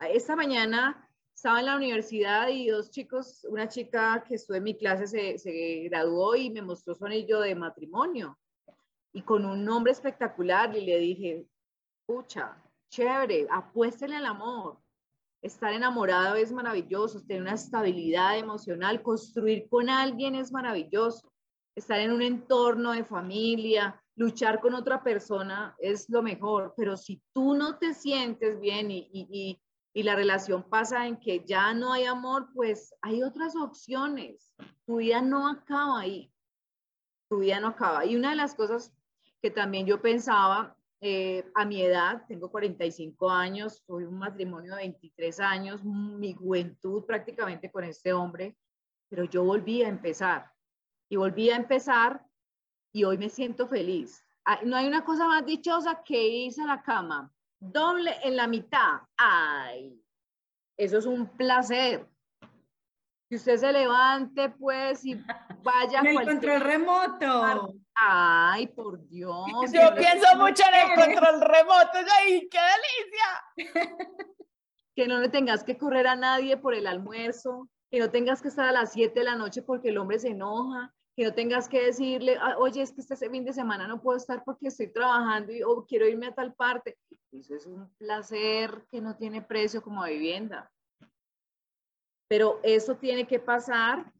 Esta 0.00 0.36
mañana 0.36 1.08
estaba 1.34 1.60
en 1.60 1.66
la 1.66 1.76
universidad 1.76 2.48
y 2.48 2.68
dos 2.68 2.90
chicos, 2.90 3.46
una 3.48 3.66
chica 3.66 4.22
que 4.28 4.34
estuvo 4.34 4.58
en 4.58 4.64
mi 4.64 4.76
clase 4.76 5.38
se, 5.38 5.88
graduó 5.88 6.36
y 6.36 6.50
me 6.50 6.60
mostró 6.60 6.94
su 6.94 7.06
anillo 7.06 7.40
de 7.40 7.54
matrimonio 7.54 8.38
y 9.12 9.22
con 9.22 9.46
un 9.46 9.64
nombre 9.64 9.92
espectacular 9.92 10.76
y 10.76 10.84
le 10.84 10.98
dije, 10.98 11.46
pucha, 12.06 12.62
chévere, 12.90 13.46
apuéstele 13.50 14.16
al 14.16 14.26
amor. 14.26 14.78
Estar 15.40 15.72
enamorado 15.72 16.36
es 16.36 16.52
maravilloso, 16.52 17.22
tener 17.22 17.40
una 17.40 17.54
estabilidad 17.54 18.36
emocional, 18.36 19.02
construir 19.02 19.66
con 19.70 19.88
alguien 19.88 20.34
es 20.34 20.52
maravilloso. 20.52 21.29
Estar 21.80 21.98
en 21.98 22.12
un 22.12 22.20
entorno 22.20 22.92
de 22.92 23.04
familia, 23.04 23.98
luchar 24.14 24.60
con 24.60 24.74
otra 24.74 25.02
persona 25.02 25.74
es 25.78 26.10
lo 26.10 26.20
mejor, 26.20 26.74
pero 26.76 26.94
si 26.98 27.22
tú 27.32 27.54
no 27.54 27.78
te 27.78 27.94
sientes 27.94 28.60
bien 28.60 28.90
y, 28.90 29.08
y, 29.10 29.58
y, 29.94 30.02
la 30.02 30.14
relación 30.14 30.62
pasa 30.62 31.06
en 31.06 31.18
que 31.18 31.42
ya 31.46 31.72
no 31.72 31.94
hay 31.94 32.04
amor, 32.04 32.48
pues 32.54 32.92
hay 33.00 33.22
otras 33.22 33.56
opciones. 33.56 34.52
Tu 34.84 34.96
vida 34.96 35.22
no 35.22 35.48
acaba 35.48 36.00
ahí. 36.00 36.30
Tu 37.30 37.38
vida 37.38 37.60
no 37.60 37.68
acaba. 37.68 38.04
Y 38.04 38.14
una 38.14 38.28
de 38.28 38.36
las 38.36 38.54
cosas 38.54 38.92
que 39.40 39.50
también 39.50 39.86
yo 39.86 40.02
pensaba 40.02 40.76
eh, 41.00 41.50
a 41.54 41.64
mi 41.64 41.80
edad, 41.80 42.26
tengo 42.28 42.50
45 42.50 43.30
años, 43.30 43.82
tuve 43.86 44.06
un 44.06 44.18
matrimonio 44.18 44.74
de 44.74 44.82
23 44.82 45.40
años, 45.40 45.82
mi 45.82 46.34
juventud 46.34 47.06
prácticamente 47.06 47.70
con 47.70 47.84
este 47.84 48.12
hombre, 48.12 48.58
pero 49.08 49.24
yo 49.24 49.42
volví 49.44 49.82
a 49.82 49.88
empezar 49.88 50.49
y 51.10 51.16
volví 51.16 51.50
a 51.50 51.56
empezar 51.56 52.24
y 52.92 53.04
hoy 53.04 53.18
me 53.18 53.28
siento 53.28 53.66
feliz. 53.66 54.24
Ah, 54.46 54.60
no 54.64 54.76
hay 54.76 54.86
una 54.86 55.04
cosa 55.04 55.26
más 55.26 55.44
dichosa 55.44 56.02
que 56.02 56.22
irse 56.26 56.62
a 56.62 56.66
la 56.66 56.82
cama, 56.82 57.30
doble 57.58 58.16
en 58.22 58.36
la 58.36 58.46
mitad. 58.46 59.00
Ay, 59.16 60.00
eso 60.78 60.98
es 60.98 61.06
un 61.06 61.26
placer. 61.36 62.08
Que 63.28 63.36
usted 63.36 63.58
se 63.58 63.72
levante, 63.72 64.50
pues, 64.50 65.04
y 65.04 65.14
vaya. 65.62 66.00
En 66.00 66.06
el 66.06 66.26
control 66.26 66.60
remoto. 66.60 67.74
Ay, 67.94 68.66
por 68.68 69.06
Dios. 69.06 69.46
Yo 69.72 69.94
pienso 69.94 70.36
mucho 70.36 70.64
en 70.66 70.90
el 70.90 70.96
control 70.96 71.40
remoto. 71.40 71.98
¡Ay, 72.18 72.48
qué 72.48 72.58
delicia! 73.56 74.06
Que 74.96 75.06
no 75.06 75.20
le 75.20 75.28
tengas 75.30 75.62
que 75.64 75.78
correr 75.78 76.08
a 76.08 76.16
nadie 76.16 76.56
por 76.58 76.74
el 76.74 76.86
almuerzo, 76.86 77.70
que 77.90 78.00
no 78.00 78.10
tengas 78.10 78.42
que 78.42 78.48
estar 78.48 78.66
a 78.66 78.72
las 78.72 78.92
7 78.92 79.18
de 79.18 79.24
la 79.24 79.36
noche 79.36 79.62
porque 79.62 79.90
el 79.90 79.98
hombre 79.98 80.18
se 80.18 80.30
enoja, 80.30 80.92
que 81.16 81.24
no 81.24 81.34
tengas 81.34 81.68
que 81.68 81.84
decirle, 81.84 82.36
ah, 82.40 82.56
oye, 82.58 82.82
es 82.82 82.92
que 82.92 83.00
este 83.00 83.16
fin 83.28 83.44
de 83.44 83.52
semana 83.52 83.86
no 83.86 84.00
puedo 84.00 84.16
estar 84.16 84.44
porque 84.44 84.68
estoy 84.68 84.88
trabajando 84.88 85.52
y, 85.52 85.62
o 85.62 85.84
quiero 85.84 86.08
irme 86.08 86.26
a 86.26 86.34
tal 86.34 86.54
parte. 86.54 86.98
Eso 87.32 87.54
es 87.54 87.66
un 87.66 87.88
placer 87.96 88.84
que 88.90 89.00
no 89.00 89.16
tiene 89.16 89.42
precio 89.42 89.82
como 89.82 90.04
vivienda. 90.04 90.70
Pero 92.28 92.60
eso 92.62 92.96
tiene 92.96 93.26
que 93.26 93.40
pasar 93.40 94.12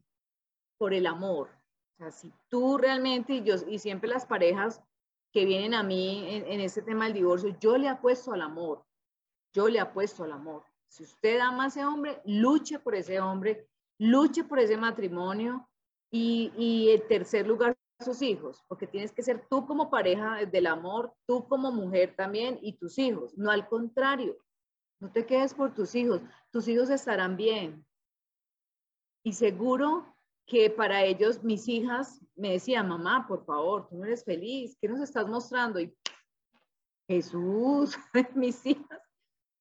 por 0.77 0.93
el 0.93 1.07
amor. 1.07 1.49
O 1.93 1.97
sea, 1.97 2.11
si 2.11 2.31
tú 2.49 2.77
realmente, 2.77 3.33
y, 3.33 3.43
yo, 3.43 3.55
y 3.67 3.79
siempre 3.79 4.09
las 4.09 4.25
parejas 4.25 4.81
que 5.31 5.45
vienen 5.45 5.73
a 5.73 5.83
mí 5.83 6.25
en, 6.27 6.45
en 6.45 6.59
este 6.59 6.81
tema 6.81 7.05
del 7.05 7.13
divorcio, 7.13 7.57
yo 7.59 7.77
le 7.77 7.87
apuesto 7.87 8.33
al 8.33 8.41
amor. 8.41 8.85
Yo 9.53 9.69
le 9.69 9.79
apuesto 9.79 10.23
al 10.23 10.33
amor. 10.33 10.63
Si 10.87 11.03
usted 11.03 11.39
ama 11.39 11.65
a 11.65 11.67
ese 11.67 11.85
hombre, 11.85 12.21
luche 12.25 12.79
por 12.79 12.95
ese 12.95 13.21
hombre, 13.21 13.65
luche 13.97 14.43
por 14.43 14.59
ese 14.59 14.75
matrimonio, 14.75 15.69
y, 16.11 16.51
y 16.57 16.91
en 16.91 17.07
tercer 17.07 17.47
lugar, 17.47 17.75
sus 18.01 18.21
hijos, 18.21 18.63
porque 18.67 18.87
tienes 18.87 19.11
que 19.11 19.23
ser 19.23 19.45
tú 19.49 19.65
como 19.65 19.89
pareja 19.89 20.45
del 20.45 20.67
amor, 20.67 21.13
tú 21.25 21.47
como 21.47 21.71
mujer 21.71 22.15
también 22.15 22.59
y 22.61 22.73
tus 22.73 22.97
hijos, 22.97 23.37
no 23.37 23.51
al 23.51 23.67
contrario. 23.67 24.37
No 24.99 25.11
te 25.11 25.25
quedes 25.25 25.53
por 25.53 25.73
tus 25.73 25.95
hijos, 25.95 26.21
tus 26.51 26.67
hijos 26.67 26.89
estarán 26.89 27.35
bien. 27.35 27.85
Y 29.23 29.33
seguro 29.33 30.15
que 30.45 30.69
para 30.69 31.03
ellos, 31.03 31.43
mis 31.43 31.67
hijas 31.67 32.19
me 32.35 32.53
decían, 32.53 32.87
mamá, 32.87 33.25
por 33.27 33.45
favor, 33.45 33.87
tú 33.87 33.97
no 33.97 34.05
eres 34.05 34.23
feliz, 34.23 34.77
¿qué 34.79 34.87
nos 34.87 34.99
estás 34.99 35.27
mostrando? 35.27 35.79
Y 35.79 35.95
Jesús, 37.07 37.97
mis 38.35 38.65
hijas, 38.65 39.01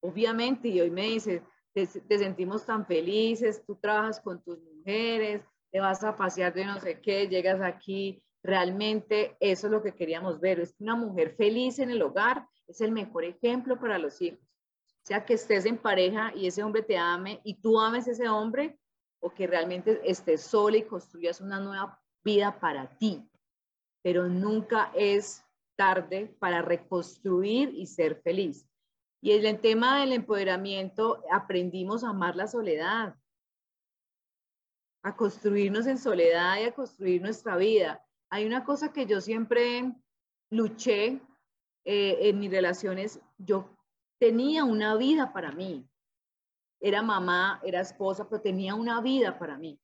obviamente, 0.01 0.69
y 0.69 0.81
hoy 0.81 0.91
me 0.91 1.03
dice, 1.03 1.43
te, 1.73 1.87
te 1.87 2.19
sentimos 2.19 2.65
tan 2.67 2.87
felices, 2.87 3.65
tú 3.65 3.77
trabajas 3.77 4.21
con 4.21 4.43
tus 4.43 4.59
mujeres, 4.61 5.43
te 5.71 5.81
vas 5.81 6.03
a 6.05 6.17
pasear 6.17 6.53
de 6.53 6.65
no 6.65 6.81
sé 6.81 7.01
qué, 7.01 7.29
llegas 7.29 7.61
aquí, 7.61 8.23
realmente 8.43 9.37
eso 9.41 9.67
es 9.67 9.73
lo 9.73 9.83
que 9.83 9.95
queríamos 9.95 10.41
ver, 10.41 10.61
es 10.61 10.73
que 10.73 10.85
una 10.85 10.97
mujer 10.97 11.35
feliz 11.37 11.79
en 11.79 11.91
el 11.91 12.03
hogar 12.03 12.47
es 12.67 12.81
el 12.81 12.93
mejor 12.93 13.25
ejemplo 13.25 13.79
para 13.79 13.99
los 13.99 14.21
hijos. 14.21 14.41
O 15.03 15.07
sea, 15.07 15.25
que 15.25 15.35
estés 15.35 15.65
en 15.67 15.79
pareja 15.79 16.33
y 16.35 16.47
ese 16.47 16.63
hombre 16.63 16.83
te 16.83 16.97
ame 16.97 17.41
y 17.43 17.55
tú 17.61 17.81
ames 17.81 18.07
a 18.07 18.13
ese 18.13 18.29
hombre 18.29 18.79
o 19.21 19.31
que 19.33 19.47
realmente 19.47 20.01
estés 20.05 20.43
sola 20.43 20.77
y 20.77 20.83
construyas 20.83 21.41
una 21.41 21.59
nueva 21.61 22.01
vida 22.23 22.59
para 22.61 22.97
ti. 22.99 23.29
Pero 24.03 24.29
nunca 24.29 24.93
es 24.95 25.45
tarde 25.77 26.35
para 26.39 26.63
reconstruir 26.63 27.73
y 27.75 27.87
ser 27.87 28.21
feliz. 28.23 28.67
Y 29.23 29.33
en 29.33 29.47
el 29.47 29.61
tema 29.61 30.01
del 30.01 30.13
empoderamiento 30.13 31.23
aprendimos 31.31 32.05
a 32.05 32.11
amar 32.11 32.37
la 32.37 32.47
soledad 32.47 33.17
a 35.03 35.17
construirnos 35.17 35.87
en 35.87 35.99
soledad 35.99 36.59
y 36.61 36.65
a 36.65 36.75
construir 36.75 37.23
nuestra 37.23 37.57
vida. 37.57 38.05
Hay 38.29 38.45
una 38.45 38.65
cosa 38.65 38.93
que 38.93 39.07
yo 39.07 39.21
siempre 39.21 39.93
luché 40.51 41.21
eh, 41.85 42.19
en 42.21 42.39
mis 42.39 42.51
relaciones, 42.51 43.21
yo 43.39 43.77
tenía 44.19 44.65
una 44.65 44.97
vida 44.97 45.33
para 45.33 45.53
mí. 45.53 45.89
Era 46.81 47.03
mamá, 47.03 47.61
era 47.65 47.81
esposa, 47.81 48.29
pero 48.29 48.43
tenía 48.43 48.75
una 48.75 49.01
vida 49.01 49.39
para 49.39 49.57
mí. 49.57 49.81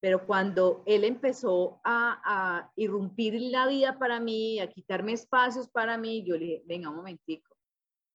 Pero 0.00 0.26
cuando 0.26 0.82
él 0.86 1.04
empezó 1.04 1.80
a, 1.84 2.20
a 2.24 2.72
irrumpir 2.76 3.40
la 3.40 3.66
vida 3.66 3.98
para 3.98 4.20
mí, 4.20 4.60
a 4.60 4.70
quitarme 4.70 5.12
espacios 5.12 5.68
para 5.68 5.96
mí, 5.96 6.22
yo 6.24 6.36
le 6.36 6.44
dije, 6.44 6.62
venga 6.66 6.90
un 6.90 6.96
momentico, 6.96 7.56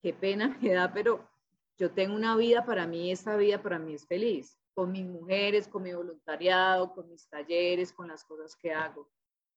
qué 0.01 0.13
pena 0.13 0.57
me 0.61 0.73
da, 0.73 0.93
pero 0.93 1.27
yo 1.77 1.91
tengo 1.91 2.15
una 2.15 2.35
vida 2.35 2.65
para 2.65 2.85
mí, 2.85 3.11
esta 3.11 3.35
vida 3.37 3.61
para 3.61 3.79
mí 3.79 3.93
es 3.93 4.05
feliz 4.05 4.59
con 4.73 4.91
mis 4.91 5.05
mujeres, 5.05 5.67
con 5.67 5.83
mi 5.83 5.93
voluntariado, 5.93 6.93
con 6.93 7.09
mis 7.09 7.27
talleres, 7.27 7.91
con 7.93 8.07
las 8.07 8.23
cosas 8.23 8.55
que 8.55 8.71
hago. 8.73 9.09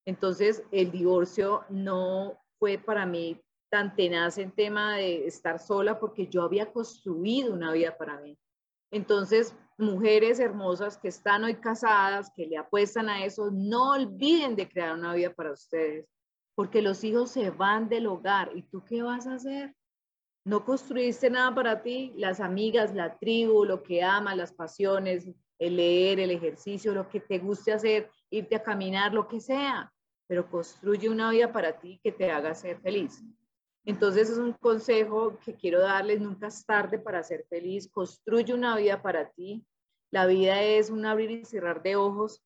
Entonces, 0.05 0.62
el 0.70 0.90
divorcio 0.90 1.64
no 1.68 2.39
fue 2.59 2.78
para 2.78 3.06
mí 3.06 3.40
tan 3.70 3.97
tenaz 3.97 4.36
en 4.39 4.52
tema 4.52 4.97
de 4.97 5.26
estar 5.26 5.59
sola 5.59 5.98
porque 5.98 6.26
yo 6.26 6.43
había 6.43 6.72
construido 6.72 7.55
una 7.55 7.72
vida 7.72 7.97
para 7.97 8.20
mí. 8.20 8.39
Entonces, 8.90 9.56
mujeres 9.78 10.39
hermosas 10.39 10.98
que 10.98 11.09
están 11.09 11.44
hoy 11.44 11.55
casadas, 11.55 12.30
que 12.36 12.47
le 12.47 12.59
apuestan 12.59 13.09
a 13.09 13.24
eso, 13.24 13.51
no 13.51 13.93
olviden 13.93 14.55
de 14.56 14.68
crear 14.68 14.94
una 14.94 15.14
vida 15.14 15.32
para 15.32 15.52
ustedes, 15.52 16.06
porque 16.55 16.82
los 16.82 17.02
hijos 17.05 17.30
se 17.30 17.51
van 17.51 17.89
del 17.89 18.06
hogar. 18.06 18.51
¿Y 18.55 18.62
tú 18.62 18.84
qué 18.84 19.02
vas 19.02 19.26
a 19.26 19.34
hacer? 19.34 19.74
No 20.44 20.64
construiste 20.64 21.31
nada 21.31 21.55
para 21.55 21.82
ti, 21.82 22.12
las 22.16 22.40
amigas, 22.40 22.94
la 22.94 23.16
tribu, 23.16 23.64
lo 23.64 23.82
que 23.82 24.02
amas, 24.02 24.36
las 24.36 24.52
pasiones, 24.52 25.28
el 25.59 25.77
leer, 25.77 26.19
el 26.19 26.31
ejercicio, 26.32 26.93
lo 26.93 27.09
que 27.09 27.20
te 27.20 27.39
guste 27.39 27.73
hacer, 27.73 28.10
irte 28.31 28.56
a 28.56 28.62
caminar, 28.62 29.14
lo 29.14 29.28
que 29.28 29.40
sea, 29.40 29.93
pero 30.27 30.51
construye 30.51 31.09
una 31.09 31.31
vida 31.31 31.52
para 31.52 31.78
ti 31.78 32.01
que 32.02 32.10
te 32.10 32.31
haga 32.31 32.55
ser 32.55 32.81
feliz. 32.81 33.23
Entonces 33.85 34.31
es 34.31 34.39
un 34.39 34.52
consejo 34.52 35.39
que 35.44 35.55
quiero 35.55 35.81
darles, 35.81 36.20
nunca 36.20 36.48
es 36.48 36.64
tarde 36.64 36.98
para 36.98 37.23
ser 37.23 37.44
feliz, 37.48 37.89
construye 37.89 38.55
una 38.55 38.77
vida 38.77 39.02
para 39.02 39.31
ti. 39.31 39.64
La 40.10 40.27
vida 40.27 40.62
es 40.62 40.90
un 40.90 41.06
abrir 41.06 41.31
y 41.31 41.44
cerrar 41.44 41.82
de 41.82 41.97
ojos, 41.97 42.44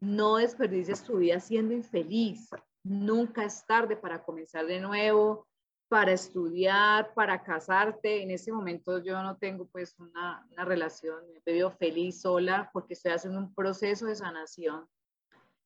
no 0.00 0.36
desperdices 0.36 1.02
tu 1.02 1.18
vida 1.18 1.40
siendo 1.40 1.74
infeliz, 1.74 2.48
nunca 2.84 3.44
es 3.44 3.66
tarde 3.66 3.96
para 3.96 4.22
comenzar 4.22 4.66
de 4.66 4.80
nuevo, 4.80 5.46
para 5.88 6.12
estudiar, 6.12 7.12
para 7.14 7.42
casarte. 7.42 8.22
En 8.22 8.30
este 8.30 8.52
momento 8.52 8.98
yo 9.02 9.22
no 9.22 9.36
tengo 9.36 9.66
pues 9.66 9.98
una, 9.98 10.46
una 10.52 10.64
relación, 10.64 11.24
me 11.32 11.40
veo 11.44 11.70
feliz 11.70 12.20
sola 12.20 12.70
porque 12.72 12.94
estoy 12.94 13.12
haciendo 13.12 13.38
un 13.38 13.54
proceso 13.54 14.06
de 14.06 14.14
sanación 14.14 14.86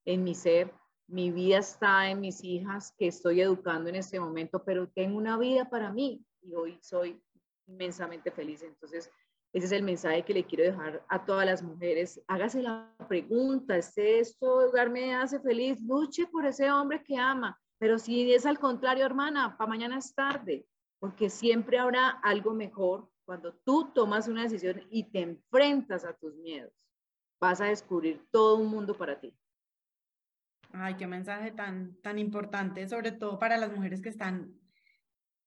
en 0.05 0.25
mi 0.25 0.35
ser. 0.35 0.73
mi 1.09 1.31
vida 1.31 1.59
está 1.59 2.09
en 2.09 2.21
mis 2.21 2.43
hijas 2.43 2.95
que 2.97 3.09
estoy 3.09 3.41
educando 3.41 3.91
en 3.91 3.97
este 3.97 4.19
momento, 4.19 4.63
pero 4.65 4.89
tengo 4.89 5.19
una 5.19 5.37
vida 5.37 5.69
para 5.69 5.93
mí 5.93 6.25
y 6.41 6.55
hoy 6.55 6.79
soy 6.81 7.21
inmensamente 7.67 8.31
feliz. 8.31 8.63
Entonces, 8.63 9.11
ese 9.53 9.67
es 9.67 9.73
el 9.73 9.83
mensaje 9.83 10.25
que 10.25 10.33
le 10.33 10.47
quiero 10.47 10.65
dejar 10.65 11.05
a 11.09 11.25
todas 11.25 11.45
las 11.45 11.63
mujeres. 11.63 12.23
Hágase 12.27 12.63
la 12.63 12.91
pregunta, 13.09 13.77
¿este 13.77 14.21
esto 14.21 14.65
lugar 14.65 14.89
me 14.89 15.15
hace 15.15 15.39
feliz? 15.41 15.79
Luche 15.83 16.27
por 16.27 16.47
ese 16.47 16.71
hombre 16.71 17.03
que 17.03 17.19
ama. 17.19 17.61
Pero 17.83 17.99
si 17.99 18.33
es 18.33 18.47
al 18.47 18.61
contrario, 18.61 19.05
hermana, 19.05 19.57
para 19.57 19.69
mañana 19.69 19.99
es 19.99 20.15
tarde, 20.15 20.69
porque 21.01 21.29
siempre 21.29 21.81
habrá 21.81 22.11
algo 22.11 22.55
mejor 22.55 23.11
cuando 23.25 23.55
tú 23.55 23.91
tomas 23.93 24.29
una 24.29 24.45
decisión 24.45 24.87
y 24.89 25.11
te 25.11 25.23
enfrentas 25.23 26.05
a 26.05 26.13
tus 26.13 26.37
miedos. 26.37 26.73
Vas 27.41 27.61
a 27.61 27.65
descubrir 27.65 28.25
todo 28.31 28.59
un 28.59 28.69
mundo 28.69 28.97
para 28.97 29.19
ti. 29.19 29.37
Ay, 30.71 30.95
qué 30.95 31.09
mensaje 31.09 31.51
tan, 31.51 32.01
tan 32.03 32.21
importante, 32.21 32.89
sobre 32.89 33.11
todo 33.11 33.41
para 33.41 33.57
las 33.57 33.73
mujeres 33.73 34.01
que 34.01 34.11
están 34.11 34.55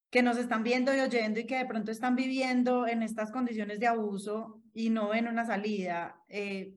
que 0.10 0.22
nos 0.22 0.38
están 0.38 0.62
viendo 0.64 0.94
y 0.94 1.00
oyendo 1.00 1.40
y 1.40 1.46
que 1.46 1.60
de 1.60 1.66
pronto 1.66 1.90
están 1.90 2.18
viviendo 2.18 2.86
en 2.86 3.02
estas 3.02 3.32
condiciones 3.32 3.80
de 3.80 3.88
abuso 3.88 4.62
y 4.74 4.90
no 4.90 5.08
ven 5.08 5.30
una 5.30 5.46
salida. 5.46 6.22
Eh, 6.28 6.76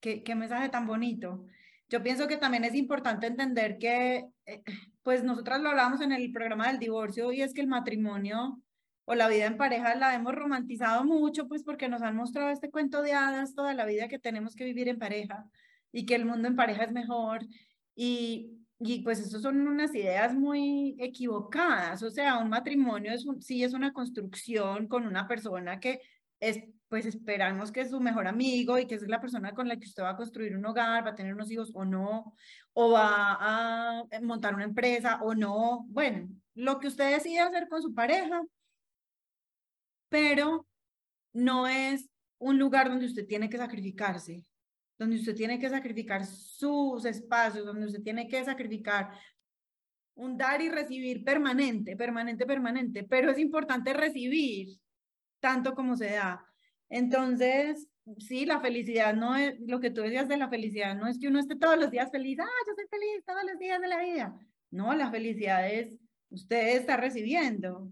qué, 0.00 0.24
qué, 0.24 0.34
mensaje 0.34 0.68
tan 0.68 0.84
bonito. 0.84 1.46
Yo 1.88 2.02
pienso 2.02 2.26
que 2.26 2.38
también 2.38 2.64
es 2.64 2.74
importante 2.74 3.28
entender 3.28 3.78
que, 3.78 4.26
eh, 4.46 4.64
pues 5.06 5.22
nosotras 5.22 5.60
lo 5.60 5.68
hablamos 5.68 6.00
en 6.00 6.10
el 6.10 6.32
programa 6.32 6.66
del 6.66 6.80
divorcio 6.80 7.30
y 7.30 7.40
es 7.40 7.54
que 7.54 7.60
el 7.60 7.68
matrimonio 7.68 8.60
o 9.04 9.14
la 9.14 9.28
vida 9.28 9.46
en 9.46 9.56
pareja 9.56 9.94
la 9.94 10.12
hemos 10.16 10.34
romantizado 10.34 11.04
mucho, 11.04 11.46
pues 11.46 11.62
porque 11.62 11.88
nos 11.88 12.02
han 12.02 12.16
mostrado 12.16 12.50
este 12.50 12.72
cuento 12.72 13.02
de 13.02 13.12
hadas 13.12 13.54
toda 13.54 13.72
la 13.72 13.86
vida 13.86 14.08
que 14.08 14.18
tenemos 14.18 14.56
que 14.56 14.64
vivir 14.64 14.88
en 14.88 14.98
pareja 14.98 15.48
y 15.92 16.06
que 16.06 16.16
el 16.16 16.24
mundo 16.24 16.48
en 16.48 16.56
pareja 16.56 16.82
es 16.82 16.90
mejor. 16.90 17.46
Y, 17.94 18.50
y 18.80 19.02
pues 19.02 19.20
eso 19.20 19.38
son 19.38 19.68
unas 19.68 19.94
ideas 19.94 20.34
muy 20.34 20.96
equivocadas, 20.98 22.02
o 22.02 22.10
sea, 22.10 22.38
un 22.38 22.48
matrimonio 22.48 23.12
es 23.12 23.24
sí 23.38 23.62
es 23.62 23.74
una 23.74 23.92
construcción 23.92 24.88
con 24.88 25.06
una 25.06 25.28
persona 25.28 25.78
que 25.78 26.00
es, 26.40 26.64
pues 26.88 27.06
esperamos 27.06 27.72
que 27.72 27.80
es 27.80 27.90
su 27.90 28.00
mejor 28.00 28.28
amigo 28.28 28.78
y 28.78 28.86
que 28.86 28.94
es 28.94 29.02
la 29.08 29.20
persona 29.20 29.52
con 29.52 29.68
la 29.68 29.76
que 29.76 29.86
usted 29.86 30.02
va 30.02 30.10
a 30.10 30.16
construir 30.16 30.56
un 30.56 30.64
hogar, 30.66 31.04
va 31.04 31.10
a 31.10 31.14
tener 31.14 31.34
unos 31.34 31.50
hijos 31.50 31.72
o 31.74 31.84
no, 31.84 32.34
o 32.72 32.92
va 32.92 33.36
a 33.40 34.04
montar 34.22 34.54
una 34.54 34.64
empresa 34.64 35.20
o 35.22 35.34
no, 35.34 35.84
bueno, 35.88 36.28
lo 36.54 36.78
que 36.78 36.88
usted 36.88 37.12
decide 37.12 37.40
hacer 37.40 37.68
con 37.68 37.82
su 37.82 37.94
pareja, 37.94 38.42
pero 40.08 40.66
no 41.32 41.66
es 41.66 42.08
un 42.38 42.58
lugar 42.58 42.88
donde 42.88 43.06
usted 43.06 43.26
tiene 43.26 43.48
que 43.48 43.58
sacrificarse, 43.58 44.44
donde 44.98 45.16
usted 45.16 45.34
tiene 45.34 45.58
que 45.58 45.68
sacrificar 45.68 46.24
sus 46.24 47.04
espacios, 47.04 47.66
donde 47.66 47.86
usted 47.86 48.02
tiene 48.02 48.28
que 48.28 48.44
sacrificar 48.44 49.10
un 50.14 50.36
dar 50.36 50.62
y 50.62 50.70
recibir 50.70 51.24
permanente, 51.24 51.96
permanente, 51.96 52.46
permanente, 52.46 53.04
pero 53.04 53.30
es 53.30 53.38
importante 53.38 53.92
recibir 53.92 54.78
tanto 55.40 55.74
como 55.74 55.96
se 55.96 56.12
da. 56.12 56.42
Entonces, 56.88 57.88
sí, 58.18 58.46
la 58.46 58.60
felicidad 58.60 59.14
no 59.14 59.36
es, 59.36 59.58
lo 59.60 59.80
que 59.80 59.90
tú 59.90 60.02
decías 60.02 60.28
de 60.28 60.36
la 60.36 60.48
felicidad, 60.48 60.94
no 60.96 61.06
es 61.06 61.18
que 61.18 61.28
uno 61.28 61.40
esté 61.40 61.56
todos 61.56 61.78
los 61.78 61.90
días 61.90 62.10
feliz, 62.10 62.38
ah, 62.40 62.64
yo 62.66 62.74
soy 62.74 62.86
feliz 62.88 63.24
todos 63.24 63.44
los 63.44 63.58
días 63.58 63.80
de 63.80 63.88
la 63.88 64.00
vida. 64.00 64.38
No, 64.70 64.94
la 64.94 65.10
felicidad 65.10 65.68
es, 65.70 65.92
usted 66.30 66.76
está 66.76 66.96
recibiendo, 66.96 67.90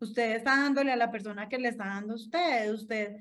usted 0.00 0.36
está 0.36 0.56
dándole 0.56 0.92
a 0.92 0.96
la 0.96 1.10
persona 1.10 1.48
que 1.48 1.58
le 1.58 1.68
está 1.68 1.84
dando 1.86 2.14
a 2.14 2.16
usted, 2.16 2.72
usted 2.72 3.16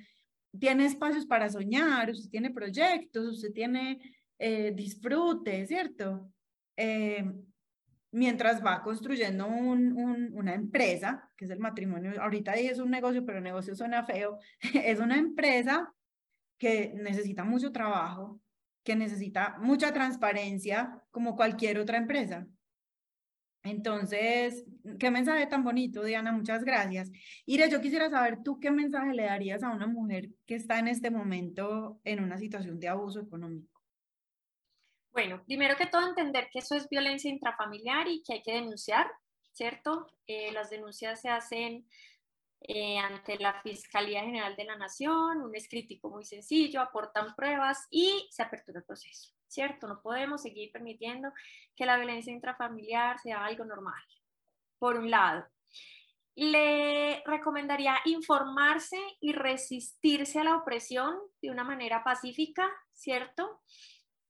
tiene 0.60 0.86
espacios 0.86 1.26
para 1.26 1.50
soñar, 1.50 2.12
usted 2.12 2.30
tiene 2.30 2.52
proyectos, 2.52 3.36
usted 3.36 3.52
tiene 3.52 4.00
eh, 4.38 4.72
disfrute, 4.76 5.66
¿cierto? 5.66 6.32
Eh, 6.76 7.24
mientras 8.14 8.64
va 8.64 8.84
construyendo 8.84 9.48
un, 9.48 10.32
una 10.34 10.54
empresa, 10.54 11.30
que 11.36 11.46
es 11.46 11.52
el 11.52 11.60
matrimonio, 11.60 12.14
ahorita 12.22 12.54
dije 12.54 12.72
es 12.72 12.80
un 12.80 12.92
negocio, 12.92 13.26
pero 13.26 13.40
el 13.40 13.44
negocio 13.44 13.76
suena 13.76 14.04
feo, 14.04 14.38
es 14.74 15.00
una 15.00 15.18
empresa 15.18 15.94
que 16.58 16.94
necesita 16.96 17.44
mucho 17.44 17.72
trabajo, 17.72 18.40
que 18.84 18.96
necesita 18.96 19.58
mucha 19.60 19.92
transparencia, 19.92 21.02
como 21.10 21.36
cualquier 21.36 21.80
otra 21.80 21.98
empresa. 21.98 22.48
Entonces, 23.64 24.66
qué 25.00 25.10
mensaje 25.10 25.48
tan 25.48 25.64
bonito, 25.64 26.04
Diana, 26.04 26.32
muchas 26.34 26.64
gracias. 26.64 27.10
Ira, 27.46 27.68
yo 27.68 27.82
quisiera 27.82 28.10
saber 28.10 28.44
tú 28.44 28.60
qué 28.60 28.70
mensaje 28.72 29.14
le 29.14 29.24
darías 29.24 29.64
a 29.64 29.70
una 29.70 29.88
mujer 29.88 30.30
que 30.46 30.56
está 30.56 30.80
en 30.80 30.90
este 30.90 31.10
momento 31.10 32.00
en 32.04 32.22
una 32.22 32.38
situación 32.38 32.80
de 32.80 32.90
abuso 32.90 33.22
económico. 33.22 33.73
Bueno, 35.14 35.44
primero 35.46 35.78
que 35.78 35.86
todo 35.86 36.08
entender 36.08 36.50
que 36.52 36.60
eso 36.60 36.76
es 36.76 36.90
violencia 36.90 37.30
intrafamiliar 37.30 38.08
y 38.08 38.22
que 38.24 38.34
hay 38.34 38.42
que 38.42 38.54
denunciar, 38.54 39.10
¿cierto? 39.54 40.08
Eh, 40.28 40.52
las 40.52 40.70
denuncias 40.70 41.22
se 41.22 41.30
hacen 41.30 41.88
eh, 42.62 42.98
ante 42.98 43.38
la 43.38 43.62
Fiscalía 43.62 44.24
General 44.24 44.56
de 44.56 44.66
la 44.66 44.76
Nación, 44.76 45.42
un 45.42 45.56
escrítico 45.56 46.10
muy 46.10 46.26
sencillo, 46.26 46.82
aportan 46.82 47.36
pruebas 47.36 47.88
y 47.90 48.28
se 48.32 48.42
apertura 48.42 48.80
el 48.80 48.86
proceso. 48.86 49.34
¿cierto? 49.54 49.88
No 49.88 50.02
podemos 50.02 50.42
seguir 50.42 50.72
permitiendo 50.72 51.32
que 51.76 51.86
la 51.86 51.98
violencia 51.98 52.34
intrafamiliar 52.34 53.20
sea 53.20 53.46
algo 53.46 53.64
normal, 53.64 54.04
por 54.80 54.98
un 54.98 55.12
lado. 55.12 55.46
Le 56.36 57.22
recomendaría 57.26 58.00
informarse 58.06 58.98
y 59.22 59.34
resistirse 59.34 60.40
a 60.40 60.44
la 60.44 60.56
opresión 60.56 61.16
de 61.42 61.52
una 61.52 61.64
manera 61.64 62.04
pacífica, 62.04 62.68
¿cierto? 62.92 63.62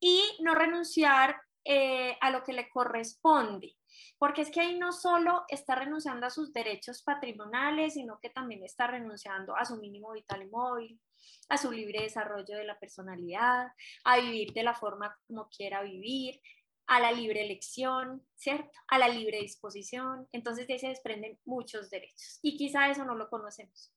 Y 0.06 0.22
no 0.42 0.54
renunciar 0.54 1.38
eh, 1.64 2.18
a 2.20 2.30
lo 2.30 2.44
que 2.44 2.52
le 2.52 2.68
corresponde, 2.68 3.78
porque 4.18 4.42
es 4.42 4.52
que 4.52 4.60
ahí 4.60 4.78
no 4.78 4.92
solo 4.92 5.46
está 5.48 5.76
renunciando 5.76 6.28
a 6.28 6.30
sus 6.30 6.52
derechos 6.52 7.02
patrimoniales, 7.04 7.94
sino 7.94 8.20
que 8.20 8.30
también 8.30 8.66
está 8.66 8.88
renunciando 8.88 9.56
a 9.56 9.64
su 9.64 9.78
mínimo 9.78 10.12
vital 10.12 10.44
y 10.44 10.48
móvil, 10.48 11.00
a 11.48 11.58
su 11.58 11.72
libre 11.72 12.02
desarrollo 12.02 12.58
de 12.58 12.66
la 12.66 12.78
personalidad, 12.78 13.68
a 14.04 14.18
vivir 14.18 14.52
de 14.52 14.64
la 14.64 14.74
forma 14.74 15.18
como 15.26 15.48
quiera 15.48 15.82
vivir, 15.82 16.42
a 16.86 17.00
la 17.00 17.14
libre 17.14 17.42
elección, 17.42 18.28
¿cierto? 18.36 18.78
A 18.90 18.98
la 18.98 19.08
libre 19.08 19.40
disposición. 19.40 20.28
Entonces 20.34 20.68
de 20.68 20.74
ahí 20.74 20.80
se 20.80 20.90
desprenden 20.90 21.40
muchos 21.46 21.90
derechos 21.90 22.40
y 22.42 22.58
quizá 22.58 22.90
eso 22.90 23.06
no 23.06 23.16
lo 23.16 23.30
conocemos. 23.30 23.94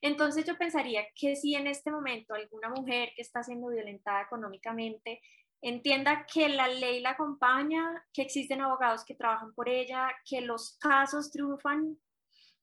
Entonces 0.00 0.44
yo 0.44 0.56
pensaría 0.56 1.06
que 1.14 1.36
si 1.36 1.54
en 1.54 1.66
este 1.66 1.90
momento 1.90 2.34
alguna 2.34 2.68
mujer 2.68 3.10
que 3.14 3.22
está 3.22 3.42
siendo 3.42 3.68
violentada 3.68 4.22
económicamente 4.22 5.20
entienda 5.60 6.24
que 6.32 6.48
la 6.48 6.68
ley 6.68 7.00
la 7.00 7.10
acompaña, 7.10 8.04
que 8.12 8.22
existen 8.22 8.60
abogados 8.60 9.04
que 9.04 9.14
trabajan 9.14 9.52
por 9.54 9.68
ella, 9.68 10.10
que 10.24 10.40
los 10.40 10.76
casos 10.78 11.30
triunfan 11.30 11.98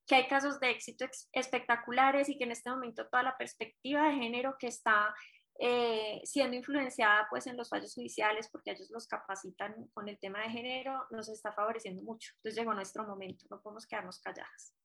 que 0.08 0.16
hay 0.16 0.28
casos 0.28 0.60
de 0.60 0.70
éxito 0.70 1.06
espectaculares 1.32 2.30
y 2.30 2.38
que 2.38 2.44
en 2.44 2.52
este 2.52 2.70
momento 2.70 3.08
toda 3.08 3.24
la 3.24 3.38
perspectiva 3.38 4.08
de 4.08 4.16
género 4.16 4.56
que 4.60 4.68
está 4.68 5.14
eh, 5.58 6.22
siendo 6.26 6.56
influenciada 6.56 7.28
pues 7.30 7.48
en 7.48 7.58
los 7.58 7.70
fallos 7.70 7.94
judiciales 7.94 8.50
porque 8.52 8.72
ellos 8.72 8.90
los 8.92 9.08
capacitan 9.08 9.88
con 9.94 10.08
el 10.10 10.20
tema 10.20 10.42
de 10.42 10.50
género 10.50 11.06
nos 11.12 11.30
está 11.30 11.52
favoreciendo 11.54 12.04
mucho. 12.04 12.34
Entonces 12.38 12.60
llegó 12.60 12.74
nuestro 12.74 13.08
momento, 13.08 13.46
no 13.50 13.62
podemos 13.62 13.88
quedarnos 13.88 14.20
calladas. 14.20 14.76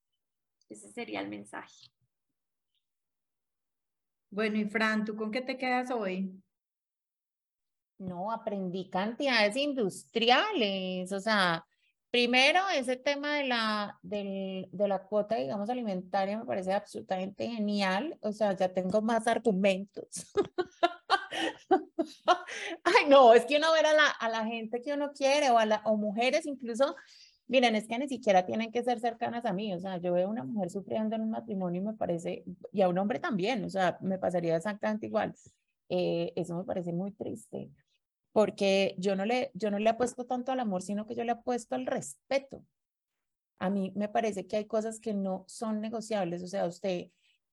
Ese 0.69 0.89
sería 0.90 1.20
el 1.20 1.28
mensaje. 1.28 1.90
Bueno, 4.31 4.59
y 4.59 4.65
Fran, 4.65 5.05
¿tú 5.05 5.16
con 5.16 5.31
qué 5.31 5.40
te 5.40 5.59
quedas 5.59 5.90
hoy? 5.90 6.40
No, 7.98 8.32
aprendí 8.32 8.89
cantidades 8.89 9.57
industriales, 9.57 11.12
o 11.12 11.20
sea, 11.20 11.65
Primero, 12.11 12.59
ese 12.74 12.97
tema 12.97 13.36
de 13.36 13.47
la, 13.47 13.97
de 14.02 14.69
la 14.73 15.05
cuota, 15.05 15.36
digamos, 15.36 15.70
alimentaria 15.70 16.39
me 16.39 16.44
parece 16.44 16.73
absolutamente 16.73 17.48
genial. 17.48 18.19
O 18.20 18.32
sea, 18.32 18.57
ya 18.57 18.73
tengo 18.73 19.01
más 19.01 19.28
argumentos. 19.28 20.32
Ay, 22.85 23.07
no, 23.09 23.32
es 23.32 23.47
que 23.47 23.59
uno 23.59 23.73
ver 23.73 23.86
a 23.86 23.93
la, 23.93 24.09
a 24.09 24.28
la 24.28 24.44
gente 24.44 24.82
que 24.82 24.93
uno 24.93 25.12
quiere 25.12 25.51
o, 25.51 25.59
a 25.59 25.66
la, 25.66 25.82
o 25.85 25.97
mujeres 25.97 26.47
incluso, 26.47 26.97
miren, 27.51 27.74
es 27.74 27.86
que 27.86 27.98
ni 27.98 28.09
siquiera 28.09 28.47
tienen 28.47 28.72
que 28.72 28.82
ser 28.82 29.01
cercanas 29.01 29.44
a 29.44 29.52
mí. 29.52 29.74
O 29.74 29.81
sea, 29.81 29.98
yo 29.98 30.12
veo 30.12 30.28
a 30.28 30.31
una 30.31 30.44
mujer 30.44 30.70
sufriendo 30.70 31.16
en 31.16 31.22
un 31.22 31.31
matrimonio 31.31 31.82
y 31.82 31.85
me 31.85 31.94
parece, 31.94 32.44
y 32.72 32.82
a 32.82 32.89
un 32.89 32.98
hombre 32.98 33.18
también, 33.18 33.64
o 33.64 33.70
sea, 33.70 33.98
me 34.01 34.18
pasaría 34.18 34.56
exactamente 34.56 35.06
igual. 35.06 35.35
Eh, 35.89 36.32
eso 36.36 36.56
me 36.56 36.64
parece 36.64 36.93
muy 36.93 37.12
triste 37.12 37.70
porque 38.32 38.94
yo 38.98 39.16
no, 39.16 39.24
le, 39.24 39.51
yo 39.55 39.70
no 39.70 39.78
le 39.78 39.90
apuesto 39.90 40.24
tanto 40.24 40.52
al 40.52 40.60
amor, 40.60 40.82
sino 40.82 41.06
que 41.06 41.14
yo 41.14 41.24
le 41.24 41.32
apuesto 41.32 41.74
al 41.74 41.86
respeto. 41.86 42.64
A 43.59 43.70
mí 43.70 43.93
me 43.97 44.09
parece 44.09 44.47
que 44.47 44.56
hay 44.56 44.66
cosas 44.66 45.01
que 45.01 45.14
no 45.14 45.44
son 45.48 45.81
negociables, 45.81 46.43
o 46.43 46.47
sea, 46.47 46.66
usted 46.66 47.10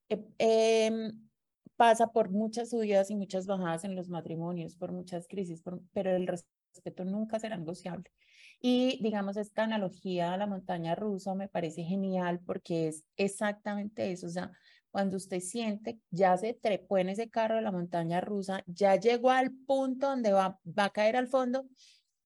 eh, 0.10 0.26
em, 0.38 1.28
pasa 1.76 2.12
por 2.12 2.30
muchas 2.30 2.70
subidas 2.70 3.10
y 3.12 3.16
muchas 3.16 3.46
bajadas 3.48 3.84
en 3.84 3.96
los 3.96 4.10
matrimonios, 4.10 4.76
por 4.76 4.92
muchas 4.92 5.28
crisis, 5.28 5.64
pero 5.94 6.16
el 6.16 6.28
respeto 6.28 7.06
nunca 7.06 7.40
será 7.40 7.58
negociable. 7.58 8.12
Y 8.60 9.00
digamos, 9.02 9.38
esta 9.38 9.64
analogía 9.64 10.34
a 10.34 10.38
la 10.38 10.48
montaña 10.48 10.96
rusa 10.96 11.36
me 11.36 11.48
parece 11.48 11.84
genial 11.84 12.40
porque 12.46 12.88
es 12.88 13.04
exactamente 13.16 14.12
eso, 14.12 14.28
o 14.28 14.32
sea, 14.32 14.52
cuando 14.90 15.18
usted 15.18 15.42
siente, 15.42 16.00
ya 16.10 16.36
se 16.38 16.54
trepó 16.54 16.98
en 16.98 17.10
ese 17.10 17.30
carro 17.30 17.58
de 17.58 17.62
la 17.62 17.72
montaña 17.72 18.20
rusa, 18.20 18.64
ya 18.66 18.96
llegó 18.96 19.30
al 19.30 19.52
punto 19.52 20.08
donde 20.08 20.32
va, 20.32 20.60
va 20.66 20.86
a 20.86 20.90
caer 20.90 21.16
al 21.16 21.28
fondo, 21.28 21.68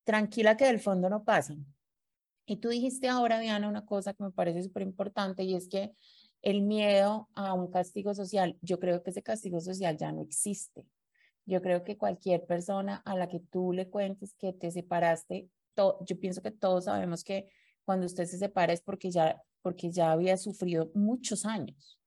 tranquila 0.06 0.56
que 0.56 0.66
del 0.66 0.80
fondo 0.80 1.10
no 1.10 1.24
pasan. 1.24 1.66
Y 2.46 2.58
tú 2.58 2.70
dijiste 2.70 3.10
ahora, 3.10 3.40
Diana, 3.40 3.68
una 3.68 3.86
cosa 3.86 4.14
que 4.14 4.24
me 4.24 4.32
parece 4.32 4.64
súper 4.64 4.84
importante 4.84 5.44
y 5.44 5.56
es 5.56 5.68
que 5.68 5.94
el 6.42 6.62
miedo 6.62 7.30
a 7.36 7.54
un 7.54 7.70
castigo 7.72 8.14
social, 8.14 8.58
yo 8.62 8.80
creo 8.80 9.04
que 9.04 9.12
ese 9.12 9.22
castigo 9.22 9.60
social 9.60 9.98
ya 9.98 10.12
no 10.12 10.22
existe. 10.22 10.86
Yo 11.46 11.62
creo 11.62 11.84
que 11.84 11.98
cualquier 11.98 12.46
persona 12.46 13.02
a 13.06 13.16
la 13.16 13.28
que 13.28 13.40
tú 13.40 13.74
le 13.74 13.90
cuentes 13.90 14.34
que 14.36 14.54
te 14.54 14.72
separaste, 14.72 15.50
yo 15.76 16.20
pienso 16.20 16.42
que 16.42 16.52
todos 16.52 16.86
sabemos 16.86 17.24
que 17.24 17.50
cuando 17.86 18.06
usted 18.06 18.26
se 18.26 18.38
separa 18.38 18.74
es 18.74 18.82
porque 18.82 19.12
ya, 19.12 19.42
porque 19.62 19.92
ya 19.92 20.12
había 20.12 20.38
sufrido 20.38 20.92
muchos 20.94 21.46
años. 21.46 22.00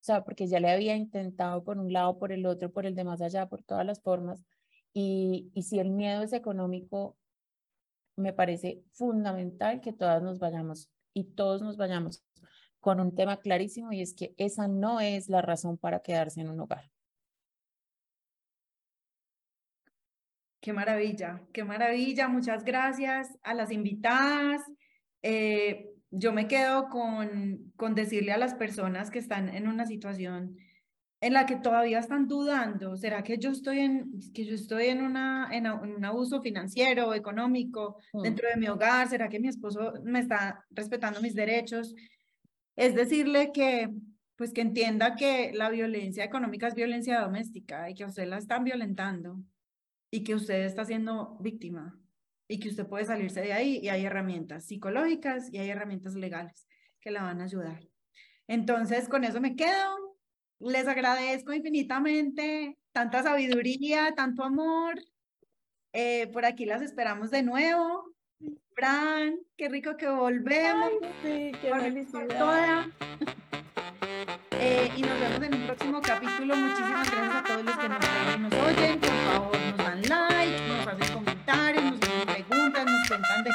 O 0.00 0.04
sea, 0.04 0.24
porque 0.24 0.46
ya 0.46 0.60
le 0.60 0.70
había 0.70 0.96
intentado 0.96 1.64
por 1.64 1.78
un 1.78 1.92
lado, 1.92 2.18
por 2.18 2.32
el 2.32 2.46
otro, 2.46 2.72
por 2.72 2.86
el 2.86 2.94
de 2.94 3.04
más 3.04 3.20
allá, 3.20 3.48
por 3.48 3.62
todas 3.62 3.84
las 3.84 4.00
formas. 4.00 4.44
Y, 4.92 5.50
y 5.54 5.62
si 5.62 5.78
el 5.78 5.90
miedo 5.90 6.22
es 6.22 6.32
económico, 6.32 7.16
me 8.16 8.32
parece 8.32 8.82
fundamental 8.92 9.80
que 9.80 9.92
todas 9.92 10.22
nos 10.22 10.38
vayamos 10.38 10.90
y 11.14 11.24
todos 11.24 11.62
nos 11.62 11.76
vayamos 11.76 12.22
con 12.80 13.00
un 13.00 13.14
tema 13.14 13.38
clarísimo 13.38 13.92
y 13.92 14.00
es 14.00 14.14
que 14.14 14.34
esa 14.36 14.68
no 14.68 15.00
es 15.00 15.28
la 15.28 15.42
razón 15.42 15.78
para 15.78 16.00
quedarse 16.00 16.40
en 16.40 16.48
un 16.48 16.60
hogar. 16.60 16.90
Qué 20.68 20.74
maravilla, 20.74 21.40
qué 21.54 21.64
maravilla. 21.64 22.28
Muchas 22.28 22.62
gracias 22.62 23.38
a 23.42 23.54
las 23.54 23.72
invitadas. 23.72 24.60
Eh, 25.22 25.88
yo 26.10 26.34
me 26.34 26.46
quedo 26.46 26.90
con, 26.90 27.72
con 27.76 27.94
decirle 27.94 28.32
a 28.32 28.36
las 28.36 28.52
personas 28.52 29.10
que 29.10 29.18
están 29.18 29.48
en 29.48 29.66
una 29.66 29.86
situación 29.86 30.58
en 31.22 31.32
la 31.32 31.46
que 31.46 31.56
todavía 31.56 32.00
están 32.00 32.28
dudando, 32.28 32.98
¿será 32.98 33.22
que 33.22 33.38
yo 33.38 33.52
estoy 33.52 33.78
en, 33.78 34.10
que 34.34 34.44
yo 34.44 34.54
estoy 34.54 34.88
en, 34.88 35.00
una, 35.00 35.48
en, 35.52 35.70
un 35.70 36.04
abuso 36.04 36.42
financiero, 36.42 37.14
económico 37.14 37.96
mm. 38.12 38.20
dentro 38.20 38.46
de 38.50 38.60
mi 38.60 38.68
hogar? 38.68 39.08
¿Será 39.08 39.30
que 39.30 39.40
mi 39.40 39.48
esposo 39.48 39.94
me 40.04 40.18
está 40.18 40.66
respetando 40.68 41.22
mis 41.22 41.34
derechos? 41.34 41.94
Es 42.76 42.94
decirle 42.94 43.52
que, 43.54 43.88
pues 44.36 44.52
que 44.52 44.60
entienda 44.60 45.16
que 45.16 45.50
la 45.54 45.70
violencia 45.70 46.24
económica 46.24 46.68
es 46.68 46.74
violencia 46.74 47.22
doméstica 47.22 47.88
y 47.88 47.94
que 47.94 48.04
usted 48.04 48.28
la 48.28 48.36
están 48.36 48.64
violentando 48.64 49.38
y 50.10 50.24
que 50.24 50.34
usted 50.34 50.64
está 50.64 50.84
siendo 50.84 51.36
víctima 51.40 51.98
y 52.48 52.58
que 52.58 52.68
usted 52.70 52.86
puede 52.86 53.04
salirse 53.04 53.40
de 53.42 53.52
ahí 53.52 53.78
y 53.82 53.88
hay 53.90 54.06
herramientas 54.06 54.64
psicológicas 54.64 55.52
y 55.52 55.58
hay 55.58 55.68
herramientas 55.70 56.14
legales 56.14 56.66
que 57.00 57.10
la 57.10 57.22
van 57.22 57.40
a 57.40 57.44
ayudar. 57.44 57.86
Entonces, 58.46 59.08
con 59.08 59.24
eso 59.24 59.40
me 59.40 59.54
quedo. 59.54 60.16
Les 60.58 60.88
agradezco 60.88 61.52
infinitamente 61.52 62.78
tanta 62.92 63.22
sabiduría, 63.22 64.14
tanto 64.16 64.42
amor. 64.42 64.94
Eh, 65.92 66.26
por 66.28 66.44
aquí 66.44 66.64
las 66.64 66.82
esperamos 66.82 67.30
de 67.30 67.42
nuevo. 67.42 68.14
Fran, 68.74 69.38
qué 69.56 69.68
rico 69.68 69.96
que 69.96 70.08
volvemos. 70.08 70.90
sí, 71.22 71.52
qué 71.60 71.72
felicidad. 71.78 72.86
Eh, 74.52 74.90
y 74.96 75.02
nos 75.02 75.20
vemos 75.20 75.42
en 75.42 75.54
un 75.54 75.66
próximo 75.66 76.00
capítulo. 76.00 76.56
Muchísimas 76.56 77.10
gracias 77.10 77.34
a 77.34 77.44
todos 77.44 77.64
los 77.64 77.76
que 77.76 77.88
nos 77.88 77.98
ven 78.00 78.34
y 78.34 78.42
nos 78.42 78.54
oyen. 78.54 79.00
Por 79.00 79.10
favor, 79.10 79.57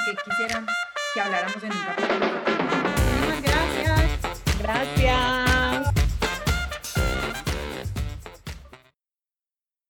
qué 0.05 0.15
quisieran 0.15 0.65
que 1.13 1.21
habláramos 1.21 1.63
en 1.63 1.71
un 1.71 1.83
capítulo. 1.85 2.52